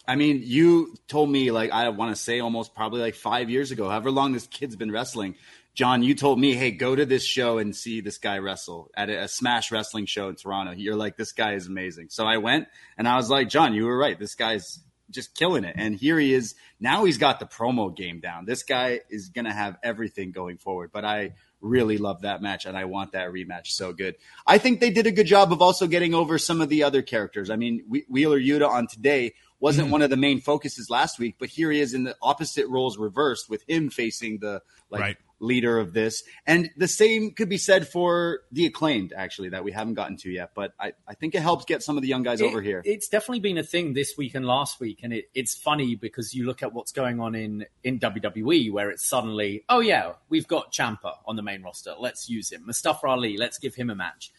I 0.05 0.15
mean, 0.15 0.41
you 0.43 0.95
told 1.07 1.29
me 1.29 1.51
like 1.51 1.71
I 1.71 1.87
want 1.89 2.13
to 2.13 2.21
say 2.21 2.41
almost 2.41 2.75
probably 2.75 2.99
like 2.99 3.15
five 3.15 3.49
years 3.49 3.71
ago, 3.71 3.87
however 3.87 4.11
long 4.11 4.33
this 4.33 4.47
kid's 4.47 4.75
been 4.75 4.91
wrestling. 4.91 5.35
John, 5.79 6.03
you 6.03 6.13
told 6.13 6.37
me, 6.37 6.55
hey, 6.55 6.71
go 6.71 6.93
to 6.93 7.05
this 7.05 7.23
show 7.23 7.57
and 7.57 7.73
see 7.73 8.01
this 8.01 8.17
guy 8.17 8.39
wrestle 8.39 8.91
at 8.97 9.09
a, 9.09 9.23
a 9.23 9.27
Smash 9.29 9.71
Wrestling 9.71 10.07
show 10.07 10.27
in 10.27 10.35
Toronto. 10.35 10.73
You're 10.73 10.97
like, 10.97 11.15
this 11.15 11.31
guy 11.31 11.53
is 11.53 11.67
amazing. 11.67 12.07
So 12.09 12.25
I 12.25 12.35
went 12.35 12.67
and 12.97 13.07
I 13.07 13.15
was 13.15 13.29
like, 13.29 13.47
John, 13.47 13.73
you 13.73 13.85
were 13.85 13.97
right. 13.97 14.19
This 14.19 14.35
guy's 14.35 14.81
just 15.09 15.35
killing 15.35 15.63
it. 15.63 15.75
And 15.77 15.95
here 15.95 16.19
he 16.19 16.33
is. 16.33 16.55
Now 16.81 17.05
he's 17.05 17.17
got 17.17 17.39
the 17.39 17.45
promo 17.45 17.95
game 17.95 18.19
down. 18.19 18.43
This 18.43 18.63
guy 18.63 18.99
is 19.09 19.29
going 19.29 19.45
to 19.45 19.53
have 19.53 19.77
everything 19.81 20.33
going 20.33 20.57
forward. 20.57 20.91
But 20.91 21.05
I 21.05 21.35
really 21.61 21.97
love 21.97 22.23
that 22.23 22.41
match 22.41 22.65
and 22.65 22.77
I 22.77 22.83
want 22.83 23.13
that 23.13 23.29
rematch 23.29 23.67
so 23.67 23.93
good. 23.93 24.15
I 24.45 24.57
think 24.57 24.81
they 24.81 24.89
did 24.89 25.07
a 25.07 25.11
good 25.11 25.27
job 25.27 25.53
of 25.53 25.61
also 25.61 25.87
getting 25.87 26.13
over 26.13 26.37
some 26.37 26.59
of 26.59 26.67
the 26.67 26.83
other 26.83 27.01
characters. 27.01 27.49
I 27.49 27.55
mean, 27.55 27.85
Whe- 27.87 28.05
Wheeler 28.09 28.37
Yuta 28.39 28.67
on 28.67 28.87
today 28.87 29.33
wasn't 29.59 29.89
one 29.91 30.01
of 30.01 30.09
the 30.09 30.17
main 30.17 30.39
focuses 30.41 30.89
last 30.89 31.19
week, 31.19 31.35
but 31.39 31.49
here 31.49 31.71
he 31.71 31.79
is 31.81 31.93
in 31.93 32.03
the 32.05 32.15
opposite 32.21 32.67
roles 32.67 32.97
reversed 32.97 33.49
with 33.49 33.63
him 33.67 33.89
facing 33.89 34.39
the 34.39 34.61
like 34.89 35.01
Right. 35.01 35.17
leader 35.39 35.77
of 35.79 35.93
this. 35.93 36.23
And 36.47 36.69
the 36.77 36.87
same 36.87 37.31
could 37.31 37.47
be 37.49 37.57
said 37.57 37.87
for 37.87 38.41
the 38.51 38.65
acclaimed, 38.65 39.13
actually, 39.15 39.49
that 39.49 39.63
we 39.63 39.71
haven't 39.71 39.93
gotten 39.93 40.17
to 40.17 40.31
yet. 40.31 40.51
But 40.55 40.73
I, 40.79 40.93
I 41.07 41.13
think 41.13 41.35
it 41.35 41.41
helps 41.41 41.65
get 41.65 41.83
some 41.83 41.95
of 41.97 42.01
the 42.01 42.07
young 42.09 42.23
guys 42.23 42.41
It- 42.41 42.45
over 42.45 42.61
here. 42.61 42.81
It's 42.85 43.07
definitely 43.07 43.41
been 43.41 43.57
a 43.57 43.63
thing 43.63 43.93
this 43.93 44.15
week 44.17 44.33
and 44.35 44.45
last 44.45 44.79
week, 44.79 44.99
and 45.03 45.13
it, 45.13 45.29
it's 45.35 45.55
funny 45.55 45.95
because 45.95 46.33
you 46.33 46.45
look 46.45 46.63
at 46.63 46.73
what's 46.73 46.91
going 46.91 47.19
on 47.19 47.35
in 47.35 47.65
in 47.83 47.99
WWE, 47.99 48.71
where 48.71 48.89
it's 48.89 49.05
suddenly, 49.07 49.63
oh 49.69 49.79
yeah, 49.81 50.13
we've 50.29 50.47
got 50.47 50.71
Ciampa 50.71 51.17
on 51.25 51.35
the 51.35 51.43
main 51.43 51.61
roster, 51.63 51.93
let's 51.99 52.29
use 52.29 52.51
him. 52.51 52.65
Mustafa 52.65 53.07
Ali, 53.07 53.37
let's 53.37 53.57
give 53.59 53.75
him 53.75 53.89
a 53.89 53.95
match. 53.95 54.31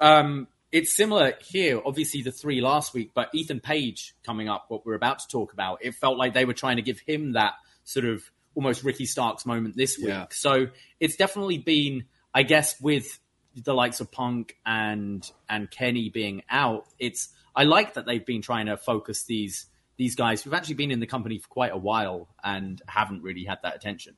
Um, 0.00 0.46
it's 0.70 0.94
similar 0.96 1.34
here, 1.40 1.80
obviously 1.84 2.22
the 2.22 2.32
three 2.32 2.60
last 2.60 2.94
week, 2.94 3.12
but 3.14 3.30
Ethan 3.34 3.60
Page 3.60 4.14
coming 4.24 4.48
up, 4.48 4.66
what 4.68 4.84
we're 4.84 4.94
about 4.94 5.20
to 5.20 5.28
talk 5.28 5.52
about, 5.52 5.78
it 5.82 5.94
felt 5.94 6.18
like 6.18 6.34
they 6.34 6.44
were 6.44 6.54
trying 6.54 6.76
to 6.76 6.82
give 6.82 7.00
him 7.00 7.32
that 7.32 7.54
sort 7.84 8.04
of 8.04 8.22
almost 8.54 8.84
Ricky 8.84 9.06
Starks 9.06 9.46
moment 9.46 9.76
this 9.76 9.98
week. 9.98 10.08
Yeah. 10.08 10.26
So 10.30 10.68
it's 11.00 11.16
definitely 11.16 11.58
been, 11.58 12.04
I 12.34 12.42
guess, 12.42 12.80
with 12.80 13.18
the 13.54 13.74
likes 13.74 14.00
of 14.00 14.10
Punk 14.10 14.56
and 14.66 15.28
and 15.48 15.70
Kenny 15.70 16.10
being 16.10 16.42
out, 16.50 16.86
it's 16.98 17.30
I 17.54 17.64
like 17.64 17.94
that 17.94 18.06
they've 18.06 18.24
been 18.24 18.42
trying 18.42 18.66
to 18.66 18.76
focus 18.76 19.24
these 19.24 19.66
these 19.96 20.14
guys 20.14 20.42
who've 20.42 20.54
actually 20.54 20.76
been 20.76 20.90
in 20.90 21.00
the 21.00 21.06
company 21.06 21.38
for 21.38 21.48
quite 21.48 21.72
a 21.72 21.76
while 21.76 22.28
and 22.44 22.80
haven't 22.86 23.22
really 23.22 23.44
had 23.44 23.58
that 23.62 23.74
attention. 23.74 24.14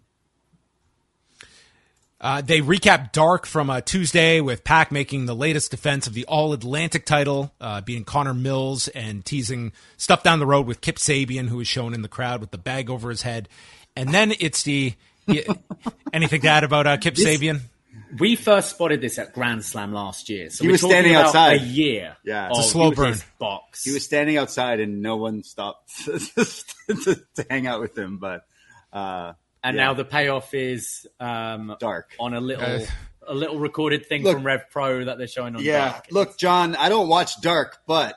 Uh, 2.20 2.42
they 2.42 2.60
recap 2.60 3.12
Dark 3.12 3.46
from 3.46 3.70
uh, 3.70 3.80
Tuesday 3.80 4.40
with 4.42 4.62
Pac 4.62 4.92
making 4.92 5.24
the 5.26 5.34
latest 5.34 5.70
defense 5.70 6.06
of 6.06 6.12
the 6.12 6.26
All 6.26 6.52
Atlantic 6.52 7.06
title, 7.06 7.50
uh, 7.60 7.80
beating 7.80 8.04
Connor 8.04 8.34
Mills 8.34 8.88
and 8.88 9.24
teasing 9.24 9.72
stuff 9.96 10.22
down 10.22 10.38
the 10.38 10.46
road 10.46 10.66
with 10.66 10.82
Kip 10.82 10.96
Sabian, 10.96 11.48
who 11.48 11.56
was 11.56 11.66
shown 11.68 11.94
in 11.94 12.02
the 12.02 12.08
crowd 12.08 12.40
with 12.40 12.50
the 12.50 12.58
bag 12.58 12.90
over 12.90 13.08
his 13.08 13.22
head. 13.22 13.48
And 13.96 14.12
then 14.12 14.32
it's 14.38 14.62
the. 14.64 14.94
anything 16.12 16.40
to 16.40 16.48
add 16.48 16.64
about 16.64 16.86
uh, 16.86 16.96
Kip 16.96 17.14
Sabian? 17.14 17.60
We 18.18 18.34
first 18.34 18.70
spotted 18.70 19.00
this 19.00 19.18
at 19.18 19.32
Grand 19.32 19.64
Slam 19.64 19.92
last 19.92 20.28
year, 20.28 20.50
so 20.50 20.64
He 20.64 20.68
we're 20.68 20.72
was 20.72 20.80
standing 20.80 21.14
about 21.14 21.26
outside. 21.26 21.60
a 21.60 21.64
year. 21.64 22.16
Yeah. 22.24 22.46
of 22.46 22.50
It's 22.58 22.66
a 22.66 22.70
slow 22.70 22.90
his 22.90 22.96
burn. 22.98 23.14
box. 23.38 23.84
He 23.84 23.92
was 23.92 24.04
standing 24.04 24.36
outside 24.36 24.80
and 24.80 25.00
no 25.00 25.16
one 25.16 25.44
stopped 25.44 25.88
to, 26.04 26.18
to 27.36 27.46
hang 27.48 27.66
out 27.68 27.80
with 27.80 27.96
him. 27.96 28.18
But 28.18 28.44
uh, 28.92 29.34
and 29.62 29.76
yeah. 29.76 29.84
now 29.84 29.94
the 29.94 30.04
payoff 30.04 30.54
is 30.54 31.06
um, 31.18 31.76
Dark. 31.80 32.14
on 32.18 32.34
a 32.34 32.40
little 32.40 32.64
Uh, 32.64 32.80
a 33.26 33.34
little 33.34 33.58
recorded 33.58 34.06
thing 34.06 34.22
Look- 34.24 34.34
from 34.36 34.44
Rev 34.44 34.62
Pro 34.70 35.04
that 35.04 35.18
they're 35.18 35.26
showing 35.28 35.54
on. 35.54 35.62
Yeah. 35.62 35.90
Dark. 35.92 36.06
Look, 36.10 36.38
John, 36.38 36.74
I 36.76 36.88
don't 36.88 37.08
watch 37.08 37.40
Dark, 37.40 37.78
but 37.86 38.16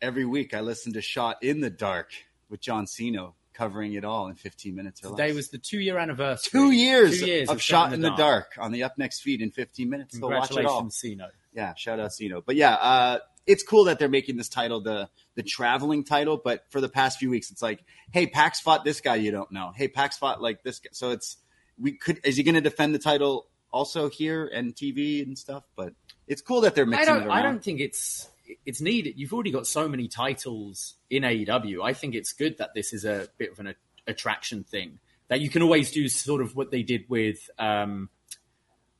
every 0.00 0.24
week 0.24 0.54
I 0.54 0.60
listen 0.60 0.92
to 0.94 1.02
Shot 1.02 1.42
in 1.42 1.60
the 1.60 1.70
Dark 1.70 2.10
with 2.48 2.60
John 2.60 2.86
Cena 2.86 3.30
covering 3.52 3.92
it 3.92 4.04
all 4.04 4.28
in 4.28 4.34
15 4.34 4.74
minutes 4.74 5.04
or 5.04 5.10
today 5.10 5.26
less. 5.28 5.36
was 5.36 5.48
the 5.50 5.58
two 5.58 5.78
year 5.78 5.98
anniversary. 5.98 6.50
two 6.50 6.70
years, 6.70 7.20
Two 7.20 7.26
years 7.26 7.48
of 7.50 7.60
Shot 7.60 7.92
in 7.92 8.00
the 8.00 8.10
dark. 8.16 8.52
on 8.58 8.72
the 8.72 8.80
upNXT 8.80 9.20
feed 9.20 9.42
in 9.42 9.50
15 9.50 9.90
minutes. 9.90 10.18
So 10.18 10.26
watch 10.28 10.50
it 10.50 10.64
all. 10.64 10.80
Congratulations, 10.80 10.96
Cena. 10.96 11.28
Yeah, 11.54 11.74
shout 11.74 12.00
out 12.00 12.12
Cino. 12.14 12.40
But 12.40 12.56
yeah, 12.56 12.72
uh, 12.74 13.18
it's 13.46 13.62
cool 13.62 13.84
that 13.84 13.98
they're 13.98 14.08
making 14.08 14.36
this 14.36 14.48
title 14.48 14.80
the 14.80 15.08
the 15.34 15.42
traveling 15.42 16.04
title. 16.04 16.40
But 16.42 16.64
for 16.70 16.80
the 16.80 16.88
past 16.88 17.18
few 17.18 17.30
weeks, 17.30 17.50
it's 17.50 17.62
like, 17.62 17.84
hey, 18.12 18.26
Pac's 18.26 18.60
fought 18.60 18.84
this 18.84 19.00
guy 19.00 19.16
you 19.16 19.30
don't 19.30 19.50
know. 19.50 19.72
Hey, 19.74 19.88
Pac's 19.88 20.18
fought 20.18 20.40
like 20.40 20.62
this 20.62 20.78
guy. 20.78 20.90
So 20.92 21.10
it's 21.10 21.36
we 21.78 21.92
could 21.92 22.20
is 22.24 22.36
he 22.36 22.42
going 22.42 22.54
to 22.54 22.60
defend 22.60 22.94
the 22.94 22.98
title 22.98 23.46
also 23.72 24.08
here 24.08 24.46
and 24.46 24.74
TV 24.74 25.22
and 25.22 25.38
stuff? 25.38 25.64
But 25.76 25.94
it's 26.26 26.42
cool 26.42 26.62
that 26.62 26.74
they're 26.74 26.84
I 26.84 26.88
mixing 26.88 27.06
don't. 27.06 27.22
it 27.22 27.26
around. 27.26 27.38
I 27.38 27.42
don't 27.42 27.62
think 27.62 27.80
it's 27.80 28.28
it's 28.66 28.80
needed. 28.80 29.14
You've 29.16 29.32
already 29.32 29.50
got 29.50 29.66
so 29.66 29.88
many 29.88 30.08
titles 30.08 30.94
in 31.10 31.22
AEW. 31.22 31.82
I 31.84 31.92
think 31.92 32.14
it's 32.14 32.32
good 32.32 32.58
that 32.58 32.74
this 32.74 32.92
is 32.92 33.04
a 33.04 33.28
bit 33.38 33.52
of 33.52 33.58
an, 33.60 33.74
attraction 34.06 34.64
thing 34.64 34.98
that 35.28 35.40
you 35.40 35.48
can 35.48 35.62
always 35.62 35.90
do 35.90 36.08
sort 36.08 36.42
of 36.42 36.56
what 36.56 36.70
they 36.70 36.82
did 36.82 37.04
with 37.08 37.48
um, 37.58 38.08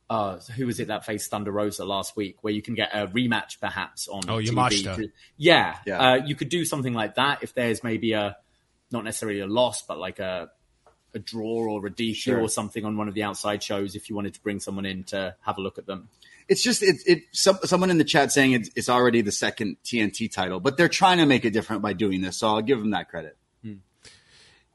uh, 0.09 0.37
who 0.55 0.65
was 0.67 0.79
it 0.79 0.89
that 0.89 1.05
faced 1.05 1.31
Thunder 1.31 1.51
Rosa 1.51 1.85
last 1.85 2.15
week, 2.15 2.37
where 2.41 2.53
you 2.53 2.61
can 2.61 2.75
get 2.75 2.89
a 2.93 3.07
rematch 3.07 3.59
perhaps 3.59 4.07
on 4.07 4.21
Oh, 4.29 4.37
TV. 4.37 4.49
Yamashita. 4.49 5.11
Yeah, 5.37 5.77
Yeah. 5.85 5.99
Uh, 5.99 6.15
you 6.25 6.35
could 6.35 6.49
do 6.49 6.65
something 6.65 6.93
like 6.93 7.15
that 7.15 7.41
if 7.43 7.53
there's 7.53 7.83
maybe 7.83 8.13
a 8.13 8.35
not 8.91 9.03
necessarily 9.03 9.39
a 9.39 9.47
loss, 9.47 9.81
but 9.81 9.97
like 9.97 10.19
a 10.19 10.49
a 11.15 11.19
draw 11.19 11.65
or 11.71 11.85
a 11.85 11.91
DQ 11.91 12.15
Sure. 12.15 12.41
or 12.41 12.49
something 12.49 12.85
on 12.85 12.97
one 12.97 13.07
of 13.07 13.13
the 13.13 13.21
outside 13.21 13.61
shows. 13.61 13.95
If 13.95 14.09
you 14.09 14.15
wanted 14.15 14.33
to 14.33 14.41
bring 14.41 14.59
someone 14.59 14.85
in 14.85 15.03
to 15.05 15.35
have 15.41 15.59
a 15.59 15.61
look 15.61 15.77
at 15.77 15.85
them, 15.85 16.09
It's 16.49 16.63
just 16.63 16.81
it. 16.81 16.97
it 17.05 17.23
some, 17.31 17.59
someone 17.65 17.91
in 17.91 17.99
the 17.99 18.03
chat 18.03 18.31
saying 18.31 18.53
it's, 18.53 18.71
it's 18.75 18.89
already 18.89 19.21
the 19.21 19.31
second 19.31 19.77
TNT 19.83 20.31
title, 20.31 20.59
but 20.59 20.75
they're 20.75 20.89
trying 20.89 21.19
to 21.19 21.27
make 21.27 21.45
it 21.45 21.51
different 21.51 21.83
by 21.83 21.93
doing 21.93 22.21
this. 22.21 22.37
So 22.37 22.47
I'll 22.47 22.61
give 22.63 22.79
them 22.79 22.89
that 22.91 23.09
credit. 23.09 23.37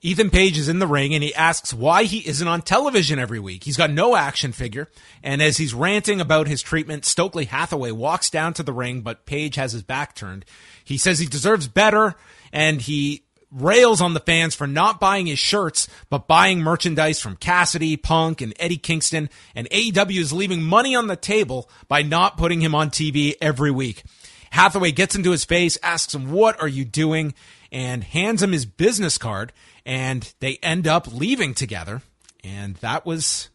Ethan 0.01 0.31
Page 0.31 0.57
is 0.59 0.69
in 0.69 0.79
the 0.79 0.87
ring 0.87 1.13
and 1.13 1.25
he 1.25 1.35
asks 1.35 1.75
why 1.75 2.05
he 2.05 2.19
isn't 2.29 2.47
on 2.47 2.63
television 2.63 3.19
every 3.19 3.41
week. 3.41 3.65
He's 3.65 3.77
got 3.77 3.91
no 3.91 4.15
action 4.15 4.53
figure. 4.53 4.89
And 5.25 5.43
as 5.43 5.57
he's 5.57 5.75
ranting 5.75 6.21
about 6.21 6.47
his 6.47 6.63
treatment, 6.63 7.05
Stokely 7.05 7.47
Hathaway 7.47 7.91
walks 7.91 8.31
down 8.31 8.55
to 8.55 8.63
the 8.63 8.73
ring, 8.73 9.01
but 9.01 9.27
Page 9.27 9.57
has 9.57 9.73
his 9.73 9.83
back 9.83 10.15
turned. 10.15 10.45
He 10.85 10.99
says 10.99 11.19
he 11.19 11.27
deserves 11.27 11.67
better 11.67 12.15
and 12.53 12.81
he 12.81 13.25
rails 13.51 14.01
on 14.01 14.15
the 14.15 14.21
fans 14.21 14.55
for 14.55 14.69
not 14.69 15.01
buying 15.01 15.27
his 15.27 15.39
shirts, 15.41 15.89
but 16.11 16.29
buying 16.29 16.61
merchandise 16.61 17.21
from 17.21 17.35
Cassidy, 17.35 17.97
Punk, 17.97 18.41
and 18.41 18.55
Eddie 18.61 18.77
Kingston. 18.77 19.29
And 19.57 19.69
AEW 19.71 20.21
is 20.21 20.33
leaving 20.33 20.63
money 20.63 20.95
on 20.95 21.09
the 21.09 21.17
table 21.17 21.69
by 21.89 22.03
not 22.03 22.37
putting 22.37 22.61
him 22.61 22.75
on 22.75 22.91
TV 22.91 23.35
every 23.41 23.73
week. 23.73 24.05
Hathaway 24.51 24.93
gets 24.93 25.17
into 25.17 25.33
his 25.33 25.45
face, 25.45 25.77
asks 25.83 26.15
him, 26.15 26.31
What 26.31 26.61
are 26.61 26.69
you 26.69 26.85
doing? 26.85 27.35
and 27.71 28.05
hands 28.05 28.43
him 28.43 28.53
his 28.53 28.67
business 28.67 29.19
card. 29.19 29.53
And 29.89 30.33
they 30.41 30.59
end 30.63 30.87
up 30.87 31.13
leaving 31.13 31.55
together. 31.55 32.03
And 32.45 32.77
that 32.77 33.07
was 33.07 33.49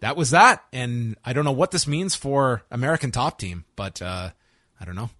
that 0.00 0.16
was 0.16 0.30
that. 0.30 0.64
And 0.72 1.16
I 1.24 1.32
don't 1.32 1.44
know 1.44 1.52
what 1.52 1.70
this 1.70 1.86
means 1.86 2.14
for 2.14 2.64
American 2.70 3.12
Top 3.12 3.38
Team, 3.38 3.64
but 3.76 4.02
uh, 4.02 4.30
I 4.80 4.84
don't 4.84 4.96
know. 4.96 5.10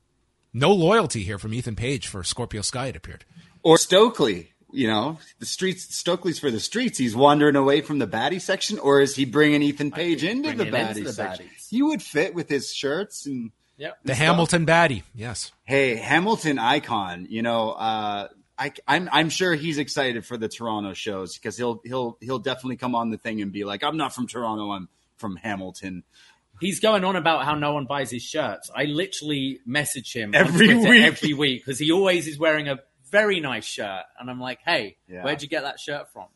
No 0.53 0.73
loyalty 0.73 1.23
here 1.23 1.39
from 1.39 1.55
Ethan 1.55 1.77
Page 1.77 2.09
for 2.09 2.25
Scorpio 2.25 2.63
Sky, 2.63 2.87
it 2.87 2.97
appeared. 2.97 3.25
Or 3.63 3.79
Stokely, 3.79 4.53
you 4.73 4.89
know, 4.89 5.19
the 5.39 5.47
streets. 5.47 5.95
Stokely's 5.95 6.41
for 6.41 6.51
the 6.51 6.59
streets. 6.59 6.99
He's 6.99 7.15
wandering 7.15 7.55
away 7.55 7.83
from 7.83 8.01
the 8.01 8.09
baddie 8.09 8.41
section, 8.41 8.79
or 8.81 9.01
is 9.01 9.15
he 9.15 9.25
bringing 9.25 9.63
Ethan 9.63 9.93
Page 9.93 10.25
into 10.25 10.53
the 10.53 10.65
him 10.65 10.75
into 10.75 10.77
baddie 10.77 11.05
the 11.05 11.13
section? 11.13 11.47
baddies. 11.47 11.69
He 11.69 11.83
would 11.83 12.03
fit 12.03 12.35
with 12.35 12.49
his 12.49 12.73
shirts 12.75 13.27
and 13.27 13.53
yep. 13.77 13.99
The 14.05 14.15
Hamilton 14.15 14.67
baddie, 14.67 15.05
yes. 15.15 15.53
hey, 15.65 15.95
Hamilton 15.95 16.59
icon. 16.59 17.29
You 17.31 17.43
know, 17.43 17.71
uh, 17.71 18.29
I, 18.61 18.73
I'm 18.87 19.09
I'm 19.11 19.31
sure 19.31 19.55
he's 19.55 19.79
excited 19.79 20.25
for 20.27 20.37
the 20.37 20.49
Toronto 20.49 20.93
shows 20.93 21.35
because 21.37 21.57
he'll 21.57 21.81
he'll 21.85 22.19
he'll 22.21 22.39
definitely 22.39 22.77
come 22.77 22.95
on 22.95 23.09
the 23.11 23.17
thing 23.17 23.41
and 23.41 23.51
be 23.51 23.65
like, 23.65 23.83
I'm 23.83 23.97
not 23.97 24.15
from 24.15 24.27
Toronto, 24.27 24.71
I'm 24.73 24.89
from 25.17 25.37
Hamilton. 25.37 26.05
He's 26.61 26.79
going 26.79 27.05
on 27.05 27.17
about 27.17 27.47
how 27.47 27.55
no 27.55 27.73
one 27.73 27.87
buys 27.87 28.11
his 28.11 28.23
shirts. 28.23 28.71
I 28.77 28.85
literally 28.85 29.61
message 29.65 30.13
him 30.15 30.35
Every 30.35 30.67
Twitter 30.67 30.91
week. 30.91 31.03
every 31.05 31.33
week 31.35 31.65
because 31.65 31.79
he 31.79 31.91
always 31.91 32.27
is 32.29 32.39
wearing 32.39 32.69
a 32.69 32.79
very 33.11 33.41
nice 33.41 33.65
shirt, 33.65 34.03
and 34.21 34.29
I'm 34.31 34.39
like, 34.41 34.59
"Hey, 34.65 34.99
Yeah. 35.09 35.25
where'd 35.25 35.41
you 35.43 35.49
get 35.49 35.63
that 35.63 35.81
shirt 35.81 36.13
from?" 36.13 36.27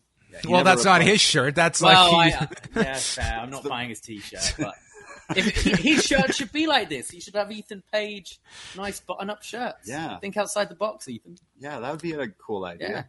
He 0.43 0.49
well, 0.49 0.64
never 0.64 0.70
that's 0.70 0.85
not 0.85 1.03
his 1.03 1.20
shirt. 1.20 1.55
That's 1.55 1.81
Well, 1.81 2.12
like 2.12 2.33
he, 2.33 2.39
I, 2.41 2.49
yeah, 2.83 2.95
fair. 2.97 3.39
I'm 3.39 3.51
not 3.51 3.62
buying 3.68 3.91
his 3.91 4.01
t-shirt, 4.01 4.55
but 4.59 4.75
if 5.37 5.62
he, 5.62 5.95
his 5.95 6.05
shirt 6.05 6.35
should 6.35 6.53
be 6.53 6.66
like 6.66 6.89
this. 6.89 7.11
He 7.11 7.20
should 7.20 7.35
have 7.35 7.51
Ethan 7.51 7.83
Page, 7.93 8.41
nice 8.77 9.01
button-up 9.01 9.43
shirts. 9.43 9.89
Yeah. 9.89 10.18
think 10.18 10.37
outside 10.37 10.68
the 10.68 10.75
box, 10.75 11.09
Ethan. 11.09 11.37
Yeah, 11.59 11.81
that 11.81 11.91
would 11.91 12.03
be 12.03 12.12
a 12.12 12.29
cool 12.29 12.64
idea. 12.64 12.89
Yeah. 12.89 13.03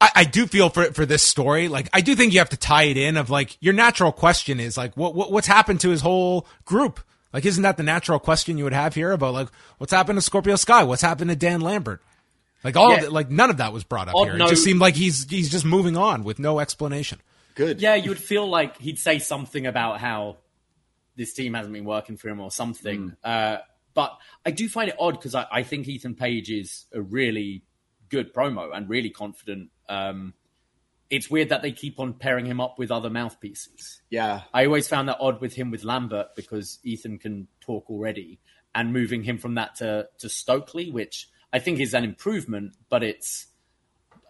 I, 0.00 0.10
I 0.16 0.24
do 0.24 0.46
feel 0.46 0.68
for 0.70 0.84
for 0.92 1.04
this 1.04 1.22
story. 1.22 1.66
Like 1.68 1.88
I 1.92 2.00
do 2.00 2.14
think 2.14 2.32
you 2.32 2.38
have 2.38 2.50
to 2.50 2.56
tie 2.56 2.84
it 2.84 2.96
in. 2.96 3.16
Of 3.16 3.28
like 3.30 3.56
your 3.60 3.74
natural 3.74 4.12
question 4.12 4.60
is 4.60 4.76
like 4.76 4.96
what, 4.96 5.14
what 5.16 5.32
what's 5.32 5.48
happened 5.48 5.80
to 5.80 5.88
his 5.90 6.00
whole 6.00 6.46
group? 6.64 7.00
Like 7.32 7.44
isn't 7.44 7.62
that 7.64 7.76
the 7.76 7.82
natural 7.82 8.20
question 8.20 8.56
you 8.56 8.64
would 8.64 8.72
have 8.72 8.94
here 8.94 9.10
about 9.10 9.34
like 9.34 9.48
what's 9.78 9.92
happened 9.92 10.16
to 10.16 10.22
Scorpio 10.22 10.54
Sky? 10.56 10.84
What's 10.84 11.02
happened 11.02 11.30
to 11.30 11.36
Dan 11.36 11.60
Lambert? 11.60 12.00
Like 12.62 12.76
all 12.76 12.92
of 12.92 12.98
Yeah. 13.00 13.06
it, 13.06 13.12
like 13.12 13.30
none 13.30 13.50
of 13.50 13.56
that 13.56 13.72
was 13.72 13.82
brought 13.82 14.08
up 14.08 14.14
Odd 14.14 14.24
here. 14.28 14.36
It 14.36 14.48
just 14.48 14.62
seemed 14.62 14.80
like 14.80 14.94
he's 14.94 15.28
he's 15.28 15.50
just 15.50 15.64
moving 15.64 15.96
on 15.96 16.22
with 16.22 16.38
no 16.38 16.60
explanation. 16.60 17.20
Good. 17.56 17.80
Yeah, 17.82 17.96
you 17.96 18.10
would 18.10 18.20
feel 18.20 18.46
like 18.48 18.78
he'd 18.78 18.98
say 19.00 19.18
something 19.18 19.66
about 19.66 19.98
how 20.00 20.36
this 21.18 21.34
team 21.34 21.52
hasn't 21.52 21.74
been 21.74 21.84
working 21.84 22.16
for 22.16 22.28
him 22.28 22.40
or 22.40 22.50
something. 22.50 23.14
Uh, 23.22 23.58
but 23.92 24.16
I 24.46 24.52
do 24.52 24.68
find 24.68 24.88
it 24.88 24.96
odd 24.98 25.14
because 25.18 25.34
I, 25.34 25.46
I 25.50 25.62
think 25.64 25.88
Ethan 25.88 26.14
Page 26.14 26.50
is 26.50 26.86
a 26.94 27.02
really 27.02 27.64
good 28.08 28.32
promo 28.32 28.74
and 28.74 28.88
really 28.88 29.10
confident. 29.10 29.70
Um, 29.88 30.34
it's 31.10 31.28
weird 31.28 31.48
that 31.48 31.62
they 31.62 31.72
keep 31.72 31.98
on 31.98 32.14
pairing 32.14 32.46
him 32.46 32.60
up 32.60 32.78
with 32.78 32.90
other 32.90 33.10
mouthpieces. 33.10 34.00
Yeah. 34.08 34.42
I 34.54 34.66
always 34.66 34.86
found 34.86 35.08
that 35.08 35.16
odd 35.20 35.40
with 35.40 35.54
him 35.54 35.70
with 35.70 35.82
Lambert 35.82 36.36
because 36.36 36.78
Ethan 36.84 37.18
can 37.18 37.48
talk 37.60 37.90
already, 37.90 38.38
and 38.74 38.92
moving 38.92 39.24
him 39.24 39.38
from 39.38 39.56
that 39.56 39.74
to 39.76 40.08
to 40.18 40.28
Stokely, 40.28 40.90
which 40.90 41.28
I 41.52 41.58
think 41.58 41.80
is 41.80 41.94
an 41.94 42.04
improvement, 42.04 42.74
but 42.88 43.02
it's 43.02 43.46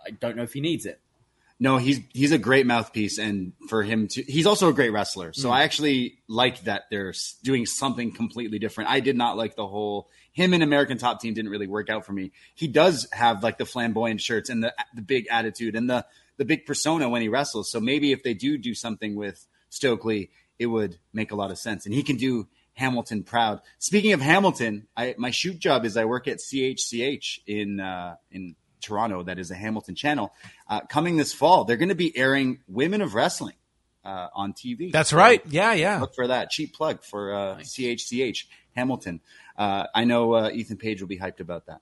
I 0.07 0.11
don't 0.11 0.37
know 0.37 0.45
if 0.45 0.55
he 0.55 0.61
needs 0.61 0.87
it. 0.87 1.01
No, 1.61 1.77
he's 1.77 2.01
he's 2.13 2.31
a 2.31 2.39
great 2.39 2.67
mouthpiece, 2.67 3.19
and 3.19 3.53
for 3.69 3.83
him 3.83 4.07
to, 4.09 4.23
he's 4.23 4.47
also 4.47 4.69
a 4.69 4.73
great 4.73 4.91
wrestler. 4.91 5.33
So 5.33 5.51
I 5.51 5.63
actually 5.63 6.19
like 6.29 6.63
that 6.63 6.85
they're 6.89 7.13
doing 7.43 7.67
something 7.67 8.13
completely 8.13 8.61
different. 8.61 8.91
I 8.91 9.01
did 9.01 9.17
not 9.17 9.37
like 9.37 9.57
the 9.57 9.67
whole 9.67 10.09
him 10.33 10.55
and 10.55 10.63
American 10.63 10.99
Top 10.99 11.21
Team 11.21 11.35
didn't 11.35 11.51
really 11.51 11.67
work 11.67 11.91
out 11.91 12.07
for 12.07 12.13
me. 12.13 12.31
He 12.55 12.69
does 12.69 13.09
have 13.13 13.43
like 13.43 13.59
the 13.59 13.67
flamboyant 13.67 14.21
shirts 14.21 14.51
and 14.51 14.63
the 14.63 14.73
the 14.95 15.03
big 15.03 15.27
attitude 15.31 15.75
and 15.75 15.91
the 15.91 16.07
the 16.37 16.45
big 16.45 16.65
persona 16.65 17.09
when 17.09 17.23
he 17.23 17.29
wrestles. 17.29 17.73
So 17.73 17.81
maybe 17.81 18.13
if 18.13 18.23
they 18.23 18.35
do 18.35 18.57
do 18.57 18.73
something 18.73 19.17
with 19.17 19.45
Stokely, 19.69 20.31
it 20.61 20.67
would 20.67 20.99
make 21.13 21.33
a 21.33 21.35
lot 21.35 21.51
of 21.51 21.59
sense, 21.59 21.87
and 21.87 21.95
he 21.95 22.05
can 22.05 22.17
do 22.17 22.47
Hamilton 22.75 23.25
proud. 23.25 23.61
Speaking 23.81 24.13
of 24.13 24.21
Hamilton, 24.21 24.87
I, 24.97 25.17
my 25.19 25.33
shoot 25.33 25.59
job 25.59 25.85
is 25.85 25.97
I 25.97 26.05
work 26.05 26.29
at 26.29 26.39
CHCH 26.39 27.41
in 27.47 27.81
uh, 27.81 28.15
in 28.31 28.55
Toronto. 28.81 29.23
That 29.23 29.39
is 29.39 29.51
a 29.51 29.55
Hamilton 29.55 29.95
channel. 29.95 30.33
Uh, 30.69 30.81
coming 30.81 31.17
this 31.17 31.33
fall, 31.33 31.65
they're 31.65 31.77
going 31.77 31.89
to 31.89 31.95
be 31.95 32.17
airing 32.17 32.61
Women 32.69 33.03
of 33.03 33.15
Wrestling 33.15 33.55
uh, 34.05 34.29
on 34.35 34.53
TV. 34.53 34.91
That's 34.93 35.11
So 35.11 35.17
right. 35.17 35.43
Yeah, 35.47 35.75
yeah. 35.75 36.01
Look 36.01 36.15
for 36.15 36.27
that 36.27 36.51
cheap 36.51 36.75
plug 36.75 37.03
for 37.03 37.35
uh, 37.35 37.57
CHCH 37.59 38.45
Hamilton. 38.75 39.21
Uh, 39.57 39.87
I 39.95 40.05
know 40.05 40.35
uh, 40.35 40.51
Ethan 40.53 40.77
Page 40.77 41.01
will 41.01 41.09
be 41.09 41.19
hyped 41.19 41.41
about 41.41 41.67
that. 41.67 41.81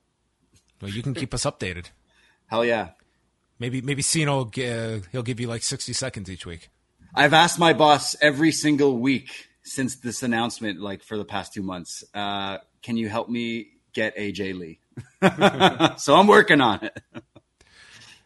Well, 0.81 0.91
you 0.91 1.01
can 1.03 1.13
keep 1.13 1.33
us 1.33 1.45
updated. 1.45 1.89
Hell 2.47 2.63
yeah! 2.63 2.89
Maybe 3.59 3.81
maybe 3.81 4.01
Cena 4.01 4.33
will 4.35 4.45
gi- 4.45 5.01
he'll 5.11 5.23
give 5.23 5.39
you 5.39 5.47
like 5.47 5.63
sixty 5.63 5.91
seconds 5.91 6.29
each 6.29 6.45
week. 6.45 6.69
I've 7.13 7.33
asked 7.33 7.59
my 7.59 7.73
boss 7.73 8.15
every 8.21 8.51
single 8.51 8.97
week 8.97 9.47
since 9.63 9.95
this 9.97 10.23
announcement, 10.23 10.79
like 10.79 11.03
for 11.03 11.17
the 11.17 11.25
past 11.25 11.53
two 11.53 11.63
months, 11.63 12.03
uh, 12.13 12.59
can 12.81 12.95
you 12.95 13.09
help 13.09 13.27
me 13.27 13.67
get 13.97 14.15
AJ 14.15 14.57
Lee? 14.57 14.79
so 15.97 16.15
I'm 16.15 16.27
working 16.27 16.61
on 16.61 16.83
it. 16.83 17.01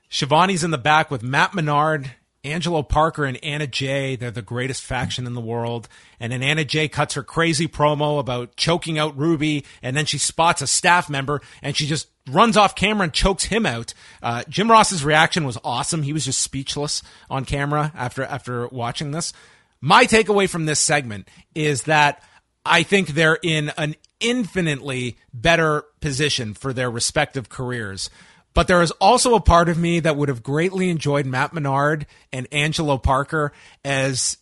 Schiavone's 0.10 0.64
in 0.64 0.72
the 0.72 0.78
back 0.78 1.10
with 1.10 1.24
Matt 1.24 1.54
Menard, 1.54 2.12
Angelo 2.44 2.84
Parker, 2.84 3.24
and 3.24 3.42
Anna 3.44 3.68
Jay. 3.68 4.18
They're 4.18 4.30
the 4.30 4.42
greatest 4.42 4.84
faction 4.84 5.26
in 5.26 5.34
the 5.34 5.42
world. 5.42 5.88
And 6.20 6.34
then 6.34 6.44
Anna 6.44 6.66
Jay 6.66 6.90
cuts 6.90 7.14
her 7.14 7.24
crazy 7.24 7.68
promo 7.68 8.20
about 8.20 8.58
choking 8.58 9.00
out 9.00 9.18
Ruby, 9.18 9.66
and 9.82 9.96
then 9.96 10.06
she 10.06 10.18
spots 10.18 10.62
a 10.62 10.68
staff 10.68 11.10
member, 11.10 11.42
and 11.62 11.76
she 11.76 11.88
just 11.88 12.10
runs 12.30 12.58
off 12.58 12.76
camera 12.76 13.06
and 13.06 13.14
chokes 13.14 13.46
him 13.46 13.66
out. 13.66 13.94
Uh, 14.22 14.44
Jim 14.50 14.70
Ross's 14.70 15.06
reaction 15.06 15.46
was 15.46 15.58
awesome. 15.64 16.04
He 16.04 16.14
was 16.14 16.26
just 16.26 16.42
speechless 16.42 17.02
on 17.30 17.46
camera 17.46 17.94
after 17.96 18.24
after 18.24 18.68
watching 18.68 19.12
this. 19.12 19.32
My 19.80 20.06
takeaway 20.06 20.50
from 20.50 20.66
this 20.66 20.80
segment 20.80 21.30
is 21.56 21.84
that 21.84 22.22
I 22.66 22.84
think 22.84 23.10
they're 23.10 23.40
in 23.42 23.70
an 23.78 23.96
infinitely 24.22 25.18
better 25.34 25.84
position 26.00 26.54
for 26.54 26.74
their 26.74 26.90
respective 26.90 27.50
careers. 27.50 28.10
But 28.54 28.68
there 28.68 28.82
is 28.82 28.92
also 28.92 29.36
a 29.36 29.42
part 29.42 29.70
of 29.70 29.78
me 29.78 30.02
that 30.02 30.16
would 30.18 30.30
have 30.30 30.44
greatly 30.44 30.90
enjoyed 30.90 31.26
Matt 31.26 31.54
Menard 31.54 32.06
and 32.34 32.48
Angelo 32.52 32.98
Parker 32.98 33.54
as 33.86 34.38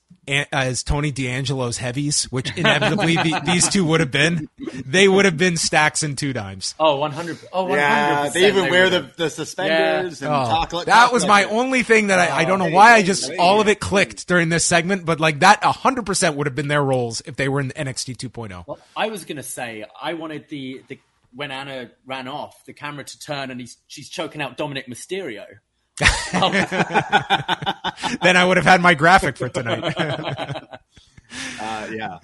as 0.51 0.83
Tony 0.83 1.11
D'Angelo's 1.11 1.77
heavies, 1.77 2.25
which 2.25 2.55
inevitably 2.55 3.15
the, 3.15 3.41
these 3.45 3.67
two 3.67 3.85
would 3.85 3.99
have 3.99 4.11
been. 4.11 4.47
They 4.85 5.07
would 5.07 5.25
have 5.25 5.37
been 5.37 5.57
stacks 5.57 6.03
and 6.03 6.17
two 6.17 6.33
dimes. 6.33 6.75
Oh, 6.79 6.97
100. 6.97 7.39
Oh, 7.51 7.65
100%. 7.65 7.75
Yeah, 7.75 8.29
they 8.29 8.47
even 8.47 8.69
wear 8.69 8.89
the, 8.89 9.11
the 9.15 9.29
suspenders 9.29 10.21
and 10.21 10.31
Oh, 10.31 10.45
talk 10.45 10.73
like 10.73 10.85
that 10.85 11.05
talk 11.05 11.11
was 11.11 11.25
my 11.25 11.45
only 11.45 11.83
thing 11.83 12.07
that 12.07 12.19
I, 12.19 12.41
I 12.41 12.45
don't 12.45 12.59
know 12.59 12.65
hey, 12.65 12.73
why 12.73 12.93
I 12.93 13.03
just 13.03 13.31
all 13.39 13.59
of 13.61 13.67
it 13.67 13.79
clicked 13.79 14.27
during 14.27 14.49
this 14.49 14.65
segment, 14.65 15.05
but 15.05 15.19
like 15.19 15.39
that 15.39 15.61
100% 15.61 16.35
would 16.35 16.47
have 16.47 16.55
been 16.55 16.67
their 16.67 16.83
roles 16.83 17.21
if 17.21 17.35
they 17.35 17.49
were 17.49 17.59
in 17.59 17.69
NXT 17.69 18.17
2.0. 18.17 18.67
Well, 18.67 18.79
I 18.95 19.07
was 19.07 19.25
going 19.25 19.37
to 19.37 19.43
say 19.43 19.85
I 19.99 20.13
wanted 20.13 20.47
the, 20.49 20.83
the 20.87 20.99
when 21.33 21.51
Anna 21.51 21.91
ran 22.05 22.27
off, 22.27 22.65
the 22.65 22.73
camera 22.73 23.03
to 23.03 23.19
turn 23.19 23.51
and 23.51 23.59
he's 23.59 23.77
she's 23.87 24.09
choking 24.09 24.41
out 24.41 24.57
Dominic 24.57 24.87
Mysterio. 24.87 25.45
then 28.21 28.37
I 28.37 28.45
would 28.45 28.57
have 28.57 28.65
had 28.65 28.81
my 28.81 28.93
graphic 28.93 29.37
for 29.37 29.49
tonight. 29.49 29.95
Uh, 31.61 31.87
yeah. 31.93 32.17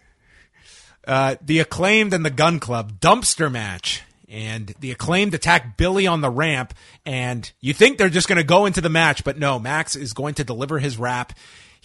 Uh, 1.06 1.36
the 1.40 1.60
acclaimed 1.60 2.12
and 2.12 2.26
the 2.26 2.32
Gunn 2.32 2.60
Club 2.60 3.00
dumpster 3.00 3.52
match 3.52 4.02
and 4.28 4.74
the 4.80 4.90
acclaimed 4.92 5.36
attack 5.36 5.78
Billy 5.78 6.08
on 6.08 6.22
the 6.22 6.30
ramp. 6.32 6.74
And 7.06 7.52
you 7.62 7.74
think 7.74 8.00
they're 8.00 8.10
just 8.10 8.28
going 8.28 8.38
to 8.38 8.44
go 8.44 8.66
into 8.66 8.82
the 8.82 8.90
match, 8.90 9.24
but 9.24 9.38
no, 9.38 9.60
Max 9.60 9.96
is 9.96 10.14
going 10.14 10.34
to 10.36 10.44
deliver 10.44 10.80
his 10.80 10.98
rap. 10.98 11.34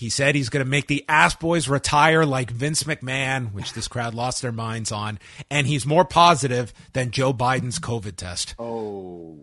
He 0.01 0.09
said 0.09 0.35
he's 0.35 0.49
going 0.49 0.65
to 0.65 0.71
make 0.71 0.87
the 0.87 1.05
ass 1.11 1.35
boys 1.35 1.69
retire 1.69 2.25
like 2.25 2.51
Vince 2.51 2.85
McMahon, 2.85 3.53
which 3.53 3.75
this 3.75 3.87
crowd 3.87 4.15
lost 4.15 4.41
their 4.41 4.51
minds 4.51 4.91
on. 4.91 5.19
And 5.51 5.67
he's 5.67 5.85
more 5.85 6.07
positive 6.07 6.73
than 6.95 7.11
Joe 7.11 7.35
Biden's 7.35 7.79
COVID 7.79 8.17
test. 8.17 8.55
Oh, 8.59 9.39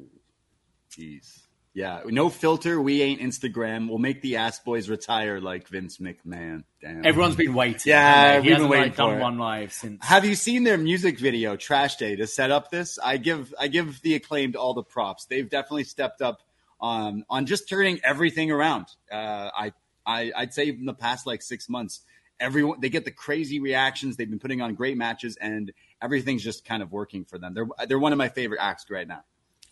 jeez. 0.89 1.41
Yeah, 1.75 2.01
no 2.07 2.29
filter. 2.29 2.81
We 2.81 3.03
ain't 3.03 3.21
Instagram. 3.21 3.87
We'll 3.87 3.99
make 3.99 4.23
the 4.23 4.37
ass 4.37 4.59
boys 4.59 4.89
retire 4.89 5.39
like 5.39 5.67
Vince 5.67 5.99
McMahon. 5.99 6.63
Damn. 6.81 7.05
Everyone's 7.05 7.35
been 7.35 7.53
waiting. 7.53 7.79
Yeah, 7.85 7.99
haven't 7.99 8.41
they? 8.41 8.47
he 8.47 8.49
we've 8.49 8.57
been 8.57 8.69
waiting 8.69 8.87
like, 8.87 8.95
done 8.95 9.11
for 9.11 9.19
it. 9.19 9.21
one 9.21 9.37
live 9.37 9.71
since. 9.71 10.03
Have 10.03 10.25
you 10.25 10.33
seen 10.33 10.63
their 10.63 10.79
music 10.79 11.19
video, 11.19 11.55
Trash 11.55 11.97
Day, 11.97 12.15
to 12.15 12.25
set 12.25 12.49
up 12.49 12.71
this? 12.71 12.97
I 12.97 13.17
give 13.17 13.53
I 13.59 13.67
give 13.67 14.01
the 14.01 14.15
acclaimed 14.15 14.55
all 14.55 14.73
the 14.73 14.81
props. 14.81 15.25
They've 15.25 15.47
definitely 15.47 15.83
stepped 15.83 16.23
up 16.23 16.41
on 16.79 17.25
on 17.29 17.45
just 17.45 17.69
turning 17.69 17.99
everything 18.03 18.49
around. 18.49 18.87
Uh, 19.11 19.51
I, 19.55 19.73
I 20.07 20.31
I'd 20.35 20.53
say 20.53 20.69
in 20.69 20.85
the 20.85 20.93
past 20.93 21.27
like 21.27 21.41
six 21.43 21.69
months, 21.69 22.01
everyone 22.39 22.79
they 22.79 22.89
get 22.89 23.05
the 23.05 23.11
crazy 23.11 23.59
reactions. 23.59 24.15
They've 24.15 24.29
been 24.29 24.39
putting 24.39 24.61
on 24.61 24.73
great 24.73 24.97
matches, 24.97 25.37
and 25.39 25.71
everything's 26.01 26.43
just 26.43 26.65
kind 26.65 26.81
of 26.81 26.91
working 26.91 27.25
for 27.25 27.37
them. 27.37 27.53
They're 27.53 27.67
they're 27.87 27.99
one 27.99 28.13
of 28.13 28.17
my 28.17 28.29
favorite 28.29 28.59
acts 28.61 28.85
right 28.89 29.07
now. 29.07 29.23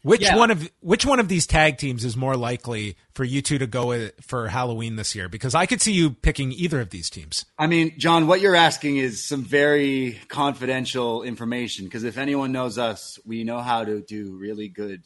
Which 0.05 0.21
Yeah. 0.21 0.36
one 0.36 0.51
of 0.51 0.69
which 0.81 1.03
one 1.03 1.19
of 1.19 1.29
these 1.29 1.47
tag 1.47 1.79
teams 1.79 2.05
is 2.05 2.15
more 2.15 2.38
likely 2.38 2.95
for 3.15 3.23
you 3.23 3.41
two 3.41 3.57
to 3.57 3.65
go 3.65 4.09
for 4.21 4.49
Halloween 4.49 4.97
this 4.97 5.15
year? 5.15 5.27
Because 5.27 5.55
I 5.55 5.65
could 5.65 5.81
see 5.81 5.93
you 5.93 6.11
picking 6.11 6.51
either 6.51 6.79
of 6.79 6.91
these 6.91 7.09
teams. 7.09 7.45
I 7.57 7.65
mean, 7.65 7.97
John, 7.97 8.27
what 8.27 8.39
you're 8.39 8.55
asking 8.55 8.97
is 8.97 9.25
some 9.25 9.43
very 9.43 10.19
confidential 10.27 11.23
information 11.23 11.86
because 11.86 12.03
if 12.03 12.19
anyone 12.19 12.51
knows 12.51 12.77
us, 12.77 13.17
we 13.25 13.43
know 13.43 13.61
how 13.61 13.83
to 13.83 13.99
do 13.99 14.36
really 14.38 14.67
good 14.67 15.01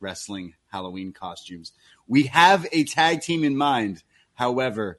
wrestling 0.00 0.52
Halloween 0.70 1.14
costumes. 1.14 1.72
We 2.06 2.24
have 2.24 2.66
a 2.72 2.84
tag 2.84 3.22
team 3.22 3.44
in 3.44 3.56
mind. 3.56 4.02
However, 4.42 4.98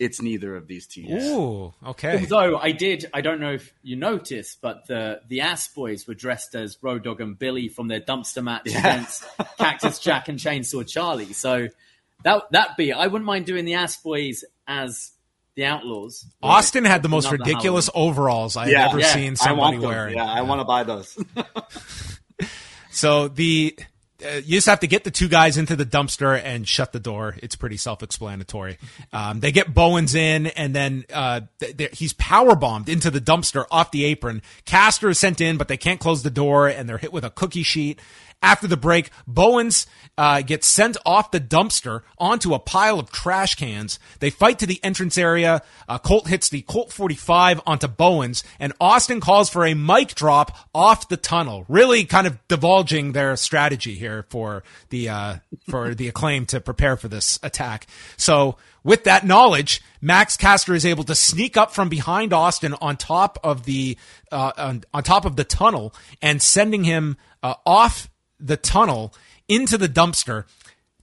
it's 0.00 0.20
neither 0.20 0.56
of 0.56 0.66
these 0.66 0.88
teams. 0.88 1.24
Ooh, 1.24 1.72
okay. 1.86 2.18
Although 2.20 2.58
I 2.58 2.72
did, 2.72 3.06
I 3.14 3.20
don't 3.20 3.38
know 3.40 3.52
if 3.52 3.72
you 3.84 3.94
noticed, 3.94 4.60
but 4.60 4.86
the 4.88 5.20
the 5.28 5.42
Ass 5.42 5.68
Boys 5.68 6.08
were 6.08 6.14
dressed 6.14 6.56
as 6.56 6.76
Road 6.82 7.04
Dogg 7.04 7.20
and 7.20 7.38
Billy 7.38 7.68
from 7.68 7.86
their 7.86 8.00
dumpster 8.00 8.42
match 8.42 8.66
against 8.66 9.24
Cactus 9.58 10.00
Jack 10.00 10.28
and 10.28 10.38
Chainsaw 10.40 10.84
Charlie. 10.88 11.32
So 11.32 11.68
that 12.24 12.42
that 12.50 12.76
be, 12.76 12.92
I 12.92 13.06
wouldn't 13.06 13.24
mind 13.24 13.46
doing 13.46 13.64
the 13.64 13.74
Ass 13.74 13.96
Boys 14.02 14.44
as 14.66 15.12
the 15.54 15.66
Outlaws. 15.66 16.26
Austin 16.42 16.84
had 16.84 17.04
the 17.04 17.08
most 17.08 17.26
Another 17.30 17.44
ridiculous 17.44 17.88
overalls 17.94 18.56
I've 18.56 18.70
Yeah, 18.70 18.88
ever 18.88 18.98
yeah, 18.98 19.06
seen 19.14 19.36
somebody 19.36 19.58
want 19.60 19.80
them. 19.82 19.90
wearing. 19.90 20.16
Yeah, 20.16 20.24
I 20.24 20.40
want 20.42 20.60
to 20.60 20.64
buy 20.64 20.82
those. 20.82 21.16
So 22.94 23.28
the 23.28 23.78
uh, 24.24 24.36
you 24.36 24.56
just 24.56 24.66
have 24.66 24.80
to 24.80 24.86
get 24.86 25.04
the 25.04 25.10
two 25.10 25.28
guys 25.28 25.56
into 25.56 25.76
the 25.76 25.84
dumpster 25.86 26.40
and 26.42 26.66
shut 26.66 26.92
the 26.92 27.00
door. 27.00 27.36
It's 27.42 27.56
pretty 27.56 27.76
self-explanatory. 27.76 28.78
Um, 29.12 29.40
they 29.40 29.52
get 29.52 29.74
Bowens 29.74 30.14
in, 30.14 30.46
and 30.48 30.74
then 30.74 31.04
uh, 31.12 31.42
he's 31.92 32.12
power 32.14 32.54
bombed 32.54 32.88
into 32.88 33.10
the 33.10 33.20
dumpster 33.20 33.64
off 33.70 33.90
the 33.90 34.04
apron. 34.04 34.42
Caster 34.64 35.08
is 35.08 35.18
sent 35.18 35.40
in, 35.40 35.56
but 35.56 35.68
they 35.68 35.76
can't 35.76 36.00
close 36.00 36.22
the 36.22 36.30
door, 36.30 36.68
and 36.68 36.88
they're 36.88 36.98
hit 36.98 37.12
with 37.12 37.24
a 37.24 37.30
cookie 37.30 37.62
sheet. 37.62 38.00
After 38.42 38.66
the 38.66 38.76
break, 38.76 39.10
Bowens 39.26 39.86
uh, 40.18 40.42
gets 40.42 40.66
sent 40.66 40.96
off 41.06 41.30
the 41.30 41.40
dumpster 41.40 42.02
onto 42.18 42.54
a 42.54 42.58
pile 42.58 42.98
of 42.98 43.12
trash 43.12 43.54
cans. 43.54 44.00
They 44.18 44.30
fight 44.30 44.58
to 44.58 44.66
the 44.66 44.80
entrance 44.82 45.16
area. 45.16 45.62
Uh, 45.88 45.98
Colt 45.98 46.26
hits 46.26 46.48
the 46.48 46.62
Colt 46.62 46.92
45 46.92 47.60
onto 47.66 47.86
Bowens, 47.86 48.42
and 48.58 48.72
Austin 48.80 49.20
calls 49.20 49.48
for 49.48 49.64
a 49.64 49.74
mic 49.74 50.16
drop 50.16 50.56
off 50.74 51.08
the 51.08 51.16
tunnel. 51.16 51.64
Really, 51.68 52.04
kind 52.04 52.26
of 52.26 52.36
divulging 52.48 53.12
their 53.12 53.36
strategy 53.36 53.94
here 53.94 54.26
for 54.28 54.64
the 54.90 55.08
uh, 55.08 55.36
for 55.70 55.94
the 55.94 56.08
acclaim 56.08 56.44
to 56.46 56.60
prepare 56.60 56.96
for 56.96 57.08
this 57.08 57.38
attack. 57.42 57.86
So. 58.16 58.56
With 58.84 59.04
that 59.04 59.24
knowledge, 59.24 59.80
Max 60.00 60.36
Caster 60.36 60.74
is 60.74 60.84
able 60.84 61.04
to 61.04 61.14
sneak 61.14 61.56
up 61.56 61.72
from 61.72 61.88
behind 61.88 62.32
Austin 62.32 62.74
on 62.80 62.96
top 62.96 63.38
of 63.44 63.64
the 63.64 63.96
uh, 64.32 64.50
on, 64.56 64.82
on 64.92 65.04
top 65.04 65.24
of 65.24 65.36
the 65.36 65.44
tunnel 65.44 65.94
and 66.20 66.42
sending 66.42 66.82
him 66.82 67.16
uh, 67.44 67.54
off 67.64 68.10
the 68.42 68.56
tunnel 68.56 69.14
into 69.48 69.78
the 69.78 69.88
dumpster. 69.88 70.44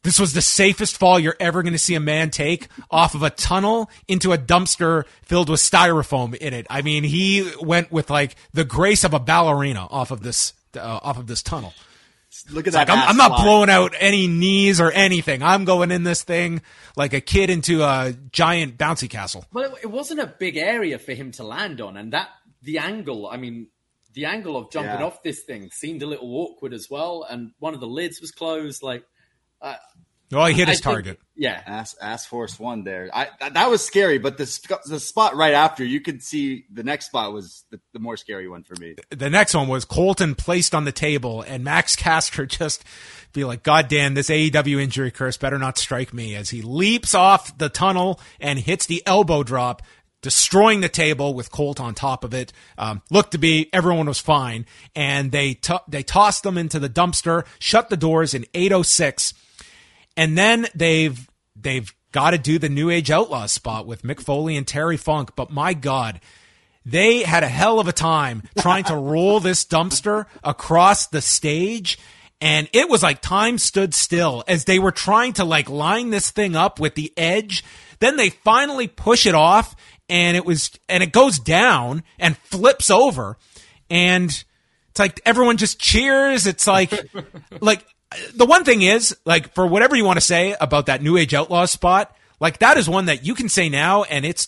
This 0.02 0.20
was 0.20 0.34
the 0.34 0.42
safest 0.42 0.98
fall 0.98 1.20
you're 1.20 1.36
ever 1.40 1.62
going 1.62 1.74
to 1.74 1.80
see 1.80 1.96
a 1.96 2.00
man 2.00 2.30
take 2.30 2.70
off 2.90 3.16
of 3.16 3.24
a 3.24 3.30
tunnel 3.30 3.90
into 4.08 4.32
a 4.32 4.38
dumpster 4.38 5.06
filled 5.24 5.50
with 5.50 5.60
styrofoam 5.60 6.36
in 6.36 6.54
it. 6.54 6.66
I 6.70 6.82
mean, 6.82 7.04
he 7.04 7.52
went 7.62 7.92
with 7.92 8.10
like 8.10 8.36
the 8.54 8.64
grace 8.64 9.04
of 9.04 9.14
a 9.14 9.20
ballerina 9.20 9.86
off 9.90 10.12
of 10.12 10.22
this 10.22 10.54
uh, 10.78 11.00
off 11.04 11.18
of 11.18 11.28
this 11.28 11.44
tunnel. 11.44 11.74
Look 12.52 12.68
at 12.68 12.74
Like 12.74 12.88
that. 12.88 12.98
I'm, 12.98 13.10
I'm 13.10 13.18
not 13.18 13.42
blowing 13.42 13.70
out 13.70 13.96
any 14.00 14.28
knees 14.28 14.80
or 14.80 14.92
anything. 14.92 15.42
I'm 15.42 15.66
going 15.66 15.92
in 15.92 16.04
this 16.04 16.24
thing 16.24 16.62
like 16.96 17.14
a 17.14 17.22
kid 17.22 17.50
into 17.50 17.84
a 17.84 18.14
giant 18.32 18.78
bouncy 18.78 19.10
castle. 19.10 19.46
Well, 19.52 19.74
it, 19.74 19.84
it 19.84 19.88
wasn't 19.88 20.20
a 20.20 20.28
big 20.28 20.56
area 20.56 21.00
for 21.00 21.14
him 21.14 21.32
to 21.34 21.44
land 21.44 21.82
on, 21.82 21.98
and 21.98 22.14
that 22.14 22.30
the 22.62 22.78
angle. 22.78 23.28
I 23.28 23.38
mean, 23.38 23.68
the 24.14 24.26
angle 24.26 24.58
of 24.58 24.72
jumping 24.72 25.00
Yeah. 25.00 25.06
off 25.06 25.22
this 25.24 25.42
thing 25.44 25.70
seemed 25.72 26.02
a 26.04 26.08
little 26.08 26.30
awkward 26.36 26.74
as 26.74 26.88
well, 26.90 27.26
and 27.30 27.52
one 27.60 27.74
of 27.74 27.80
the 27.80 27.88
lids 27.88 28.20
was 28.22 28.32
closed. 28.32 28.82
Like, 28.84 29.04
Well, 30.32 30.46
he 30.46 30.54
hit 30.54 30.68
I 30.68 30.72
his 30.72 30.80
think- 30.80 30.84
target. 30.94 31.20
yeah, 31.36 31.60
Ass, 31.66 31.96
ass 32.00 32.26
force 32.28 32.60
one 32.60 32.84
there. 32.84 33.10
I 33.12 33.30
that, 33.40 33.54
that 33.56 33.70
was 33.72 33.84
scary, 33.84 34.20
but 34.20 34.38
the 34.38 34.80
the 34.86 35.00
spot 35.00 35.36
right 35.36 35.56
after, 35.56 35.84
you 35.84 36.02
could 36.02 36.22
see 36.22 36.66
the 36.72 36.84
next 36.84 37.08
spot 37.08 37.34
was 37.34 37.66
the, 37.72 37.80
the 37.94 38.00
more 38.00 38.16
scary 38.16 38.48
one 38.48 38.64
for 38.64 38.76
me. 38.80 38.94
the 39.10 39.30
next 39.30 39.56
one 39.56 39.68
was 39.68 39.86
Colton 39.86 40.36
placed 40.36 40.76
on 40.76 40.86
the 40.86 40.92
table, 40.92 41.42
and 41.42 41.64
Max 41.64 41.96
Caster 42.06 42.46
just 42.46 42.84
be 43.34 43.44
like, 43.44 43.64
God 43.64 43.88
damn, 43.88 44.14
this 44.14 44.30
AEW 44.30 44.80
injury 44.82 45.10
curse 45.12 45.36
better 45.38 45.58
not 45.58 45.78
strike 45.80 46.14
me 46.14 46.36
as 46.36 46.50
he 46.52 46.62
leaps 46.62 47.16
off 47.16 47.58
the 47.58 47.70
tunnel 47.70 48.20
and 48.40 48.60
hits 48.60 48.86
the 48.86 49.02
elbow 49.08 49.42
drop, 49.42 49.82
destroying 50.22 50.82
the 50.82 50.90
table 50.90 51.34
with 51.34 51.52
Colt 51.52 51.80
on 51.80 51.94
top 51.94 52.24
of 52.24 52.34
it. 52.34 52.52
Um, 52.78 53.02
looked 53.10 53.32
to 53.32 53.38
be 53.38 53.70
everyone 53.74 54.08
was 54.08 54.20
fine, 54.20 54.66
and 54.96 55.32
they 55.32 55.54
to- 55.56 55.82
they 55.88 56.04
tossed 56.04 56.44
them 56.44 56.58
into 56.58 56.80
the 56.80 56.90
dumpster, 56.90 57.46
shut 57.60 57.90
the 57.90 57.98
doors 57.98 58.34
in 58.34 58.46
806, 58.54 59.34
and 60.18 60.38
then 60.38 60.68
they've 60.76 61.30
they've 61.56 61.94
got 62.12 62.32
to 62.32 62.38
do 62.38 62.58
the 62.60 62.70
New 62.70 62.90
Age 62.90 63.12
Outlaw 63.12 63.46
spot 63.46 63.86
with 63.86 64.02
Mick 64.02 64.20
Foley 64.20 64.58
and 64.58 64.68
Terry 64.68 64.98
Funk. 64.98 65.32
But 65.36 65.52
my 65.52 65.74
God, 65.74 66.20
they 66.86 67.24
had 67.24 67.44
a 67.44 67.50
hell 67.50 67.80
of 67.80 67.88
a 67.88 67.94
time 67.94 68.44
trying 68.58 68.84
to 68.86 68.96
roll 68.96 69.40
this 69.40 69.66
dumpster 69.66 70.26
across 70.44 71.08
the 71.08 71.22
stage. 71.22 72.00
And 72.42 72.70
it 72.72 72.90
was 72.90 73.04
like 73.04 73.22
time 73.22 73.58
stood 73.58 73.94
still 73.94 74.44
as 74.48 74.66
they 74.66 74.80
were 74.80 74.94
trying 74.94 75.34
to 75.34 75.44
like 75.44 75.70
line 75.70 76.10
this 76.10 76.32
thing 76.32 76.56
up 76.56 76.80
with 76.80 76.96
the 76.96 77.14
edge. 77.18 77.64
Then 78.00 78.16
they 78.16 78.30
finally 78.30 78.88
push 78.88 79.26
it 79.26 79.36
off 79.36 79.76
and 80.10 80.36
it 80.36 80.46
was, 80.46 80.72
and 80.88 81.04
it 81.04 81.12
goes 81.12 81.40
down 81.40 82.04
and 82.18 82.38
flips 82.38 82.90
over. 82.90 83.38
And 83.90 84.30
it's 84.90 85.00
like 85.00 85.22
everyone 85.26 85.58
just 85.58 85.80
cheers. 85.80 86.48
It's 86.48 86.68
like, 86.68 86.92
like 87.62 87.86
the 88.34 88.46
one 88.46 88.64
thing 88.64 88.82
is, 88.82 89.16
like, 89.26 89.54
for 89.54 89.66
whatever 89.68 89.96
you 89.96 90.04
want 90.04 90.18
to 90.18 90.26
say 90.26 90.56
about 90.60 90.88
that 90.88 91.02
New 91.02 91.18
Age 91.18 91.34
Outlaw 91.34 91.66
spot, 91.66 92.16
like 92.40 92.60
that 92.60 92.78
is 92.78 92.90
one 92.90 93.06
that 93.06 93.26
you 93.26 93.36
can 93.36 93.50
say 93.50 93.70
now 93.70 94.04
and 94.04 94.26
it's 94.26 94.48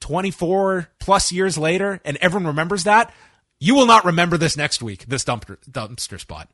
24 0.00 0.88
plus 0.98 1.32
years 1.32 1.58
later 1.58 2.00
and 2.04 2.16
everyone 2.18 2.46
remembers 2.46 2.84
that. 2.84 3.12
You 3.60 3.74
will 3.74 3.86
not 3.86 4.04
remember 4.04 4.36
this 4.36 4.56
next 4.56 4.82
week, 4.82 5.06
this 5.06 5.24
dumpster, 5.24 5.58
dumpster 5.68 6.20
spot. 6.20 6.48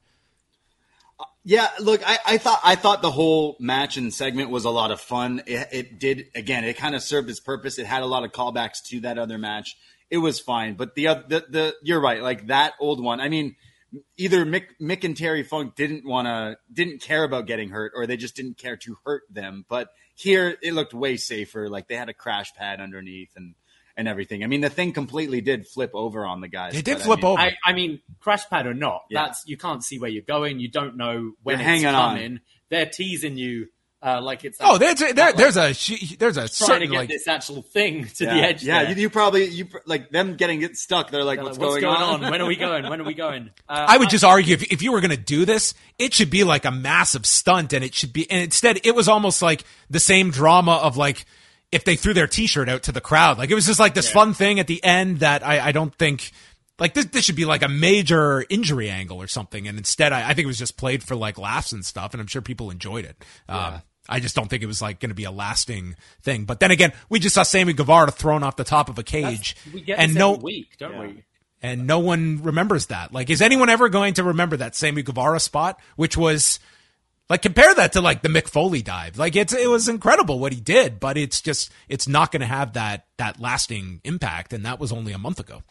Yeah, 1.47 1.68
look, 1.78 2.01
I, 2.07 2.18
I 2.24 2.38
thought 2.38 2.61
I 2.64 2.74
thought 2.74 3.03
the 3.03 3.11
whole 3.11 3.57
match 3.61 3.99
and 3.99 4.12
segment 4.12 4.49
was 4.49 4.64
a 4.64 4.70
lot 4.70 4.90
of 4.90 4.99
fun. 4.99 5.42
It, 5.47 5.68
it 5.72 5.99
did 6.01 6.24
again. 6.34 6.64
It 6.64 6.78
kind 6.78 6.95
of 6.95 7.03
served 7.03 7.28
its 7.28 7.38
purpose. 7.38 7.78
It 7.78 7.84
had 7.84 8.03
a 8.03 8.07
lot 8.07 8.24
of 8.24 8.32
callbacks 8.32 8.82
to 8.86 9.01
that 9.01 9.18
other 9.18 9.36
match. 9.36 9.76
It 10.11 10.18
was 10.18 10.40
fine, 10.40 10.74
but 10.74 10.95
the 10.95 11.09
oth- 11.09 11.28
the, 11.28 11.45
the 11.49 11.74
you're 11.82 12.01
right. 12.01 12.22
Like 12.22 12.47
that 12.47 12.72
old 12.80 13.03
one. 13.03 13.20
I 13.20 13.28
mean, 13.28 13.57
either 14.16 14.47
Mick, 14.47 14.68
Mick 14.80 15.05
and 15.05 15.14
Terry 15.14 15.42
Funk 15.42 15.74
didn't 15.74 16.07
want 16.07 16.26
to 16.26 16.56
didn't 16.73 17.02
care 17.02 17.24
about 17.24 17.47
getting 17.47 17.69
hurt, 17.69 17.93
or 17.94 18.06
they 18.06 18.16
just 18.16 18.36
didn't 18.36 18.56
care 18.56 18.78
to 18.78 18.97
hurt 19.05 19.24
them. 19.31 19.66
But 19.69 19.89
here, 20.14 20.56
it 20.62 20.73
looked 20.73 20.94
way 20.94 21.19
safer. 21.19 21.69
Like 21.69 21.89
they 21.89 21.97
had 21.97 22.09
a 22.09 22.14
crash 22.14 22.55
pad 22.55 22.81
underneath 22.81 23.32
and 23.36 23.55
and 23.97 24.09
everything. 24.09 24.43
I 24.43 24.47
mean, 24.49 24.61
the 24.61 24.71
thing 24.71 24.93
completely 24.93 25.41
did 25.41 25.66
flip 25.66 25.93
over 25.95 26.25
on 26.27 26.41
the 26.41 26.49
guys. 26.49 26.75
It 26.75 26.85
did 26.85 26.95
but 26.97 27.03
I 27.03 27.05
flip 27.05 27.19
mean, 27.23 27.27
over. 27.27 27.41
I, 27.41 27.57
I 27.65 27.73
mean, 27.73 28.01
crash 28.21 28.49
pad 28.51 28.66
or 28.66 28.75
not, 28.75 29.03
Yeah. 29.11 29.25
that's 29.27 29.45
you 29.47 29.57
can't 29.57 29.85
see 29.85 29.99
where 29.99 30.11
you're 30.11 30.23
going. 30.23 30.59
You 30.61 30.69
don't 30.69 30.97
know 30.97 31.33
when 31.43 31.59
You're 31.59 31.69
it's 31.71 31.83
hanging 31.83 31.87
on. 31.95 32.41
They're 32.71 32.87
teasing 32.87 33.37
you 33.37 33.69
uh, 34.03 34.21
like 34.21 34.45
it's 34.45 34.59
Oh, 34.61 34.77
there's 34.77 35.01
a, 35.01 35.12
there, 35.15 35.27
like, 35.29 35.37
there's 35.37 35.57
a 35.57 35.73
she- 35.73 36.16
there's 36.16 36.37
a 36.37 36.47
trying 36.47 36.81
to 36.81 36.89
get 36.89 36.97
like 36.97 37.09
this 37.09 37.27
actual 37.27 37.62
thing 37.62 38.05
to 38.16 38.25
Yeah, 38.25 38.35
the 38.35 38.43
edge. 38.43 38.62
yeah. 38.62 38.91
You, 38.91 38.95
you 38.97 39.09
probably 39.09 39.47
you 39.47 39.66
like 39.87 40.11
them 40.11 40.35
getting 40.37 40.61
it 40.61 40.77
stuck. 40.77 41.11
They're 41.11 41.25
like, 41.25 41.39
They're 41.39 41.45
what's, 41.47 41.59
like, 41.59 41.81
going, 41.81 41.85
on? 41.87 42.21
When 42.21 42.41
are 42.43 42.47
we 42.47 42.57
going? 42.69 42.87
When 42.87 43.01
are 43.01 43.05
we 43.05 43.15
going? 43.15 43.49
Uh, 43.66 43.87
I 43.89 43.97
would 43.97 44.11
just 44.11 44.23
argue 44.25 44.55
if, 44.55 44.65
if 44.73 44.83
you 44.83 44.93
were 44.93 45.01
going 45.01 45.11
to 45.12 45.16
do 45.16 45.47
this, 45.47 45.73
it 45.99 46.12
should 46.12 46.29
be 46.29 46.45
like 46.45 46.66
a 46.66 46.71
massive 46.71 47.25
stunt 47.25 47.73
and 47.73 47.83
it 47.83 47.95
should 47.95 48.12
be, 48.12 48.31
and 48.31 48.43
instead 48.43 48.81
it 48.85 48.95
was 48.95 49.09
almost 49.09 49.41
like 49.41 49.65
the 49.89 50.01
same 50.01 50.31
drama 50.31 50.73
of 50.83 50.99
like, 50.99 51.25
if 51.74 51.84
they 51.84 51.96
threw 51.96 52.14
their 52.14 52.26
t-shirt 52.26 52.68
out 52.68 52.84
to 52.84 52.92
the 52.92 53.01
crowd, 53.01 53.36
like 53.36 53.51
it 53.51 53.55
was 53.55 53.66
just 53.66 53.80
like 53.80 53.94
this 53.94 54.10
fun 54.10 54.32
thing 54.32 54.60
at 54.60 54.66
the 54.66 54.82
end 54.82 55.18
that 55.18 55.44
I, 55.44 55.66
I 55.68 55.72
don't 55.72 55.94
think 55.94 56.30
like 56.78 56.94
this, 56.94 57.06
this 57.06 57.24
should 57.24 57.36
be 57.36 57.44
like 57.44 57.62
a 57.62 57.68
major 57.68 58.44
injury 58.48 58.88
angle 58.88 59.20
or 59.20 59.26
something. 59.26 59.68
And 59.68 59.78
instead, 59.78 60.12
I, 60.12 60.30
I 60.30 60.34
think 60.34 60.44
it 60.44 60.46
was 60.46 60.59
just 60.59 60.76
played 60.76 61.02
for 61.02 61.14
like 61.16 61.38
laughs 61.38 61.72
and 61.72 61.84
stuff. 61.84 62.14
And 62.14 62.20
I'm 62.20 62.26
sure 62.26 62.42
people 62.42 62.70
enjoyed 62.70 63.05
it. 63.05 63.24
Um, 63.48 63.82
I 64.09 64.20
just 64.20 64.34
don't 64.34 64.48
think 64.48 64.62
it 64.62 64.66
was 64.66 64.82
like 64.82 65.01
going 65.01 65.10
to 65.10 65.14
be 65.14 65.24
a 65.24 65.30
lasting 65.30 65.96
thing. 66.22 66.44
But 66.44 66.60
then 66.60 66.70
again, 66.70 66.92
we 67.09 67.18
just 67.18 67.34
saw 67.34 67.42
Sammy 67.42 67.72
Guevara 67.72 68.10
thrown 68.10 68.42
off 68.42 68.56
the 68.56 68.64
top 68.64 68.88
of 68.88 68.98
a 68.98 69.02
cage, 69.02 69.56
We 69.72 69.80
get 69.80 69.98
and 69.98 70.14
no, 70.14 70.32
week, 70.32 70.76
don't 70.78 70.98
we? 70.98 71.24
and 71.62 71.86
no 71.86 72.01
one 72.01 72.42
remembers 72.42 72.86
that. 72.86 73.12
Like, 73.12 73.30
is 73.30 73.40
anyone 73.40 73.70
ever 73.70 73.88
going 73.88 74.14
to 74.14 74.24
remember 74.24 74.59
that 74.59 74.74
Sammy 74.74 75.02
Guevara 75.02 75.40
spot, 75.40 75.80
which 75.96 76.16
was 76.16 76.60
like 77.30 77.42
compare 77.42 77.74
that 77.74 77.92
to 77.94 78.01
like 78.01 78.22
the 78.22 78.28
Mick 78.28 78.48
Foley 78.48 78.82
dive? 78.82 79.18
Like, 79.18 79.34
it's 79.36 79.52
it 79.55 79.68
was 79.68 79.88
incredible 79.88 80.38
what 80.38 80.52
he 80.52 80.60
did, 80.60 81.01
but 81.01 81.16
it's 81.16 81.40
just 81.40 81.70
it's 81.88 82.06
not 82.09 82.32
going 82.32 82.40
to 82.40 82.46
have 82.46 82.74
that 82.74 83.06
that 83.18 83.40
lasting 83.40 84.01
impact, 84.05 84.52
and 84.52 84.64
that 84.66 84.78
was 84.78 84.92
only 84.92 85.12
a 85.12 85.18
month 85.18 85.40
ago. 85.40 85.62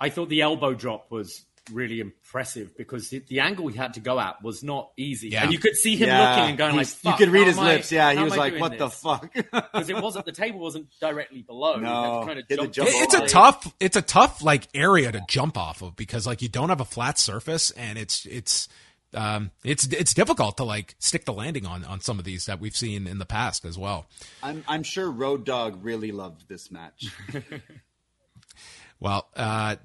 I 0.00 0.08
thought 0.10 0.28
the 0.28 0.40
elbow 0.40 0.74
drop 0.74 1.10
was 1.10 1.44
really 1.72 2.00
impressive 2.00 2.76
because 2.76 3.08
the, 3.10 3.22
the 3.28 3.38
angle 3.38 3.68
he 3.68 3.76
had 3.78 3.94
to 3.94 4.00
go 4.00 4.18
at 4.18 4.42
was 4.42 4.64
not 4.64 4.90
easy, 4.96 5.28
Yeah. 5.28 5.44
and 5.44 5.52
you 5.52 5.58
could 5.60 5.76
see 5.76 5.94
him 5.94 6.08
Yeah, 6.08 6.30
looking 6.30 6.48
and 6.50 6.58
going 6.58 6.74
like, 6.76 6.86
he's- 6.88 7.04
you 7.04 7.12
could 7.16 7.28
read 7.28 7.46
his 7.46 7.56
am 7.56 7.62
I- 7.62 7.72
lips. 7.74 7.92
Yeah, 7.92 8.12
he 8.12 8.20
was 8.22 8.36
like, 8.36 8.54
doing 8.54 8.60
"What 8.62 8.78
the 8.78 8.90
fuck?" 8.90 9.32
Because 9.34 9.88
it 9.88 9.96
wasn't 10.02 10.24
the 10.24 10.32
table 10.32 10.58
wasn't 10.58 10.88
directly 11.00 11.42
below. 11.42 11.76
You 11.76 11.82
No, 11.82 12.20
to 12.22 12.26
kind 12.26 12.38
of 12.40 12.48
jump 12.48 12.72
jump 12.72 12.88
to 12.88 12.96
It's 12.96 13.14
a 13.14 13.26
tough, 13.28 13.72
it's 13.78 13.96
a 13.96 14.02
tough 14.02 14.42
like 14.42 14.66
area 14.74 15.12
to 15.12 15.22
jump 15.28 15.56
off 15.56 15.82
of 15.82 15.94
because 15.94 16.26
like 16.26 16.42
you 16.42 16.48
don't 16.48 16.70
have 16.70 16.80
a 16.80 16.84
flat 16.84 17.16
surface 17.18 17.70
and 17.72 17.96
it's 17.96 18.26
it's 18.26 18.66
um 19.14 19.50
it's 19.64 19.86
it's 19.86 20.14
difficult 20.14 20.56
to 20.56 20.64
like 20.64 20.94
stick 20.98 21.24
the 21.24 21.32
landing 21.32 21.66
on 21.66 21.84
on 21.84 22.00
some 22.00 22.18
of 22.18 22.24
these 22.24 22.46
that 22.46 22.60
we've 22.60 22.76
seen 22.76 23.06
in 23.06 23.18
the 23.18 23.26
past 23.26 23.64
as 23.64 23.76
well. 23.78 24.06
I'm 24.42 24.64
I'm 24.66 24.82
sure 24.82 25.10
Road 25.10 25.44
Dogg 25.44 25.84
really 25.84 26.12
loved 26.12 26.48
this 26.48 26.70
match. 26.70 27.08
Well, 29.02 29.28
uh, 29.34 29.76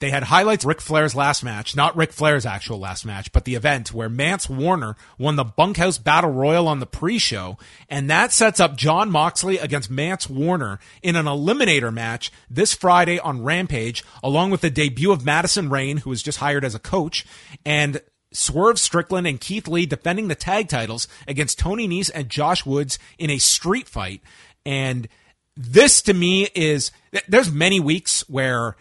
they 0.00 0.10
had 0.10 0.24
highlights 0.24 0.62
of 0.64 0.68
Ric 0.68 0.82
Flair's 0.82 1.14
last 1.14 1.42
match, 1.42 1.74
not 1.74 1.96
Ric 1.96 2.12
Flair's 2.12 2.44
actual 2.44 2.78
last 2.78 3.06
match, 3.06 3.32
but 3.32 3.46
the 3.46 3.54
event 3.54 3.94
where 3.94 4.10
Mance 4.10 4.50
Warner 4.50 4.96
won 5.16 5.36
the 5.36 5.44
Bunkhouse 5.44 5.96
Battle 5.96 6.30
Royal 6.30 6.68
on 6.68 6.80
the 6.80 6.86
pre-show, 6.86 7.56
and 7.88 8.10
that 8.10 8.32
sets 8.32 8.60
up 8.60 8.76
Jon 8.76 9.10
Moxley 9.10 9.56
against 9.56 9.90
Mance 9.90 10.28
Warner 10.28 10.78
in 11.02 11.16
an 11.16 11.24
eliminator 11.24 11.90
match 11.90 12.30
this 12.50 12.74
Friday 12.74 13.18
on 13.18 13.42
Rampage, 13.42 14.04
along 14.22 14.50
with 14.50 14.60
the 14.60 14.68
debut 14.68 15.10
of 15.10 15.24
Madison 15.24 15.70
Rayne, 15.70 15.96
who 15.96 16.10
was 16.10 16.22
just 16.22 16.40
hired 16.40 16.62
as 16.62 16.74
a 16.74 16.78
coach, 16.78 17.24
and 17.64 18.02
Swerve 18.36 18.78
Strickland 18.78 19.26
and 19.26 19.40
Keith 19.40 19.66
Lee 19.66 19.86
defending 19.86 20.28
the 20.28 20.34
tag 20.34 20.68
titles 20.68 21.08
against 21.26 21.58
Tony 21.58 21.88
Nese 21.88 22.10
and 22.14 22.28
Josh 22.28 22.66
Woods 22.66 22.98
in 23.18 23.30
a 23.30 23.38
street 23.38 23.88
fight. 23.88 24.20
And 24.64 25.08
this 25.56 26.02
to 26.02 26.14
me 26.14 26.48
is 26.54 26.90
there's 27.28 27.50
many 27.50 27.80
weeks 27.80 28.28
where 28.28 28.76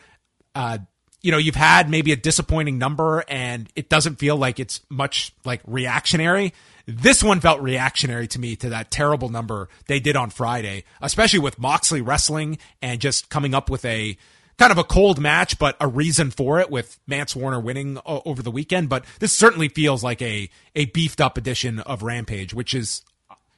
uh 0.53 0.77
you 1.21 1.31
know 1.31 1.37
you've 1.37 1.55
had 1.55 1.89
maybe 1.89 2.11
a 2.11 2.15
disappointing 2.15 2.77
number 2.77 3.23
and 3.29 3.71
it 3.75 3.89
doesn't 3.89 4.19
feel 4.19 4.35
like 4.35 4.59
it's 4.59 4.81
much 4.89 5.33
like 5.45 5.61
reactionary 5.65 6.53
this 6.85 7.23
one 7.23 7.39
felt 7.39 7.61
reactionary 7.61 8.27
to 8.27 8.39
me 8.39 8.55
to 8.57 8.69
that 8.69 8.91
terrible 8.91 9.29
number 9.29 9.69
they 9.87 9.99
did 9.99 10.17
on 10.17 10.29
Friday 10.29 10.83
especially 11.01 11.39
with 11.39 11.57
Moxley 11.57 12.01
wrestling 12.01 12.57
and 12.81 12.99
just 12.99 13.29
coming 13.29 13.55
up 13.55 13.69
with 13.69 13.85
a 13.85 14.17
kind 14.57 14.71
of 14.71 14.77
a 14.77 14.83
cold 14.83 15.19
match 15.19 15.57
but 15.59 15.75
a 15.79 15.87
reason 15.87 16.31
for 16.31 16.59
it 16.59 16.69
with 16.69 16.99
Mance 17.07 17.35
Warner 17.35 17.59
winning 17.59 17.97
o- 18.05 18.21
over 18.25 18.41
the 18.41 18.51
weekend 18.51 18.89
but 18.89 19.05
this 19.19 19.33
certainly 19.33 19.67
feels 19.69 20.03
like 20.03 20.21
a 20.21 20.49
a 20.75 20.85
beefed 20.85 21.19
up 21.21 21.37
edition 21.37 21.79
of 21.79 22.03
Rampage 22.03 22.53
which 22.53 22.73
is 22.73 23.03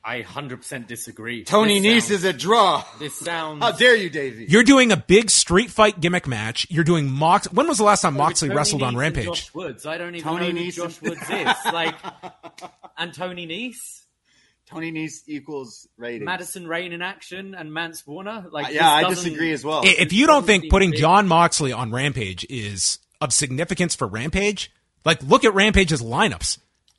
I 0.06 0.22
hundred 0.22 0.58
percent 0.60 0.88
disagree. 0.88 1.44
Tony 1.44 1.82
This 1.82 2.06
Nese 2.06 2.08
sounds- 2.08 2.12
is 2.12 2.24
a 2.24 2.32
draw. 2.32 2.86
This 2.98 3.14
sounds. 3.14 3.62
How 3.62 3.74
dare 3.74 3.94
you, 3.98 4.10
Davie? 4.10 4.46
You're 4.48 4.64
doing 4.64 4.94
a 4.94 4.96
big 4.96 5.30
street 5.30 5.70
fight 5.70 6.00
gimmick 6.00 6.26
match. 6.26 6.66
You're 6.70 6.86
doing 6.86 7.12
Mox. 7.12 7.52
When 7.52 7.68
was 7.68 7.78
the 7.78 7.84
last 7.84 8.04
time 8.04 8.16
oh, 8.16 8.20
Moxley 8.20 8.48
Tony 8.48 8.56
wrestled 8.58 8.82
Nese 8.84 8.86
on 8.86 8.90
and 8.94 8.98
Rampage? 9.00 9.26
Josh 9.26 9.54
Woods. 9.54 9.86
I 9.86 9.98
don't 9.98 10.16
even 10.16 10.24
Tony 10.26 10.54
know 10.54 10.62
who 10.62 10.68
Nese. 10.70 10.76
Josh 10.76 11.02
Woods 11.02 11.22
is. 11.30 11.74
Like, 11.74 11.96
and 12.98 13.14
Tony 13.14 13.46
Nese, 13.48 14.04
Tony 14.70 14.92
Nese 14.92 15.24
equals 15.28 15.88
rating. 15.98 16.26
Madison 16.26 16.68
Rayne 16.68 16.92
in 16.94 17.02
action, 17.02 17.56
and 17.56 17.74
Mance 17.74 18.06
Warner. 18.06 18.46
Like, 18.52 18.68
Uh, 18.68 18.70
yeah, 18.72 18.90
I 18.92 19.10
disagree 19.10 19.52
as 19.54 19.64
well. 19.64 19.82
If 19.86 20.12
you 20.12 20.28
don't 20.28 20.46
think 20.46 20.70
putting 20.70 20.92
big. 20.92 21.00
Jon 21.00 21.28
Moxley 21.28 21.72
on 21.72 21.92
Rampage 21.92 22.46
is 22.50 23.00
of 23.22 23.32
significance 23.34 23.96
for 23.96 24.08
Rampage, 24.08 24.72
like 25.06 25.22
look 25.24 25.44
at 25.46 25.54
Rampage's 25.54 26.02
lineups. 26.02 26.58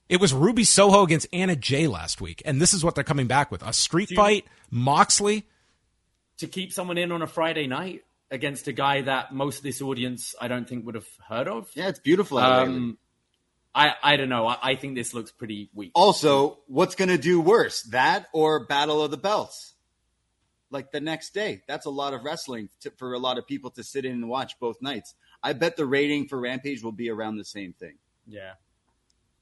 It 0.08 0.18
was 0.20 0.32
Ruby 0.32 0.64
Soho 0.64 1.02
against 1.02 1.26
Anna 1.32 1.54
Jay 1.54 1.86
last 1.86 2.20
week, 2.22 2.40
and 2.46 2.60
this 2.62 2.72
is 2.72 2.82
what 2.82 2.94
they're 2.94 3.04
coming 3.04 3.26
back 3.26 3.50
with: 3.50 3.62
a 3.62 3.72
street 3.74 4.10
you- 4.10 4.16
fight, 4.16 4.46
Moxley. 4.70 5.44
to 6.38 6.46
keep 6.46 6.72
someone 6.72 6.96
in 6.98 7.12
on 7.12 7.20
a 7.20 7.26
Friday 7.26 7.66
night 7.66 8.04
against 8.30 8.68
a 8.68 8.72
guy 8.72 9.02
that 9.02 9.34
most 9.34 9.58
of 9.58 9.62
this 9.64 9.82
audience 9.82 10.34
I 10.40 10.48
don't 10.48 10.68
think 10.68 10.86
would 10.86 10.94
have 10.94 11.08
heard 11.28 11.48
of. 11.48 11.70
yeah, 11.74 11.88
it's 11.88 11.98
beautiful. 11.98 12.38
out 12.38 12.60
lately. 12.68 12.74
Um, 12.76 12.98
I 13.78 13.94
I 14.02 14.16
don't 14.16 14.28
know. 14.28 14.46
I, 14.46 14.58
I 14.62 14.74
think 14.74 14.96
this 14.96 15.14
looks 15.14 15.30
pretty 15.30 15.70
weak. 15.72 15.92
Also, 15.94 16.58
what's 16.66 16.96
going 16.96 17.08
to 17.08 17.18
do 17.18 17.40
worse, 17.40 17.82
that 17.84 18.26
or 18.32 18.66
Battle 18.66 19.02
of 19.02 19.10
the 19.10 19.16
Belts? 19.16 19.74
Like 20.70 20.90
the 20.90 21.00
next 21.00 21.32
day, 21.32 21.62
that's 21.66 21.86
a 21.86 21.90
lot 21.90 22.12
of 22.12 22.24
wrestling 22.24 22.68
to, 22.80 22.90
for 22.90 23.14
a 23.14 23.18
lot 23.18 23.38
of 23.38 23.46
people 23.46 23.70
to 23.70 23.84
sit 23.84 24.04
in 24.04 24.12
and 24.12 24.28
watch 24.28 24.58
both 24.58 24.82
nights. 24.82 25.14
I 25.42 25.52
bet 25.52 25.76
the 25.76 25.86
rating 25.86 26.28
for 26.28 26.38
Rampage 26.38 26.82
will 26.82 26.92
be 26.92 27.08
around 27.08 27.36
the 27.36 27.44
same 27.44 27.72
thing. 27.72 27.94
Yeah. 28.26 28.54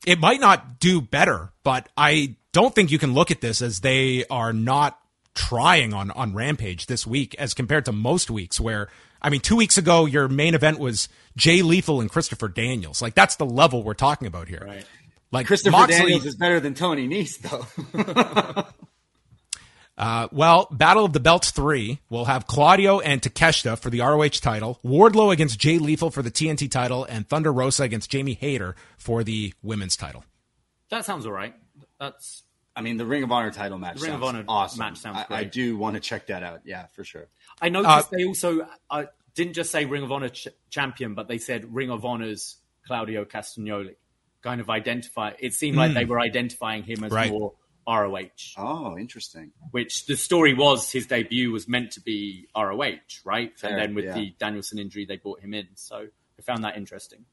It 0.07 0.21
might 0.21 0.39
not 0.39 0.79
do 0.79 1.01
better, 1.01 1.53
but 1.65 1.89
I 1.97 2.37
don't 2.53 2.75
think 2.75 2.93
you 2.93 2.99
can 2.99 3.15
look 3.15 3.31
at 3.33 3.41
this 3.41 3.61
as 3.61 3.81
they 3.81 4.25
are 4.31 4.53
not 4.53 5.01
trying 5.35 5.93
on 5.95 6.11
on 6.13 6.35
Rampage 6.35 6.87
this 6.87 7.07
week 7.07 7.35
as 7.37 7.55
compared 7.55 7.87
to 7.87 7.93
most 7.93 8.31
weeks 8.31 8.61
where 8.61 8.89
I 9.27 9.31
mean 9.31 9.41
2 9.41 9.57
weeks 9.57 9.77
ago 9.77 10.07
your 10.07 10.29
main 10.29 10.55
event 10.55 10.79
was 10.79 11.09
Jay 11.37 11.63
Lethal 11.63 12.01
and 12.01 12.09
Christopher 12.09 12.49
Daniels. 12.49 13.03
Like 13.03 13.15
that's 13.15 13.37
the 13.37 13.45
level 13.45 13.83
we're 13.83 13.95
talking 13.95 14.29
about 14.29 14.49
here. 14.49 14.63
Right. 14.65 14.87
Like 15.33 15.47
Christopher 15.49 15.73
Moxley, 15.73 15.97
Daniels 15.97 16.25
is 16.25 16.37
better 16.37 16.61
than 16.61 16.75
Tony 16.75 17.09
Nese, 17.09 17.39
though. 17.41 18.65
Uh, 19.99 20.29
well, 20.31 20.69
Battle 20.71 21.07
of 21.07 21.15
the 21.15 21.21
Belts 21.21 21.51
3 21.51 22.01
will 22.11 22.27
have 22.27 22.47
Claudio 22.47 23.01
and 23.01 23.23
Takeshita 23.23 23.79
for 23.79 23.89
the 23.89 24.01
ROH 24.01 24.29
title, 24.43 24.79
Wardlow 24.85 25.33
against 25.33 25.59
Jay 25.59 25.79
Lethal 25.79 26.11
for 26.11 26.23
the 26.23 26.31
TNT 26.31 26.71
title, 26.71 27.05
and 27.05 27.27
Thunder 27.27 27.53
Rosa 27.53 27.85
against 27.85 28.11
Jamie 28.11 28.35
Hayter 28.35 28.77
for 28.99 29.25
the 29.25 29.55
women's 29.63 29.97
title. 29.97 30.25
That 30.91 31.07
sounds 31.07 31.25
all 31.25 31.33
right. 31.33 31.55
That's 31.99 32.43
I 32.77 32.83
mean, 32.83 32.99
the 32.99 33.07
Ring 33.07 33.23
of 33.23 33.33
Honor 33.33 33.51
title 33.51 33.79
match. 33.79 33.97
The 33.97 34.05
Ring 34.07 34.15
of 34.15 34.23
Honor 34.23 34.45
awesome. 34.47 34.79
match 34.79 34.99
sounds 34.99 35.25
I, 35.31 35.37
I 35.39 35.45
do 35.45 35.77
want 35.79 35.95
to 35.95 36.01
check 36.01 36.27
that 36.27 36.43
out. 36.43 36.61
Yeah, 36.65 36.87
for 36.93 37.03
sure. 37.05 37.27
I 37.61 37.71
noticed 37.71 37.91
Uh, 37.91 38.03
they 38.17 38.25
also 38.27 38.69
uh, 38.91 39.05
didn't 39.35 39.55
just 39.55 39.71
say 39.71 39.87
Ring 39.87 40.03
of 40.03 40.13
Honor 40.13 40.29
ch- 40.29 40.49
champion, 40.71 41.15
but 41.15 41.27
they 41.27 41.39
said 41.39 41.75
Ring 41.75 41.91
of 41.91 42.05
Honor's 42.05 42.57
Claudio 42.87 43.25
Castagnoli. 43.25 43.95
Kind 44.43 44.61
of 44.61 44.69
identify. 44.71 45.33
It 45.39 45.55
seemed 45.55 45.77
like 45.77 45.95
they 45.95 46.05
were 46.05 46.21
identifying 46.21 46.83
him 46.85 47.03
as 47.03 47.11
Right. 47.11 47.31
more 47.33 47.55
ROH, 47.89 48.55
Oh, 48.59 48.99
interesting. 48.99 49.53
which 49.71 50.07
the 50.07 50.17
story 50.17 50.55
was 50.55 50.91
his 50.93 51.07
debut 51.07 51.51
was 51.53 51.67
meant 51.69 51.93
to 51.93 52.01
be 52.01 52.47
ROH, 52.55 52.99
right? 53.25 53.59
Fair, 53.59 53.71
and 53.71 53.81
then 53.81 53.95
with 53.95 54.05
yeah. 54.05 54.15
the 54.15 54.35
Danielson 54.39 54.79
injury, 54.79 55.05
they 55.07 55.17
brought 55.17 55.41
him 55.41 55.55
in. 55.55 55.69
So 55.77 56.07
I 56.39 56.43
found 56.43 56.63
that 56.65 56.77
interesting. 56.77 57.25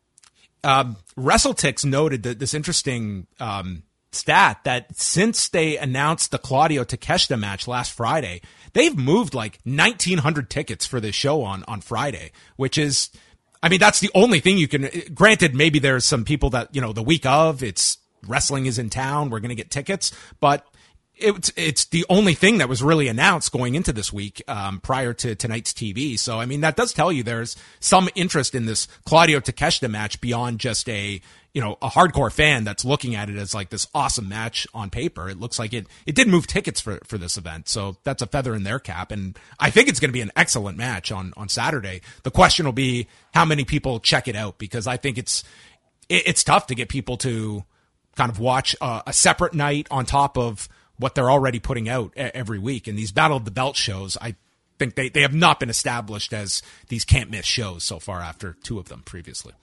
um, 0.64 0.96
WrestleTix 1.18 1.84
noted 1.86 2.24
that 2.24 2.40
this 2.40 2.54
interesting 2.54 3.28
um, 3.40 3.84
stat 4.16 4.60
that 4.64 4.96
since 4.96 5.48
they 5.48 5.78
announced 5.78 6.32
the 6.32 6.38
Claudio 6.38 6.84
Takeshita 6.84 7.40
match 7.40 7.68
last 7.68 7.92
Friday, 7.92 8.42
they've 8.74 8.98
moved 8.98 9.34
like 9.34 9.60
1,900 9.64 10.50
tickets 10.50 10.86
for 10.86 11.00
this 11.00 11.16
show 11.16 11.42
on 11.44 11.64
on 11.68 11.82
Friday, 11.82 12.32
which 12.56 12.78
is, 12.78 13.10
I 13.62 13.70
mean, 13.70 13.80
that's 13.80 14.00
the 14.00 14.12
only 14.14 14.40
thing 14.40 14.58
you 14.58 14.68
can. 14.68 14.90
Granted, 15.14 15.56
maybe 15.56 15.80
there's 15.80 16.06
some 16.06 16.26
people 16.26 16.50
that 16.52 16.74
you 16.76 16.82
know 16.82 16.94
the 16.94 17.04
week 17.04 17.26
of 17.26 17.64
it's 17.64 17.98
wrestling 18.28 18.66
is 18.66 18.80
in 18.80 18.90
town, 18.90 19.30
we're 19.30 19.40
going 19.40 19.50
to 19.50 19.56
get 19.56 19.72
tickets, 19.72 20.12
but. 20.40 20.66
It's 21.16 21.54
it's 21.56 21.86
the 21.86 22.08
only 22.10 22.34
thing 22.34 22.58
that 22.58 22.68
was 22.68 22.82
really 22.82 23.08
announced 23.08 23.52
going 23.52 23.76
into 23.76 23.94
this 23.94 24.12
week 24.12 24.42
um, 24.48 24.80
prior 24.80 25.14
to 25.14 25.36
tonight's 25.36 25.72
TV. 25.72 26.18
So 26.18 26.40
I 26.40 26.48
mean 26.48 26.62
that 26.62 26.76
does 26.76 26.92
tell 26.92 27.12
you 27.12 27.22
there's 27.22 27.56
some 27.80 28.10
interest 28.16 28.56
in 28.56 28.66
this 28.66 28.88
Claudio 29.06 29.40
Takeshita 29.40 29.92
match 29.92 30.20
beyond 30.20 30.60
just 30.60 30.90
a 30.90 31.22
you 31.54 31.62
know 31.62 31.78
a 31.82 31.90
hardcore 31.90 32.32
fan 32.32 32.64
that's 32.64 32.84
looking 32.84 33.16
at 33.16 33.30
it 33.30 33.38
as 33.38 33.54
like 33.54 33.70
this 33.70 33.88
awesome 33.94 34.28
match 34.28 34.68
on 34.74 34.90
paper. 34.90 35.30
It 35.30 35.40
looks 35.40 35.60
like 35.60 35.74
it 35.74 35.88
it 36.06 36.16
did 36.16 36.28
move 36.28 36.48
tickets 36.48 36.82
for 36.82 37.00
for 37.06 37.18
this 37.18 37.38
event, 37.38 37.70
so 37.70 37.98
that's 38.04 38.22
a 38.22 38.28
feather 38.28 38.56
in 38.56 38.64
their 38.64 38.80
cap. 38.80 39.12
And 39.12 39.38
I 39.60 39.70
think 39.70 39.88
it's 39.88 40.00
going 40.00 40.10
to 40.10 40.14
be 40.14 40.22
an 40.22 40.32
excellent 40.36 40.78
match 40.78 41.12
on 41.12 41.34
on 41.38 41.50
Saturday. 41.50 42.02
The 42.24 42.32
question 42.32 42.66
will 42.66 42.74
be 42.74 43.08
how 43.34 43.46
many 43.46 43.64
people 43.64 44.00
check 44.00 44.28
it 44.28 44.36
out 44.36 44.58
because 44.58 44.88
I 44.88 44.98
think 44.98 45.18
it's 45.18 45.44
it, 46.10 46.28
it's 46.28 46.44
tough 46.44 46.68
to 46.68 46.76
get 46.76 46.90
people 46.90 47.18
to 47.18 47.64
kind 48.16 48.32
of 48.32 48.40
watch 48.40 48.76
a 48.82 49.12
separate 49.12 49.54
night 49.54 49.88
on 49.90 50.06
top 50.06 50.38
of 50.38 50.70
what 50.98 51.16
they're 51.16 51.32
already 51.32 51.60
putting 51.60 51.90
out 51.90 52.14
every 52.16 52.60
week. 52.60 52.88
And 52.88 52.98
these 52.98 53.12
Battle 53.12 53.38
of 53.38 53.46
the 53.46 53.52
Belt 53.52 53.76
shows, 53.76 54.18
I 54.22 54.36
think 54.78 54.96
they, 54.96 55.10
they 55.10 55.22
have 55.22 55.34
not 55.34 55.60
been 55.60 55.70
established 55.70 56.32
as 56.32 56.62
these 56.90 57.06
can't 57.06 57.32
miss 57.32 57.46
shows 57.46 57.84
so 57.84 58.00
far 58.00 58.22
after 58.22 58.56
two 58.64 58.78
of 58.78 58.90
them 58.90 59.02
previously. 59.04 59.54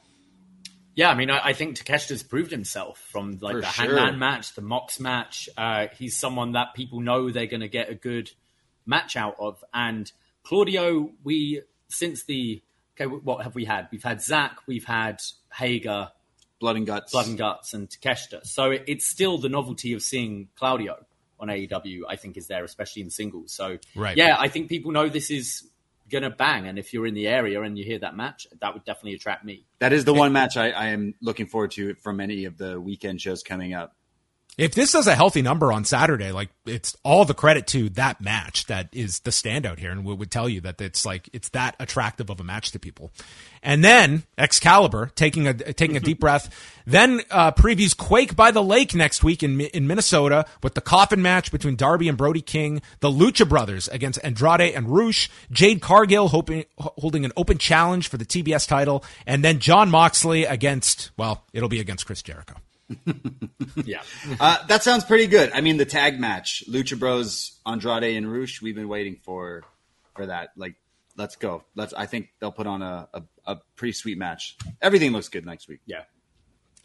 Yeah, 1.00 1.08
I 1.08 1.14
mean, 1.14 1.30
I, 1.30 1.40
I 1.42 1.52
think 1.54 1.78
Takeshita's 1.78 2.22
proved 2.22 2.50
himself 2.50 2.98
from 3.10 3.38
like 3.40 3.54
For 3.54 3.60
the 3.62 3.66
sure. 3.68 3.86
Hangman 3.86 4.18
match, 4.18 4.54
the 4.54 4.60
Mox 4.60 5.00
match. 5.00 5.48
Uh, 5.56 5.86
he's 5.96 6.18
someone 6.18 6.52
that 6.52 6.74
people 6.74 7.00
know 7.00 7.30
they're 7.30 7.46
going 7.46 7.62
to 7.62 7.68
get 7.68 7.88
a 7.88 7.94
good 7.94 8.30
match 8.84 9.16
out 9.16 9.36
of. 9.38 9.64
And 9.72 10.12
Claudio, 10.42 11.10
we 11.24 11.62
since 11.88 12.24
the 12.26 12.60
okay, 13.00 13.06
what 13.06 13.44
have 13.44 13.54
we 13.54 13.64
had? 13.64 13.88
We've 13.90 14.02
had 14.02 14.20
Zach, 14.20 14.58
we've 14.66 14.84
had 14.84 15.22
Hager, 15.54 16.10
Blood 16.60 16.76
and 16.76 16.86
guts. 16.86 17.12
Blood 17.12 17.28
and 17.28 17.38
Guts, 17.38 17.72
and 17.72 17.88
Takeshita. 17.88 18.44
So 18.44 18.72
it, 18.72 18.84
it's 18.86 19.06
still 19.08 19.38
the 19.38 19.48
novelty 19.48 19.94
of 19.94 20.02
seeing 20.02 20.48
Claudio 20.56 21.06
on 21.38 21.48
AEW. 21.48 22.00
I 22.10 22.16
think 22.16 22.36
is 22.36 22.46
there, 22.46 22.62
especially 22.62 23.00
in 23.00 23.08
singles. 23.08 23.54
So 23.54 23.78
Right. 23.96 24.18
yeah, 24.18 24.36
I 24.38 24.48
think 24.48 24.68
people 24.68 24.92
know 24.92 25.08
this 25.08 25.30
is 25.30 25.66
gonna 26.10 26.30
bang, 26.30 26.66
and 26.66 26.78
if 26.78 26.92
you're 26.92 27.06
in 27.06 27.14
the 27.14 27.28
area 27.28 27.62
and 27.62 27.78
you 27.78 27.84
hear 27.84 27.98
that 28.00 28.16
match, 28.16 28.46
that 28.60 28.74
would 28.74 28.84
definitely 28.84 29.14
attract 29.14 29.44
me. 29.44 29.64
That 29.78 29.92
is 29.92 30.04
the 30.04 30.14
one 30.14 30.32
match 30.32 30.56
I, 30.56 30.70
I 30.70 30.86
am 30.88 31.14
looking 31.22 31.46
forward 31.46 31.70
to 31.72 31.94
from 31.94 32.20
any 32.20 32.44
of 32.44 32.58
the 32.58 32.80
weekend 32.80 33.20
shows 33.20 33.42
coming 33.42 33.72
up. 33.72 33.96
If 34.60 34.74
this 34.74 34.92
does 34.92 35.06
a 35.06 35.14
healthy 35.14 35.40
number 35.40 35.72
on 35.72 35.86
Saturday, 35.86 36.32
like 36.32 36.50
it's 36.66 36.94
all 37.02 37.24
the 37.24 37.32
credit 37.32 37.66
to 37.68 37.88
that 37.90 38.20
match 38.20 38.66
that 38.66 38.90
is 38.92 39.20
the 39.20 39.30
standout 39.30 39.78
here, 39.78 39.90
and 39.90 40.04
we 40.04 40.12
would 40.12 40.30
tell 40.30 40.50
you 40.50 40.60
that 40.60 40.78
it's 40.82 41.06
like 41.06 41.30
it's 41.32 41.48
that 41.50 41.76
attractive 41.80 42.28
of 42.28 42.40
a 42.40 42.44
match 42.44 42.70
to 42.72 42.78
people. 42.78 43.10
And 43.62 43.82
then 43.82 44.24
Excalibur 44.36 45.12
taking 45.14 45.48
a 45.48 45.54
taking 45.54 45.96
a 45.96 46.00
deep 46.00 46.20
breath, 46.26 46.54
then 46.84 47.22
uh, 47.30 47.52
previews 47.52 47.96
Quake 47.96 48.36
by 48.36 48.50
the 48.50 48.62
Lake 48.62 48.94
next 48.94 49.24
week 49.24 49.42
in 49.42 49.62
in 49.62 49.86
Minnesota 49.86 50.44
with 50.62 50.74
the 50.74 50.82
coffin 50.82 51.22
match 51.22 51.50
between 51.50 51.74
Darby 51.74 52.06
and 52.06 52.18
Brody 52.18 52.42
King, 52.42 52.82
the 53.00 53.10
Lucha 53.10 53.48
Brothers 53.48 53.88
against 53.88 54.22
Andrade 54.22 54.74
and 54.74 54.90
Rush, 54.90 55.30
Jade 55.50 55.80
Cargill 55.80 56.28
hoping, 56.28 56.66
holding 56.76 57.24
an 57.24 57.32
open 57.34 57.56
challenge 57.56 58.08
for 58.08 58.18
the 58.18 58.26
TBS 58.26 58.68
title, 58.68 59.02
and 59.26 59.42
then 59.42 59.58
Jon 59.58 59.88
Moxley 59.88 60.44
against 60.44 61.12
well, 61.16 61.46
it'll 61.54 61.70
be 61.70 61.80
against 61.80 62.04
Chris 62.04 62.20
Jericho. 62.20 62.56
Yeah, 63.84 64.02
Uh, 64.40 64.64
that 64.66 64.82
sounds 64.82 65.04
pretty 65.04 65.26
good. 65.26 65.52
I 65.52 65.60
mean, 65.60 65.76
the 65.76 65.84
tag 65.84 66.18
match, 66.18 66.64
Lucha 66.68 66.98
Bros, 66.98 67.58
Andrade 67.66 68.16
and 68.16 68.30
Rush. 68.30 68.60
We've 68.62 68.74
been 68.74 68.88
waiting 68.88 69.16
for 69.22 69.62
for 70.16 70.26
that. 70.26 70.50
Like, 70.56 70.74
let's 71.16 71.36
go. 71.36 71.64
Let's. 71.74 71.92
I 71.94 72.06
think 72.06 72.28
they'll 72.40 72.52
put 72.52 72.66
on 72.66 72.82
a 72.82 73.08
a, 73.14 73.22
a 73.46 73.56
pretty 73.76 73.92
sweet 73.92 74.18
match. 74.18 74.56
Everything 74.82 75.12
looks 75.12 75.28
good 75.28 75.46
next 75.46 75.68
week. 75.68 75.80
yeah. 75.86 76.02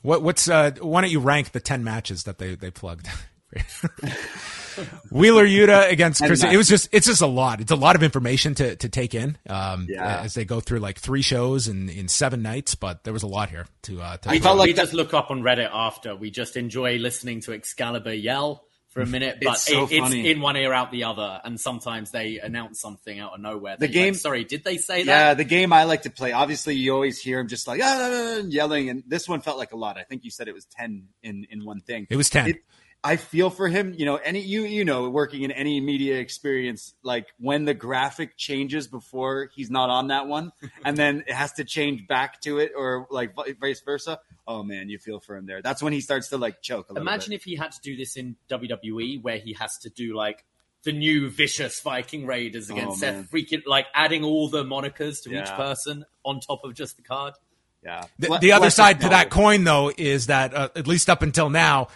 What 0.02 0.22
what's 0.22 0.48
uh 0.48 0.72
why 0.82 1.02
don't 1.02 1.10
you 1.12 1.20
rank 1.20 1.52
the 1.52 1.60
ten 1.60 1.84
matches 1.84 2.24
that 2.26 2.38
they 2.38 2.56
they 2.56 2.70
plugged? 2.72 3.10
Wheeler 5.12 5.46
Yuta 5.46 5.90
against 5.92 6.22
And 6.22 6.30
Chris. 6.30 6.44
It 6.44 6.58
was 6.58 6.68
just 6.68 6.90
it's 6.92 7.08
just 7.08 7.22
a 7.22 7.28
lot. 7.28 7.62
It's 7.62 7.72
a 7.72 7.76
lot 7.76 7.96
of 7.96 8.04
information 8.04 8.56
to 8.56 8.76
to 8.76 8.90
take 8.90 9.14
in. 9.16 9.38
Um, 9.50 9.88
Yeah. 9.90 10.22
as 10.22 10.34
they 10.34 10.46
go 10.46 10.60
through 10.60 10.80
like 10.80 11.00
three 11.00 11.22
shows 11.22 11.68
in 11.68 11.90
in 11.90 12.08
seven 12.08 12.42
nights, 12.42 12.76
but 12.76 13.04
there 13.04 13.14
was 13.14 13.24
a 13.24 13.28
lot 13.28 13.50
here 13.50 13.68
to 13.84 14.02
uh 14.02 14.18
to 14.18 14.30
I 14.30 14.40
felt 14.40 14.58
like 14.58 14.68
we 14.68 14.74
just 14.74 14.94
look 14.94 15.14
up 15.14 15.32
on 15.32 15.42
Reddit 15.42 15.70
after. 15.72 16.16
We 16.16 16.32
just 16.32 16.58
enjoy 16.58 16.98
listening 16.98 17.42
to 17.42 17.54
Excalibur 17.54 18.14
yell 18.14 18.64
for 18.90 19.02
a 19.02 19.06
minute, 19.06 19.40
but 19.44 19.56
It's 19.56 19.64
so 19.64 19.84
it, 19.84 19.92
it's 19.92 20.14
in 20.14 20.40
one 20.40 20.56
ear 20.56 20.72
out 20.72 20.90
the 20.90 21.04
other, 21.04 21.42
and 21.44 21.60
sometimes 21.60 22.12
they 22.12 22.40
announce 22.40 22.80
something 22.80 23.20
out 23.20 23.34
of 23.34 23.42
nowhere. 23.42 23.76
The 23.78 23.88
that 23.88 23.94
you're 23.94 24.04
like, 24.04 24.08
game- 24.14 24.14
sorry, 24.16 24.44
did 24.46 24.64
they 24.64 24.78
say 24.78 25.00
Yeah, 25.00 25.34
that? 25.34 25.38
the 25.38 25.44
game 25.44 25.74
I 25.74 25.84
like 25.84 26.04
to 26.04 26.10
play. 26.10 26.32
Obviously, 26.32 26.76
you 26.76 26.94
always 26.94 27.20
hear 27.20 27.42
him 27.42 27.50
just 27.50 27.68
like 27.68 27.82
ah, 27.84 27.86
ah, 27.88 28.38
ah, 28.40 28.44
yelling, 28.48 28.90
and 28.90 29.04
this 29.06 29.28
one 29.28 29.42
felt 29.42 29.58
like 29.58 29.74
a 29.74 29.76
lot. 29.76 29.98
I 29.98 30.04
think 30.04 30.24
you 30.24 30.32
said 30.32 30.48
it 30.48 30.54
was 30.54 30.64
ten 30.66 31.10
in 31.22 31.46
in 31.50 31.66
one 31.66 31.82
thing. 31.82 32.08
It 32.10 32.16
was 32.16 32.30
10. 32.30 32.48
It, 32.52 32.56
I 33.04 33.18
feel 33.18 33.50
for 33.52 33.68
him. 33.68 33.94
You 33.96 34.06
know, 34.06 34.16
any 34.16 34.40
you 34.42 34.64
you 34.64 34.84
know, 34.84 35.10
working 35.10 35.44
in 35.44 35.52
any 35.52 35.80
media 35.80 36.18
experience, 36.18 36.96
like 37.04 37.28
when 37.40 37.66
the 37.66 37.74
graphic 37.76 38.36
changes 38.38 38.88
before 38.88 39.50
he's 39.56 39.70
not 39.70 39.90
on 39.92 40.08
that 40.08 40.28
one, 40.28 40.52
and 40.86 40.98
then 40.98 41.24
it 41.28 41.34
has 41.34 41.54
to 41.54 41.64
change 41.64 42.08
back 42.08 42.42
to 42.42 42.58
it, 42.60 42.72
or 42.76 43.06
like 43.12 43.36
vice 43.62 43.82
versa. 43.82 44.20
Oh 44.48 44.64
man, 44.64 44.90
you 44.90 44.98
feel 44.98 45.20
for 45.20 45.36
him 45.36 45.46
there. 45.46 45.62
That's 45.62 45.84
when 45.84 45.94
he 45.94 46.02
starts 46.02 46.30
to 46.30 46.38
like 46.38 46.62
choke 46.62 46.90
a 46.90 46.94
little 46.94 47.08
Imagine 47.08 47.30
bit. 47.32 47.36
if 47.38 47.44
he 47.44 47.56
had 47.56 47.72
to 47.74 47.82
do 47.82 47.96
this 47.96 48.16
in 48.18 48.36
WWE, 48.50 49.22
where 49.22 49.38
he 49.38 49.54
has 49.54 49.78
to 49.80 49.90
do 49.90 50.16
like 50.16 50.44
the 50.84 50.92
new 50.92 51.30
vicious 51.30 51.80
Viking 51.82 52.26
Raiders 52.28 52.70
against 52.70 52.98
Oh. 52.98 53.00
Seth 53.00 53.32
freaking 53.32 53.64
like 53.66 53.88
adding 53.94 54.24
all 54.24 54.50
the 54.50 54.64
monikers 54.64 55.22
to 55.24 55.40
each 55.40 55.50
person 55.50 56.06
on 56.24 56.40
top 56.40 56.64
of 56.64 56.74
just 56.76 56.96
the 56.98 57.02
card. 57.04 57.34
yeah. 57.84 58.04
The, 58.20 58.38
the 58.40 58.52
other 58.52 58.70
side 58.70 59.02
to 59.02 59.10
that 59.10 59.30
coin, 59.32 59.64
though, 59.64 59.92
is 59.96 60.28
that 60.28 60.54
uh, 60.54 60.70
at 60.76 60.86
least 60.88 61.10
up 61.10 61.22
until 61.24 61.50
now, 61.50 61.88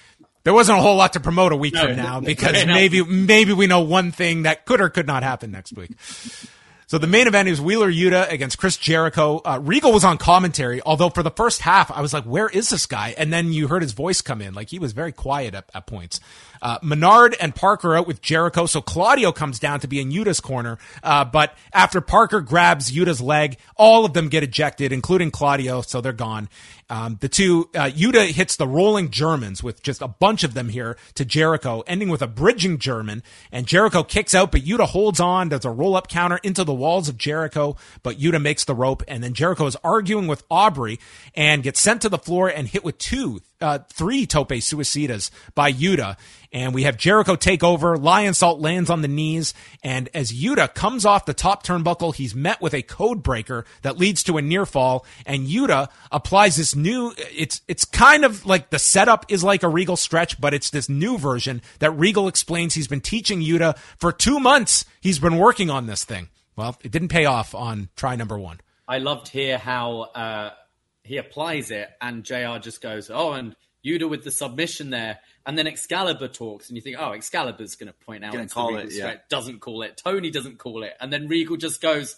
there 0.50 0.54
wasn't 0.56 0.80
a 0.80 0.82
whole 0.82 0.96
lot 0.96 1.14
to 1.14 1.20
promote 1.20 1.52
a 1.52 1.56
week 1.56 1.76
No, 1.76 1.86
from 1.86 1.96
now 1.96 2.20
no, 2.20 2.26
because 2.26 2.66
no. 2.66 2.74
maybe 2.74 3.04
maybe 3.04 3.54
we 3.54 3.68
know 3.68 3.82
one 3.82 4.12
thing 4.12 4.42
that 4.44 4.66
could 4.66 4.82
or 4.82 4.90
could 4.90 5.06
not 5.06 5.22
happen 5.22 5.52
next 5.52 5.74
week. 5.74 5.92
So 6.88 6.98
the 6.98 7.06
main 7.06 7.28
event 7.28 7.48
is 7.48 7.62
Wheeler 7.62 7.92
Yuta 7.92 8.32
against 8.32 8.58
Chris 8.58 8.76
Jericho. 8.76 9.44
Uh, 9.46 9.60
Regal 9.62 9.94
was 9.94 10.04
on 10.04 10.18
commentary, 10.18 10.82
although 10.84 11.12
for 11.12 11.22
the 11.22 11.30
first 11.30 11.62
half 11.62 11.92
I 11.92 12.02
was 12.02 12.14
like, 12.16 12.24
"Where 12.24 12.48
is 12.50 12.72
this 12.72 12.88
guy?" 12.88 13.14
And 13.16 13.32
then 13.32 13.54
you 13.54 13.68
heard 13.68 13.84
his 13.84 13.92
voice 13.92 14.22
come 14.24 14.42
in, 14.42 14.56
like 14.56 14.70
he 14.70 14.80
was 14.80 14.92
very 14.92 15.12
quiet 15.12 15.54
at, 15.54 15.70
at 15.76 15.86
points. 15.86 16.20
Uh, 16.64 16.80
Menard 16.82 17.36
and 17.40 17.54
Parker 17.54 17.96
out 17.96 18.08
with 18.08 18.24
Jericho, 18.24 18.66
so 18.66 18.82
Claudio 18.82 19.32
comes 19.32 19.60
down 19.60 19.82
to 19.82 19.88
be 19.88 20.02
in 20.02 20.12
Yuta's 20.12 20.40
corner. 20.40 20.80
Uh, 21.04 21.24
but 21.26 21.56
after 21.74 22.02
Parker 22.02 22.42
grabs 22.42 22.92
Yuta's 22.92 23.22
leg, 23.22 23.58
all 23.78 24.04
of 24.04 24.14
them 24.14 24.28
get 24.28 24.42
ejected, 24.42 24.92
including 24.92 25.30
Claudio, 25.30 25.82
so 25.82 26.02
they're 26.02 26.12
gone. 26.12 26.50
Um, 26.90 27.18
the 27.22 27.30
two, 27.30 27.70
uh, 27.76 27.90
Yuta 27.90 28.32
hits 28.32 28.56
the 28.56 28.68
rolling 28.68 29.12
Germans 29.12 29.62
with 29.62 29.84
just 29.84 30.02
a 30.02 30.08
bunch 30.08 30.44
of 30.44 30.54
them 30.54 30.70
here 30.70 30.98
to 31.16 31.24
Jericho, 31.24 31.84
ending 31.86 32.10
with 32.10 32.22
a 32.22 32.28
bridging 32.28 32.80
German. 32.80 33.24
And 33.52 33.68
Jericho 33.68 34.04
kicks 34.04 34.34
out, 34.34 34.52
but 34.52 34.62
Yuta 34.62 34.88
holds 34.88 35.20
on. 35.20 35.50
does 35.50 35.66
a 35.66 35.70
roll 35.70 35.96
up 35.96 36.08
counter 36.08 36.40
into 36.44 36.64
the 36.64 36.74
walls 36.74 37.08
of 37.08 37.18
Jericho, 37.18 37.76
but 38.02 38.20
Yuta 38.20 38.42
makes 38.42 38.66
the 38.66 38.76
rope. 38.76 39.04
And 39.08 39.24
then 39.24 39.34
Jericho 39.34 39.68
is 39.68 39.78
arguing 39.84 40.28
with 40.28 40.44
Aubrey 40.50 41.00
and 41.36 41.64
gets 41.64 41.80
sent 41.80 42.02
to 42.02 42.10
the 42.10 42.18
floor 42.18 42.50
and 42.50 42.68
hit 42.68 42.84
with 42.84 42.98
two, 42.98 43.42
uh, 43.62 43.80
three 43.90 44.26
tope 44.26 44.50
suicidas 44.50 45.32
by 45.56 45.72
Yuta. 45.72 46.18
And 46.52 46.74
we 46.74 46.84
have 46.84 46.98
Jericho 46.98 47.36
take 47.36 47.64
over. 47.64 47.96
Lionsault 47.96 48.60
lands 48.62 48.90
on 48.90 49.02
the 49.02 49.08
knees. 49.08 49.54
And 49.84 50.10
as 50.14 50.32
Yuta 50.32 50.74
comes 50.74 51.06
off 51.06 51.26
the 51.26 51.34
top 51.34 51.64
turnbuckle, 51.64 52.16
he's 52.16 52.34
met 52.34 52.62
with 52.62 52.74
a 52.74 52.82
code 52.82 53.22
breaker 53.22 53.66
that 53.84 53.98
leads 53.98 54.24
to 54.24 54.38
a 54.38 54.42
near 54.42 54.66
fall. 54.66 55.06
And 55.26 55.48
Yuta 55.48 55.90
applies 56.12 56.56
this 56.56 56.76
new, 56.76 57.14
it's, 57.18 57.62
it's 57.68 57.86
kind 57.86 58.26
of 58.26 58.46
like 58.46 58.72
the 58.72 58.80
setup 58.80 59.26
is 59.30 59.44
like 59.44 59.64
a 59.64 59.70
Regal 59.70 59.98
stretch, 59.98 60.42
but 60.42 60.54
it's 60.54 60.72
this 60.72 60.90
new 60.90 61.18
version 61.18 61.62
that 61.80 61.92
Regal 61.92 62.28
explains 62.28 62.74
he's 62.74 62.88
been 62.88 63.02
teaching 63.02 63.42
Yuta 63.42 63.78
for 63.98 64.12
two 64.12 64.40
months. 64.40 64.86
He's 65.02 65.20
been 65.20 65.38
working 65.38 65.70
on 65.70 65.86
this 65.86 66.04
thing. 66.04 66.30
Well, 66.56 66.78
it 66.84 66.92
didn't 66.92 67.10
pay 67.10 67.26
off 67.26 67.54
on 67.54 67.90
try 67.96 68.16
number 68.16 68.38
one. 68.38 68.60
I 68.88 68.98
loved 68.98 69.28
here 69.28 69.60
how 69.60 70.02
uh, 70.16 70.50
he 71.04 71.18
applies 71.18 71.72
it, 71.72 71.90
and 72.02 72.24
Jr. 72.24 72.58
just 72.60 72.82
goes, 72.82 73.10
"Oh, 73.10 73.34
and 73.34 73.56
Yuta 73.86 74.10
with 74.10 74.24
the 74.24 74.32
submission 74.32 74.90
there." 74.90 75.20
And 75.46 75.58
then 75.58 75.68
Excalibur 75.68 76.28
talks, 76.28 76.70
and 76.70 76.76
you 76.76 76.82
think, 76.82 76.98
"Oh, 77.00 77.12
Excalibur's 77.14 77.76
going 77.76 77.88
to 77.88 78.06
point 78.06 78.24
out 78.24 78.34
Gonna 78.34 78.44
it's 78.44 78.54
the 78.54 78.60
call 78.60 78.78
it, 78.78 78.92
yeah. 78.92 79.16
Doesn't 79.30 79.60
call 79.60 79.82
it. 79.82 79.98
Tony 80.04 80.30
doesn't 80.32 80.60
call 80.60 80.84
it, 80.84 80.94
and 81.00 81.12
then 81.12 81.28
Regal 81.28 81.58
just 81.58 81.82
goes, 81.82 82.16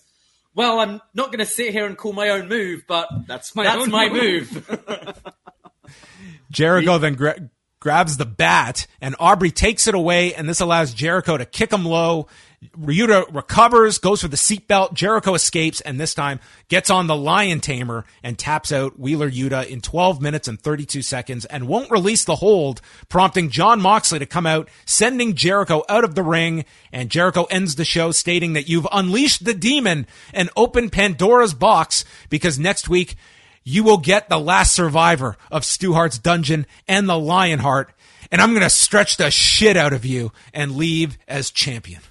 "Well, 0.53 0.79
I'm 0.79 1.01
not 1.13 1.27
going 1.27 1.39
to 1.39 1.45
sit 1.45 1.71
here 1.71 1.85
and 1.85 1.97
call 1.97 2.13
my 2.13 2.29
own 2.29 2.47
move, 2.49 2.83
but 2.87 3.07
That's 3.27 3.55
my 3.55 3.63
that's 3.63 3.83
own 3.83 3.91
my 3.91 4.09
move." 4.09 4.69
move." 4.69 5.23
Jericho 6.51 6.97
then 6.97 7.15
gra- 7.15 7.49
grabs 7.79 8.17
the 8.17 8.25
bat 8.25 8.87
and 8.99 9.15
Aubrey 9.19 9.51
takes 9.51 9.87
it 9.87 9.95
away 9.95 10.33
and 10.33 10.47
this 10.47 10.59
allows 10.59 10.93
Jericho 10.93 11.37
to 11.37 11.45
kick 11.45 11.71
him 11.71 11.85
low. 11.85 12.27
Yuta 12.77 13.25
recovers, 13.33 13.97
goes 13.97 14.21
for 14.21 14.27
the 14.27 14.37
seatbelt. 14.37 14.93
Jericho 14.93 15.33
escapes 15.33 15.81
and 15.81 15.99
this 15.99 16.13
time 16.13 16.39
gets 16.67 16.91
on 16.91 17.07
the 17.07 17.15
lion 17.15 17.59
tamer 17.59 18.05
and 18.23 18.37
taps 18.37 18.71
out 18.71 18.99
Wheeler 18.99 19.29
Yuta 19.29 19.65
in 19.65 19.81
12 19.81 20.21
minutes 20.21 20.47
and 20.47 20.61
32 20.61 21.01
seconds 21.01 21.45
and 21.45 21.67
won't 21.67 21.89
release 21.89 22.23
the 22.23 22.35
hold, 22.35 22.79
prompting 23.09 23.49
Jon 23.49 23.81
Moxley 23.81 24.19
to 24.19 24.27
come 24.27 24.45
out, 24.45 24.69
sending 24.85 25.33
Jericho 25.33 25.83
out 25.89 26.03
of 26.03 26.13
the 26.13 26.21
ring. 26.21 26.65
And 26.91 27.09
Jericho 27.09 27.45
ends 27.45 27.75
the 27.75 27.85
show 27.85 28.11
stating 28.11 28.53
that 28.53 28.69
you've 28.69 28.87
unleashed 28.91 29.43
the 29.43 29.55
demon 29.55 30.05
and 30.31 30.51
opened 30.55 30.91
Pandora's 30.91 31.55
box 31.55 32.05
because 32.29 32.59
next 32.59 32.87
week 32.87 33.15
you 33.63 33.83
will 33.83 33.97
get 33.97 34.29
the 34.29 34.39
last 34.39 34.73
survivor 34.73 35.35
of 35.51 35.65
Stu 35.65 35.93
Hart's 35.93 36.17
dungeon 36.17 36.65
and 36.87 37.07
the 37.07 37.17
Lionheart, 37.17 37.93
and 38.31 38.41
I'm 38.41 38.51
going 38.51 38.61
to 38.61 38.69
stretch 38.69 39.17
the 39.17 39.29
shit 39.29 39.77
out 39.77 39.93
of 39.93 40.05
you 40.05 40.31
and 40.53 40.75
leave 40.75 41.17
as 41.27 41.51
champion. 41.51 42.01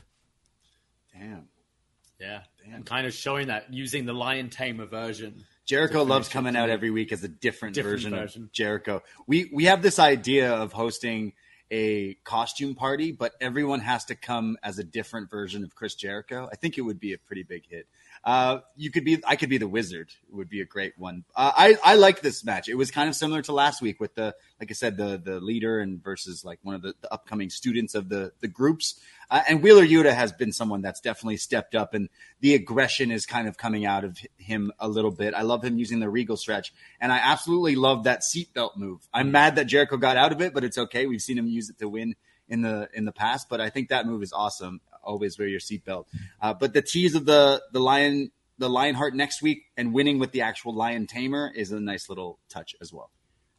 Kind 2.84 3.06
of 3.06 3.12
showing 3.14 3.48
that 3.48 3.72
using 3.72 4.06
the 4.06 4.12
Lion 4.12 4.48
Tamer 4.50 4.86
version. 4.86 5.44
Jericho 5.66 6.02
loves 6.02 6.28
coming 6.28 6.56
out 6.56 6.68
every 6.68 6.90
week 6.90 7.12
as 7.12 7.22
a 7.22 7.28
different, 7.28 7.74
Different 7.76 7.96
version, 7.96 8.10
version. 8.12 8.42
of 8.44 8.52
Jericho. 8.52 9.02
We 9.26 9.50
we 9.52 9.64
have 9.66 9.82
this 9.82 9.98
idea 9.98 10.52
of 10.52 10.72
hosting 10.72 11.32
a 11.70 12.14
costume 12.24 12.74
party, 12.74 13.12
but 13.12 13.32
everyone 13.40 13.78
has 13.78 14.04
to 14.06 14.16
come 14.16 14.56
as 14.64 14.80
a 14.80 14.84
different 14.84 15.30
version 15.30 15.62
of 15.62 15.76
Chris 15.76 15.94
Jericho. 15.94 16.48
I 16.50 16.56
think 16.56 16.76
it 16.76 16.80
would 16.80 16.98
be 16.98 17.12
a 17.12 17.18
pretty 17.18 17.44
big 17.44 17.64
hit. 17.68 17.86
Uh, 18.24 18.58
you 18.76 18.90
could 18.90 19.04
be, 19.04 19.22
I 19.24 19.36
could 19.36 19.48
be 19.48 19.56
the 19.58 19.68
wizard. 19.68 20.08
It 20.28 20.34
would 20.34 20.50
be 20.50 20.60
a 20.60 20.64
great 20.66 20.94
one. 20.98 21.24
Uh, 21.34 21.52
I 21.56 21.76
I 21.84 21.94
like 21.94 22.20
this 22.20 22.44
match. 22.44 22.68
It 22.68 22.74
was 22.74 22.90
kind 22.90 23.08
of 23.08 23.14
similar 23.14 23.40
to 23.42 23.52
last 23.52 23.80
week 23.80 24.00
with 24.00 24.14
the, 24.16 24.34
like 24.58 24.70
I 24.70 24.74
said, 24.74 24.96
the 24.96 25.16
the 25.24 25.38
leader 25.40 25.78
and 25.78 26.02
versus 26.02 26.44
like 26.44 26.58
one 26.62 26.74
of 26.74 26.82
the, 26.82 26.94
the 27.00 27.12
upcoming 27.14 27.48
students 27.50 27.94
of 27.94 28.08
the 28.08 28.32
the 28.40 28.48
groups. 28.48 29.00
Uh, 29.30 29.42
and 29.48 29.62
Wheeler 29.62 29.84
Yuta 29.86 30.12
has 30.12 30.32
been 30.32 30.52
someone 30.52 30.82
that's 30.82 31.00
definitely 31.00 31.36
stepped 31.36 31.74
up, 31.74 31.94
and 31.94 32.08
the 32.40 32.54
aggression 32.54 33.10
is 33.10 33.26
kind 33.26 33.46
of 33.46 33.56
coming 33.56 33.86
out 33.86 34.04
of 34.04 34.18
him 34.38 34.72
a 34.78 34.88
little 34.88 35.10
bit. 35.10 35.34
I 35.34 35.42
love 35.42 35.64
him 35.64 35.78
using 35.78 36.00
the 36.00 36.10
Regal 36.10 36.36
stretch, 36.36 36.72
and 37.00 37.12
I 37.12 37.18
absolutely 37.18 37.76
love 37.76 38.04
that 38.04 38.22
seatbelt 38.22 38.76
move. 38.76 39.06
I'm 39.12 39.30
mad 39.30 39.56
that 39.56 39.64
Jericho 39.64 39.96
got 39.96 40.16
out 40.16 40.32
of 40.32 40.40
it, 40.40 40.52
but 40.52 40.64
it's 40.64 40.78
okay. 40.78 41.06
We've 41.06 41.22
seen 41.22 41.38
him 41.38 41.46
use 41.46 41.70
it 41.70 41.78
to 41.78 41.88
win 41.88 42.16
in 42.48 42.62
the 42.62 42.88
in 42.92 43.04
the 43.04 43.12
past, 43.12 43.48
but 43.48 43.60
I 43.60 43.70
think 43.70 43.88
that 43.88 44.06
move 44.06 44.22
is 44.22 44.32
awesome. 44.32 44.80
Always 45.02 45.38
wear 45.38 45.48
your 45.48 45.60
seatbelt. 45.60 46.06
Uh, 46.42 46.52
but 46.52 46.74
the 46.74 46.82
tease 46.82 47.14
of 47.14 47.24
the 47.24 47.62
the 47.72 47.80
lion 47.80 48.32
the 48.60 48.68
Lionheart 48.68 49.14
next 49.14 49.40
week 49.40 49.64
and 49.76 49.94
winning 49.94 50.18
with 50.18 50.32
the 50.32 50.42
actual 50.42 50.74
Lion 50.74 51.06
Tamer 51.06 51.50
is 51.54 51.72
a 51.72 51.80
nice 51.80 52.10
little 52.10 52.38
touch 52.50 52.76
as 52.80 52.92
well. 52.92 53.10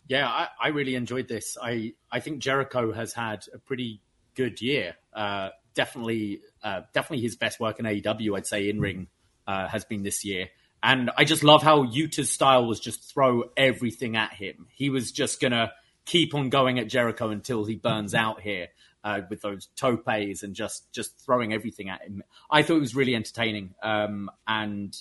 Yeah, 0.08 0.28
I, 0.28 0.48
I 0.62 0.68
really 0.68 0.94
enjoyed 0.94 1.28
this. 1.28 1.58
I, 1.62 1.94
I 2.12 2.20
think 2.20 2.40
Jericho 2.40 2.92
has 2.92 3.12
had 3.12 3.46
a 3.52 3.58
pretty 3.58 4.02
good 4.36 4.62
year. 4.62 4.96
Uh, 5.12 5.50
definitely, 5.74 6.42
uh, 6.64 6.82
definitely 6.94 7.22
his 7.22 7.36
best 7.36 7.60
work 7.60 7.80
in 7.80 7.86
AEW, 7.86 8.38
I'd 8.38 8.48
say, 8.48 8.70
in 8.70 8.80
ring 8.80 9.08
uh, 9.48 9.68
has 9.68 9.86
been 9.86 10.04
this 10.04 10.24
year. 10.26 10.50
And 10.84 11.12
I 11.16 11.26
just 11.26 11.44
love 11.44 11.62
how 11.62 11.84
Yuta's 11.84 12.32
style 12.32 12.66
was 12.66 12.80
just 12.80 13.04
throw 13.14 13.44
everything 13.56 14.16
at 14.16 14.34
him. 14.34 14.68
He 14.74 14.90
was 14.90 15.12
just 15.12 15.40
gonna 15.40 15.72
keep 16.06 16.34
on 16.34 16.50
going 16.50 16.80
at 16.80 16.88
Jericho 16.88 17.30
until 17.30 17.66
he 17.66 17.76
burns 17.76 18.16
out 18.16 18.42
here 18.42 18.70
uh, 19.04 19.22
with 19.30 19.42
those 19.42 19.68
topes 19.76 20.44
and 20.44 20.56
just 20.56 20.92
just 20.92 21.20
throwing 21.20 21.54
everything 21.54 21.90
at 21.90 22.02
him. 22.02 22.24
I 22.50 22.64
thought 22.64 22.78
it 22.78 22.82
was 22.82 22.96
really 22.96 23.16
entertaining. 23.16 23.76
Um, 23.82 24.30
and 24.48 24.96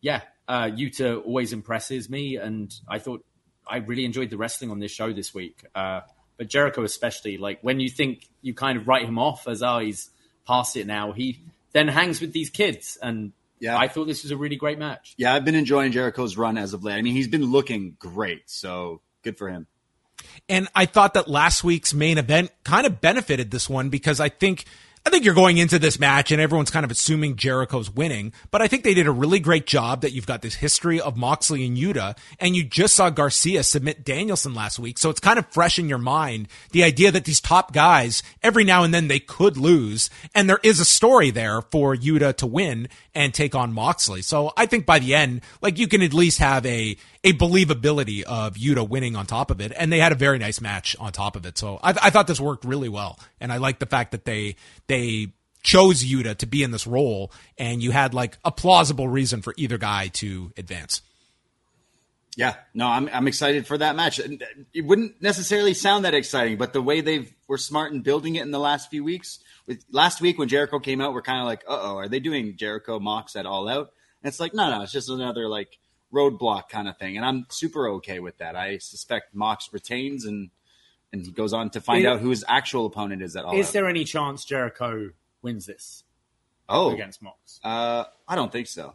yeah, 0.00 0.22
uh, 0.48 0.64
Yuta 0.64 1.24
always 1.24 1.52
impresses 1.52 2.08
me, 2.08 2.36
and 2.36 2.72
I 2.88 2.98
thought 2.98 3.24
I 3.68 3.78
really 3.78 4.04
enjoyed 4.04 4.30
the 4.30 4.36
wrestling 4.36 4.70
on 4.70 4.78
this 4.78 4.90
show 4.90 5.12
this 5.12 5.34
week. 5.34 5.64
Uh, 5.74 6.00
but 6.40 6.48
Jericho 6.48 6.84
especially, 6.84 7.36
like 7.36 7.58
when 7.60 7.80
you 7.80 7.90
think 7.90 8.26
you 8.40 8.54
kind 8.54 8.78
of 8.78 8.88
write 8.88 9.04
him 9.04 9.18
off 9.18 9.46
as 9.46 9.62
oh 9.62 9.80
he's 9.80 10.08
past 10.46 10.74
it 10.74 10.86
now, 10.86 11.12
he 11.12 11.38
then 11.72 11.86
hangs 11.86 12.18
with 12.18 12.32
these 12.32 12.48
kids 12.48 12.96
and 13.02 13.32
yeah. 13.58 13.76
I 13.76 13.88
thought 13.88 14.06
this 14.06 14.22
was 14.22 14.32
a 14.32 14.38
really 14.38 14.56
great 14.56 14.78
match. 14.78 15.12
Yeah, 15.18 15.34
I've 15.34 15.44
been 15.44 15.54
enjoying 15.54 15.92
Jericho's 15.92 16.38
run 16.38 16.56
as 16.56 16.72
of 16.72 16.82
late. 16.82 16.94
I 16.94 17.02
mean, 17.02 17.12
he's 17.12 17.28
been 17.28 17.44
looking 17.44 17.94
great, 17.98 18.48
so 18.48 19.02
good 19.22 19.36
for 19.36 19.50
him. 19.50 19.66
And 20.48 20.66
I 20.74 20.86
thought 20.86 21.12
that 21.12 21.28
last 21.28 21.62
week's 21.62 21.92
main 21.92 22.16
event 22.16 22.52
kind 22.64 22.86
of 22.86 23.02
benefited 23.02 23.50
this 23.50 23.68
one 23.68 23.90
because 23.90 24.18
I 24.18 24.30
think 24.30 24.64
I 25.06 25.08
think 25.08 25.24
you're 25.24 25.34
going 25.34 25.56
into 25.56 25.78
this 25.78 25.98
match 25.98 26.30
and 26.30 26.42
everyone's 26.42 26.70
kind 26.70 26.84
of 26.84 26.90
assuming 26.90 27.36
Jericho's 27.36 27.90
winning, 27.90 28.34
but 28.50 28.60
I 28.60 28.68
think 28.68 28.84
they 28.84 28.92
did 28.92 29.06
a 29.06 29.12
really 29.12 29.40
great 29.40 29.66
job 29.66 30.02
that 30.02 30.12
you've 30.12 30.26
got 30.26 30.42
this 30.42 30.56
history 30.56 31.00
of 31.00 31.16
Moxley 31.16 31.64
and 31.64 31.74
Yuta, 31.74 32.18
and 32.38 32.54
you 32.54 32.62
just 32.62 32.94
saw 32.94 33.08
Garcia 33.08 33.62
submit 33.62 34.04
Danielson 34.04 34.52
last 34.52 34.78
week. 34.78 34.98
So 34.98 35.08
it's 35.08 35.18
kind 35.18 35.38
of 35.38 35.46
fresh 35.50 35.78
in 35.78 35.88
your 35.88 35.98
mind. 35.98 36.48
The 36.72 36.84
idea 36.84 37.10
that 37.12 37.24
these 37.24 37.40
top 37.40 37.72
guys, 37.72 38.22
every 38.42 38.62
now 38.62 38.84
and 38.84 38.92
then 38.92 39.08
they 39.08 39.20
could 39.20 39.56
lose, 39.56 40.10
and 40.34 40.50
there 40.50 40.60
is 40.62 40.80
a 40.80 40.84
story 40.84 41.30
there 41.30 41.62
for 41.62 41.96
Yuta 41.96 42.36
to 42.36 42.46
win 42.46 42.86
and 43.14 43.32
take 43.32 43.54
on 43.54 43.72
Moxley. 43.72 44.20
So 44.20 44.52
I 44.54 44.66
think 44.66 44.84
by 44.84 44.98
the 44.98 45.14
end, 45.14 45.40
like 45.62 45.78
you 45.78 45.88
can 45.88 46.02
at 46.02 46.12
least 46.12 46.38
have 46.40 46.66
a, 46.66 46.96
a 47.22 47.32
believability 47.34 48.22
of 48.22 48.54
Yuta 48.54 48.88
winning 48.88 49.14
on 49.14 49.26
top 49.26 49.50
of 49.50 49.60
it. 49.60 49.72
And 49.76 49.92
they 49.92 49.98
had 49.98 50.12
a 50.12 50.16
very 50.16 50.38
nice 50.38 50.60
match 50.60 50.96
on 50.98 51.12
top 51.12 51.36
of 51.36 51.44
it. 51.44 51.58
So 51.58 51.78
I, 51.82 51.90
I 52.02 52.10
thought 52.10 52.26
this 52.26 52.40
worked 52.40 52.64
really 52.64 52.88
well. 52.88 53.18
And 53.40 53.52
I 53.52 53.58
like 53.58 53.78
the 53.78 53.86
fact 53.86 54.12
that 54.12 54.24
they, 54.24 54.56
they 54.86 55.32
chose 55.62 56.02
Yuta 56.02 56.36
to 56.38 56.46
be 56.46 56.62
in 56.62 56.70
this 56.70 56.86
role 56.86 57.30
and 57.58 57.82
you 57.82 57.90
had 57.90 58.14
like 58.14 58.38
a 58.44 58.50
plausible 58.50 59.08
reason 59.08 59.42
for 59.42 59.52
either 59.56 59.78
guy 59.78 60.08
to 60.08 60.52
advance. 60.56 61.02
Yeah, 62.36 62.54
no, 62.72 62.86
I'm 62.86 63.10
I'm 63.12 63.26
excited 63.26 63.66
for 63.66 63.76
that 63.76 63.96
match. 63.96 64.20
It 64.72 64.84
wouldn't 64.84 65.20
necessarily 65.20 65.74
sound 65.74 66.04
that 66.04 66.14
exciting, 66.14 66.58
but 66.58 66.72
the 66.72 66.80
way 66.80 67.00
they 67.00 67.26
were 67.48 67.58
smart 67.58 67.92
in 67.92 68.02
building 68.02 68.36
it 68.36 68.42
in 68.42 68.52
the 68.52 68.58
last 68.58 68.88
few 68.88 69.02
weeks, 69.02 69.40
with 69.66 69.84
last 69.90 70.20
week 70.20 70.38
when 70.38 70.48
Jericho 70.48 70.78
came 70.78 71.00
out, 71.00 71.12
we're 71.12 71.22
kind 71.22 71.40
of 71.40 71.46
like, 71.46 71.64
uh 71.68 71.78
oh, 71.82 71.96
are 71.96 72.08
they 72.08 72.20
doing 72.20 72.56
Jericho 72.56 73.00
Mox 73.00 73.34
at 73.34 73.46
All 73.46 73.68
Out? 73.68 73.90
And 74.22 74.28
it's 74.30 74.38
like, 74.38 74.54
no, 74.54 74.70
no, 74.70 74.82
it's 74.82 74.92
just 74.92 75.10
another 75.10 75.48
like 75.48 75.76
roadblock 76.12 76.68
kind 76.68 76.88
of 76.88 76.96
thing, 76.96 77.16
and 77.16 77.24
I'm 77.24 77.46
super 77.48 77.88
okay 77.88 78.18
with 78.18 78.38
that. 78.38 78.56
I 78.56 78.78
suspect 78.78 79.34
Mox 79.34 79.72
retains 79.72 80.24
and 80.24 80.50
and 81.12 81.24
he 81.24 81.32
goes 81.32 81.52
on 81.52 81.70
to 81.70 81.80
find 81.80 82.06
out 82.06 82.20
who 82.20 82.30
his 82.30 82.44
actual 82.48 82.86
opponent 82.86 83.22
is 83.22 83.34
at 83.36 83.44
all. 83.44 83.58
Is 83.58 83.68
out. 83.68 83.72
there 83.72 83.88
any 83.88 84.04
chance 84.04 84.44
Jericho 84.44 85.10
wins 85.42 85.66
this? 85.66 86.04
Oh, 86.68 86.92
against 86.92 87.20
Mox? 87.20 87.58
Uh, 87.64 88.04
I 88.28 88.36
don't 88.36 88.52
think 88.52 88.68
so. 88.68 88.94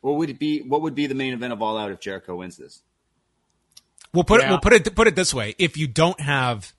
What 0.00 0.16
would 0.16 0.30
it 0.30 0.38
be? 0.38 0.60
What 0.60 0.82
would 0.82 0.94
be 0.94 1.06
the 1.06 1.14
main 1.14 1.32
event 1.32 1.52
of 1.52 1.60
All 1.60 1.76
Out 1.76 1.90
if 1.90 2.00
Jericho 2.00 2.36
wins 2.36 2.56
this? 2.56 2.82
We'll 4.14 4.24
put 4.24 4.40
yeah. 4.40 4.46
it. 4.46 4.50
We'll 4.50 4.60
put 4.60 4.72
it. 4.72 4.94
Put 4.94 5.08
it 5.08 5.16
this 5.16 5.34
way: 5.34 5.54
if 5.58 5.76
you 5.76 5.88
don't 5.88 6.20
have, 6.20 6.72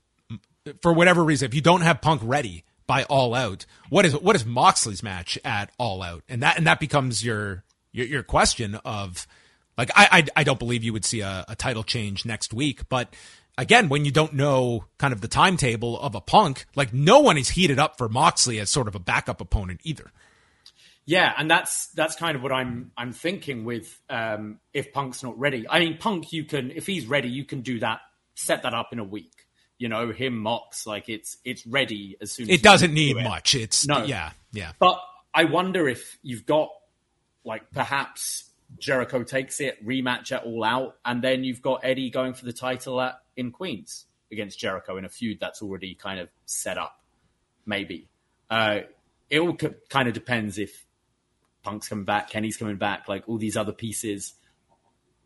for 0.80 0.92
whatever 0.92 1.22
reason, 1.22 1.46
if 1.46 1.54
you 1.54 1.60
don't 1.60 1.82
have 1.82 2.00
Punk 2.00 2.22
ready 2.24 2.64
by 2.86 3.04
All 3.04 3.34
Out, 3.34 3.66
what 3.90 4.06
is 4.06 4.18
what 4.18 4.34
is 4.34 4.46
Moxley's 4.46 5.02
match 5.02 5.38
at 5.44 5.70
All 5.78 6.02
Out? 6.02 6.22
And 6.28 6.42
that 6.42 6.56
and 6.56 6.66
that 6.66 6.80
becomes 6.80 7.24
your 7.24 7.64
your, 7.92 8.06
your 8.06 8.22
question 8.22 8.74
of 8.84 9.26
like 9.78 9.90
I, 9.94 10.08
I, 10.10 10.40
I 10.40 10.44
don't 10.44 10.58
believe 10.58 10.84
you 10.84 10.92
would 10.92 11.04
see 11.04 11.20
a, 11.20 11.44
a 11.48 11.56
title 11.56 11.82
change 11.82 12.24
next 12.24 12.52
week, 12.52 12.88
but 12.88 13.14
again, 13.56 13.88
when 13.88 14.04
you 14.04 14.10
don't 14.10 14.34
know 14.34 14.84
kind 14.98 15.12
of 15.12 15.20
the 15.20 15.28
timetable 15.28 15.98
of 15.98 16.14
a 16.14 16.20
Punk, 16.20 16.66
like 16.74 16.92
no 16.92 17.20
one 17.20 17.38
is 17.38 17.50
heated 17.50 17.78
up 17.78 17.98
for 17.98 18.08
Moxley 18.08 18.58
as 18.58 18.70
sort 18.70 18.88
of 18.88 18.94
a 18.94 18.98
backup 18.98 19.40
opponent 19.40 19.80
either. 19.84 20.10
Yeah, 21.04 21.32
and 21.36 21.50
that's 21.50 21.88
that's 21.88 22.14
kind 22.14 22.36
of 22.36 22.42
what 22.42 22.52
I'm 22.52 22.92
I'm 22.96 23.12
thinking 23.12 23.64
with 23.64 24.00
um, 24.08 24.60
if 24.72 24.92
Punk's 24.92 25.22
not 25.22 25.38
ready. 25.38 25.66
I 25.68 25.80
mean, 25.80 25.98
Punk, 25.98 26.32
you 26.32 26.44
can 26.44 26.70
if 26.70 26.86
he's 26.86 27.06
ready, 27.06 27.28
you 27.28 27.44
can 27.44 27.62
do 27.62 27.80
that, 27.80 28.00
set 28.34 28.62
that 28.62 28.72
up 28.74 28.92
in 28.92 28.98
a 28.98 29.04
week. 29.04 29.32
You 29.78 29.88
know, 29.88 30.12
him 30.12 30.38
Mox 30.38 30.86
like 30.86 31.08
it's 31.08 31.38
it's 31.44 31.66
ready 31.66 32.16
as 32.20 32.30
soon. 32.30 32.48
as 32.48 32.56
It 32.56 32.62
doesn't 32.62 32.94
need 32.94 33.16
do 33.16 33.24
much. 33.24 33.56
It's 33.56 33.86
no, 33.86 34.04
yeah, 34.04 34.30
yeah. 34.52 34.72
But 34.78 35.00
I 35.34 35.44
wonder 35.44 35.88
if 35.88 36.18
you've 36.22 36.46
got 36.46 36.68
like 37.44 37.70
perhaps 37.72 38.50
Jericho 38.78 39.22
takes 39.22 39.60
it 39.60 39.84
rematch 39.84 40.32
at 40.32 40.44
All 40.44 40.64
Out, 40.64 40.96
and 41.04 41.22
then 41.22 41.44
you've 41.44 41.62
got 41.62 41.80
Eddie 41.84 42.10
going 42.10 42.34
for 42.34 42.44
the 42.44 42.52
title 42.52 43.00
at 43.00 43.20
in 43.36 43.50
Queens 43.50 44.06
against 44.30 44.58
Jericho 44.58 44.96
in 44.96 45.04
a 45.04 45.08
feud 45.08 45.38
that's 45.40 45.62
already 45.62 45.94
kind 45.94 46.20
of 46.20 46.28
set 46.46 46.78
up. 46.78 46.98
Maybe 47.64 48.08
uh, 48.50 48.80
it 49.30 49.40
all 49.40 49.56
kind 49.88 50.08
of 50.08 50.14
depends 50.14 50.58
if 50.58 50.84
Punk's 51.62 51.88
coming 51.88 52.04
back, 52.04 52.28
Kenny's 52.28 52.56
coming 52.56 52.76
back, 52.76 53.08
like 53.08 53.24
all 53.28 53.38
these 53.38 53.56
other 53.56 53.72
pieces. 53.72 54.34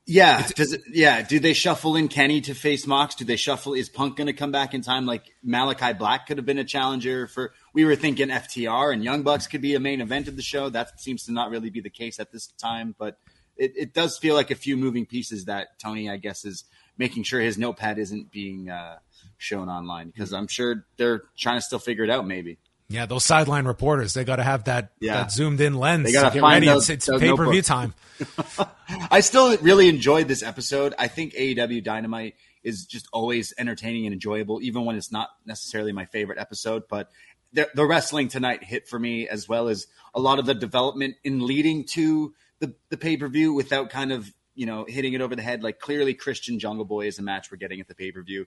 Yeah, 0.07 0.47
does 0.55 0.73
it, 0.73 0.83
yeah. 0.93 1.23
Do 1.23 1.41
they 1.41 1.53
shuffle 1.53 1.97
in 1.97 2.07
Kenny 2.07 2.41
to 2.43 2.55
face 2.55 2.87
Mox? 2.87 3.17
Do 3.17 3.25
they 3.25 3.35
shuffle? 3.35 3.75
Is 3.75 3.89
Punk 3.89 4.17
going 4.17 4.29
to 4.29 4.33
come 4.33 4.53
back 4.53 4.75
in 4.75 4.81
time? 4.81 5.07
Like 5.07 5.35
Malachi 5.43 5.93
Black 5.95 6.29
could 6.29 6.37
have 6.37 6.47
been 6.47 6.59
a 6.59 6.65
challenger 6.65 7.27
for. 7.27 7.53
We 7.77 7.85
were 7.85 7.95
thinking 7.95 8.29
FTR 8.29 8.91
and 8.95 9.05
Young 9.05 9.23
Bucks 9.23 9.47
could 9.47 9.61
be 9.61 9.75
a 9.75 9.81
main 9.81 10.01
event 10.01 10.29
of 10.29 10.37
the 10.37 10.41
show. 10.41 10.71
That 10.71 10.99
seems 10.99 11.25
to 11.27 11.33
not 11.33 11.51
really 11.51 11.69
be 11.69 11.83
the 11.83 11.91
case 11.91 12.19
at 12.19 12.33
this 12.33 12.47
time, 12.47 12.95
but 12.99 13.19
it, 13.55 13.75
it 13.77 13.93
does 13.93 14.17
feel 14.17 14.35
like 14.35 14.51
a 14.51 14.55
few 14.55 14.79
moving 14.79 15.05
pieces 15.05 15.45
that 15.45 15.79
Tony, 15.79 16.09
I 16.09 16.17
guess, 16.17 16.47
is 16.47 16.65
making 16.97 17.25
sure 17.25 17.39
his 17.39 17.59
notepad 17.59 17.99
isn't 17.99 18.33
being 18.33 18.71
uh, 18.71 18.97
shown 19.37 19.69
online 19.69 20.07
because 20.07 20.33
I'm 20.33 20.47
sure 20.47 20.87
they're 20.97 21.25
trying 21.37 21.59
to 21.59 21.61
still 21.61 21.79
figure 21.79 22.03
it 22.03 22.09
out. 22.09 22.27
Maybe. 22.27 22.57
Yeah, 22.89 23.05
those 23.05 23.27
sideline 23.27 23.67
reporters, 23.67 24.15
they 24.15 24.25
got 24.25 24.37
to 24.37 24.43
have 24.43 24.65
that, 24.65 24.93
yeah. 24.99 25.17
that 25.17 25.33
zoomed 25.33 25.61
in 25.61 25.75
lens. 25.75 26.07
They 26.07 26.13
got 26.13 26.33
to 26.33 26.41
find 26.41 26.65
ready. 26.65 26.67
Those, 26.69 26.89
it's, 26.89 27.07
it's 27.07 27.21
pay 27.21 27.37
per 27.37 27.51
view 27.51 27.61
time. 27.61 27.93
I 29.11 29.21
still 29.21 29.55
really 29.59 29.91
enjoyed 29.91 30.29
this 30.29 30.43
episode. 30.43 30.95
I 30.99 31.09
think 31.09 31.35
AEW 31.35 31.85
Dynamite 31.85 32.37
is 32.63 32.87
just 32.87 33.07
always 33.13 33.53
entertaining 33.59 34.07
and 34.07 34.15
enjoyable, 34.15 34.63
even 34.63 34.87
when 34.87 34.97
it's 34.97 35.13
not 35.13 35.29
necessarily 35.45 35.93
my 35.93 36.07
favorite 36.07 36.39
episode. 36.39 36.85
But 36.89 37.11
the, 37.53 37.69
the 37.75 37.87
wrestling 37.87 38.29
tonight 38.29 38.65
hit 38.65 38.89
for 38.89 38.99
me, 38.99 39.29
as 39.29 39.49
well 39.49 39.69
as 39.69 39.87
a 40.15 40.21
lot 40.21 40.39
of 40.39 40.47
the 40.47 40.55
development 40.55 41.17
in 41.25 41.47
leading 41.47 41.85
to 41.93 42.35
the, 42.59 42.75
the 42.91 42.97
pay 42.97 43.17
per 43.17 43.29
view 43.29 43.53
without 43.53 43.91
kind 43.91 44.13
of 44.13 44.33
you 44.55 44.67
know 44.67 44.85
hitting 44.89 45.13
it 45.13 45.21
over 45.21 45.37
the 45.37 45.43
head. 45.43 45.63
Like 45.63 45.79
clearly, 45.79 46.15
Christian 46.15 46.59
Jungle 46.59 46.85
Boy 46.85 47.07
is 47.07 47.19
a 47.19 47.23
match 47.23 47.51
we're 47.51 47.59
getting 47.59 47.81
at 47.81 47.89
the 47.89 47.95
pay 47.95 48.13
per 48.13 48.23
view. 48.23 48.47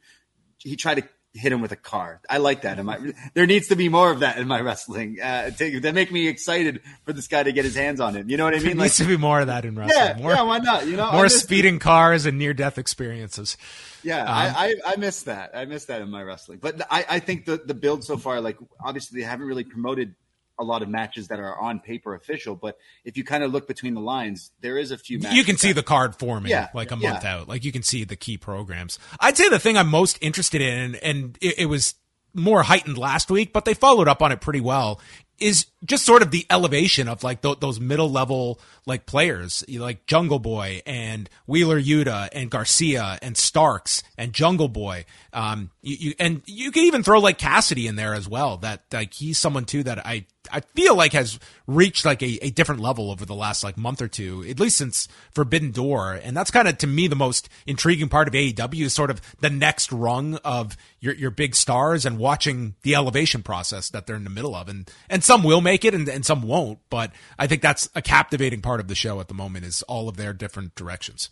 He 0.57 0.75
tried 0.75 0.95
to 0.95 1.03
hit 1.33 1.51
him 1.51 1.61
with 1.61 1.71
a 1.71 1.75
car. 1.75 2.21
I 2.29 2.37
like 2.37 2.63
that. 2.63 2.83
My, 2.83 3.13
there 3.33 3.45
needs 3.45 3.67
to 3.67 3.75
be 3.75 3.87
more 3.87 4.11
of 4.11 4.21
that 4.21 4.37
in 4.37 4.47
my 4.47 4.61
wrestling. 4.61 5.19
Uh, 5.21 5.51
to, 5.51 5.79
that 5.81 5.93
make 5.93 6.11
me 6.11 6.27
excited 6.27 6.81
for 7.05 7.13
this 7.13 7.27
guy 7.27 7.43
to 7.43 7.51
get 7.51 7.65
his 7.65 7.75
hands 7.75 7.99
on 7.99 8.15
him. 8.15 8.29
You 8.29 8.37
know 8.37 8.45
what 8.45 8.55
I 8.55 8.57
mean? 8.57 8.77
There 8.77 8.85
needs 8.85 8.97
to 8.97 9.05
be 9.05 9.17
more 9.17 9.39
of 9.39 9.47
that 9.47 9.65
in 9.65 9.75
wrestling. 9.75 10.17
Yeah, 10.17 10.21
more, 10.21 10.31
yeah, 10.31 10.41
why 10.41 10.57
not? 10.57 10.87
You 10.87 10.97
know, 10.97 11.11
more 11.11 11.29
speeding 11.29 11.79
cars 11.79 12.25
and 12.25 12.37
near 12.37 12.53
death 12.53 12.77
experiences. 12.77 13.57
Yeah, 14.03 14.21
um, 14.21 14.27
I, 14.29 14.49
I, 14.55 14.75
I 14.93 14.95
miss 14.95 15.23
that. 15.23 15.51
I 15.53 15.65
miss 15.65 15.85
that 15.85 16.01
in 16.01 16.09
my 16.09 16.23
wrestling. 16.23 16.59
But 16.61 16.81
I, 16.89 17.05
I 17.09 17.19
think 17.19 17.45
the 17.45 17.57
the 17.57 17.73
build 17.73 18.03
so 18.03 18.17
far, 18.17 18.41
like 18.41 18.57
obviously 18.83 19.21
they 19.21 19.25
haven't 19.25 19.45
really 19.45 19.65
promoted 19.65 20.15
a 20.59 20.63
lot 20.63 20.81
of 20.81 20.89
matches 20.89 21.29
that 21.29 21.39
are 21.39 21.57
on 21.59 21.79
paper 21.79 22.13
official, 22.13 22.55
but 22.55 22.77
if 23.05 23.17
you 23.17 23.23
kind 23.23 23.43
of 23.43 23.51
look 23.51 23.67
between 23.67 23.93
the 23.93 24.01
lines, 24.01 24.51
there 24.59 24.77
is 24.77 24.91
a 24.91 24.97
few. 24.97 25.19
you 25.31 25.43
can 25.43 25.57
see 25.57 25.71
the 25.71 25.81
card 25.81 26.15
forming 26.15 26.51
yeah, 26.51 26.69
like 26.73 26.91
a 26.91 26.95
month 26.95 27.23
out. 27.23 27.47
Like 27.47 27.63
you 27.63 27.71
can 27.71 27.83
see 27.83 28.03
the 28.03 28.15
key 28.15 28.37
programs. 28.37 28.99
I'd 29.19 29.37
say 29.37 29.49
the 29.49 29.59
thing 29.59 29.77
I'm 29.77 29.89
most 29.89 30.17
interested 30.21 30.61
in, 30.61 30.95
and 30.95 31.37
it, 31.41 31.59
it 31.59 31.65
was 31.67 31.95
more 32.33 32.63
heightened 32.63 32.97
last 32.97 33.31
week, 33.31 33.53
but 33.53 33.65
they 33.65 33.73
followed 33.73 34.07
up 34.07 34.21
on 34.21 34.31
it 34.31 34.41
pretty 34.41 34.61
well. 34.61 35.01
Is 35.39 35.67
just 35.85 36.05
sort 36.05 36.21
of 36.21 36.31
the 36.31 36.45
elevation 36.49 37.07
of 37.07 37.23
like 37.23 37.41
th- 37.41 37.59
those 37.59 37.79
middle 37.79 38.09
level 38.09 38.59
like 38.85 39.05
players, 39.05 39.63
like 39.69 40.05
Jungle 40.05 40.39
Boy 40.39 40.81
and 40.85 41.29
Wheeler 41.45 41.79
Yuta 41.79 42.27
and 42.33 42.49
Garcia 42.49 43.19
and 43.21 43.37
Starks 43.37 44.03
and 44.17 44.33
Jungle 44.33 44.67
Boy. 44.67 45.05
Um, 45.31 45.69
you, 45.81 45.95
you 45.99 46.13
and 46.19 46.41
you 46.45 46.71
can 46.71 46.83
even 46.83 47.03
throw 47.03 47.19
like 47.19 47.37
Cassidy 47.37 47.87
in 47.87 47.95
there 47.95 48.13
as 48.13 48.27
well. 48.27 48.57
That 48.57 48.83
like 48.91 49.13
he's 49.13 49.37
someone 49.37 49.65
too 49.65 49.83
that 49.83 50.05
I 50.05 50.25
I 50.51 50.61
feel 50.61 50.95
like 50.95 51.13
has 51.13 51.39
reached 51.67 52.05
like 52.05 52.21
a, 52.23 52.45
a 52.45 52.49
different 52.49 52.81
level 52.81 53.11
over 53.11 53.25
the 53.25 53.35
last 53.35 53.63
like 53.63 53.77
month 53.77 54.01
or 54.01 54.07
two, 54.07 54.43
at 54.49 54.59
least 54.59 54.77
since 54.77 55.07
Forbidden 55.31 55.71
Door. 55.71 56.19
And 56.23 56.35
that's 56.35 56.51
kind 56.51 56.67
of 56.67 56.77
to 56.79 56.87
me 56.87 57.07
the 57.07 57.15
most 57.15 57.47
intriguing 57.67 58.09
part 58.09 58.27
of 58.27 58.33
AEW 58.33 58.85
is 58.85 58.93
sort 58.93 59.11
of 59.11 59.21
the 59.39 59.49
next 59.49 59.91
rung 59.91 60.35
of 60.37 60.75
your 60.99 61.13
your 61.13 61.31
big 61.31 61.55
stars 61.55 62.05
and 62.05 62.17
watching 62.17 62.75
the 62.81 62.95
elevation 62.95 63.43
process 63.43 63.89
that 63.89 64.07
they're 64.07 64.15
in 64.15 64.23
the 64.23 64.29
middle 64.29 64.55
of. 64.55 64.67
And 64.67 64.89
and 65.09 65.23
some 65.23 65.43
will 65.43 65.61
make 65.61 65.68
it 65.73 65.93
and, 65.93 66.07
and 66.07 66.25
some 66.25 66.41
won't. 66.43 66.79
But 66.89 67.11
I 67.37 67.47
think 67.47 67.61
that's 67.61 67.89
a 67.95 68.01
captivating 68.01 68.61
part 68.61 68.79
of 68.79 68.87
the 68.87 68.95
show 68.95 69.19
at 69.19 69.27
the 69.27 69.33
moment 69.33 69.65
is 69.65 69.81
all 69.83 70.09
of 70.09 70.17
their 70.17 70.33
different 70.33 70.75
directions. 70.75 71.29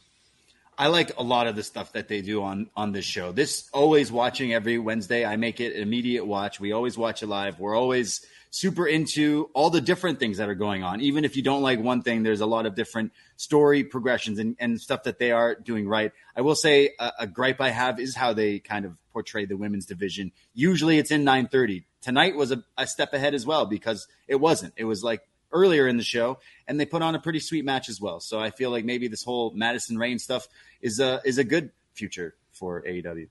I 0.80 0.88
like 0.88 1.18
a 1.18 1.23
lot 1.23 1.47
of 1.47 1.55
the 1.55 1.64
stuff 1.64 1.93
that 1.93 2.07
they 2.07 2.22
do 2.22 2.43
on 2.43 2.69
on 2.76 2.91
this 2.91 3.05
show. 3.05 3.31
This 3.31 3.68
always 3.73 4.11
watching 4.11 4.53
every 4.53 4.77
Wednesday. 4.77 5.26
I 5.26 5.35
make 5.35 5.59
it 5.59 5.76
an 5.76 5.81
immediate 5.81 6.26
watch. 6.26 6.59
We 6.59 6.72
always 6.72 6.97
watch 6.97 7.23
it 7.23 7.27
live. 7.27 7.59
We're 7.59 7.76
always 7.76 8.23
super 8.51 8.88
into 8.88 9.49
all 9.53 9.72
the 9.72 9.81
different 9.81 10.19
things 10.19 10.38
that 10.38 10.49
are 10.49 10.55
going 10.55 10.84
on. 10.84 11.01
Even 11.01 11.26
if 11.26 11.35
you 11.35 11.41
don't 11.41 11.64
like 11.64 11.80
one 11.80 12.03
thing, 12.03 12.23
there's 12.23 12.41
a 12.41 12.45
lot 12.45 12.65
of 12.65 12.76
different 12.76 13.11
story 13.38 13.84
progressions 13.84 14.39
and, 14.39 14.55
and 14.59 14.80
stuff 14.80 15.03
that 15.03 15.19
they 15.19 15.31
are 15.31 15.55
doing 15.55 15.88
right. 15.88 16.11
I 16.35 16.41
will 16.41 16.55
say 16.55 16.91
a, 16.99 17.11
a 17.22 17.27
gripe 17.27 17.59
I 17.59 17.69
have 17.69 17.99
is 17.99 18.15
how 18.15 18.34
they 18.34 18.59
kind 18.59 18.85
of 18.85 18.95
portray 19.11 19.45
the 19.45 19.57
women's 19.57 19.85
division. 19.85 20.31
Usually 20.53 20.99
it's 20.99 21.11
in 21.11 21.23
930. 21.23 21.85
Tonight 22.07 22.38
was 22.38 22.53
a, 22.53 22.63
a 22.77 22.88
step 22.88 23.13
ahead 23.13 23.34
as 23.34 23.45
well 23.45 23.65
because 23.65 24.07
it 24.29 24.35
wasn't. 24.35 24.73
It 24.77 24.85
was 24.85 25.03
like 25.03 25.27
earlier 25.51 25.89
in 25.89 25.97
the 25.97 26.03
show, 26.05 26.39
and 26.65 26.79
they 26.79 26.85
put 26.85 27.01
on 27.01 27.15
a 27.15 27.19
pretty 27.19 27.39
sweet 27.41 27.65
match 27.65 27.89
as 27.89 27.99
well. 27.99 28.21
So 28.21 28.39
I 28.39 28.49
feel 28.49 28.71
like 28.71 28.85
maybe 28.85 29.09
this 29.09 29.25
whole 29.25 29.51
Madison 29.53 29.97
Rayne 29.97 30.17
stuff 30.17 30.47
is 30.81 31.01
a 31.01 31.19
is 31.25 31.38
a 31.38 31.43
good 31.43 31.71
future 31.95 32.34
for 32.53 32.81
AEW. 32.84 33.27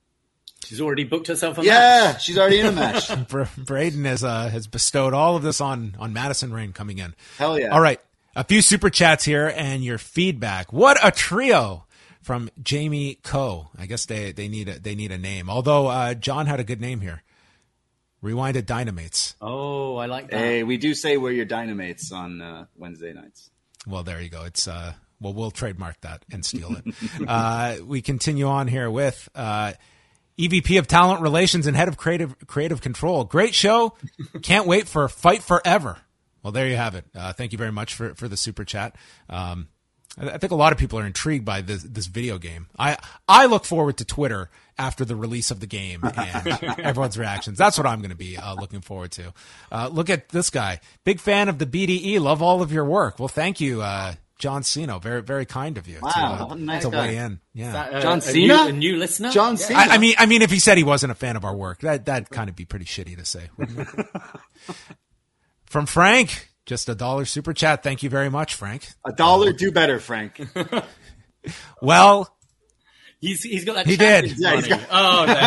She's 0.67 0.79
already 0.83 1.05
booked 1.05 1.29
herself 1.29 1.57
a 1.57 1.65
Yeah, 1.65 1.73
match. 2.13 2.25
she's 2.25 2.37
already 2.37 2.61
in 2.61 2.67
a 2.67 2.73
match. 2.73 3.29
Bra- 3.29 3.49
Braden 3.57 4.05
has 4.05 4.23
uh, 4.23 4.51
has 4.51 4.67
bestowed 4.67 5.15
all 5.15 5.37
of 5.37 5.43
this 5.43 5.63
on 5.63 5.97
on 5.99 6.13
Madison 6.13 6.53
Rayne 6.53 6.75
coming 6.75 6.99
in. 6.99 7.15
Hell 7.39 7.59
yeah! 7.59 7.69
All 7.69 7.81
right, 7.81 7.99
a 8.35 8.45
few 8.45 8.61
super 8.61 8.91
chats 8.91 9.25
here 9.25 9.51
and 9.57 9.83
your 9.83 9.97
feedback. 9.97 10.71
What 10.71 10.99
a 11.03 11.11
trio 11.11 11.87
from 12.21 12.51
Jamie 12.63 13.21
Co. 13.23 13.71
I 13.79 13.87
guess 13.87 14.05
they 14.05 14.33
they 14.33 14.49
need 14.49 14.69
a 14.69 14.79
they 14.79 14.95
need 14.95 15.13
a 15.13 15.19
name. 15.19 15.49
Although 15.49 15.87
uh, 15.87 16.13
John 16.13 16.45
had 16.45 16.61
a 16.61 16.65
good 16.65 16.81
name 16.83 17.01
here. 17.01 17.23
Rewinded 18.27 18.63
Dynamates. 18.63 19.35
Oh, 19.41 19.97
I 19.97 20.07
like 20.07 20.31
that. 20.31 20.39
Hey, 20.39 20.63
we 20.65 20.79
do 20.79 20.95
say 20.95 21.17
we're 21.17 21.31
your 21.31 21.47
dynamates 21.47 22.13
on 22.13 22.43
uh, 22.43 22.67
Wednesday 22.77 23.13
nights. 23.13 23.51
Well, 23.87 24.03
there 24.03 24.21
you 24.21 24.29
go. 24.29 24.43
It's 24.45 24.67
uh, 24.67 24.95
well, 25.21 25.33
we'll 25.33 25.53
trademark 25.53 26.01
that 26.01 26.25
and 26.33 26.45
steal 26.45 26.75
it. 26.77 26.95
uh, 27.29 27.77
we 27.85 28.03
continue 28.03 28.47
on 28.47 28.67
here 28.67 28.91
with 28.91 29.29
uh, 29.37 29.75
EVP 30.39 30.77
of 30.81 30.89
Talent 30.89 31.23
Relations 31.23 31.69
and 31.69 31.77
Head 31.77 31.87
of 31.87 31.97
Creative 31.97 32.35
Creative 32.49 32.81
Control. 32.81 33.23
Great 33.23 33.55
show. 33.55 33.95
Can't 34.43 34.67
wait 34.67 34.89
for 34.89 35.09
Fight 35.09 35.43
Forever. 35.43 35.99
Well, 36.43 36.53
there 36.53 36.67
you 36.67 36.77
have 36.77 36.97
it. 36.97 37.05
Uh, 37.15 37.33
thank 37.33 37.53
you 37.53 37.59
very 37.59 37.73
much 37.73 37.95
for 37.95 38.15
for 38.17 38.27
the 38.27 38.37
super 38.37 38.65
chat. 38.65 38.97
Um, 39.31 39.69
I 40.19 40.31
I 40.31 40.39
think 40.39 40.51
a 40.53 40.57
lot 40.57 40.73
of 40.73 40.79
people 40.79 40.99
are 40.99 41.07
intrigued 41.07 41.45
by 41.45 41.61
this 41.61 41.83
this 41.83 42.07
video 42.07 42.39
game. 42.39 42.67
I 42.79 42.97
I 43.29 43.47
look 43.47 43.65
forward 43.65 43.97
to 43.99 44.05
Twitter 44.05 44.51
after 44.79 45.05
the 45.05 45.17
release 45.17 45.51
of 45.51 45.61
the 45.61 45.67
game 45.67 46.01
and 46.17 46.47
everyone's 46.81 47.17
reactions. 47.19 47.57
That's 47.59 47.79
what 47.79 47.87
I'm 47.87 48.01
going 48.01 48.11
to 48.11 48.17
be 48.17 48.37
uh, 48.37 48.55
looking 48.55 48.81
forward 48.83 49.11
to. 49.13 49.33
Uh, 49.73 49.89
look 49.91 50.11
at 50.11 50.29
this 50.31 50.51
guy, 50.51 50.81
big 51.05 51.19
fan 51.21 51.49
of 51.49 51.59
the 51.59 51.67
BDE. 51.67 52.21
Love 52.21 52.43
all 52.43 52.61
of 52.63 52.73
your 52.73 52.85
work. 52.85 53.19
Well, 53.19 53.29
thank 53.29 53.61
you, 53.61 53.81
uh, 53.81 54.15
John 54.39 54.63
Cena. 54.63 54.99
Very 54.99 55.23
very 55.23 55.47
kind 55.47 55.79
of 55.79 55.89
you 55.89 55.99
Wow, 56.03 56.11
to, 56.11 56.21
uh, 56.21 56.47
a 56.51 56.55
nice 56.57 56.83
to 56.83 56.91
weigh 56.91 57.17
in. 57.17 57.41
Yeah. 57.55 57.73
That, 57.73 57.95
uh, 57.95 58.01
John 58.03 58.19
a 58.19 58.21
Cena? 58.21 58.65
new, 58.65 58.69
a 58.69 58.73
new 58.73 58.97
listener. 58.99 59.31
John 59.31 59.53
Yeah. 59.57 59.67
Cena. 59.67 59.79
I, 59.81 59.87
I 59.95 59.99
mean, 59.99 60.15
I 60.19 60.27
mean, 60.27 60.43
if 60.43 60.51
he 60.51 60.59
said 60.59 60.77
he 60.77 60.85
wasn't 60.85 61.11
a 61.13 61.15
fan 61.15 61.37
of 61.37 61.45
our 61.45 61.57
work, 61.57 61.81
that 61.81 62.05
that 62.07 62.29
kind 62.31 62.51
of 62.51 62.57
be 62.57 62.65
pretty 62.67 62.85
shitty 62.85 63.17
to 63.17 63.25
say. 63.25 63.49
From 65.67 65.87
Frank, 65.87 66.46
just 66.67 66.89
a 66.89 66.95
dollar 66.95 67.25
super 67.25 67.55
chat. 67.55 67.83
Thank 67.83 68.03
you 68.03 68.11
very 68.11 68.29
much, 68.29 68.55
Frank. 68.55 68.87
a 69.07 69.13
dollar, 69.13 69.53
do 69.53 69.73
better, 69.73 69.99
Frank. 69.99 70.41
Well, 71.81 72.29
He's 73.21 73.43
he's 73.43 73.65
got 73.65 73.77
that. 73.77 73.87
He 73.87 73.97
did. 73.97 74.37
Yeah, 74.39 74.57
he's 74.57 74.69
money. 74.69 74.83
Oh, 74.91 75.25
there 75.27 75.37
we 75.37 75.41
go. 75.41 75.47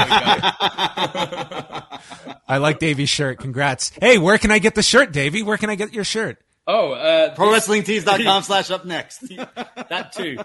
I 2.47 2.57
like 2.57 2.79
Davie's 2.79 3.09
shirt. 3.09 3.37
Congrats. 3.39 3.91
Hey, 4.01 4.17
where 4.17 4.37
can 4.39 4.49
I 4.49 4.57
get 4.59 4.73
the 4.75 4.81
shirt, 4.81 5.11
Davie? 5.11 5.43
Where 5.43 5.57
can 5.57 5.69
I 5.69 5.75
get 5.75 5.93
your 5.93 6.03
shirt? 6.03 6.39
Oh, 6.65 6.93
uh, 6.93 7.35
ProWrestlingTees.com 7.35 8.43
slash 8.43 8.69
upNXT. 8.69 9.47
that 9.89 10.13
too. 10.13 10.37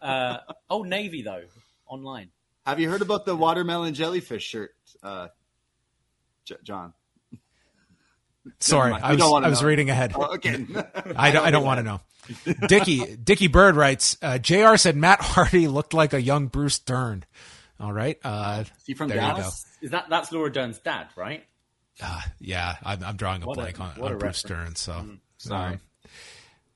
Uh, 0.00 0.38
Old 0.70 0.86
Navy 0.88 1.20
though, 1.22 1.42
online. 1.86 2.30
Have 2.64 2.80
you 2.80 2.88
heard 2.88 3.02
about 3.02 3.26
the 3.26 3.36
watermelon 3.36 3.92
jellyfish 3.94 4.44
shirt, 4.44 4.70
uh, 5.02 5.28
J- 6.46 6.56
John? 6.64 6.94
Sorry. 8.60 8.92
I 8.92 9.12
was, 9.14 9.22
I 9.22 9.48
was 9.48 9.62
reading 9.62 9.90
ahead. 9.90 10.12
Oh, 10.14 10.34
okay. 10.34 10.64
I 11.16 11.30
don't, 11.32 11.46
I 11.46 11.50
don't 11.50 11.64
want 11.64 11.78
to 11.78 11.82
know. 11.84 12.00
Dickie 12.68 13.16
Dickie 13.16 13.48
Bird 13.48 13.76
writes, 13.76 14.16
uh, 14.22 14.38
Jr. 14.38 14.76
said 14.76 14.96
Matt 14.96 15.20
Hardy 15.20 15.66
looked 15.68 15.94
like 15.94 16.12
a 16.12 16.20
young 16.22 16.46
Bruce 16.46 16.78
Dern. 16.78 17.24
All 17.80 17.92
right. 17.92 18.18
Uh, 18.22 18.64
Is 18.66 18.70
he 18.86 18.94
from 18.94 19.08
there 19.08 19.16
you 19.16 19.22
Dallas? 19.26 19.64
Is 19.82 19.90
that 19.90 20.06
that's 20.10 20.30
Laura 20.32 20.52
Dern's 20.52 20.78
dad, 20.78 21.08
right? 21.16 21.44
uh, 22.02 22.20
yeah, 22.38 22.76
I'm, 22.84 23.02
I'm 23.04 23.16
drawing 23.16 23.42
a 23.42 23.46
What 23.46 23.58
a- 23.58 23.60
blank 23.60 23.80
on, 23.80 24.00
on 24.00 24.12
a 24.12 24.16
Bruce. 24.16 24.42
Dern. 24.42 24.74
So 24.76 25.04
Sorry. 25.38 25.74
Um, 25.74 25.80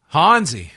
Hansi, 0.09 0.73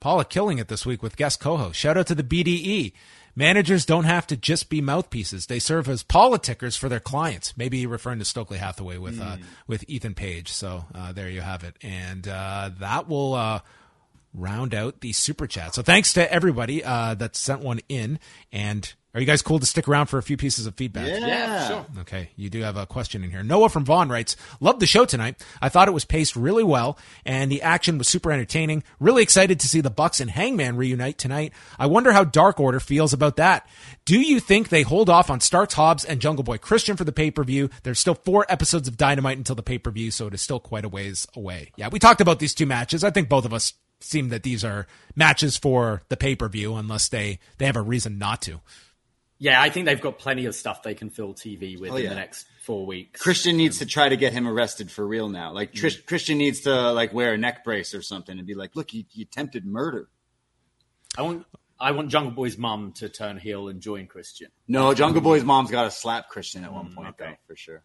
Paula 0.00 0.24
killing 0.24 0.58
it 0.58 0.68
this 0.68 0.84
week 0.84 1.02
with 1.02 1.16
guest 1.16 1.40
co-host. 1.40 1.78
Shout 1.78 1.96
out 1.96 2.06
to 2.08 2.14
the 2.14 2.22
BDE. 2.24 2.92
Managers 3.36 3.84
don't 3.84 4.04
have 4.04 4.26
to 4.28 4.36
just 4.36 4.68
be 4.68 4.80
mouthpieces; 4.80 5.46
they 5.46 5.58
serve 5.58 5.88
as 5.88 6.02
politickers 6.02 6.78
for 6.78 6.88
their 6.88 7.00
clients. 7.00 7.56
Maybe 7.56 7.86
referring 7.86 8.20
to 8.20 8.24
Stokely 8.24 8.58
Hathaway 8.58 8.98
with 8.98 9.20
uh, 9.20 9.38
with 9.66 9.84
Ethan 9.88 10.14
Page. 10.14 10.50
So 10.52 10.84
uh, 10.94 11.12
there 11.12 11.28
you 11.28 11.40
have 11.40 11.64
it, 11.64 11.76
and 11.82 12.26
uh, 12.28 12.70
that 12.78 13.08
will 13.08 13.34
uh, 13.34 13.60
round 14.34 14.74
out 14.74 15.00
the 15.00 15.12
super 15.12 15.46
chat. 15.46 15.74
So 15.74 15.82
thanks 15.82 16.12
to 16.14 16.32
everybody 16.32 16.84
uh, 16.84 17.14
that 17.14 17.36
sent 17.36 17.60
one 17.60 17.80
in. 17.88 18.18
And 18.52 18.92
are 19.14 19.20
you 19.20 19.26
guys 19.26 19.42
cool 19.42 19.60
to 19.60 19.66
stick 19.66 19.86
around 19.86 20.06
for 20.06 20.18
a 20.18 20.22
few 20.22 20.36
pieces 20.36 20.66
of 20.66 20.74
feedback? 20.74 21.06
Yeah. 21.06 21.68
sure. 21.68 21.86
Okay, 22.00 22.30
you 22.36 22.50
do 22.50 22.62
have 22.62 22.76
a 22.76 22.84
question 22.84 23.22
in 23.22 23.30
here. 23.30 23.44
Noah 23.44 23.68
from 23.68 23.84
Vaughn 23.84 24.08
writes, 24.08 24.36
Loved 24.60 24.80
the 24.80 24.86
show 24.86 25.04
tonight. 25.04 25.40
I 25.62 25.68
thought 25.68 25.86
it 25.86 25.92
was 25.92 26.04
paced 26.04 26.34
really 26.34 26.64
well, 26.64 26.98
and 27.24 27.50
the 27.50 27.62
action 27.62 27.96
was 27.96 28.08
super 28.08 28.32
entertaining. 28.32 28.82
Really 28.98 29.22
excited 29.22 29.60
to 29.60 29.68
see 29.68 29.80
the 29.80 29.88
Bucks 29.90 30.20
and 30.20 30.30
Hangman 30.30 30.76
reunite 30.76 31.16
tonight. 31.16 31.52
I 31.78 31.86
wonder 31.86 32.12
how 32.12 32.24
Dark 32.24 32.58
Order 32.58 32.80
feels 32.80 33.12
about 33.12 33.36
that. 33.36 33.68
Do 34.04 34.20
you 34.20 34.40
think 34.40 34.68
they 34.68 34.82
hold 34.82 35.08
off 35.08 35.30
on 35.30 35.40
Starks 35.40 35.74
Hobbs 35.74 36.04
and 36.04 36.20
Jungle 36.20 36.42
Boy 36.42 36.58
Christian 36.58 36.96
for 36.96 37.04
the 37.04 37.12
pay 37.12 37.30
per 37.30 37.44
view? 37.44 37.70
There's 37.84 38.00
still 38.00 38.16
four 38.16 38.44
episodes 38.48 38.88
of 38.88 38.96
Dynamite 38.96 39.38
until 39.38 39.56
the 39.56 39.62
pay 39.62 39.78
per 39.78 39.92
view, 39.92 40.10
so 40.10 40.26
it 40.26 40.34
is 40.34 40.42
still 40.42 40.58
quite 40.58 40.84
a 40.84 40.88
ways 40.88 41.28
away. 41.36 41.70
Yeah, 41.76 41.88
we 41.88 42.00
talked 42.00 42.20
about 42.20 42.40
these 42.40 42.54
two 42.54 42.66
matches. 42.66 43.04
I 43.04 43.10
think 43.10 43.28
both 43.28 43.44
of 43.44 43.54
us 43.54 43.74
seem 44.00 44.28
that 44.28 44.42
these 44.42 44.64
are 44.64 44.86
matches 45.16 45.56
for 45.56 46.02
the 46.08 46.16
pay 46.16 46.34
per 46.34 46.48
view, 46.48 46.74
unless 46.74 47.08
they 47.08 47.38
they 47.58 47.66
have 47.66 47.76
a 47.76 47.82
reason 47.82 48.18
not 48.18 48.42
to. 48.42 48.60
Yeah, 49.44 49.60
I 49.60 49.68
think 49.68 49.84
they've 49.84 50.00
got 50.00 50.18
plenty 50.18 50.46
of 50.46 50.54
stuff 50.54 50.82
they 50.82 50.94
can 50.94 51.10
fill 51.10 51.34
TV 51.34 51.78
with 51.78 51.90
Oh, 51.90 51.96
in 51.96 52.04
yeah. 52.04 52.08
the 52.08 52.14
next 52.14 52.46
four 52.62 52.86
weeks. 52.86 53.20
Christian 53.20 53.58
needs 53.58 53.76
to 53.76 53.84
um, 53.84 53.88
try 53.90 54.08
to 54.08 54.16
get 54.16 54.32
him 54.32 54.48
arrested 54.48 54.90
for 54.90 55.06
real 55.06 55.28
now. 55.28 55.52
Like 55.52 55.72
mm. 55.72 55.82
Trish, 55.82 56.06
Christian 56.06 56.38
needs 56.38 56.60
to 56.60 56.92
like 56.92 57.12
wear 57.12 57.34
a 57.34 57.36
neck 57.36 57.62
brace 57.62 57.94
or 57.94 58.00
something 58.00 58.38
and 58.38 58.46
be 58.46 58.54
like, 58.54 58.74
"Look, 58.74 58.94
you, 58.94 59.04
you 59.12 59.24
attempted 59.30 59.66
murder." 59.66 60.08
I 61.18 61.20
want 61.20 61.44
I 61.78 61.90
want 61.90 62.08
Jungle 62.08 62.32
Boy's 62.32 62.56
mom 62.56 62.92
to 62.92 63.10
turn 63.10 63.36
heel 63.36 63.68
and 63.68 63.82
join 63.82 64.06
Christian. 64.06 64.48
No, 64.66 64.94
Jungle 64.94 65.20
Boy's 65.20 65.44
mom's 65.44 65.70
got 65.70 65.84
to 65.84 65.90
slap 65.90 66.30
Christian 66.30 66.64
at 66.64 66.72
one 66.72 66.86
mm, 66.88 66.94
point, 66.94 67.08
okay. 67.10 67.32
though, 67.32 67.36
for 67.46 67.54
sure. 67.54 67.82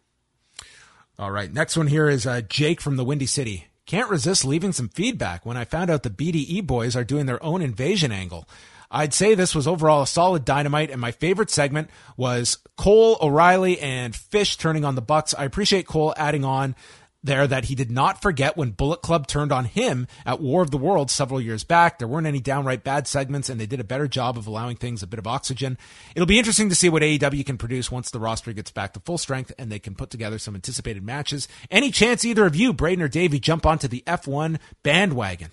All 1.18 1.30
right. 1.30 1.52
Next 1.52 1.76
one 1.76 1.88
here 1.88 2.08
is 2.08 2.26
uh, 2.26 2.40
Jake 2.40 2.80
from 2.80 2.96
the 2.96 3.04
Windy 3.04 3.26
City. 3.26 3.66
Can't 3.84 4.08
resist 4.08 4.46
leaving 4.46 4.72
some 4.72 4.88
feedback 4.88 5.44
when 5.44 5.58
I 5.58 5.64
found 5.66 5.90
out 5.90 6.04
the 6.04 6.08
BDE 6.08 6.66
boys 6.66 6.96
are 6.96 7.04
doing 7.04 7.26
their 7.26 7.42
own 7.44 7.60
invasion 7.60 8.12
angle. 8.12 8.48
I'd 8.90 9.14
say 9.14 9.34
this 9.34 9.54
was 9.54 9.68
overall 9.68 10.02
a 10.02 10.06
solid 10.06 10.44
dynamite, 10.44 10.90
and 10.90 11.00
my 11.00 11.12
favorite 11.12 11.50
segment 11.50 11.90
was 12.16 12.58
Cole, 12.76 13.18
O'Reilly, 13.20 13.78
and 13.78 14.14
Fish 14.14 14.56
turning 14.56 14.84
on 14.84 14.96
the 14.96 15.02
Bucks. 15.02 15.34
I 15.34 15.44
appreciate 15.44 15.86
Cole 15.86 16.12
adding 16.16 16.44
on 16.44 16.74
there 17.22 17.46
that 17.46 17.66
he 17.66 17.74
did 17.74 17.90
not 17.90 18.22
forget 18.22 18.56
when 18.56 18.70
Bullet 18.70 19.02
Club 19.02 19.26
turned 19.26 19.52
on 19.52 19.66
him 19.66 20.06
at 20.24 20.40
War 20.40 20.62
of 20.62 20.70
the 20.70 20.78
Worlds 20.78 21.12
several 21.12 21.40
years 21.40 21.64
back. 21.64 21.98
There 21.98 22.08
weren't 22.08 22.26
any 22.26 22.40
downright 22.40 22.82
bad 22.82 23.06
segments, 23.06 23.48
and 23.48 23.60
they 23.60 23.66
did 23.66 23.80
a 23.80 23.84
better 23.84 24.08
job 24.08 24.38
of 24.38 24.46
allowing 24.46 24.76
things 24.76 25.02
a 25.02 25.06
bit 25.06 25.18
of 25.18 25.26
oxygen. 25.26 25.78
It'll 26.14 26.26
be 26.26 26.38
interesting 26.38 26.68
to 26.70 26.74
see 26.74 26.88
what 26.88 27.02
AEW 27.02 27.44
can 27.44 27.58
produce 27.58 27.90
once 27.90 28.10
the 28.10 28.20
roster 28.20 28.52
gets 28.52 28.70
back 28.70 28.94
to 28.94 29.00
full 29.00 29.18
strength 29.18 29.52
and 29.58 29.70
they 29.70 29.78
can 29.78 29.94
put 29.94 30.10
together 30.10 30.38
some 30.38 30.54
anticipated 30.54 31.04
matches. 31.04 31.46
Any 31.70 31.90
chance 31.90 32.24
either 32.24 32.46
of 32.46 32.56
you, 32.56 32.72
Braden 32.72 33.02
or 33.02 33.08
Davie, 33.08 33.40
jump 33.40 33.66
onto 33.66 33.86
the 33.86 34.02
F1 34.06 34.58
bandwagon? 34.82 35.50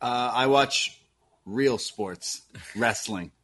Uh, 0.00 0.32
I 0.34 0.46
watch 0.46 0.99
real 1.50 1.78
sports, 1.78 2.42
wrestling. 2.76 3.32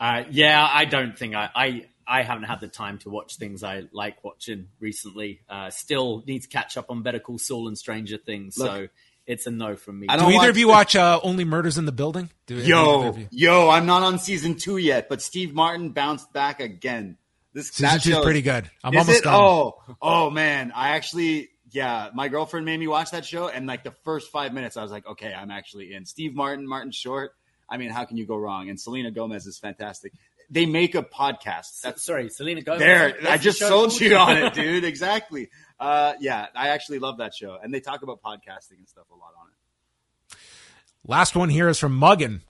Uh, 0.00 0.24
yeah, 0.28 0.68
I 0.70 0.84
don't 0.86 1.16
think 1.16 1.34
I, 1.36 1.48
I 1.54 1.86
I 2.06 2.22
haven't 2.22 2.44
had 2.44 2.60
the 2.60 2.68
time 2.68 2.98
to 2.98 3.10
watch 3.10 3.36
things 3.36 3.62
I 3.62 3.84
like 3.92 4.22
watching 4.24 4.68
recently. 4.80 5.40
Uh, 5.48 5.70
still 5.70 6.22
need 6.26 6.42
to 6.42 6.48
catch 6.48 6.76
up 6.76 6.90
on 6.90 7.02
Better 7.02 7.20
Call 7.20 7.38
Saul 7.38 7.68
and 7.68 7.78
Stranger 7.78 8.18
Things, 8.18 8.56
so 8.56 8.88
it's 9.26 9.46
a 9.46 9.50
no 9.50 9.76
from 9.76 10.00
me. 10.00 10.06
I 10.10 10.16
Do 10.16 10.22
don't 10.22 10.32
either 10.32 10.38
watch 10.40 10.48
of 10.50 10.56
you 10.58 10.68
watch 10.68 10.96
uh, 10.96 11.20
Only 11.22 11.44
Murders 11.44 11.78
in 11.78 11.86
the 11.86 11.92
Building? 11.92 12.28
Do 12.46 12.56
Yo, 12.56 13.16
yo, 13.30 13.70
I'm 13.70 13.86
not 13.86 14.02
on 14.02 14.18
season 14.18 14.56
two 14.56 14.76
yet, 14.76 15.08
but 15.08 15.22
Steve 15.22 15.54
Martin 15.54 15.90
bounced 15.90 16.32
back 16.32 16.60
again. 16.60 17.16
This 17.54 17.68
Season 17.68 17.84
that 17.84 18.02
two's 18.02 18.18
pretty 18.18 18.42
good. 18.42 18.68
I'm 18.82 18.92
Is 18.94 18.98
almost 18.98 19.18
it? 19.20 19.24
done. 19.24 19.34
Oh, 19.34 19.82
oh 20.02 20.28
man, 20.28 20.72
I 20.74 20.90
actually 20.96 21.50
Yeah, 21.74 22.10
my 22.14 22.28
girlfriend 22.28 22.66
made 22.66 22.78
me 22.78 22.86
watch 22.86 23.10
that 23.10 23.24
show, 23.24 23.48
and 23.48 23.66
like 23.66 23.82
the 23.82 23.90
first 23.90 24.30
five 24.30 24.54
minutes, 24.54 24.76
I 24.76 24.82
was 24.82 24.92
like, 24.92 25.06
okay, 25.08 25.34
I'm 25.34 25.50
actually 25.50 25.92
in. 25.92 26.06
Steve 26.06 26.32
Martin, 26.32 26.68
Martin 26.68 26.92
Short. 26.92 27.32
I 27.68 27.78
mean, 27.78 27.90
how 27.90 28.04
can 28.04 28.16
you 28.16 28.24
go 28.26 28.36
wrong? 28.36 28.68
And 28.68 28.80
Selena 28.80 29.10
Gomez 29.10 29.44
is 29.46 29.58
fantastic. 29.58 30.12
They 30.48 30.66
make 30.66 30.94
a 30.94 31.02
podcast. 31.02 31.80
That's 31.82 32.04
Sorry, 32.04 32.28
Selena 32.28 32.62
Gomez. 32.62 32.78
there. 32.78 33.16
I 33.28 33.38
just 33.38 33.58
show 33.58 33.68
sold 33.68 34.00
you 34.00 34.14
on 34.16 34.36
it, 34.36 34.54
dude. 34.54 34.84
Exactly. 34.84 35.50
Uh, 35.80 36.12
yeah, 36.20 36.46
I 36.54 36.68
actually 36.68 37.00
love 37.00 37.18
that 37.18 37.34
show, 37.34 37.58
and 37.60 37.74
they 37.74 37.80
talk 37.80 38.02
about 38.02 38.22
podcasting 38.22 38.78
and 38.78 38.88
stuff 38.88 39.06
a 39.10 39.14
lot 39.16 39.32
on 39.40 39.48
it. 39.48 40.36
Last 41.04 41.34
one 41.34 41.48
here 41.48 41.68
is 41.68 41.80
from 41.80 41.98
Muggin. 41.98 42.42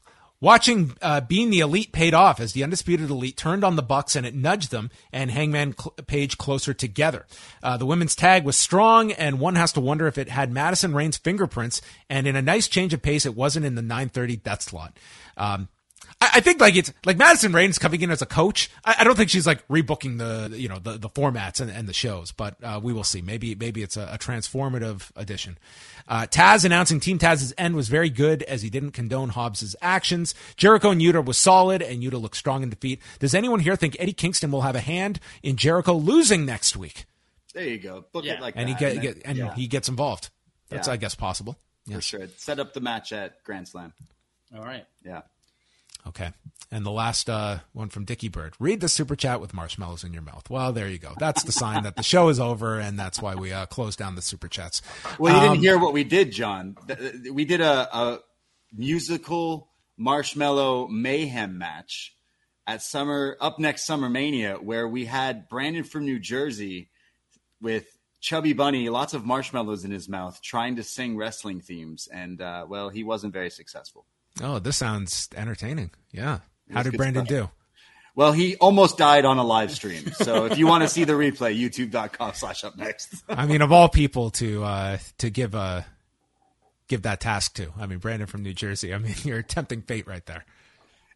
Watching 0.45 0.95
uh, 1.01 1.23
being 1.23 1.49
the 1.49 1.61
elite 1.61 1.91
paid 1.91 2.13
off 2.13 2.39
as 2.39 2.53
the 2.53 2.63
undisputed 2.63 3.09
elite 3.09 3.35
turned 3.35 3.65
on 3.65 3.77
the 3.77 3.83
Bucks 3.83 4.15
and 4.15 4.27
it 4.27 4.35
nudged 4.35 4.71
them 4.71 4.91
and 5.11 5.31
Hangman 5.31 5.75
Cl- 5.75 5.95
Page 6.07 6.37
closer 6.37 6.75
together. 6.75 7.25
Uh, 7.63 7.79
the 7.79 7.87
women's 7.87 8.15
tag 8.15 8.45
was 8.45 8.55
strong, 8.55 9.11
and 9.11 9.41
one 9.41 9.55
has 9.55 9.73
to 9.73 9.81
wonder 9.81 10.07
if 10.07 10.19
it 10.19 10.29
had 10.29 10.53
Madison 10.53 10.93
Rayne's 10.93 11.17
fingerprints. 11.17 11.81
And 12.11 12.27
in 12.27 12.37
a 12.37 12.43
nice 12.43 12.69
change 12.69 12.93
of 12.93 13.01
pace, 13.01 13.25
it 13.25 13.35
wasn't 13.35 13.65
in 13.65 13.75
the 13.75 13.81
9:30 13.81 14.43
death 14.43 14.61
slot. 14.61 14.99
Um, 15.39 15.69
I, 16.33 16.39
I 16.39 16.41
think 16.41 16.61
like 16.61 16.77
it's 16.77 16.93
like 17.05 17.17
Madison 17.19 17.53
Rayne's 17.53 17.79
coming 17.79 18.01
in 18.01 18.11
as 18.11 18.23
a 18.23 18.27
coach. 18.27 18.71
I, 18.85 18.97
I 19.01 19.05
don't 19.05 19.17
think 19.17 19.31
she's 19.31 19.47
like 19.47 19.67
rebooking 19.69 20.19
the 20.19 20.57
you 20.59 20.69
know 20.69 20.79
the, 20.79 20.99
the 20.99 21.09
formats 21.09 21.61
and, 21.61 21.71
and 21.71 21.89
the 21.89 21.93
shows, 21.93 22.33
but 22.33 22.57
uh, 22.63 22.81
we 22.83 22.93
will 22.93 23.05
see. 23.05 23.23
Maybe 23.23 23.55
maybe 23.55 23.83
it's 23.83 23.97
a, 23.97 24.09
a 24.13 24.19
transformative 24.19 25.11
addition. 25.17 25.59
Uh, 26.09 26.27
Taz 26.31 26.65
announcing 26.65 27.01
Team 27.01 27.19
Taz's 27.19 27.55
end 27.57 27.75
was 27.77 27.89
very 27.89 28.11
good 28.11 28.43
as 28.45 28.63
he 28.63 28.71
didn't 28.71 28.93
condone 28.93 29.31
Hobbs's 29.31 29.75
actions. 29.81 30.35
Jericho 30.57 30.91
and 30.91 31.01
Yuta 31.01 31.25
was 31.25 31.39
solid, 31.39 31.81
and 31.83 32.03
Yuta 32.03 32.21
looked 32.21 32.37
strong 32.37 32.63
in 32.63 32.71
defeat. 32.71 33.01
Does 33.21 33.35
anyone 33.35 33.61
here 33.61 33.77
think 33.77 33.97
Eddie 33.99 34.13
Kingston 34.13 34.51
will 34.51 34.63
have 34.63 34.77
a 34.77 34.81
hand 34.81 35.21
in 35.43 35.57
Jericho 35.57 35.95
losing 35.95 36.45
next 36.45 36.77
week? 36.77 37.07
There 37.55 37.65
you 37.67 37.79
go. 37.79 38.05
Book 38.13 38.25
Yeah. 38.25 38.35
it 38.35 38.41
like 38.41 38.55
And 38.57 38.69
he 38.69 38.75
that. 38.75 38.81
get, 38.81 38.95
then- 38.95 39.03
get 39.03 39.23
and 39.25 39.39
yeah, 39.39 39.55
he 39.55 39.67
gets 39.67 39.89
involved. 39.89 40.31
That's 40.71 40.89
Yeah. 40.89 40.95
I 40.95 40.97
guess 40.97 41.15
possible. 41.15 41.57
for 41.91 42.01
sure. 42.01 42.27
Set 42.37 42.59
up 42.59 42.75
the 42.75 42.81
match 42.81 43.13
at 43.13 43.43
Grand 43.45 43.69
Slam. 43.69 43.93
All 44.57 44.65
right. 44.65 44.85
Yeah. 45.05 45.23
Okay. 46.07 46.33
And 46.71 46.85
the 46.85 46.91
last 46.91 47.31
uh, 47.31 47.59
one 47.73 47.89
from 47.89 48.05
Dickie 48.05 48.29
Bird. 48.29 48.55
Read 48.59 48.81
the 48.81 48.89
super 48.89 49.15
chat 49.15 49.41
with 49.41 49.55
marshmallows 49.55 50.03
in 50.03 50.13
your 50.13 50.23
mouth. 50.23 50.51
Well, 50.51 50.73
there 50.73 50.89
you 50.89 50.99
go. 50.99 51.15
That's 51.19 51.45
the 51.45 51.53
sign 51.53 51.85
that 51.85 51.97
the 51.97 52.03
show 52.03 52.29
is 52.29 52.41
over, 52.41 52.81
and 52.81 52.99
that's 52.99 53.23
why 53.23 53.35
we 53.35 53.53
uh, 53.53 53.67
close 53.67 53.95
down 53.97 54.17
the 54.17 54.23
super 54.23 54.49
chats. 54.49 54.83
Well, 55.19 55.33
you 55.33 55.41
Um, 55.41 55.49
didn't 55.55 55.63
hear 55.65 55.79
what 55.79 55.93
we 55.93 56.05
did, 56.05 56.33
John. 56.33 56.77
We 57.33 57.45
did 57.45 57.61
a, 57.61 57.97
a 57.97 58.19
musical 58.73 59.69
marshmallow 59.97 60.89
mayhem 60.89 61.59
match 61.59 62.17
at 62.67 62.83
summer 62.83 63.37
upNXT 63.41 63.79
Summer 63.79 64.09
Mania, 64.09 64.55
where 64.57 64.89
we 64.89 65.05
had 65.05 65.49
Brandon 65.49 65.85
from 65.85 66.05
New 66.05 66.19
Jersey 66.19 66.91
with 67.61 67.87
Chubby 68.21 68.53
Bunny, 68.53 68.89
lots 68.89 69.15
of 69.15 69.25
marshmallows 69.25 69.85
in 69.85 69.91
his 69.91 70.09
mouth, 70.09 70.41
trying 70.43 70.77
to 70.77 70.83
sing 70.83 71.17
wrestling 71.17 71.61
themes, 71.61 72.09
and 72.11 72.41
uh, 72.41 72.65
well, 72.69 72.89
he 72.89 73.05
wasn't 73.05 73.33
very 73.33 73.51
successful. 73.51 74.07
Oh, 74.43 74.59
this 74.59 74.77
sounds 74.77 75.29
entertaining. 75.37 75.91
Yeah. 76.11 76.41
How 76.73 76.83
did 76.83 76.97
Brandon 76.97 77.27
stuff. 77.27 77.39
do? 77.47 77.51
Well, 78.17 78.33
he 78.33 78.57
almost 78.57 78.97
died 78.97 79.25
on 79.25 79.39
a 79.39 79.45
live 79.45 79.73
stream. 79.73 80.13
So 80.13 80.47
if 80.47 80.57
you 80.57 80.67
want 80.67 80.83
to 80.85 80.89
see 80.89 81.05
the 81.05 81.15
replay, 81.15 81.59
youtube.com 81.59 82.35
slash 82.35 82.63
up 82.63 82.77
next. 82.77 83.25
I 83.29 83.47
mean, 83.47 83.61
of 83.61 83.73
all 83.73 83.89
people 83.89 84.31
to 84.33 84.63
uh, 84.63 84.99
to 85.19 85.31
give 85.31 85.55
uh, 85.55 85.83
give 86.89 87.03
that 87.03 87.21
task 87.21 87.55
to. 87.55 87.73
I 87.79 87.87
mean, 87.87 87.99
Brandon 87.99 88.27
from 88.29 88.43
New 88.43 88.55
Jersey. 88.55 88.95
I 88.95 88.99
mean, 88.99 89.15
you're 89.25 89.43
tempting 89.43 89.83
fate 89.83 90.07
right 90.07 90.25
there. 90.27 90.45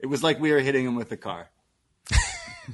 It 0.01 0.07
was 0.07 0.23
like 0.23 0.41
we 0.41 0.51
were 0.53 0.61
hitting 0.61 0.85
him 0.87 0.97
with 0.97 1.11
a 1.13 1.17
car. 1.17 1.51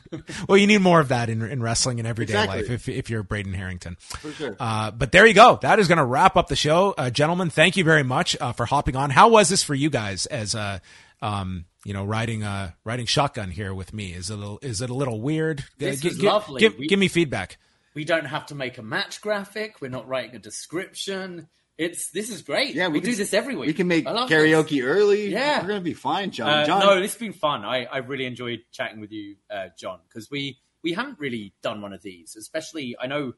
Well, 0.48 0.58
you 0.58 0.66
need 0.66 0.78
more 0.78 1.00
of 1.00 1.08
that 1.08 1.28
in, 1.30 1.42
in 1.42 1.62
wrestling 1.62 1.98
and 1.98 2.06
everyday 2.08 2.34
Exactly. 2.34 2.62
life 2.62 2.70
if, 2.70 2.88
if 2.88 3.10
you're 3.10 3.22
Braden 3.22 3.54
Herrington. 3.54 3.96
For 3.98 4.30
sure. 4.32 4.56
Uh, 4.60 4.90
but 4.90 5.12
there 5.12 5.26
you 5.26 5.34
go. 5.34 5.58
That 5.62 5.78
is 5.78 5.88
going 5.88 5.98
to 5.98 6.04
wrap 6.04 6.36
up 6.36 6.48
the 6.48 6.56
show. 6.56 6.94
Uh, 6.96 7.10
gentlemen, 7.10 7.50
thank 7.50 7.76
you 7.76 7.84
very 7.84 8.02
much 8.02 8.36
uh, 8.40 8.52
for 8.52 8.66
hopping 8.66 8.96
on. 8.96 9.10
How 9.10 9.28
was 9.28 9.48
this 9.48 9.62
for 9.62 9.74
you 9.74 9.90
guys 9.90 10.26
as 10.26 10.54
uh, 10.54 10.78
um, 11.22 11.64
you 11.84 11.92
know, 11.92 12.04
riding 12.04 12.42
uh, 12.42 12.72
riding 12.84 13.06
shotgun 13.06 13.50
here 13.50 13.72
with 13.74 13.92
me? 13.92 14.12
Is 14.12 14.30
it 14.30 14.34
a 14.34 14.36
little, 14.36 14.58
is 14.62 14.80
it 14.80 14.90
a 14.90 14.94
little 14.94 15.20
weird? 15.20 15.64
This 15.78 16.00
Gi- 16.00 16.08
was 16.08 16.18
gi- 16.18 16.26
lovely. 16.26 16.60
Give, 16.60 16.78
We- 16.78 16.86
give 16.88 16.98
me 16.98 17.08
feedback. 17.08 17.58
We 17.94 18.04
don't 18.04 18.24
have 18.26 18.46
to 18.46 18.54
make 18.56 18.76
a 18.78 18.82
match 18.82 19.20
graphic. 19.20 19.80
We're 19.80 19.88
not 19.88 20.08
writing 20.08 20.34
a 20.34 20.38
description. 20.40 21.48
It's 21.76 22.10
this 22.10 22.30
is 22.30 22.42
great. 22.42 22.74
Yeah, 22.74 22.86
we, 22.88 22.94
we 22.94 23.00
do 23.00 23.10
can- 23.10 23.18
this 23.18 23.34
every 23.34 23.56
week. 23.56 23.66
We 23.66 23.72
can 23.74 23.88
make 23.88 24.04
karaoke 24.06 24.68
this. 24.70 24.80
early. 24.82 25.32
Yeah. 25.32 25.60
We're 25.60 25.68
going 25.68 25.80
to 25.80 25.84
be 25.84 25.94
fine, 25.94 26.30
John. 26.30 26.48
Uh, 26.48 26.66
John. 26.66 26.80
no, 26.80 27.00
this 27.00 27.12
has 27.14 27.18
been 27.20 27.32
fun. 27.32 27.64
I, 27.64 27.84
I 27.86 27.96
really 27.98 28.26
enjoyed 28.26 28.60
chatting 28.70 29.00
with 29.00 29.10
you, 29.10 29.36
uh, 29.50 29.68
John, 29.76 29.98
because 30.08 30.30
we 30.30 30.58
we 30.82 30.92
haven't 30.92 31.18
really 31.18 31.52
done 31.62 31.80
one 31.82 31.92
of 31.92 32.00
these. 32.02 32.36
Especially, 32.36 32.96
I 33.00 33.08
know 33.08 33.32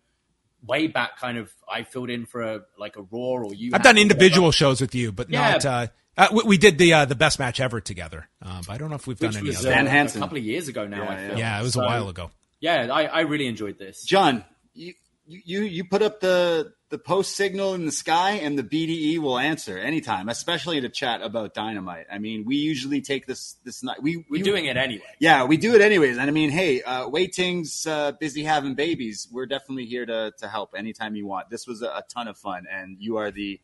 way 0.66 0.86
back, 0.88 1.18
kind 1.18 1.38
of, 1.38 1.50
I 1.70 1.84
filled 1.84 2.10
in 2.10 2.26
for 2.26 2.42
a 2.42 2.60
like 2.78 2.96
a 2.96 3.02
Raw 3.02 3.18
or 3.44 3.54
you. 3.54 3.70
I've 3.72 3.82
done 3.82 3.96
or 3.96 4.00
individual 4.00 4.50
shows 4.52 4.80
with 4.82 4.94
you, 4.94 5.12
but 5.12 5.30
Yeah. 5.30 5.52
not. 5.52 5.64
Uh, 5.64 5.86
uh, 6.18 6.28
we, 6.32 6.42
we 6.44 6.58
did 6.58 6.76
the 6.78 6.92
uh, 6.92 7.04
the 7.06 7.14
best 7.14 7.38
match 7.38 7.58
ever 7.60 7.80
together. 7.80 8.28
Uh, 8.42 8.60
but 8.66 8.72
I 8.74 8.78
don't 8.78 8.90
know 8.90 8.96
if 8.96 9.06
we've 9.06 9.18
whatever, 9.20 9.32
done 9.38 9.42
which 9.44 9.48
any 9.48 9.48
was 9.56 9.66
other. 9.66 9.74
Stan 9.74 9.86
uh, 9.86 9.90
Hansen. 9.90 10.20
a 10.20 10.24
couple 10.24 10.38
of 10.38 10.44
years 10.44 10.68
ago 10.68 10.86
now. 10.86 11.04
Yeah, 11.04 11.08
I 11.10 11.14
yeah. 11.20 11.28
feel. 11.28 11.38
yeah, 11.38 11.60
it 11.60 11.62
was 11.62 11.72
So, 11.74 11.80
a 11.82 11.86
while 11.86 12.08
ago. 12.10 12.30
Yeah, 12.60 12.88
I, 12.92 13.04
I 13.04 13.20
really 13.20 13.46
enjoyed 13.46 13.78
this. 13.78 14.02
John, 14.04 14.44
you, 14.74 14.94
you 15.26 15.62
you 15.62 15.84
put 15.84 16.00
up 16.02 16.20
the 16.20 16.72
the 16.88 16.98
post 16.98 17.34
signal 17.34 17.74
in 17.74 17.84
the 17.84 17.92
sky, 17.92 18.32
and 18.32 18.56
the 18.56 18.62
BDE 18.62 19.18
will 19.18 19.38
answer 19.38 19.76
anytime, 19.76 20.28
especially 20.28 20.80
to 20.80 20.88
chat 20.88 21.20
about 21.20 21.52
dynamite. 21.52 22.06
I 22.10 22.18
mean, 22.18 22.44
we 22.44 22.56
usually 22.56 23.00
take 23.00 23.26
this 23.26 23.56
this 23.64 23.82
night. 23.82 24.02
We 24.02 24.18
We're 24.18 24.24
we, 24.30 24.42
doing 24.42 24.66
it 24.66 24.76
anyway. 24.76 25.04
Yeah, 25.18 25.44
we 25.44 25.56
do 25.56 25.74
it 25.74 25.80
anyways. 25.80 26.16
And 26.16 26.28
I 26.28 26.32
mean, 26.32 26.50
hey, 26.50 26.82
uh, 26.82 27.08
Wai 27.08 27.26
Ting's 27.26 27.86
uh, 27.86 28.12
busy 28.12 28.44
having 28.44 28.74
babies. 28.74 29.26
We're 29.32 29.46
definitely 29.46 29.86
here 29.86 30.06
to 30.06 30.32
to 30.38 30.48
help 30.48 30.74
anytime 30.76 31.16
you 31.16 31.26
want. 31.26 31.50
This 31.50 31.66
was 31.66 31.82
a, 31.82 31.86
a 31.86 32.04
ton 32.08 32.28
of 32.28 32.38
fun, 32.38 32.66
and 32.70 32.96
you 33.00 33.16
are 33.16 33.32
the 33.32 33.60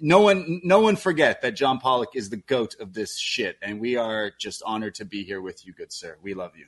no 0.00 0.20
one 0.20 0.60
no 0.64 0.80
one 0.80 0.96
forget 0.96 1.42
that 1.42 1.56
John 1.56 1.78
Pollock 1.78 2.16
is 2.16 2.30
the 2.30 2.38
goat 2.38 2.76
of 2.80 2.94
this 2.94 3.18
shit, 3.18 3.58
and 3.60 3.80
we 3.80 3.96
are 3.96 4.30
just 4.38 4.62
honored 4.64 4.94
to 4.96 5.04
be 5.04 5.24
here 5.24 5.42
with 5.42 5.66
you, 5.66 5.74
good 5.74 5.92
sir. 5.92 6.16
We 6.22 6.32
love 6.32 6.52
you. 6.56 6.66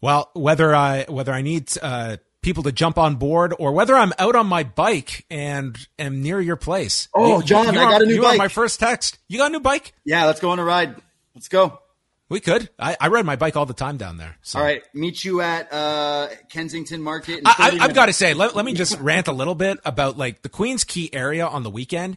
Well, 0.00 0.30
whether 0.34 0.74
I 0.74 1.04
whether 1.08 1.32
I 1.32 1.42
need 1.42 1.70
uh, 1.82 2.18
people 2.42 2.62
to 2.64 2.72
jump 2.72 2.98
on 2.98 3.16
board 3.16 3.54
or 3.58 3.72
whether 3.72 3.94
I'm 3.94 4.12
out 4.18 4.36
on 4.36 4.46
my 4.46 4.64
bike 4.64 5.26
and 5.30 5.76
am 5.98 6.22
near 6.22 6.40
your 6.40 6.56
place. 6.56 7.08
Oh, 7.14 7.42
John, 7.42 7.68
I 7.68 7.74
got 7.74 8.02
a 8.02 8.06
new 8.06 8.14
you 8.14 8.22
bike. 8.22 8.38
my 8.38 8.48
first 8.48 8.80
text. 8.80 9.18
You 9.28 9.38
got 9.38 9.50
a 9.50 9.52
new 9.52 9.60
bike? 9.60 9.92
Yeah, 10.04 10.24
let's 10.24 10.40
go 10.40 10.50
on 10.50 10.58
a 10.58 10.64
ride. 10.64 10.96
Let's 11.34 11.48
go. 11.48 11.80
We 12.28 12.38
could. 12.38 12.70
I, 12.78 12.96
I 13.00 13.08
ride 13.08 13.26
my 13.26 13.34
bike 13.34 13.56
all 13.56 13.66
the 13.66 13.74
time 13.74 13.96
down 13.96 14.16
there. 14.16 14.36
So. 14.42 14.60
All 14.60 14.64
right, 14.64 14.82
meet 14.94 15.24
you 15.24 15.40
at 15.40 15.72
uh, 15.72 16.28
Kensington 16.48 17.02
Market. 17.02 17.40
In 17.40 17.46
I, 17.46 17.54
I, 17.58 17.78
I've 17.80 17.94
got 17.94 18.06
to 18.06 18.12
say, 18.12 18.34
let, 18.34 18.54
let 18.54 18.64
me 18.64 18.72
just 18.72 18.98
rant 19.00 19.26
a 19.26 19.32
little 19.32 19.56
bit 19.56 19.78
about 19.84 20.16
like 20.16 20.42
the 20.42 20.48
Queens 20.48 20.84
Quay 20.84 21.10
area 21.12 21.44
on 21.44 21.64
the 21.64 21.70
weekend. 21.70 22.16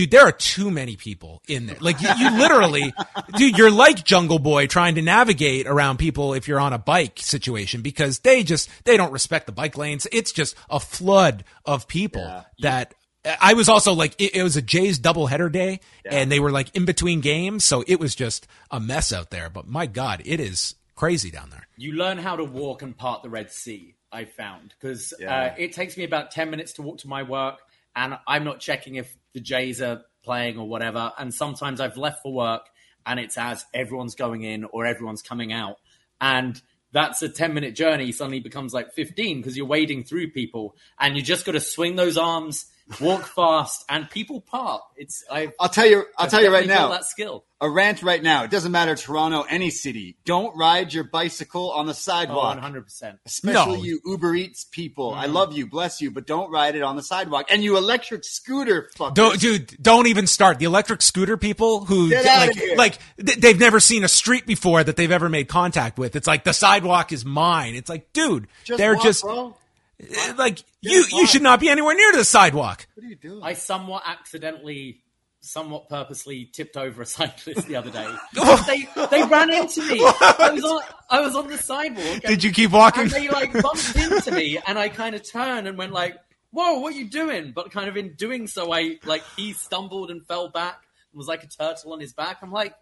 Dude, 0.00 0.10
there 0.10 0.22
are 0.26 0.32
too 0.32 0.70
many 0.70 0.96
people 0.96 1.42
in 1.46 1.66
there. 1.66 1.76
Like 1.78 2.00
you, 2.00 2.08
you 2.18 2.30
literally, 2.38 2.90
dude, 3.36 3.58
you're 3.58 3.70
like 3.70 4.02
Jungle 4.02 4.38
Boy 4.38 4.66
trying 4.66 4.94
to 4.94 5.02
navigate 5.02 5.66
around 5.66 5.98
people 5.98 6.32
if 6.32 6.48
you're 6.48 6.58
on 6.58 6.72
a 6.72 6.78
bike 6.78 7.18
situation 7.18 7.82
because 7.82 8.20
they 8.20 8.42
just 8.42 8.70
they 8.84 8.96
don't 8.96 9.12
respect 9.12 9.44
the 9.44 9.52
bike 9.52 9.76
lanes. 9.76 10.06
It's 10.10 10.32
just 10.32 10.56
a 10.70 10.80
flood 10.80 11.44
of 11.66 11.86
people 11.86 12.44
that. 12.60 12.94
I 13.42 13.52
was 13.52 13.68
also 13.68 13.92
like, 13.92 14.18
it, 14.18 14.34
it 14.36 14.42
was 14.42 14.56
a 14.56 14.62
Jays 14.62 14.98
doubleheader 14.98 15.52
day, 15.52 15.80
and 16.06 16.32
they 16.32 16.40
were 16.40 16.50
like 16.50 16.74
in 16.74 16.86
between 16.86 17.20
games, 17.20 17.64
so 17.64 17.84
it 17.86 18.00
was 18.00 18.14
just 18.14 18.46
a 18.70 18.80
mess 18.80 19.12
out 19.12 19.28
there. 19.28 19.50
But 19.50 19.68
my 19.68 19.84
God, 19.84 20.22
it 20.24 20.40
is 20.40 20.76
crazy 20.94 21.30
down 21.30 21.50
there. 21.50 21.66
you 21.76 21.92
learn 21.92 22.16
how 22.16 22.36
to 22.36 22.44
walk 22.44 22.80
and 22.80 22.96
part 22.96 23.22
the 23.22 23.28
Red 23.28 23.50
Sea. 23.52 23.94
I 24.10 24.24
found 24.24 24.72
because 24.80 25.12
Yeah. 25.20 25.36
uh, 25.50 25.54
it 25.58 25.74
takes 25.74 25.98
me 25.98 26.04
about 26.04 26.30
ten 26.30 26.48
minutes 26.48 26.72
to 26.74 26.82
walk 26.82 26.96
to 27.00 27.08
my 27.08 27.22
work, 27.22 27.58
and 27.94 28.18
I'm 28.26 28.42
not 28.44 28.58
checking 28.58 28.94
if 28.94 29.14
the 29.32 29.40
Jays 29.40 29.80
are 29.80 30.02
playing 30.22 30.58
or 30.58 30.68
whatever. 30.68 31.12
And 31.18 31.32
sometimes 31.32 31.80
I've 31.80 31.96
left 31.96 32.22
for 32.22 32.32
work, 32.32 32.62
and 33.06 33.18
it's 33.18 33.38
as 33.38 33.64
everyone's 33.72 34.14
going 34.14 34.42
in 34.42 34.64
or 34.64 34.86
everyone's 34.86 35.22
coming 35.22 35.52
out, 35.52 35.76
and 36.20 36.60
that's 36.92 37.22
a 37.22 37.28
ten 37.28 37.54
minute 37.54 37.74
journey. 37.74 38.12
Suddenly 38.12 38.40
becomes 38.40 38.74
like 38.74 38.92
fifteen 38.92 39.38
because 39.38 39.56
you're 39.56 39.66
wading 39.66 40.04
through 40.04 40.32
people, 40.32 40.76
and 40.98 41.16
you 41.16 41.22
just 41.22 41.46
got 41.46 41.52
to 41.52 41.60
swing 41.60 41.96
those 41.96 42.18
arms, 42.18 42.66
walk 43.00 43.26
fast, 43.26 43.84
and 43.88 44.08
people 44.10 44.40
part. 44.40 44.82
It's 44.96 45.24
I. 45.30 45.52
I'll 45.60 45.68
tell 45.68 45.86
you. 45.86 46.04
I'll 46.18 46.28
tell 46.28 46.42
you 46.42 46.52
right 46.52 46.66
now. 46.66 46.88
that 46.88 47.04
skill. 47.04 47.44
A 47.62 47.68
rant 47.68 48.02
right 48.02 48.22
now. 48.22 48.44
It 48.44 48.50
doesn't 48.50 48.72
matter 48.72 48.94
Toronto, 48.94 49.42
any 49.42 49.68
city. 49.68 50.16
Don't 50.24 50.56
ride 50.56 50.94
your 50.94 51.04
bicycle 51.04 51.72
on 51.72 51.84
the 51.84 51.90
Oh, 51.90 51.94
sidewalk. 51.94 52.54
100 52.54 52.84
percent. 52.84 53.18
Especially 53.26 53.76
No. 53.76 53.82
you 53.82 54.00
Uber 54.06 54.34
Eats 54.34 54.64
people. 54.64 55.12
Mm. 55.12 55.16
I 55.18 55.26
love 55.26 55.52
you, 55.54 55.66
bless 55.66 56.00
you, 56.00 56.10
but 56.10 56.26
don't 56.26 56.50
ride 56.50 56.74
it 56.74 56.80
on 56.82 56.96
the 56.96 57.02
sidewalk. 57.02 57.48
And 57.50 57.62
you 57.62 57.76
electric 57.76 58.24
scooter 58.24 58.88
fuckers. 58.96 59.14
Don't, 59.14 59.38
dude, 59.38 59.76
don't 59.82 60.06
even 60.06 60.26
start. 60.26 60.58
The 60.58 60.64
electric 60.64 61.02
scooter 61.02 61.36
people 61.36 61.84
who 61.84 62.08
Get 62.08 62.24
like, 62.24 62.78
like 62.78 62.98
they've 63.18 63.60
never 63.60 63.78
seen 63.78 64.04
a 64.04 64.08
street 64.08 64.46
before 64.46 64.82
that 64.82 64.96
they've 64.96 65.12
ever 65.12 65.28
made 65.28 65.48
contact 65.48 65.98
with. 65.98 66.16
It's 66.16 66.26
like 66.26 66.44
the 66.44 66.54
sidewalk 66.54 67.12
is 67.12 67.26
mine. 67.26 67.74
It's 67.74 67.90
like, 67.90 68.10
dude, 68.14 68.46
Just 68.64 68.78
they're 68.78 68.94
walk, 68.94 69.02
just 69.04 69.22
bro. 69.22 69.54
Eh, 70.00 70.32
like 70.36 70.62
you. 70.80 71.04
You 71.10 71.26
should 71.26 71.42
not 71.42 71.60
be 71.60 71.68
anywhere 71.68 71.94
near 71.94 72.12
the 72.12 72.24
sidewalk. 72.24 72.86
What 72.94 73.04
are 73.04 73.08
you 73.08 73.16
doing? 73.16 73.40
I 73.42 73.54
somewhat 73.54 74.02
accidentally, 74.06 75.02
somewhat 75.40 75.88
purposely 75.88 76.46
tipped 76.52 76.76
over 76.76 77.02
a 77.02 77.06
cyclist 77.06 77.66
the 77.66 77.76
other 77.76 77.90
day. 77.90 78.08
they 78.66 78.88
they 79.10 79.22
ran 79.24 79.50
into 79.50 79.82
me. 79.82 80.00
I 80.00 80.50
was 80.52 80.64
on 80.64 80.82
I 81.10 81.20
was 81.20 81.34
on 81.34 81.48
the 81.48 81.58
sidewalk. 81.58 82.22
Did 82.22 82.44
you 82.44 82.52
keep 82.52 82.70
walking? 82.70 83.02
And 83.02 83.10
they 83.10 83.28
like 83.28 83.52
bumped 83.52 83.96
into 83.96 84.32
me, 84.32 84.58
and 84.66 84.78
I 84.78 84.88
kind 84.88 85.14
of 85.14 85.28
turned 85.28 85.68
and 85.68 85.76
went 85.76 85.92
like, 85.92 86.16
"Whoa, 86.50 86.78
what 86.78 86.94
are 86.94 86.96
you 86.96 87.08
doing?" 87.08 87.52
But 87.54 87.70
kind 87.70 87.88
of 87.88 87.96
in 87.96 88.14
doing 88.14 88.46
so, 88.46 88.72
I 88.72 88.98
like 89.04 89.22
he 89.36 89.52
stumbled 89.52 90.10
and 90.10 90.26
fell 90.26 90.48
back 90.48 90.82
and 91.12 91.18
was 91.18 91.28
like 91.28 91.42
a 91.44 91.48
turtle 91.48 91.92
on 91.92 92.00
his 92.00 92.12
back. 92.12 92.38
I'm 92.42 92.52
like, 92.52 92.74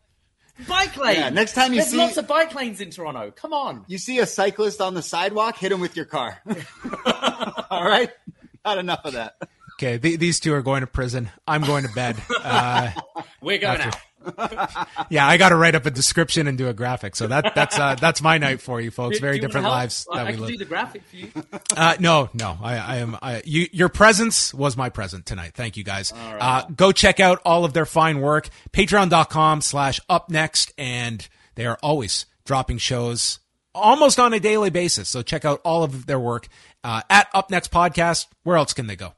bike 0.67 0.97
lane. 0.97 1.17
Yeah, 1.17 1.29
next 1.31 1.53
time 1.55 1.73
you 1.73 1.81
There's 1.81 1.91
see- 1.93 1.97
lots 1.99 2.17
of 2.17 2.27
bike 2.27 2.55
lanes 2.55 2.81
in 2.81 2.91
Toronto. 2.91 3.31
Come 3.31 3.53
on. 3.53 3.85
You 3.87 3.99
see 3.99 4.19
a 4.19 4.27
cyclist 4.27 4.81
on 4.81 4.95
the 4.95 5.03
sidewalk, 5.03 5.57
hit 5.57 5.71
him 5.73 5.81
with 5.81 5.97
your 5.97 6.07
car. 6.07 6.41
All 7.71 7.85
right? 7.85 8.11
Not 8.65 8.79
enough 8.79 9.01
of 9.05 9.13
that. 9.15 9.37
Okay, 9.75 9.99
th- 9.99 10.19
these 10.19 10.41
two 10.41 10.53
are 10.55 10.63
going 10.63 10.81
to 10.81 10.87
prison. 10.89 11.31
I'm 11.47 11.63
going 11.63 11.85
to 11.87 11.93
bed. 11.95 12.17
Uh, 12.43 12.91
We're 13.41 13.59
going 13.59 13.81
After- 13.81 13.97
out. 13.97 14.03
Yeah, 15.11 15.27
I 15.27 15.37
got 15.37 15.51
to 15.51 15.57
write 15.57 15.75
up 15.75 15.87
a 15.87 15.91
description 15.91 16.47
and 16.47 16.59
do 16.59 16.69
a 16.69 16.75
graphic. 16.75 17.17
So 17.17 17.27
that 17.29 17.53
that's 17.55 17.79
uh, 17.79 17.95
that's 17.95 18.21
my 18.23 18.39
night 18.39 18.61
for 18.61 18.81
you 18.81 18.91
folks. 18.91 19.17
Do- 19.17 19.21
Very 19.21 19.39
do 19.39 19.43
you 19.43 19.49
different 19.49 19.67
lives 19.67 20.07
that 20.13 20.21
I 20.21 20.25
we 20.25 20.33
can 20.33 20.41
live. 20.43 20.51
do 20.51 20.57
the 20.59 20.65
graphic 20.65 21.03
for 21.05 21.17
you. 21.17 21.31
Uh, 21.77 21.97
no, 22.01 22.29
no, 22.35 22.59
I, 22.63 22.77
I 22.77 22.97
am. 22.97 23.17
I, 23.23 23.43
you, 23.45 23.67
your 23.73 23.89
presence 23.89 24.53
was 24.53 24.77
my 24.77 24.89
present 24.89 25.27
tonight. 25.27 25.53
Thank 25.55 25.77
you 25.77 25.85
guys. 25.85 26.13
Uh, 26.15 26.63
go 26.75 26.93
check 26.93 27.21
out 27.21 27.41
all 27.45 27.65
of 27.65 27.73
their 27.73 27.87
fine 27.87 28.21
work. 28.21 28.49
Patreon.com 28.73 29.61
slash 29.61 30.01
up 30.09 30.31
next. 30.31 30.73
And 30.79 31.27
they 31.55 31.67
are 31.67 31.79
always 31.83 32.27
dropping 32.45 32.79
shows 32.79 33.39
almost 33.75 34.19
on 34.19 34.33
a 34.33 34.41
daily 34.41 34.71
basis. 34.71 35.09
So 35.09 35.23
check 35.23 35.45
out 35.45 35.61
all 35.65 35.85
of 35.85 36.07
their 36.07 36.19
work 36.19 36.49
uh, 36.83 37.03
at 37.11 37.29
Up 37.35 37.51
Next 37.51 37.71
Podcast. 37.71 38.27
Where 38.43 38.57
else 38.57 38.73
can 38.73 38.87
they 38.89 38.97
go? 38.97 39.13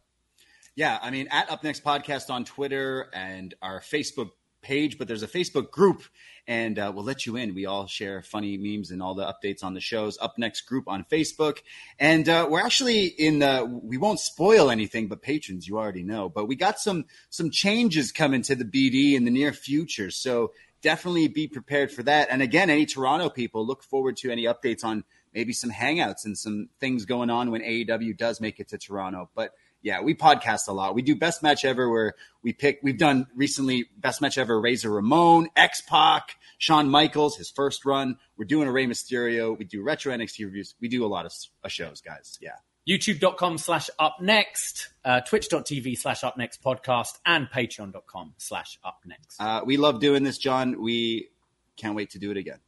Yeah, 0.77 0.99
I 1.03 1.11
mean, 1.11 1.29
at 1.31 1.51
Up 1.51 1.63
Next 1.65 1.85
Podcast 1.85 2.31
on 2.31 2.45
Twitter 2.45 3.09
and 3.13 3.55
our 3.61 3.81
Facebook 3.81 4.31
page, 4.63 4.99
but 4.99 5.09
there's 5.09 5.23
a 5.23 5.29
Facebook 5.29 5.71
group, 5.71 6.03
and 6.47 6.79
uh, 6.79 6.93
we'll 6.95 7.05
let 7.05 7.27
you 7.27 7.37
in. 7.37 7.55
We 7.55 7.67
all 7.67 7.87
share 7.87 8.23
funny 8.23 8.57
memes 8.57 8.91
and 8.91 9.03
all 9.03 9.15
the 9.15 9.25
updates 9.25 9.63
on 9.63 9.75
the 9.75 9.81
shows. 9.81 10.19
Up 10.21 10.39
Next 10.39 10.63
group 10.63 10.89
on 10.89 11.05
Facebook, 11.05 11.59
and 11.99 12.29
uh, 12.29 12.47
we're 12.49 12.61
actually 12.61 13.07
in 13.07 13.41
the. 13.41 13.81
We 13.83 13.99
won't 13.99 14.21
spoil 14.21 14.71
anything, 14.71 15.09
but 15.09 15.23
patrons, 15.23 15.69
you 15.69 15.79
already 15.79 16.03
know. 16.03 16.29
But 16.29 16.47
we 16.47 16.57
got 16.57 16.79
some 16.79 17.05
some 17.29 17.51
changes 17.51 18.13
coming 18.13 18.43
to 18.43 18.55
the 18.55 18.65
BD 18.65 19.15
in 19.15 19.25
the 19.25 19.31
near 19.31 19.53
future, 19.53 20.11
so 20.11 20.53
definitely 20.83 21.29
be 21.29 21.47
prepared 21.47 21.91
for 21.91 22.03
that. 22.05 22.29
And 22.31 22.43
again, 22.43 22.71
any 22.71 22.87
Toronto 22.87 23.29
people, 23.29 23.67
look 23.67 23.83
forward 23.83 24.17
to 24.19 24.31
any 24.31 24.45
updates 24.45 24.85
on 24.85 25.05
maybe 25.35 25.53
some 25.53 25.71
hangouts 25.71 26.25
and 26.25 26.37
some 26.37 26.69
things 26.81 27.05
going 27.05 27.31
on 27.31 27.51
when 27.51 27.63
AEW 27.63 28.17
does 28.17 28.41
make 28.41 28.61
it 28.61 28.69
to 28.69 28.79
Toronto. 28.79 29.29
But 29.35 29.53
yeah, 29.83 30.03
we 30.03 30.15
podcast 30.15 30.69
a 30.69 30.73
lot. 30.73 30.95
We 30.95 31.03
do 31.03 31.17
best 31.17 31.43
match 31.43 31.65
ever 31.65 31.89
where 31.89 32.15
we 32.43 32.53
pick, 32.53 32.81
we've 32.83 32.99
done 32.99 33.27
recently 33.35 33.87
best 33.97 34.21
match 34.21 34.39
ever 34.39 34.61
Razor 34.61 34.91
Ramon, 34.91 35.49
X 35.57 35.83
Pac, 35.83 36.37
Shawn 36.59 36.89
Michaels, 36.89 37.37
his 37.37 37.51
first 37.51 37.85
run. 37.85 38.19
We're 38.37 38.45
doing 38.45 38.69
a 38.69 38.73
Rey 38.73 38.87
Mysterio. 38.87 39.57
We 39.57 39.65
do 39.65 39.83
retro 39.83 40.15
NXT 40.15 40.45
reviews. 40.45 40.75
We 40.81 40.89
do 40.89 41.05
a 41.05 41.09
lot 41.09 41.27
of 41.27 41.33
uh, 41.65 41.69
shows, 41.69 42.01
guys. 42.01 42.39
Yeah. 42.41 42.57
youtube.com 42.89 43.59
slash 43.59 43.89
up 43.99 44.17
next, 44.21 44.91
uh, 45.05 45.21
twitch.tv 45.21 45.97
slash 45.97 46.25
up 46.25 46.37
next 46.37 46.63
podcast, 46.63 47.19
and 47.25 47.49
patreon.com 47.49 48.35
slash 48.37 48.79
up 48.85 49.01
next. 49.07 49.41
Uh, 49.41 49.63
we 49.65 49.77
love 49.77 50.01
doing 50.01 50.23
this, 50.23 50.39
John. 50.39 50.83
We 50.83 51.29
can't 51.77 51.95
wait 51.95 52.11
to 52.11 52.19
do 52.19 52.31
it 52.31 52.37
again. 52.37 52.59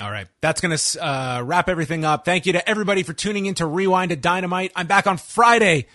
All 0.00 0.10
right. 0.10 0.26
That's 0.40 0.60
going 0.60 0.76
to 0.76 1.06
uh, 1.06 1.42
wrap 1.44 1.68
everything 1.68 2.04
up. 2.04 2.24
Thank 2.24 2.46
you 2.46 2.54
to 2.54 2.68
everybody 2.68 3.04
for 3.04 3.12
tuning 3.12 3.46
in 3.46 3.54
to 3.56 3.66
Rewind 3.66 4.10
a 4.10 4.16
Dynamite. 4.16 4.72
I'm 4.74 4.88
back 4.88 5.06
on 5.06 5.18
Friday. 5.18 5.86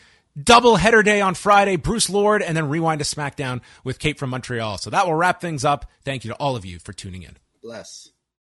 Double 0.44 0.76
header 0.76 1.04
day 1.04 1.22
on 1.22 1.36
Friday. 1.36 1.76
Bruce 1.76 2.10
Lord 2.10 2.42
and 2.42 2.56
then 2.56 2.70
Rewind 2.70 3.02
a 3.02 3.04
SmackDown 3.04 3.62
with 3.84 4.00
Kate 4.00 4.20
from 4.20 4.30
Montreal. 4.30 4.78
So 4.78 4.90
that 4.90 5.06
will 5.06 5.16
wrap 5.16 5.42
things 5.42 5.66
up. 5.66 5.86
Thank 6.04 6.24
you 6.24 6.32
to 6.32 6.38
all 6.38 6.56
of 6.56 6.66
you 6.66 6.80
for 6.80 6.94
tuning 6.94 7.24
in. 7.24 7.38
Bless. 7.62 8.10